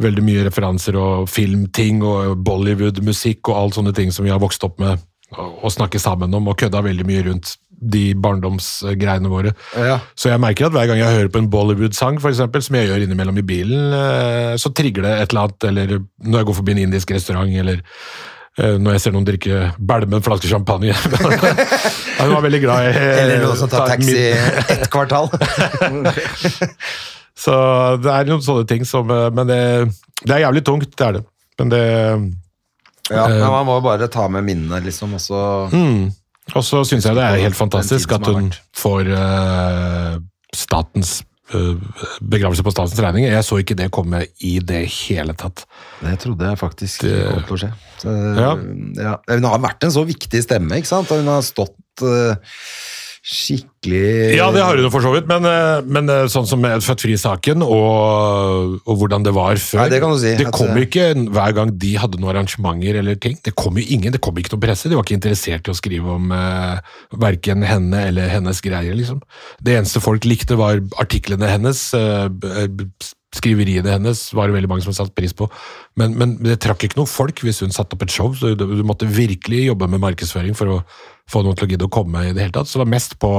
veldig 0.00 0.24
mye 0.24 0.46
referanser 0.46 0.96
og 1.00 1.28
filmting 1.32 2.02
og 2.04 2.36
Bollywood-musikk 2.44 3.48
og 3.50 3.60
alt 3.60 3.78
sånne 3.78 3.94
ting 3.96 4.12
som 4.12 4.26
vi 4.26 4.32
har 4.32 4.42
vokst 4.42 4.64
opp 4.66 4.80
med 4.82 5.00
å 5.36 5.70
snakke 5.72 5.98
sammen 5.98 6.34
om, 6.36 6.46
og 6.48 6.58
kødda 6.60 6.84
veldig 6.86 7.06
mye 7.08 7.24
rundt 7.26 7.56
de 7.76 8.14
barndomsgreiene 8.16 9.28
våre. 9.28 9.52
Ja. 9.76 9.98
Så 10.16 10.30
jeg 10.30 10.40
merker 10.40 10.68
at 10.68 10.76
hver 10.76 10.86
gang 10.88 11.00
jeg 11.00 11.18
hører 11.18 11.32
på 11.32 11.42
en 11.42 11.50
Bollywood-sang, 11.52 12.20
for 12.22 12.32
eksempel, 12.32 12.62
som 12.64 12.78
jeg 12.78 12.88
gjør 12.88 13.04
innimellom 13.04 13.42
i 13.42 13.44
bilen, 13.46 13.90
eh, 13.96 14.54
så 14.60 14.72
trigger 14.72 15.04
det 15.04 15.12
et 15.16 15.34
eller 15.34 15.48
annet, 15.48 15.68
eller 15.70 15.98
når 16.24 16.40
jeg 16.40 16.48
går 16.50 16.58
forbi 16.60 16.76
en 16.76 16.82
indisk 16.86 17.12
restaurant, 17.12 17.52
eller 17.64 17.82
eh, 17.82 18.78
når 18.80 18.96
jeg 18.96 19.04
ser 19.04 19.16
noen 19.16 19.28
drikke 19.28 19.60
bælme 19.76 20.20
en 20.20 20.24
flaske 20.24 20.48
champagne. 20.52 20.94
Han 22.20 22.32
var 22.32 22.46
veldig 22.46 22.62
glad 22.62 22.88
i 22.88 22.94
Eller 22.94 23.44
noen 23.44 23.60
som 23.60 23.72
tar 23.72 23.92
taxi 23.92 24.30
ett 24.32 24.88
kvartal. 24.92 25.28
Så 27.36 27.54
det 28.00 28.12
er 28.12 28.28
noen 28.30 28.44
sånne 28.44 28.64
ting 28.68 28.86
som 28.88 29.10
eh, 29.12 29.28
Men 29.36 29.50
det, 29.50 29.60
det 30.24 30.32
er 30.38 30.46
jævlig 30.46 30.64
tungt, 30.64 30.92
det 30.96 31.06
er 31.06 31.18
det. 31.18 31.24
Men 31.60 31.72
det 31.72 31.82
Ja, 33.12 33.28
men 33.28 33.44
man 33.52 33.66
må 33.68 33.76
bare 33.84 34.08
ta 34.10 34.24
med 34.32 34.44
minnene, 34.48 34.80
liksom, 34.82 35.12
og 35.14 35.22
så 35.22 35.40
Og 36.56 36.62
så 36.64 36.82
syns 36.88 37.06
jeg 37.06 37.16
det 37.18 37.24
er 37.26 37.44
helt 37.44 37.58
fantastisk 37.58 38.12
at 38.16 38.26
hun 38.26 38.48
får 38.76 39.08
uh, 39.12 40.16
statens 40.54 41.20
eh, 41.54 41.74
begravelse 42.22 42.62
på 42.66 42.72
statens 42.74 42.98
regning. 43.02 43.26
Jeg 43.28 43.44
så 43.46 43.58
ikke 43.62 43.76
det 43.78 43.90
komme 43.94 44.24
i 44.46 44.56
det 44.62 44.84
hele 44.90 45.34
tatt. 45.38 45.64
Det 46.00 46.14
trodde 46.22 46.46
jeg 46.48 46.58
faktisk 46.60 47.02
Det- 47.06 47.32
kom 47.32 47.42
til 47.42 47.56
å 47.56 47.60
skje. 47.64 47.72
Så, 48.02 48.14
Ja. 48.38 48.52
ja. 49.02 49.16
Hun 49.28 49.44
har 49.50 49.58
vært 49.58 49.84
en 49.84 49.94
så 49.94 50.06
viktig 50.06 50.42
stemme, 50.42 50.78
ikke 50.78 50.92
sant? 50.94 51.10
Og 51.10 51.18
hun 51.22 51.30
har 51.34 51.42
stått 51.42 52.02
eh, 52.02 52.36
skikkelig 53.26 54.36
Ja, 54.36 54.46
det 54.54 54.62
har 54.62 54.78
hun 54.78 54.90
for 54.94 55.02
så 55.02 55.10
vidt, 55.10 55.26
men, 55.26 55.46
eh, 55.50 55.80
men 55.82 56.10
eh, 56.12 56.28
sånn 56.30 56.46
som 56.46 56.60
med 56.62 56.84
Født 56.86 57.02
fri-saken 57.02 57.64
og, 57.64 58.76
og 58.86 59.00
hvordan 59.00 59.26
det 59.26 59.32
var 59.34 59.58
før 59.58 59.82
Nei, 59.82 59.88
det 59.90 60.00
kan 60.04 60.14
du 60.14 60.20
si. 60.22 60.34
Det 60.38 60.46
kom 60.54 60.70
eh, 60.70 60.78
jo 60.78 60.86
ikke 60.86 61.08
hver 61.34 61.56
gang 61.56 61.72
de 61.74 61.92
hadde 61.98 62.20
noen 62.22 62.36
arrangementer 62.36 63.00
eller 63.00 63.18
ting. 63.18 63.34
Det 63.42 63.56
kom 63.58 63.80
jo 63.80 63.86
ingen, 63.96 64.14
det 64.14 64.22
kom 64.22 64.38
ikke 64.38 64.54
noe 64.54 64.62
presse. 64.62 64.90
De 64.90 64.94
var 64.98 65.06
ikke 65.06 65.18
interessert 65.18 65.66
i 65.66 65.74
å 65.74 65.78
skrive 65.78 66.14
om 66.14 66.30
uh, 66.30 66.78
verken 67.18 67.66
henne 67.66 68.06
eller 68.12 68.30
hennes 68.30 68.62
greier, 68.62 68.94
liksom. 68.94 69.18
Det 69.58 69.74
eneste 69.74 70.02
folk 70.04 70.26
likte, 70.28 70.58
var 70.58 70.78
artiklene 71.02 71.50
hennes. 71.50 71.82
eh, 71.98 72.26
Skriveriene 73.36 73.96
hennes 73.96 74.22
var 74.36 74.48
det 74.48 74.56
veldig 74.56 74.70
mange 74.70 74.86
som 74.86 74.94
satte 74.96 75.14
pris 75.16 75.34
på, 75.36 75.48
men, 76.00 76.16
men 76.18 76.36
det 76.42 76.58
trakk 76.64 76.86
ikke 76.86 77.00
noen 77.00 77.10
folk 77.10 77.42
hvis 77.44 77.62
hun 77.64 77.74
satte 77.74 77.96
opp 77.96 78.06
et 78.06 78.14
show. 78.14 78.32
så 78.36 78.54
Du, 78.56 78.66
måtte 78.86 79.08
virkelig 79.10 79.66
jobbe 79.66 79.90
med 79.92 80.02
markedsføring 80.04 80.56
for 80.58 80.78
å 80.78 80.78
få 81.30 81.42
noen 81.42 81.58
til 81.58 81.66
å 81.66 81.70
gidde 81.72 81.88
å 81.88 81.92
komme 81.92 82.28
i 82.28 82.32
det 82.32 82.46
hele 82.46 82.56
tatt. 82.56 82.70
Så 82.70 82.78
det 82.78 82.86
var 82.86 82.94
mest 82.94 83.18
på 83.22 83.32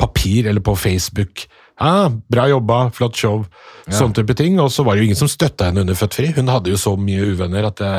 papir 0.00 0.48
eller 0.50 0.64
på 0.64 0.76
Facebook. 0.78 1.46
Ja, 1.80 2.10
bra 2.30 2.46
jobba, 2.50 2.84
flott 2.94 3.18
show, 3.18 3.42
sånn 3.90 4.14
type 4.14 4.36
ting. 4.38 4.60
Og 4.62 4.70
så 4.74 4.84
var 4.86 4.94
det 4.94 5.02
jo 5.02 5.10
ingen 5.10 5.18
som 5.18 5.30
støtta 5.30 5.70
henne 5.70 5.82
under 5.84 5.98
Født 5.98 6.18
fri. 6.18 6.30
Hun 6.36 6.50
hadde 6.52 6.72
jo 6.72 6.78
så 6.80 6.94
mye 7.00 7.32
uvenner 7.32 7.66
at 7.68 7.80
det, 7.80 7.92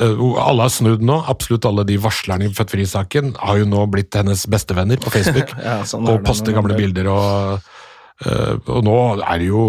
eh, 0.00 0.22
alle 0.40 0.68
har 0.68 0.72
snudd 0.72 1.04
nå. 1.04 1.18
Absolutt 1.28 1.68
alle 1.68 1.84
de 1.88 1.98
varslerne 2.00 2.48
i 2.48 2.54
Født 2.56 2.72
fri-saken 2.72 3.34
har 3.42 3.60
jo 3.60 3.68
nå 3.68 3.84
blitt 3.92 4.16
hennes 4.16 4.46
bestevenner 4.50 5.02
på 5.02 5.12
Facebook. 5.12 5.52
Ja, 5.66 5.82
sånn 5.88 6.08
og 6.08 6.22
poster 6.26 6.56
gamle 6.56 6.78
bilder 6.78 7.10
og 7.12 7.26
eh, 7.58 7.70
og 8.70 8.82
nå 8.86 8.96
er 9.22 9.38
det 9.42 9.48
jo 9.48 9.62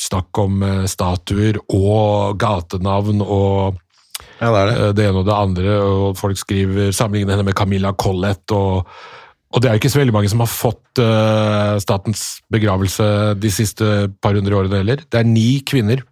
snakk 0.00 0.38
om 0.42 0.62
eh, 0.66 0.84
statuer 0.90 1.58
og 1.68 2.38
gatenavn 2.40 3.22
og 3.22 3.76
Ja, 4.40 4.48
det 4.52 4.62
det. 4.70 4.74
eh, 4.80 4.92
det 4.96 5.04
ene 5.10 5.20
og 5.22 5.26
det 5.28 5.36
andre, 5.36 5.76
og 5.84 6.16
folk 6.18 6.38
skriver 6.40 6.90
sammenligner 6.96 7.36
henne 7.36 7.46
med 7.50 7.56
Camilla 7.58 7.92
Collett, 7.92 8.50
og, 8.56 8.88
og 9.52 9.62
det 9.62 9.68
er 9.70 9.76
jo 9.76 9.82
ikke 9.84 9.92
så 9.94 10.00
veldig 10.02 10.14
mange 10.16 10.28
som 10.32 10.40
har 10.42 10.50
fått 10.50 11.00
uh, 11.00 11.76
statens 11.80 12.24
begravelse 12.52 13.06
de 13.40 13.50
siste 13.54 13.86
par 14.20 14.34
hundre 14.36 14.56
årene 14.58 14.80
heller. 14.82 15.04
Det 15.06 15.20
er 15.20 15.28
ni 15.28 15.60
kvinner 15.64 16.02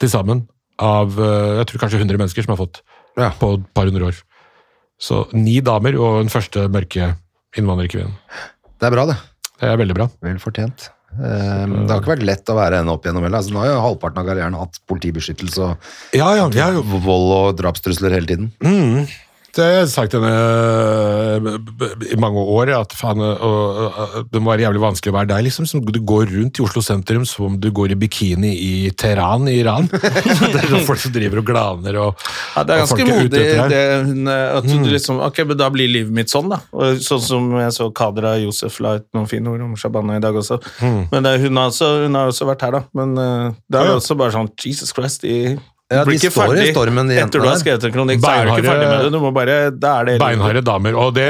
til 0.00 0.10
sammen 0.10 0.46
av 0.82 1.12
uh, 1.20 1.60
jeg 1.60 1.68
tror 1.70 1.82
kanskje 1.84 2.00
100 2.00 2.18
mennesker 2.22 2.46
som 2.46 2.54
har 2.56 2.62
fått 2.64 2.80
Ja. 3.20 3.28
på 3.38 3.52
et 3.58 3.66
par 3.76 3.86
hundre 3.90 4.08
år. 4.08 4.22
Så 5.02 5.26
ni 5.36 5.60
damer 5.60 5.94
og 6.00 6.22
den 6.22 6.32
første 6.32 6.64
mørke 6.72 7.12
innvandrerkvinnen. 7.58 8.14
Det 8.80 8.88
er 8.88 8.94
bra, 8.96 9.04
det. 9.10 9.18
Det 9.60 9.68
er 9.68 9.78
veldig 9.78 9.94
bra. 9.98 10.08
Vel 10.24 10.38
fortjent. 10.42 10.88
Eh, 11.12 11.64
det 11.68 11.90
har 11.90 12.00
ikke 12.00 12.14
vært 12.14 12.24
lett 12.26 12.52
å 12.52 12.56
være 12.56 12.80
henne 12.80 12.94
opp 12.94 13.04
gjennom 13.06 13.26
heller. 13.26 13.42
Altså, 13.42 13.52
nå 13.54 13.60
har 13.62 13.72
jo 13.72 13.82
halvparten 13.84 14.22
av 14.22 14.30
karrieren 14.30 14.56
hatt 14.56 14.80
politibeskyttelse 14.90 15.66
og 15.66 16.16
Ja, 16.16 16.30
ja, 16.38 16.70
jo 16.78 16.86
vold 17.04 17.34
og 17.36 17.60
drapstrusler 17.60 18.14
hele 18.16 18.30
tiden. 18.30 18.52
Det 19.52 19.60
har 19.64 19.74
jeg 19.82 19.88
sagt 19.92 20.14
henne 20.16 20.28
eh, 20.32 21.56
b- 21.76 21.88
i 22.14 22.16
mange 22.20 22.40
år, 22.40 22.70
at 22.78 22.94
faen, 22.96 23.20
og, 23.20 24.24
det 24.32 24.40
må 24.40 24.48
være 24.54 24.64
jævlig 24.64 24.80
vanskelig 24.80 25.12
å 25.12 25.16
være 25.18 25.28
deg, 25.34 25.42
liksom. 25.48 25.66
Som 25.68 25.82
du 25.84 25.98
går 26.08 26.30
rundt 26.32 26.56
i 26.56 26.64
Oslo 26.64 26.80
sentrum 26.84 27.26
som 27.28 27.50
om 27.50 27.58
du 27.60 27.68
går 27.74 27.92
i 27.92 27.98
bikini 28.00 28.52
i 28.56 28.72
Teheran 28.96 29.44
i 29.52 29.58
Iran. 29.60 29.88
det 29.92 30.62
er 30.62 30.86
folk 30.88 31.02
som 31.02 31.12
driver 31.12 31.42
og 31.42 31.48
glaner 31.50 31.98
og 32.00 32.24
Ja, 32.56 32.64
det 32.64 32.78
er 32.78 32.82
ganske 32.86 33.06
modig 33.10 33.28
deg. 33.34 33.60
det 33.74 33.82
eh, 33.92 34.56
at 34.56 34.70
du 34.72 34.88
liksom 34.92 35.20
Ok, 35.28 35.42
men 35.50 35.60
da 35.60 35.68
blir 35.74 35.90
livet 35.92 36.14
mitt 36.16 36.32
sånn, 36.32 36.48
da. 36.52 36.62
Og 36.72 37.02
sånn 37.04 37.20
som 37.24 37.50
jeg 37.60 37.76
så 37.76 37.90
Kadra 37.92 38.34
Josef 38.40 38.80
la 38.84 38.96
ut 39.02 39.06
noen 39.12 39.28
fine 39.30 39.52
ord 39.52 39.66
om 39.68 39.76
Shabana 39.76 40.16
i 40.16 40.24
dag 40.24 40.36
også. 40.40 40.58
Men 41.12 41.28
det, 41.28 41.36
hun, 41.44 41.60
har 41.60 41.68
også, 41.74 41.92
hun 42.06 42.16
har 42.18 42.32
også 42.32 42.48
vært 42.48 42.64
her, 42.68 42.78
da. 42.80 42.82
Men 42.96 43.12
eh, 43.20 43.52
det 43.68 43.82
er 43.82 43.90
Ja, 43.90 43.94
ja. 43.96 44.00
også 44.00 44.16
bare 44.16 44.32
sånn 44.38 44.48
Jesus 44.64 44.96
Christ, 44.96 45.28
de 45.28 45.58
Ja, 45.92 46.04
blir 46.06 46.16
de 46.16 46.20
ikke 46.22 46.32
står 46.32 46.56
i 46.62 46.70
stormen, 46.72 47.10
de 47.12 47.18
etter 47.20 47.42
du 47.42 47.48
har 47.48 47.58
skrevet 47.60 47.84
en 47.88 47.92
kronikk. 47.94 48.22
Så 48.22 48.30
er 48.32 48.46
du 48.46 48.52
ikke 48.52 48.62
Beinharde- 48.62 48.70
ferdig 48.72 48.88
med 48.88 49.04
det. 49.04 49.12
Du 49.12 49.18
må 49.20 49.32
bare, 49.36 49.56
da 49.84 49.92
er 50.00 50.08
det 50.08 50.16
Beinharde 50.22 50.62
damer. 50.64 50.96
Og 51.02 51.12
det 51.18 51.28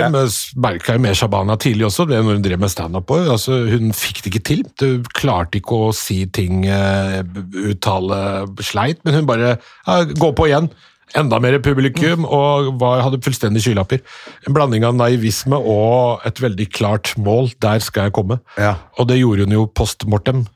merka 0.56 0.94
jeg 0.96 1.02
med 1.02 1.18
Shabana 1.18 1.56
tidlig 1.60 1.88
også, 1.90 2.06
det 2.08 2.20
når 2.22 2.38
hun 2.38 2.46
drev 2.46 2.62
med 2.62 2.70
standup 2.72 3.06
på. 3.10 3.18
Altså, 3.34 3.58
hun 3.72 3.90
fikk 3.96 4.22
det 4.22 4.32
ikke 4.32 4.44
til. 4.52 4.62
Du 4.78 5.02
klarte 5.18 5.58
ikke 5.60 5.82
å 5.88 5.90
si 5.96 6.22
ting, 6.26 6.64
eh, 6.70 7.20
uttale 7.66 8.22
sleit, 8.62 9.02
men 9.04 9.20
hun 9.20 9.26
bare 9.28 9.58
ja, 9.58 10.04
Gå 10.04 10.32
på 10.38 10.48
igjen. 10.50 10.70
Enda 11.14 11.36
mer 11.44 11.58
publikum, 11.60 12.22
og 12.24 12.78
var, 12.80 13.02
hadde 13.04 13.18
fullstendig 13.20 13.60
skylapper. 13.60 14.00
En 14.48 14.54
blanding 14.56 14.86
av 14.88 14.94
naivisme 14.96 15.58
og 15.58 16.22
et 16.24 16.40
veldig 16.40 16.70
klart 16.72 17.12
mål. 17.20 17.50
Der 17.60 17.82
skal 17.84 18.08
jeg 18.08 18.14
komme. 18.16 18.38
Ja. 18.56 18.76
Og 18.96 19.10
det 19.10 19.18
gjorde 19.20 19.44
hun 19.44 19.52
jo 19.58 19.66
post 19.68 20.06
mortem. 20.08 20.46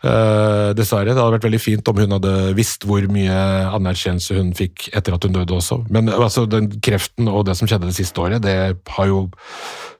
Eh, 0.00 0.70
dessverre. 0.72 1.12
Det 1.12 1.20
hadde 1.20 1.34
vært 1.34 1.44
veldig 1.44 1.60
fint 1.60 1.88
om 1.92 1.98
hun 2.00 2.14
hadde 2.16 2.30
visst 2.56 2.86
hvor 2.88 3.04
mye 3.12 3.36
anerkjennelse 3.76 4.38
hun 4.38 4.54
fikk 4.56 4.86
etter 4.96 5.12
at 5.12 5.26
hun 5.26 5.34
døde 5.36 5.52
også. 5.58 5.82
Men 5.92 6.08
altså, 6.08 6.46
den 6.48 6.70
kreften 6.80 7.28
og 7.28 7.44
det 7.50 7.58
som 7.58 7.68
skjedde 7.68 7.90
det 7.90 7.98
siste 7.98 8.22
året, 8.22 8.40
det 8.44 8.56
har 8.96 9.10
jo 9.10 9.26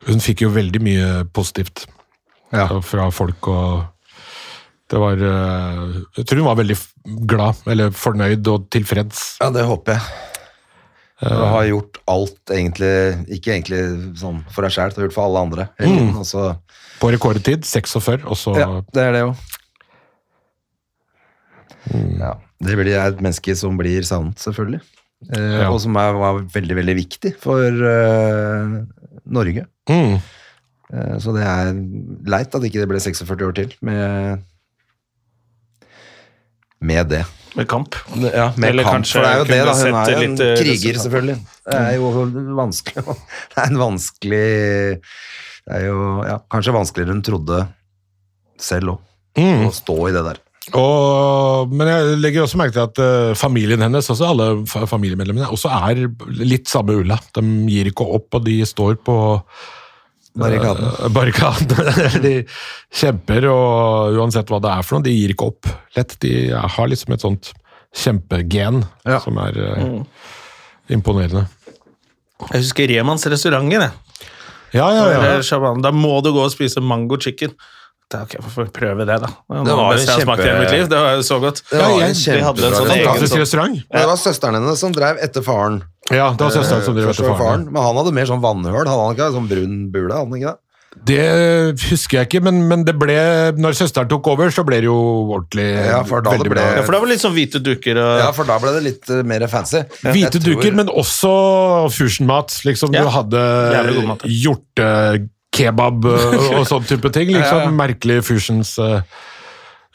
Hun 0.08 0.22
fikk 0.24 0.40
jo 0.46 0.48
veldig 0.54 0.80
mye 0.80 1.08
positivt 1.36 1.82
Ja. 2.56 2.64
fra 2.80 3.10
folk 3.12 3.46
og 3.52 3.84
det 4.90 4.98
var 4.98 5.20
eh, 5.20 6.00
Jeg 6.16 6.24
tror 6.26 6.40
hun 6.40 6.48
var 6.48 6.56
veldig 6.56 6.78
glad, 7.28 7.60
eller 7.68 7.92
fornøyd 7.92 8.48
og 8.48 8.70
tilfreds. 8.72 9.36
Ja, 9.42 9.50
det 9.52 9.66
håper 9.68 9.98
jeg. 9.98 10.00
Du 11.20 11.44
har 11.44 11.64
gjort 11.68 11.98
alt 12.08 12.50
egentlig, 12.56 12.90
ikke 13.28 13.52
egentlig 13.52 13.82
sånn 14.16 14.40
for 14.50 14.64
deg 14.64 14.72
sjæl, 14.72 14.94
du 14.96 15.02
har 15.02 15.08
gjort 15.10 15.18
for 15.18 15.28
alle 15.28 15.42
andre. 15.44 15.68
Mm. 15.78 16.16
På 17.00 17.12
rekordtid, 17.12 17.68
46, 17.68 18.24
og 18.24 18.38
så 18.40 18.56
ja, 18.56 18.70
det 18.96 19.04
er 19.04 19.12
det 19.12 19.20
jo. 19.26 19.34
Ja, 22.20 22.34
det 22.60 22.76
blir 22.76 22.90
et 23.00 23.20
menneske 23.24 23.54
som 23.56 23.78
blir 23.80 24.02
savnet, 24.04 24.36
selvfølgelig. 24.42 24.80
Eh, 25.32 25.60
Ja. 25.62 25.70
Og 25.72 25.80
som 25.80 25.96
er, 26.00 26.12
var 26.16 26.42
veldig, 26.52 26.76
veldig 26.76 26.96
viktig 26.96 27.34
for 27.40 27.64
eh, 27.64 28.76
Norge. 29.26 29.66
mm. 29.88 30.20
Eh, 30.90 31.16
så 31.22 31.30
det 31.36 31.44
er 31.46 31.68
leit 32.26 32.54
at 32.54 32.64
ikke 32.66 32.80
det 32.82 32.88
ble 32.90 32.98
46 32.98 33.44
år 33.46 33.52
til 33.54 33.74
med, 33.86 34.40
med 36.80 37.06
det. 37.12 37.20
Med 37.54 37.68
kamp. 37.70 37.94
Ja, 38.16 38.48
med 38.56 38.70
Eller 38.70 38.82
kamp, 38.86 38.96
kanskje 39.04 39.18
for 39.18 39.26
det 39.26 39.30
er 39.30 39.38
jo 39.38 39.44
det, 39.50 39.60
da. 39.66 39.74
Hun 39.76 39.98
er 40.00 40.10
jo 40.10 40.16
en 40.16 40.34
litt, 40.36 40.42
eh, 40.46 40.56
kriger, 40.62 40.98
selvfølgelig. 41.04 41.38
Det 41.66 41.78
er 41.78 41.94
jo 41.98 42.10
vanskelig 42.58 43.04
Det 43.54 43.58
er 43.62 43.70
en 43.70 43.80
vanskelig 43.80 44.44
Det 45.00 45.76
er 45.78 45.84
jo 45.86 45.96
ja, 46.26 46.36
kanskje 46.50 46.74
vanskeligere 46.74 47.10
enn 47.14 47.20
hun 47.20 47.26
trodde 47.30 47.60
selv 48.60 48.96
òg, 48.96 49.06
Mm. 49.38 49.60
å 49.68 49.70
stå 49.70 49.94
i 50.08 50.12
det 50.12 50.20
der. 50.26 50.38
Og, 50.76 51.72
men 51.74 51.88
jeg 51.90 52.16
legger 52.20 52.44
også 52.44 52.58
merke 52.60 52.76
til 52.76 52.84
at 52.84 53.00
eh, 53.02 53.34
familien 53.38 53.82
hennes, 53.82 54.06
også 54.12 54.28
alle 54.28 54.48
familiemedlemmene, 54.68 55.48
også 55.50 55.70
er 55.90 56.04
litt 56.44 56.70
samme 56.70 56.98
ulla. 57.00 57.18
De 57.36 57.44
gir 57.70 57.90
ikke 57.90 58.06
opp, 58.06 58.28
og 58.38 58.46
de 58.46 58.60
står 58.68 58.98
på 59.06 59.16
Barrikaden. 60.40 60.86
Uh, 60.86 61.08
barrikaden. 61.16 62.22
de 62.22 62.34
kjemper, 62.94 63.48
og 63.50 64.18
uansett 64.20 64.50
hva 64.52 64.60
det 64.62 64.70
er 64.72 64.86
for 64.86 64.98
noe, 64.98 65.06
de 65.08 65.14
gir 65.14 65.34
ikke 65.34 65.48
opp 65.50 65.70
lett. 65.96 66.14
De 66.22 66.34
har 66.54 66.90
liksom 66.92 67.16
et 67.16 67.24
sånt 67.24 67.50
kjempegen 67.90 68.84
Ja. 69.08 69.18
som 69.18 69.38
er 69.42 69.58
eh, 69.58 69.96
imponerende. 70.94 71.48
Jeg 72.52 72.62
husker 72.62 72.88
Remans 72.88 73.26
restaurant. 73.26 73.72
Ja, 73.74 74.86
ja, 74.94 75.04
ja. 75.10 75.74
Da 75.82 75.90
må 75.90 76.20
du 76.22 76.30
gå 76.32 76.44
og 76.46 76.54
spise 76.54 76.80
mango 76.80 77.18
chicken. 77.20 77.52
Da, 78.10 78.24
ok, 78.26 78.32
jeg 78.34 78.50
får 78.56 78.70
prøve 78.74 79.04
det, 79.06 79.16
da. 79.22 79.28
Det 79.30 79.60
Det 79.68 79.74
var 79.78 79.92
det 79.94 80.06
jo 80.06 80.14
smakt 80.24 80.42
i 80.42 80.54
mitt 80.58 80.72
liv. 80.74 80.88
Det 80.90 80.98
var 80.98 81.20
så 81.22 81.36
godt. 81.42 81.60
Det 81.70 81.78
var 81.78 81.92
en 81.94 82.08
en 82.08 82.16
kjempebra 82.18 82.70
sånn 82.72 82.72
restaurant. 82.72 83.04
Fantastisk 83.06 83.36
restaurant. 83.44 83.76
Det 83.94 84.06
var 84.10 84.18
søsteren 84.18 84.58
hennes 84.58 84.80
som 84.82 84.96
drev 84.96 85.20
etter 85.22 85.44
faren. 85.46 85.76
Ja, 86.10 86.32
det 86.34 86.42
var 86.42 86.50
søsteren 86.56 86.82
som 86.82 86.96
Eh, 86.96 87.00
drev 87.04 87.12
etter 87.14 87.28
var 87.30 87.38
faren. 87.38 87.68
Men 87.70 87.82
han 87.82 88.00
hadde 88.00 88.12
mer 88.18 88.26
sånn 88.26 88.42
vannhøl, 88.42 88.82
hadde 88.82 88.98
han 89.06 89.14
ikke? 89.14 89.30
Sånn 89.38 89.48
brun 89.52 89.78
bule, 89.94 90.10
hadde 90.10 90.26
han 90.26 90.40
ikke 90.40 90.50
det? 90.50 90.58
Det 91.06 91.86
husker 91.86 92.18
jeg 92.18 92.26
ikke, 92.26 92.40
men, 92.42 92.66
men 92.66 92.82
det 92.84 92.96
ble, 92.98 93.14
når 93.54 93.76
søsteren 93.78 94.08
tok 94.10 94.26
over, 94.32 94.50
så 94.50 94.64
ble 94.66 94.80
det 94.82 94.88
jo 94.90 94.96
ordentlig 95.30 95.68
Ja, 95.86 96.02
for 96.02 96.18
da 96.20 96.32
det 96.32 96.40
veldig 96.40 96.50
ble- 96.50 96.58
bra. 96.58 96.76
Ja, 96.80 96.82
for 96.82 96.96
det 96.96 97.00
var 97.04 97.06
litt 97.12 97.22
sånn 97.22 97.36
hvite 97.36 97.62
duker 97.62 98.00
og 98.02 98.18
Ja, 98.24 98.32
for 98.34 98.44
da 98.50 98.58
ble 98.58 98.72
det 98.74 98.82
litt 98.88 99.08
eh, 99.14 99.22
mer 99.22 99.46
fancy. 99.46 99.84
Hvite 100.02 100.42
duker, 100.42 100.74
men 100.74 100.90
også 100.90 101.30
fusionmat. 101.94 102.58
Liksom, 102.66 102.90
Ja. 102.92 103.04
Du 103.06 103.14
hadde 103.14 103.44
Jævlig 103.70 105.30
mat, 105.50 105.60
hjortekebab 105.60 106.04
og, 106.04 106.66
sånn 106.70 106.86
type 106.88 107.10
ting. 107.12 107.32
Liksom. 107.34 107.74
Merkelige 107.76 108.22
fusions. 108.22 108.76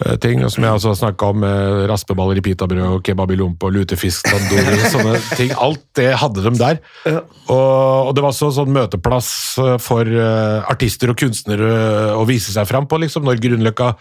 Eh, 0.03 0.11
eh, 0.11 0.17
ting, 0.21 0.43
og 0.45 0.51
som 0.53 0.65
jeg 0.65 0.77
også 0.77 0.91
har 0.91 0.99
snakka 0.99 1.31
om, 1.31 1.41
med 1.45 1.85
raspeballer 1.91 2.39
i 2.39 2.43
pitabrød 2.45 2.85
og 2.87 3.03
kebab 3.05 3.31
i 3.31 3.39
lompe 3.39 3.69
og 3.69 3.75
lutefisk, 3.75 4.27
tandoori, 4.27 4.79
sånne 4.93 5.15
ting. 5.35 5.53
Alt 5.55 5.83
det 5.97 6.11
hadde 6.19 6.43
de 6.45 6.53
der. 6.59 6.79
Og, 7.05 8.09
og 8.09 8.11
det 8.15 8.23
var 8.23 8.31
også 8.31 8.51
sånn 8.55 8.73
møteplass 8.73 9.29
eh, 9.61 9.75
for 9.81 10.09
uh, 10.09 10.65
artister 10.71 11.11
og 11.11 11.19
kunstnere 11.19 12.15
å 12.15 12.23
vise 12.27 12.53
seg 12.53 12.67
fram 12.69 12.87
på, 12.89 12.99
liksom, 13.03 13.25
når 13.27 13.41
Grünerløkka 13.43 13.91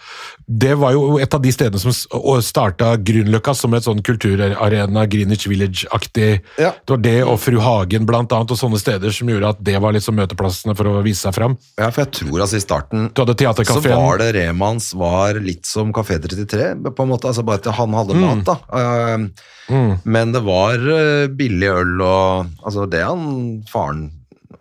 Det 0.45 0.73
var 0.79 0.95
jo 0.95 1.19
et 1.21 1.33
av 1.33 1.43
de 1.43 1.51
stedene 1.53 1.81
som 1.81 1.93
starta 2.45 2.95
Grünerløkka 2.97 3.53
som 3.57 3.75
et 3.77 3.85
sånn 3.85 4.01
kulturarena, 4.05 5.05
Greenwich 5.09 5.47
Village-aktig. 5.49 6.29
Ja. 6.61 6.71
Det 6.81 6.95
var 6.95 7.03
det 7.03 7.17
og 7.25 7.37
Fru 7.41 7.59
Hagen 7.61 8.07
blant 8.09 8.33
annet, 8.33 8.53
og 8.53 8.59
sånne 8.59 8.79
steder 8.81 9.13
som 9.13 9.29
gjorde 9.29 9.53
at 9.55 9.61
det 9.65 9.77
var 9.81 9.95
liksom 9.95 10.17
møteplassene 10.19 10.75
for 10.77 10.89
å 10.89 11.03
vise 11.05 11.25
seg 11.25 11.35
fram. 11.37 11.57
Ja, 11.79 11.91
for 11.91 12.05
jeg 12.05 12.13
tror 12.19 12.45
altså 12.45 12.59
i 12.59 12.63
starten 12.63 13.09
så 13.15 13.81
var 13.85 14.21
det 14.21 14.31
Remans 14.35 14.91
var 14.97 15.39
litt 15.43 15.67
som 15.69 15.84
Kafé 15.93 16.19
33, 16.21 16.75
på 16.95 17.03
en 17.03 17.09
måte, 17.09 17.27
altså 17.29 17.43
bare 17.45 17.57
at 17.61 17.65
han 17.75 17.93
hadde 17.93 18.13
Mm. 18.15 18.21
mat 18.21 18.45
da. 18.45 18.55
Eh, 18.73 19.97
Men 20.05 20.31
det 20.31 20.43
var 20.45 20.73
eh, 20.75 21.27
billig 21.27 21.69
øl 21.69 22.01
og, 22.01 22.45
altså 22.63 22.85
det 22.89 23.01
han, 23.03 23.63
faren 23.67 24.11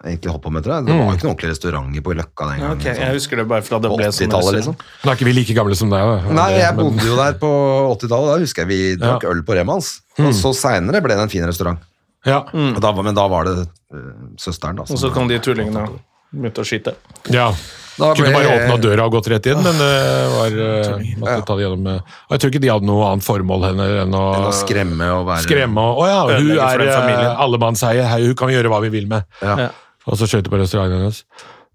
egentlig 0.05 0.31
holdt 0.33 0.43
på 0.45 0.51
med, 0.53 0.63
tror 0.65 0.75
jeg. 0.77 0.85
Det 0.87 0.93
Mm. 0.95 0.99
var 1.07 1.15
ikke 1.15 1.25
noen 1.25 1.35
ordentlige 1.35 1.53
restauranter 1.55 2.03
på 2.05 2.15
Løkka 2.15 2.45
den 2.51 2.61
gangen. 2.61 2.77
Okay, 2.79 2.95
sånn. 2.95 3.01
Jeg 3.05 3.15
husker 3.15 3.37
det 3.37 3.49
bare 3.49 3.63
fra 3.63 3.79
det 3.79 3.91
ble 3.91 4.05
sånn 4.05 4.29
80-tallet 4.29 4.55
liksom. 4.59 4.77
Nå 5.05 5.11
er 5.11 5.15
ikke 5.17 5.25
vi 5.25 5.33
like 5.33 5.55
gamle 5.55 5.75
som 5.77 5.91
deg. 5.91 6.01
da. 6.01 6.33
Nei, 6.33 6.51
jeg 6.59 6.77
Men- 6.77 6.85
bodde 6.85 7.07
jo 7.07 7.17
der 7.17 7.33
på 7.35 7.51
80-tallet, 7.97 8.29
da 8.33 8.39
husker 8.45 8.63
jeg 8.63 8.69
vi 8.69 8.97
drakk 8.97 9.23
Ja. 9.23 9.29
øl 9.31 9.43
på 9.43 9.55
Remans. 9.55 10.01
Og 10.19 10.33
så 10.35 10.53
senere 10.55 11.01
ble 11.03 11.15
det 11.15 11.23
en 11.23 11.29
fin 11.29 11.45
restaurant. 11.45 11.79
Ja, 12.27 12.39
Og 12.53 12.81
da, 12.81 12.93
men 12.93 13.15
da 13.15 13.29
var 13.29 13.45
det 13.45 13.69
uh, 13.93 13.99
søsteren 14.37 14.77
da. 14.77 14.83
Og 14.83 14.97
så 14.99 15.13
kom 15.13 15.29
de 15.29 15.39
tullingene 15.39 15.89
begynne 16.35 16.53
å 16.53 16.65
skyte. 16.65 16.95
ja. 17.31 17.53
Da 17.95 18.11
Kunne 18.19 18.33
bare 18.35 18.51
åpna 18.57 18.77
døra 18.83 19.07
og 19.07 19.15
gått 19.15 19.29
rett 19.31 19.47
inn, 19.53 19.61
men 19.63 19.79
det 19.79 19.91
var 20.33 20.57
eh, 20.67 21.13
måtte 21.21 21.37
ta 21.47 21.55
det 21.55 21.67
gjennom 21.67 21.89
eh, 21.93 22.15
Og 22.27 22.35
jeg 22.35 22.43
tror 22.43 22.53
ikke 22.53 22.63
de 22.65 22.73
hadde 22.73 22.89
noe 22.89 23.07
annet 23.11 23.27
formål 23.27 23.69
enn 23.71 23.83
å, 23.85 23.89
Enn 24.03 24.17
å 24.19 24.25
skremme 24.57 25.11
og 25.15 25.29
være 25.31 25.47
skremme 25.47 25.85
og 25.93 26.03
Å 26.03 26.09
ja, 26.11 26.21
hun 26.35 26.51
er 26.57 26.85
uh, 26.91 27.43
allemannseie, 27.47 28.07
hun 28.27 28.35
kan 28.39 28.51
gjøre 28.51 28.73
hva 28.73 28.81
vi 28.85 28.91
vil 28.97 29.07
med. 29.11 29.27
Ja. 29.45 29.55
Ja. 29.67 29.71
Og 30.05 30.19
så 30.21 30.29
skjøt 30.29 30.47
de 30.47 30.53
på 30.53 30.59
restauranten 30.61 31.05
hennes. 31.05 31.23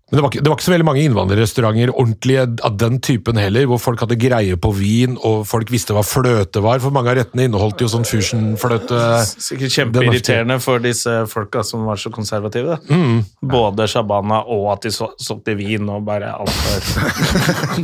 Men 0.09 0.17
det 0.17 0.23
var, 0.23 0.29
ikke, 0.31 0.41
det 0.41 0.49
var 0.49 0.57
ikke 0.57 0.65
så 0.65 0.71
veldig 0.73 0.85
mange 0.87 1.01
innvandrerrestauranter 1.05 1.91
ordentlige 1.93 2.45
av 2.65 2.77
den 2.81 2.95
typen 3.05 3.37
heller, 3.37 3.67
hvor 3.69 3.77
folk 3.83 4.01
hadde 4.01 4.15
greie 4.17 4.55
på 4.57 4.71
vin, 4.73 5.13
og 5.21 5.43
folk 5.45 5.69
visste 5.69 5.93
hva 5.93 6.01
fløte 6.01 6.63
var, 6.65 6.81
for 6.81 6.89
mange 6.95 7.11
av 7.11 7.19
rettene 7.19 7.45
inneholdt 7.45 7.83
jo 7.85 7.89
sånn 7.93 8.07
fusion-fløte. 8.09 8.97
Sikkert 9.29 9.75
kjempeirriterende 9.75 10.57
for 10.65 10.81
disse 10.81 11.13
folka 11.29 11.61
som 11.67 11.85
var 11.85 12.01
så 12.01 12.09
konservative. 12.15 12.79
Mm. 12.89 13.21
Både 13.53 13.85
Shabana 13.91 14.41
og 14.49 14.71
at 14.73 14.87
de 14.87 14.95
så- 14.97 15.11
solgte 15.21 15.53
vin 15.59 15.85
og 15.93 16.01
bare 16.09 16.33
alt 16.33 16.57
der. 16.65 17.79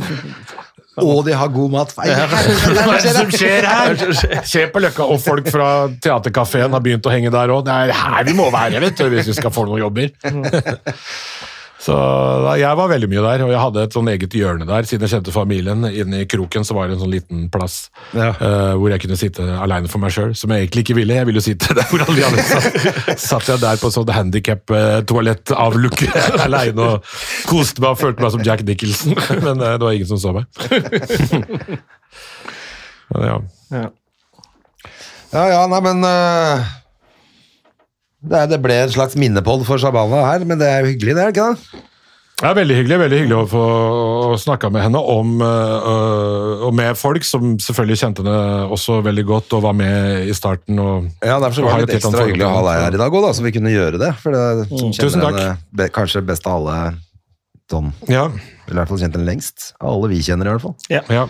Og 0.96 1.26
de 1.26 1.34
har 1.36 1.50
god 1.52 1.70
mat. 1.74 1.90
Hva 1.92 2.06
er 2.08 3.02
det 3.04 3.10
som 3.12 3.30
skjer 3.30 3.66
her? 3.68 4.42
Se 4.48 4.62
på 4.72 4.80
Løkka, 4.80 5.04
og 5.12 5.20
folk 5.20 5.50
fra 5.52 5.66
teaterkafeen 6.00 6.72
har 6.72 6.80
begynt 6.80 7.04
å 7.06 7.12
henge 7.12 7.30
der 7.34 7.52
òg. 7.52 7.66
Det 7.68 7.74
er 7.84 7.92
her 7.92 8.24
vi 8.24 8.32
må 8.38 8.48
være 8.50 8.80
vet 8.80 8.96
du, 9.02 9.04
hvis 9.12 9.28
vi 9.28 9.36
skal 9.36 9.52
få 9.52 9.66
noen 9.68 9.84
jobber. 9.84 10.08
Så 11.86 11.94
Jeg 12.58 12.78
var 12.78 12.88
veldig 12.90 13.08
mye 13.12 13.22
der, 13.22 13.42
og 13.44 13.50
jeg 13.52 13.60
hadde 13.62 13.82
et 13.86 13.94
sånn 13.94 14.08
eget 14.10 14.34
hjørne 14.34 14.66
der. 14.66 14.86
Siden 14.88 15.06
jeg 15.06 15.12
kjente 15.12 15.34
familien. 15.34 15.84
Inne 15.86 16.22
i 16.24 16.28
kroken 16.30 16.64
så 16.66 16.74
var 16.74 16.88
det 16.88 16.96
en 16.96 17.02
sånn 17.04 17.12
liten 17.12 17.44
plass 17.52 17.76
Ja. 18.16 18.32
uh, 18.40 18.72
hvor 18.80 18.90
jeg 18.90 19.04
kunne 19.04 19.18
sitte 19.20 19.44
aleine 19.62 19.90
for 19.92 20.02
meg 20.02 20.14
sjøl, 20.16 20.32
som 20.38 20.50
jeg 20.50 20.64
egentlig 20.66 20.86
ikke 20.86 20.96
ville. 20.98 21.18
Jeg 21.20 21.28
ville 21.28 21.42
jo 21.42 21.46
sitte 21.46 21.74
der 21.78 21.86
hvor 21.90 22.02
alle 22.06 22.16
de 22.18 22.24
andre 22.26 22.46
satt. 22.46 23.20
Satt 23.22 23.50
jeg 23.52 23.62
der 23.62 23.78
på 23.82 23.92
sånn 23.94 24.10
handikap-toalett 24.16 25.52
av 25.54 25.76
lukke 25.78 26.10
aleine 26.46 26.88
og 26.96 27.12
koste 27.50 27.84
meg 27.84 27.92
og 27.94 28.00
følte 28.02 28.24
meg 28.26 28.34
som 28.34 28.46
Jack 28.46 28.64
Nicholson. 28.66 29.14
Men 29.46 29.62
uh, 29.62 29.76
det 29.76 29.86
var 29.86 29.94
ingen 29.94 30.10
som 30.10 30.18
så 30.22 30.34
meg. 30.34 30.50
Men 33.12 33.30
ja. 33.30 33.38
Ja. 33.76 33.86
Ja, 35.34 35.42
ja, 35.50 35.62
nei, 35.68 35.78
men 35.84 36.04
øh, 36.06 36.60
det, 38.22 38.38
er- 38.38 38.48
det 38.54 38.62
ble 38.64 38.74
en 38.84 38.94
slags 38.94 39.16
minnepoll 39.18 39.64
for 39.68 39.78
Shabana 39.82 40.24
her, 40.32 40.44
men 40.48 40.58
det 40.58 40.66
er 40.70 40.80
jo 40.84 40.92
hyggelig, 40.94 41.14
det 41.18 41.22
er 41.26 41.34
ikke 41.34 41.50
det? 41.52 41.82
Det 42.36 42.44
er 42.50 42.56
veldig 42.58 42.74
hyggelig 42.76 42.96
veldig 43.00 43.18
hyggelig 43.22 43.36
å 43.40 43.44
få 43.48 43.60
snakka 44.42 44.68
med 44.68 44.82
henne 44.84 45.00
om 45.00 45.38
øh, 45.40 46.64
og 46.68 46.74
med 46.76 46.98
folk 47.00 47.24
som 47.24 47.54
selvfølgelig 47.64 47.96
kjente 48.02 48.20
henne 48.20 48.66
også 48.76 48.98
veldig 49.06 49.24
godt 49.24 49.54
og 49.56 49.62
var 49.64 49.72
med 49.78 50.28
i 50.28 50.34
starten. 50.36 50.76
Og, 50.82 51.06
Ja, 51.24 51.38
derfor 51.40 51.64
var 51.64 51.80
det 51.80 51.86
et 51.88 51.94
litt 51.94 52.04
ekstra 52.04 52.26
hyggelig 52.28 52.44
å 52.44 52.52
ha 52.58 52.60
deg 52.66 52.82
her 52.84 52.98
i 52.98 53.00
dag 53.00 53.16
òg, 53.16 53.24
da, 53.24 53.32
så 53.38 53.46
vi 53.46 53.54
kunne 53.56 53.72
gjøre 53.72 54.02
det. 54.02 54.10
For 54.20 54.36
det 54.36 54.44
kjenner 54.68 55.00
Tusen 55.00 55.24
takk. 55.24 55.40
henne 55.40 55.88
kanskje 55.96 56.24
best 56.28 56.44
av 56.50 56.58
alle 56.60 56.76
sånn, 57.72 57.88
Ja, 58.12 58.26
eller 58.28 58.76
i 58.76 58.80
hvert 58.82 58.92
fall 58.92 59.00
kjent 59.06 59.16
henne 59.16 59.30
lengst. 59.32 59.70
Av 59.80 59.94
alle 59.96 60.12
vi 60.12 60.20
kjenner, 60.28 60.46
i 60.52 60.58
hvert 60.58 60.66
fall. 60.68 60.76
ja. 60.92 61.24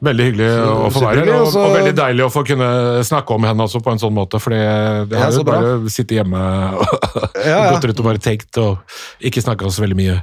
Veldig 0.00 0.26
hyggelig 0.30 0.48
å 0.64 0.88
få 0.94 1.02
være 1.04 1.24
her, 1.26 1.30
og, 1.36 1.56
og 1.60 1.74
veldig 1.74 1.92
deilig 1.98 2.24
å 2.24 2.30
få 2.32 2.42
kunne 2.48 2.68
snakke 3.04 3.36
om 3.36 3.44
henne 3.44 3.66
også 3.66 3.82
på 3.84 3.92
en 3.92 4.00
sånn 4.00 4.14
måte. 4.16 4.40
For 4.40 4.54
det 4.54 4.60
er 4.64 5.12
har 5.12 5.34
jo 5.36 5.44
bra. 5.44 5.58
å 5.60 5.92
sittet 5.92 6.16
hjemme 6.20 6.40
og 6.80 6.94
Ja, 7.50 7.50
ja. 7.50 7.66
gått 7.74 7.90
rundt 7.90 8.00
og 8.00 8.08
bare 8.08 8.22
tenkt 8.22 8.60
og 8.62 8.96
ikke 9.20 9.44
snakka 9.44 9.68
så 9.68 9.84
veldig 9.84 9.98
mye 9.98 10.16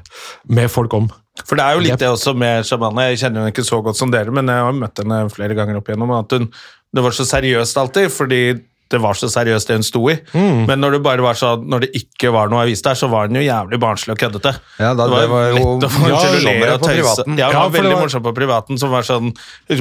med 0.57 0.73
folk 0.73 0.97
om. 0.97 1.11
For 1.45 1.59
det 1.59 1.67
er 1.67 1.77
jo 1.77 1.83
litt 1.85 2.01
det 2.01 2.09
også 2.09 2.33
med 2.37 2.65
Shabana. 2.65 3.05
Jeg 3.11 3.21
kjenner 3.21 3.43
henne 3.43 3.53
ikke 3.53 3.67
så 3.67 3.77
godt 3.85 3.99
som 3.99 4.09
dere, 4.13 4.33
men 4.33 4.49
jeg 4.49 4.65
har 4.65 4.73
møtt 4.73 5.03
henne 5.03 5.19
flere 5.29 5.57
ganger 5.57 5.77
opp 5.77 5.91
igjennom. 5.91 6.15
At 6.17 6.33
hun, 6.33 6.49
det 6.97 7.03
var 7.05 7.13
så 7.13 7.27
seriøst 7.29 7.77
alltid, 7.77 8.09
fordi 8.13 8.41
det 8.91 8.99
var 9.03 9.17
så 9.19 9.29
seriøst 9.31 9.67
det 9.69 9.77
hun 9.79 9.85
sto 9.85 10.01
i. 10.11 10.15
Mm. 10.33 10.65
Men 10.69 10.81
når 10.83 10.97
det 10.97 11.01
bare 11.05 11.23
var 11.25 11.37
sånn, 11.39 11.65
når 11.69 11.85
det 11.85 11.89
ikke 11.99 12.31
var 12.35 12.51
noe 12.51 12.63
avis 12.65 12.81
der, 12.85 12.97
så 12.99 13.09
var 13.11 13.29
den 13.29 13.41
jo 13.41 13.45
jævlig 13.45 13.79
barnslig 13.81 14.15
og 14.15 14.21
køddete. 14.21 14.53
Ja, 14.79 14.93
da- 14.93 15.07
det 15.07 15.11
var, 15.13 15.21
det 15.21 15.29
var 15.31 15.47
jo 15.47 15.55
lett 15.57 15.87
å 15.87 15.91
få 15.93 16.07
ja, 16.07 16.73
og 16.73 16.85
tøyse. 16.85 17.25
Ja, 17.37 17.51
hun 17.51 17.59
var 17.59 17.73
veldig 17.77 17.93
var- 17.93 18.03
morsom 18.05 18.25
på 18.25 18.33
privaten. 18.37 18.79
Som 18.81 18.93
var 18.93 19.07
sånn, 19.07 19.33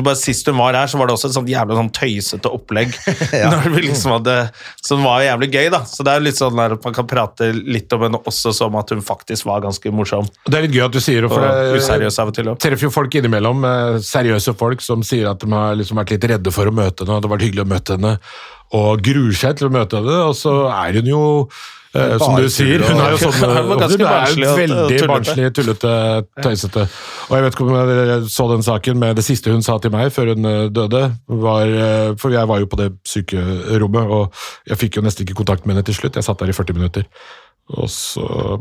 bare 0.02 0.16
Sist 0.16 0.46
hun 0.46 0.56
var 0.58 0.74
her, 0.74 0.86
så 0.90 0.98
var 0.98 1.06
det 1.06 1.14
også 1.16 1.28
et 1.30 1.36
sånt 1.36 1.48
jævlig 1.50 1.76
sånn 1.78 1.92
tøysete 1.92 2.52
opplegg. 2.52 2.94
Ja. 3.36 3.50
Når 3.52 3.74
vi 3.74 3.82
liksom 3.88 4.14
hadde, 4.16 4.34
som 4.82 5.02
var 5.04 5.20
jævlig 5.20 5.50
gøy, 5.52 5.66
da. 5.74 5.82
Så 5.84 6.04
det 6.06 6.14
er 6.14 6.22
litt 6.24 6.38
sånn 6.38 6.56
der 6.56 6.76
at 6.78 6.84
man 6.86 6.94
kan 6.96 7.06
prate 7.10 7.50
litt 7.52 7.92
om 7.92 8.06
henne 8.06 8.20
også 8.26 8.52
som 8.56 8.74
at 8.80 8.90
hun 8.94 9.02
faktisk 9.04 9.46
var 9.48 9.60
ganske 9.64 9.92
morsom. 9.92 10.28
Det 10.46 10.56
er 10.56 10.66
litt 10.66 10.76
gøy 10.76 10.86
at 10.86 10.94
du 10.96 11.00
sier 11.02 11.26
det, 11.26 11.30
for 11.32 11.44
Og 11.44 11.76
useriøs 11.76 12.18
av 12.22 12.32
og 12.32 12.36
til 12.38 12.46
treffer 12.66 12.88
jo 12.88 12.92
folk 12.94 13.14
innimellom, 13.18 13.64
eh, 13.68 13.98
seriøse 14.04 14.54
folk 14.58 14.82
som 14.84 15.02
sier 15.06 15.30
at 15.30 15.42
de 15.42 15.50
har 15.52 15.76
liksom 15.78 15.98
vært 16.00 16.14
litt 16.14 16.28
redde 16.32 16.52
for 16.54 16.68
å 16.68 16.74
møte 16.74 17.04
henne, 17.04 17.16
og 17.16 17.22
det 17.22 17.28
har 17.30 17.36
vært 17.36 17.46
hyggelig 17.48 17.64
å 17.66 17.72
møte 17.74 17.96
henne. 17.96 18.14
Og 18.74 19.02
gruer 19.04 19.34
seg 19.36 19.58
til 19.58 19.68
å 19.68 19.74
møte 19.74 20.00
henne, 20.00 20.20
og 20.26 20.34
så 20.38 20.52
er 20.72 20.98
hun 20.98 21.10
jo 21.10 21.22
eh, 21.94 22.16
som 22.18 22.34
du 22.34 22.48
sier, 22.50 22.82
hun 22.82 22.98
er 23.02 23.14
jo 23.14 23.20
sånn 23.22 23.36
Hun 23.46 24.04
er 24.04 24.34
jo 24.34 24.52
veldig 24.58 25.00
barnslig, 25.06 25.50
tullete, 25.54 25.94
tøysete. 26.42 26.86
Og 27.28 27.36
jeg 27.36 27.46
vet 27.46 27.56
ikke 27.56 27.66
om 27.66 27.74
jeg 27.76 28.20
så 28.34 28.48
den 28.50 28.66
saken, 28.66 29.00
men 29.02 29.16
det 29.18 29.26
siste 29.26 29.54
hun 29.54 29.64
sa 29.64 29.78
til 29.82 29.94
meg 29.94 30.10
før 30.14 30.34
hun 30.34 30.50
eh, 30.50 30.62
døde, 30.74 31.02
var 31.46 31.74
eh, 31.86 32.12
For 32.20 32.34
jeg 32.34 32.50
var 32.50 32.62
jo 32.62 32.70
på 32.72 32.80
det 32.82 32.90
sykerommet, 33.06 34.14
og 34.18 34.46
jeg 34.72 34.82
fikk 34.82 34.98
jo 34.98 35.06
nesten 35.06 35.26
ikke 35.26 35.40
kontakt 35.44 35.66
med 35.66 35.76
henne 35.76 35.86
til 35.86 35.98
slutt. 36.00 36.18
Jeg 36.18 36.26
satt 36.26 36.42
der 36.42 36.50
i 36.50 36.56
40 36.56 36.80
minutter, 36.80 37.06
og 37.76 37.90
så 37.92 38.58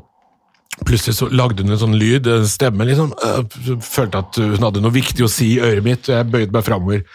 Plutselig 0.83 1.15
så 1.15 1.29
lagde 1.31 1.63
hun 1.63 1.71
en 1.71 1.79
sånn 1.79 1.93
lyd, 1.95 2.25
en 2.27 2.47
stemme, 2.51 2.83
liksom. 2.89 3.13
øh, 3.23 3.77
Følte 3.79 4.19
at 4.19 4.39
hun 4.41 4.65
hadde 4.65 4.81
noe 4.83 4.91
viktig 4.91 5.23
å 5.23 5.29
si 5.31 5.53
i 5.53 5.61
øret 5.63 5.85
mitt, 5.85 6.09
og 6.09 6.17
jeg 6.17 6.27
bøyde 6.33 6.51
meg 6.51 6.65
framover 6.67 7.05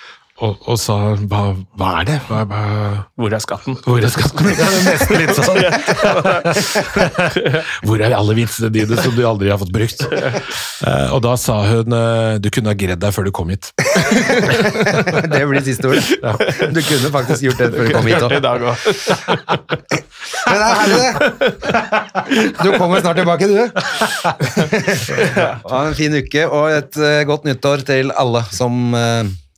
og, 0.40 0.56
og 0.64 0.78
sa 0.80 0.94
hva, 1.28 1.40
hva 1.76 1.90
er 2.00 2.06
det? 2.08 2.16
Hva, 2.28 2.44
hva, 2.48 2.60
Hvor 3.20 3.34
er 3.36 3.42
skatten? 3.44 3.76
hvor 3.84 4.00
er 4.00 4.12
skatten? 4.12 4.48
Ja, 4.60 4.66
det 4.72 4.78
er 4.78 4.84
nesten 4.88 5.16
litt 5.20 5.36
sånn. 5.36 5.58
Hvor 7.86 8.00
er 8.00 8.14
alle 8.16 8.34
vitsene 8.38 8.70
dine 8.72 8.96
som 9.00 9.12
du 9.16 9.22
aldri 9.28 9.50
har 9.52 9.60
fått 9.60 9.72
brukt? 9.74 10.00
Uh, 10.80 11.12
og 11.14 11.20
da 11.24 11.34
sa 11.40 11.60
hun 11.68 11.92
eh, 11.96 12.38
du 12.40 12.48
kunne 12.52 12.72
ha 12.72 12.76
gredd 12.78 13.00
deg 13.02 13.14
før 13.14 13.28
du 13.28 13.32
kom 13.36 13.52
hit. 13.52 13.70
Det 15.30 15.42
blir 15.48 15.62
siste 15.64 15.88
ordet. 15.90 16.04
Du 16.74 16.80
kunne 16.82 17.12
faktisk 17.12 17.44
gjort 17.46 17.60
det 17.60 17.70
før 17.74 17.84
du 17.86 17.92
kom 17.94 18.08
hit 18.08 18.24
òg. 18.24 18.32
Men 20.50 20.56
det 20.56 20.66
er 20.66 20.76
herlig, 20.80 20.98
det! 21.00 21.12
Du 22.60 22.68
kommer 22.78 23.00
snart 23.02 23.20
tilbake, 23.20 23.46
du. 23.50 23.60
Ha 25.70 25.82
en 25.84 25.96
fin 25.98 26.16
uke 26.16 26.46
og 26.48 26.72
et 26.74 26.98
eh, 27.00 27.22
godt 27.28 27.46
nyttår 27.48 27.84
til 27.88 28.12
alle 28.16 28.42
som 28.54 28.94
eh, 28.96 29.30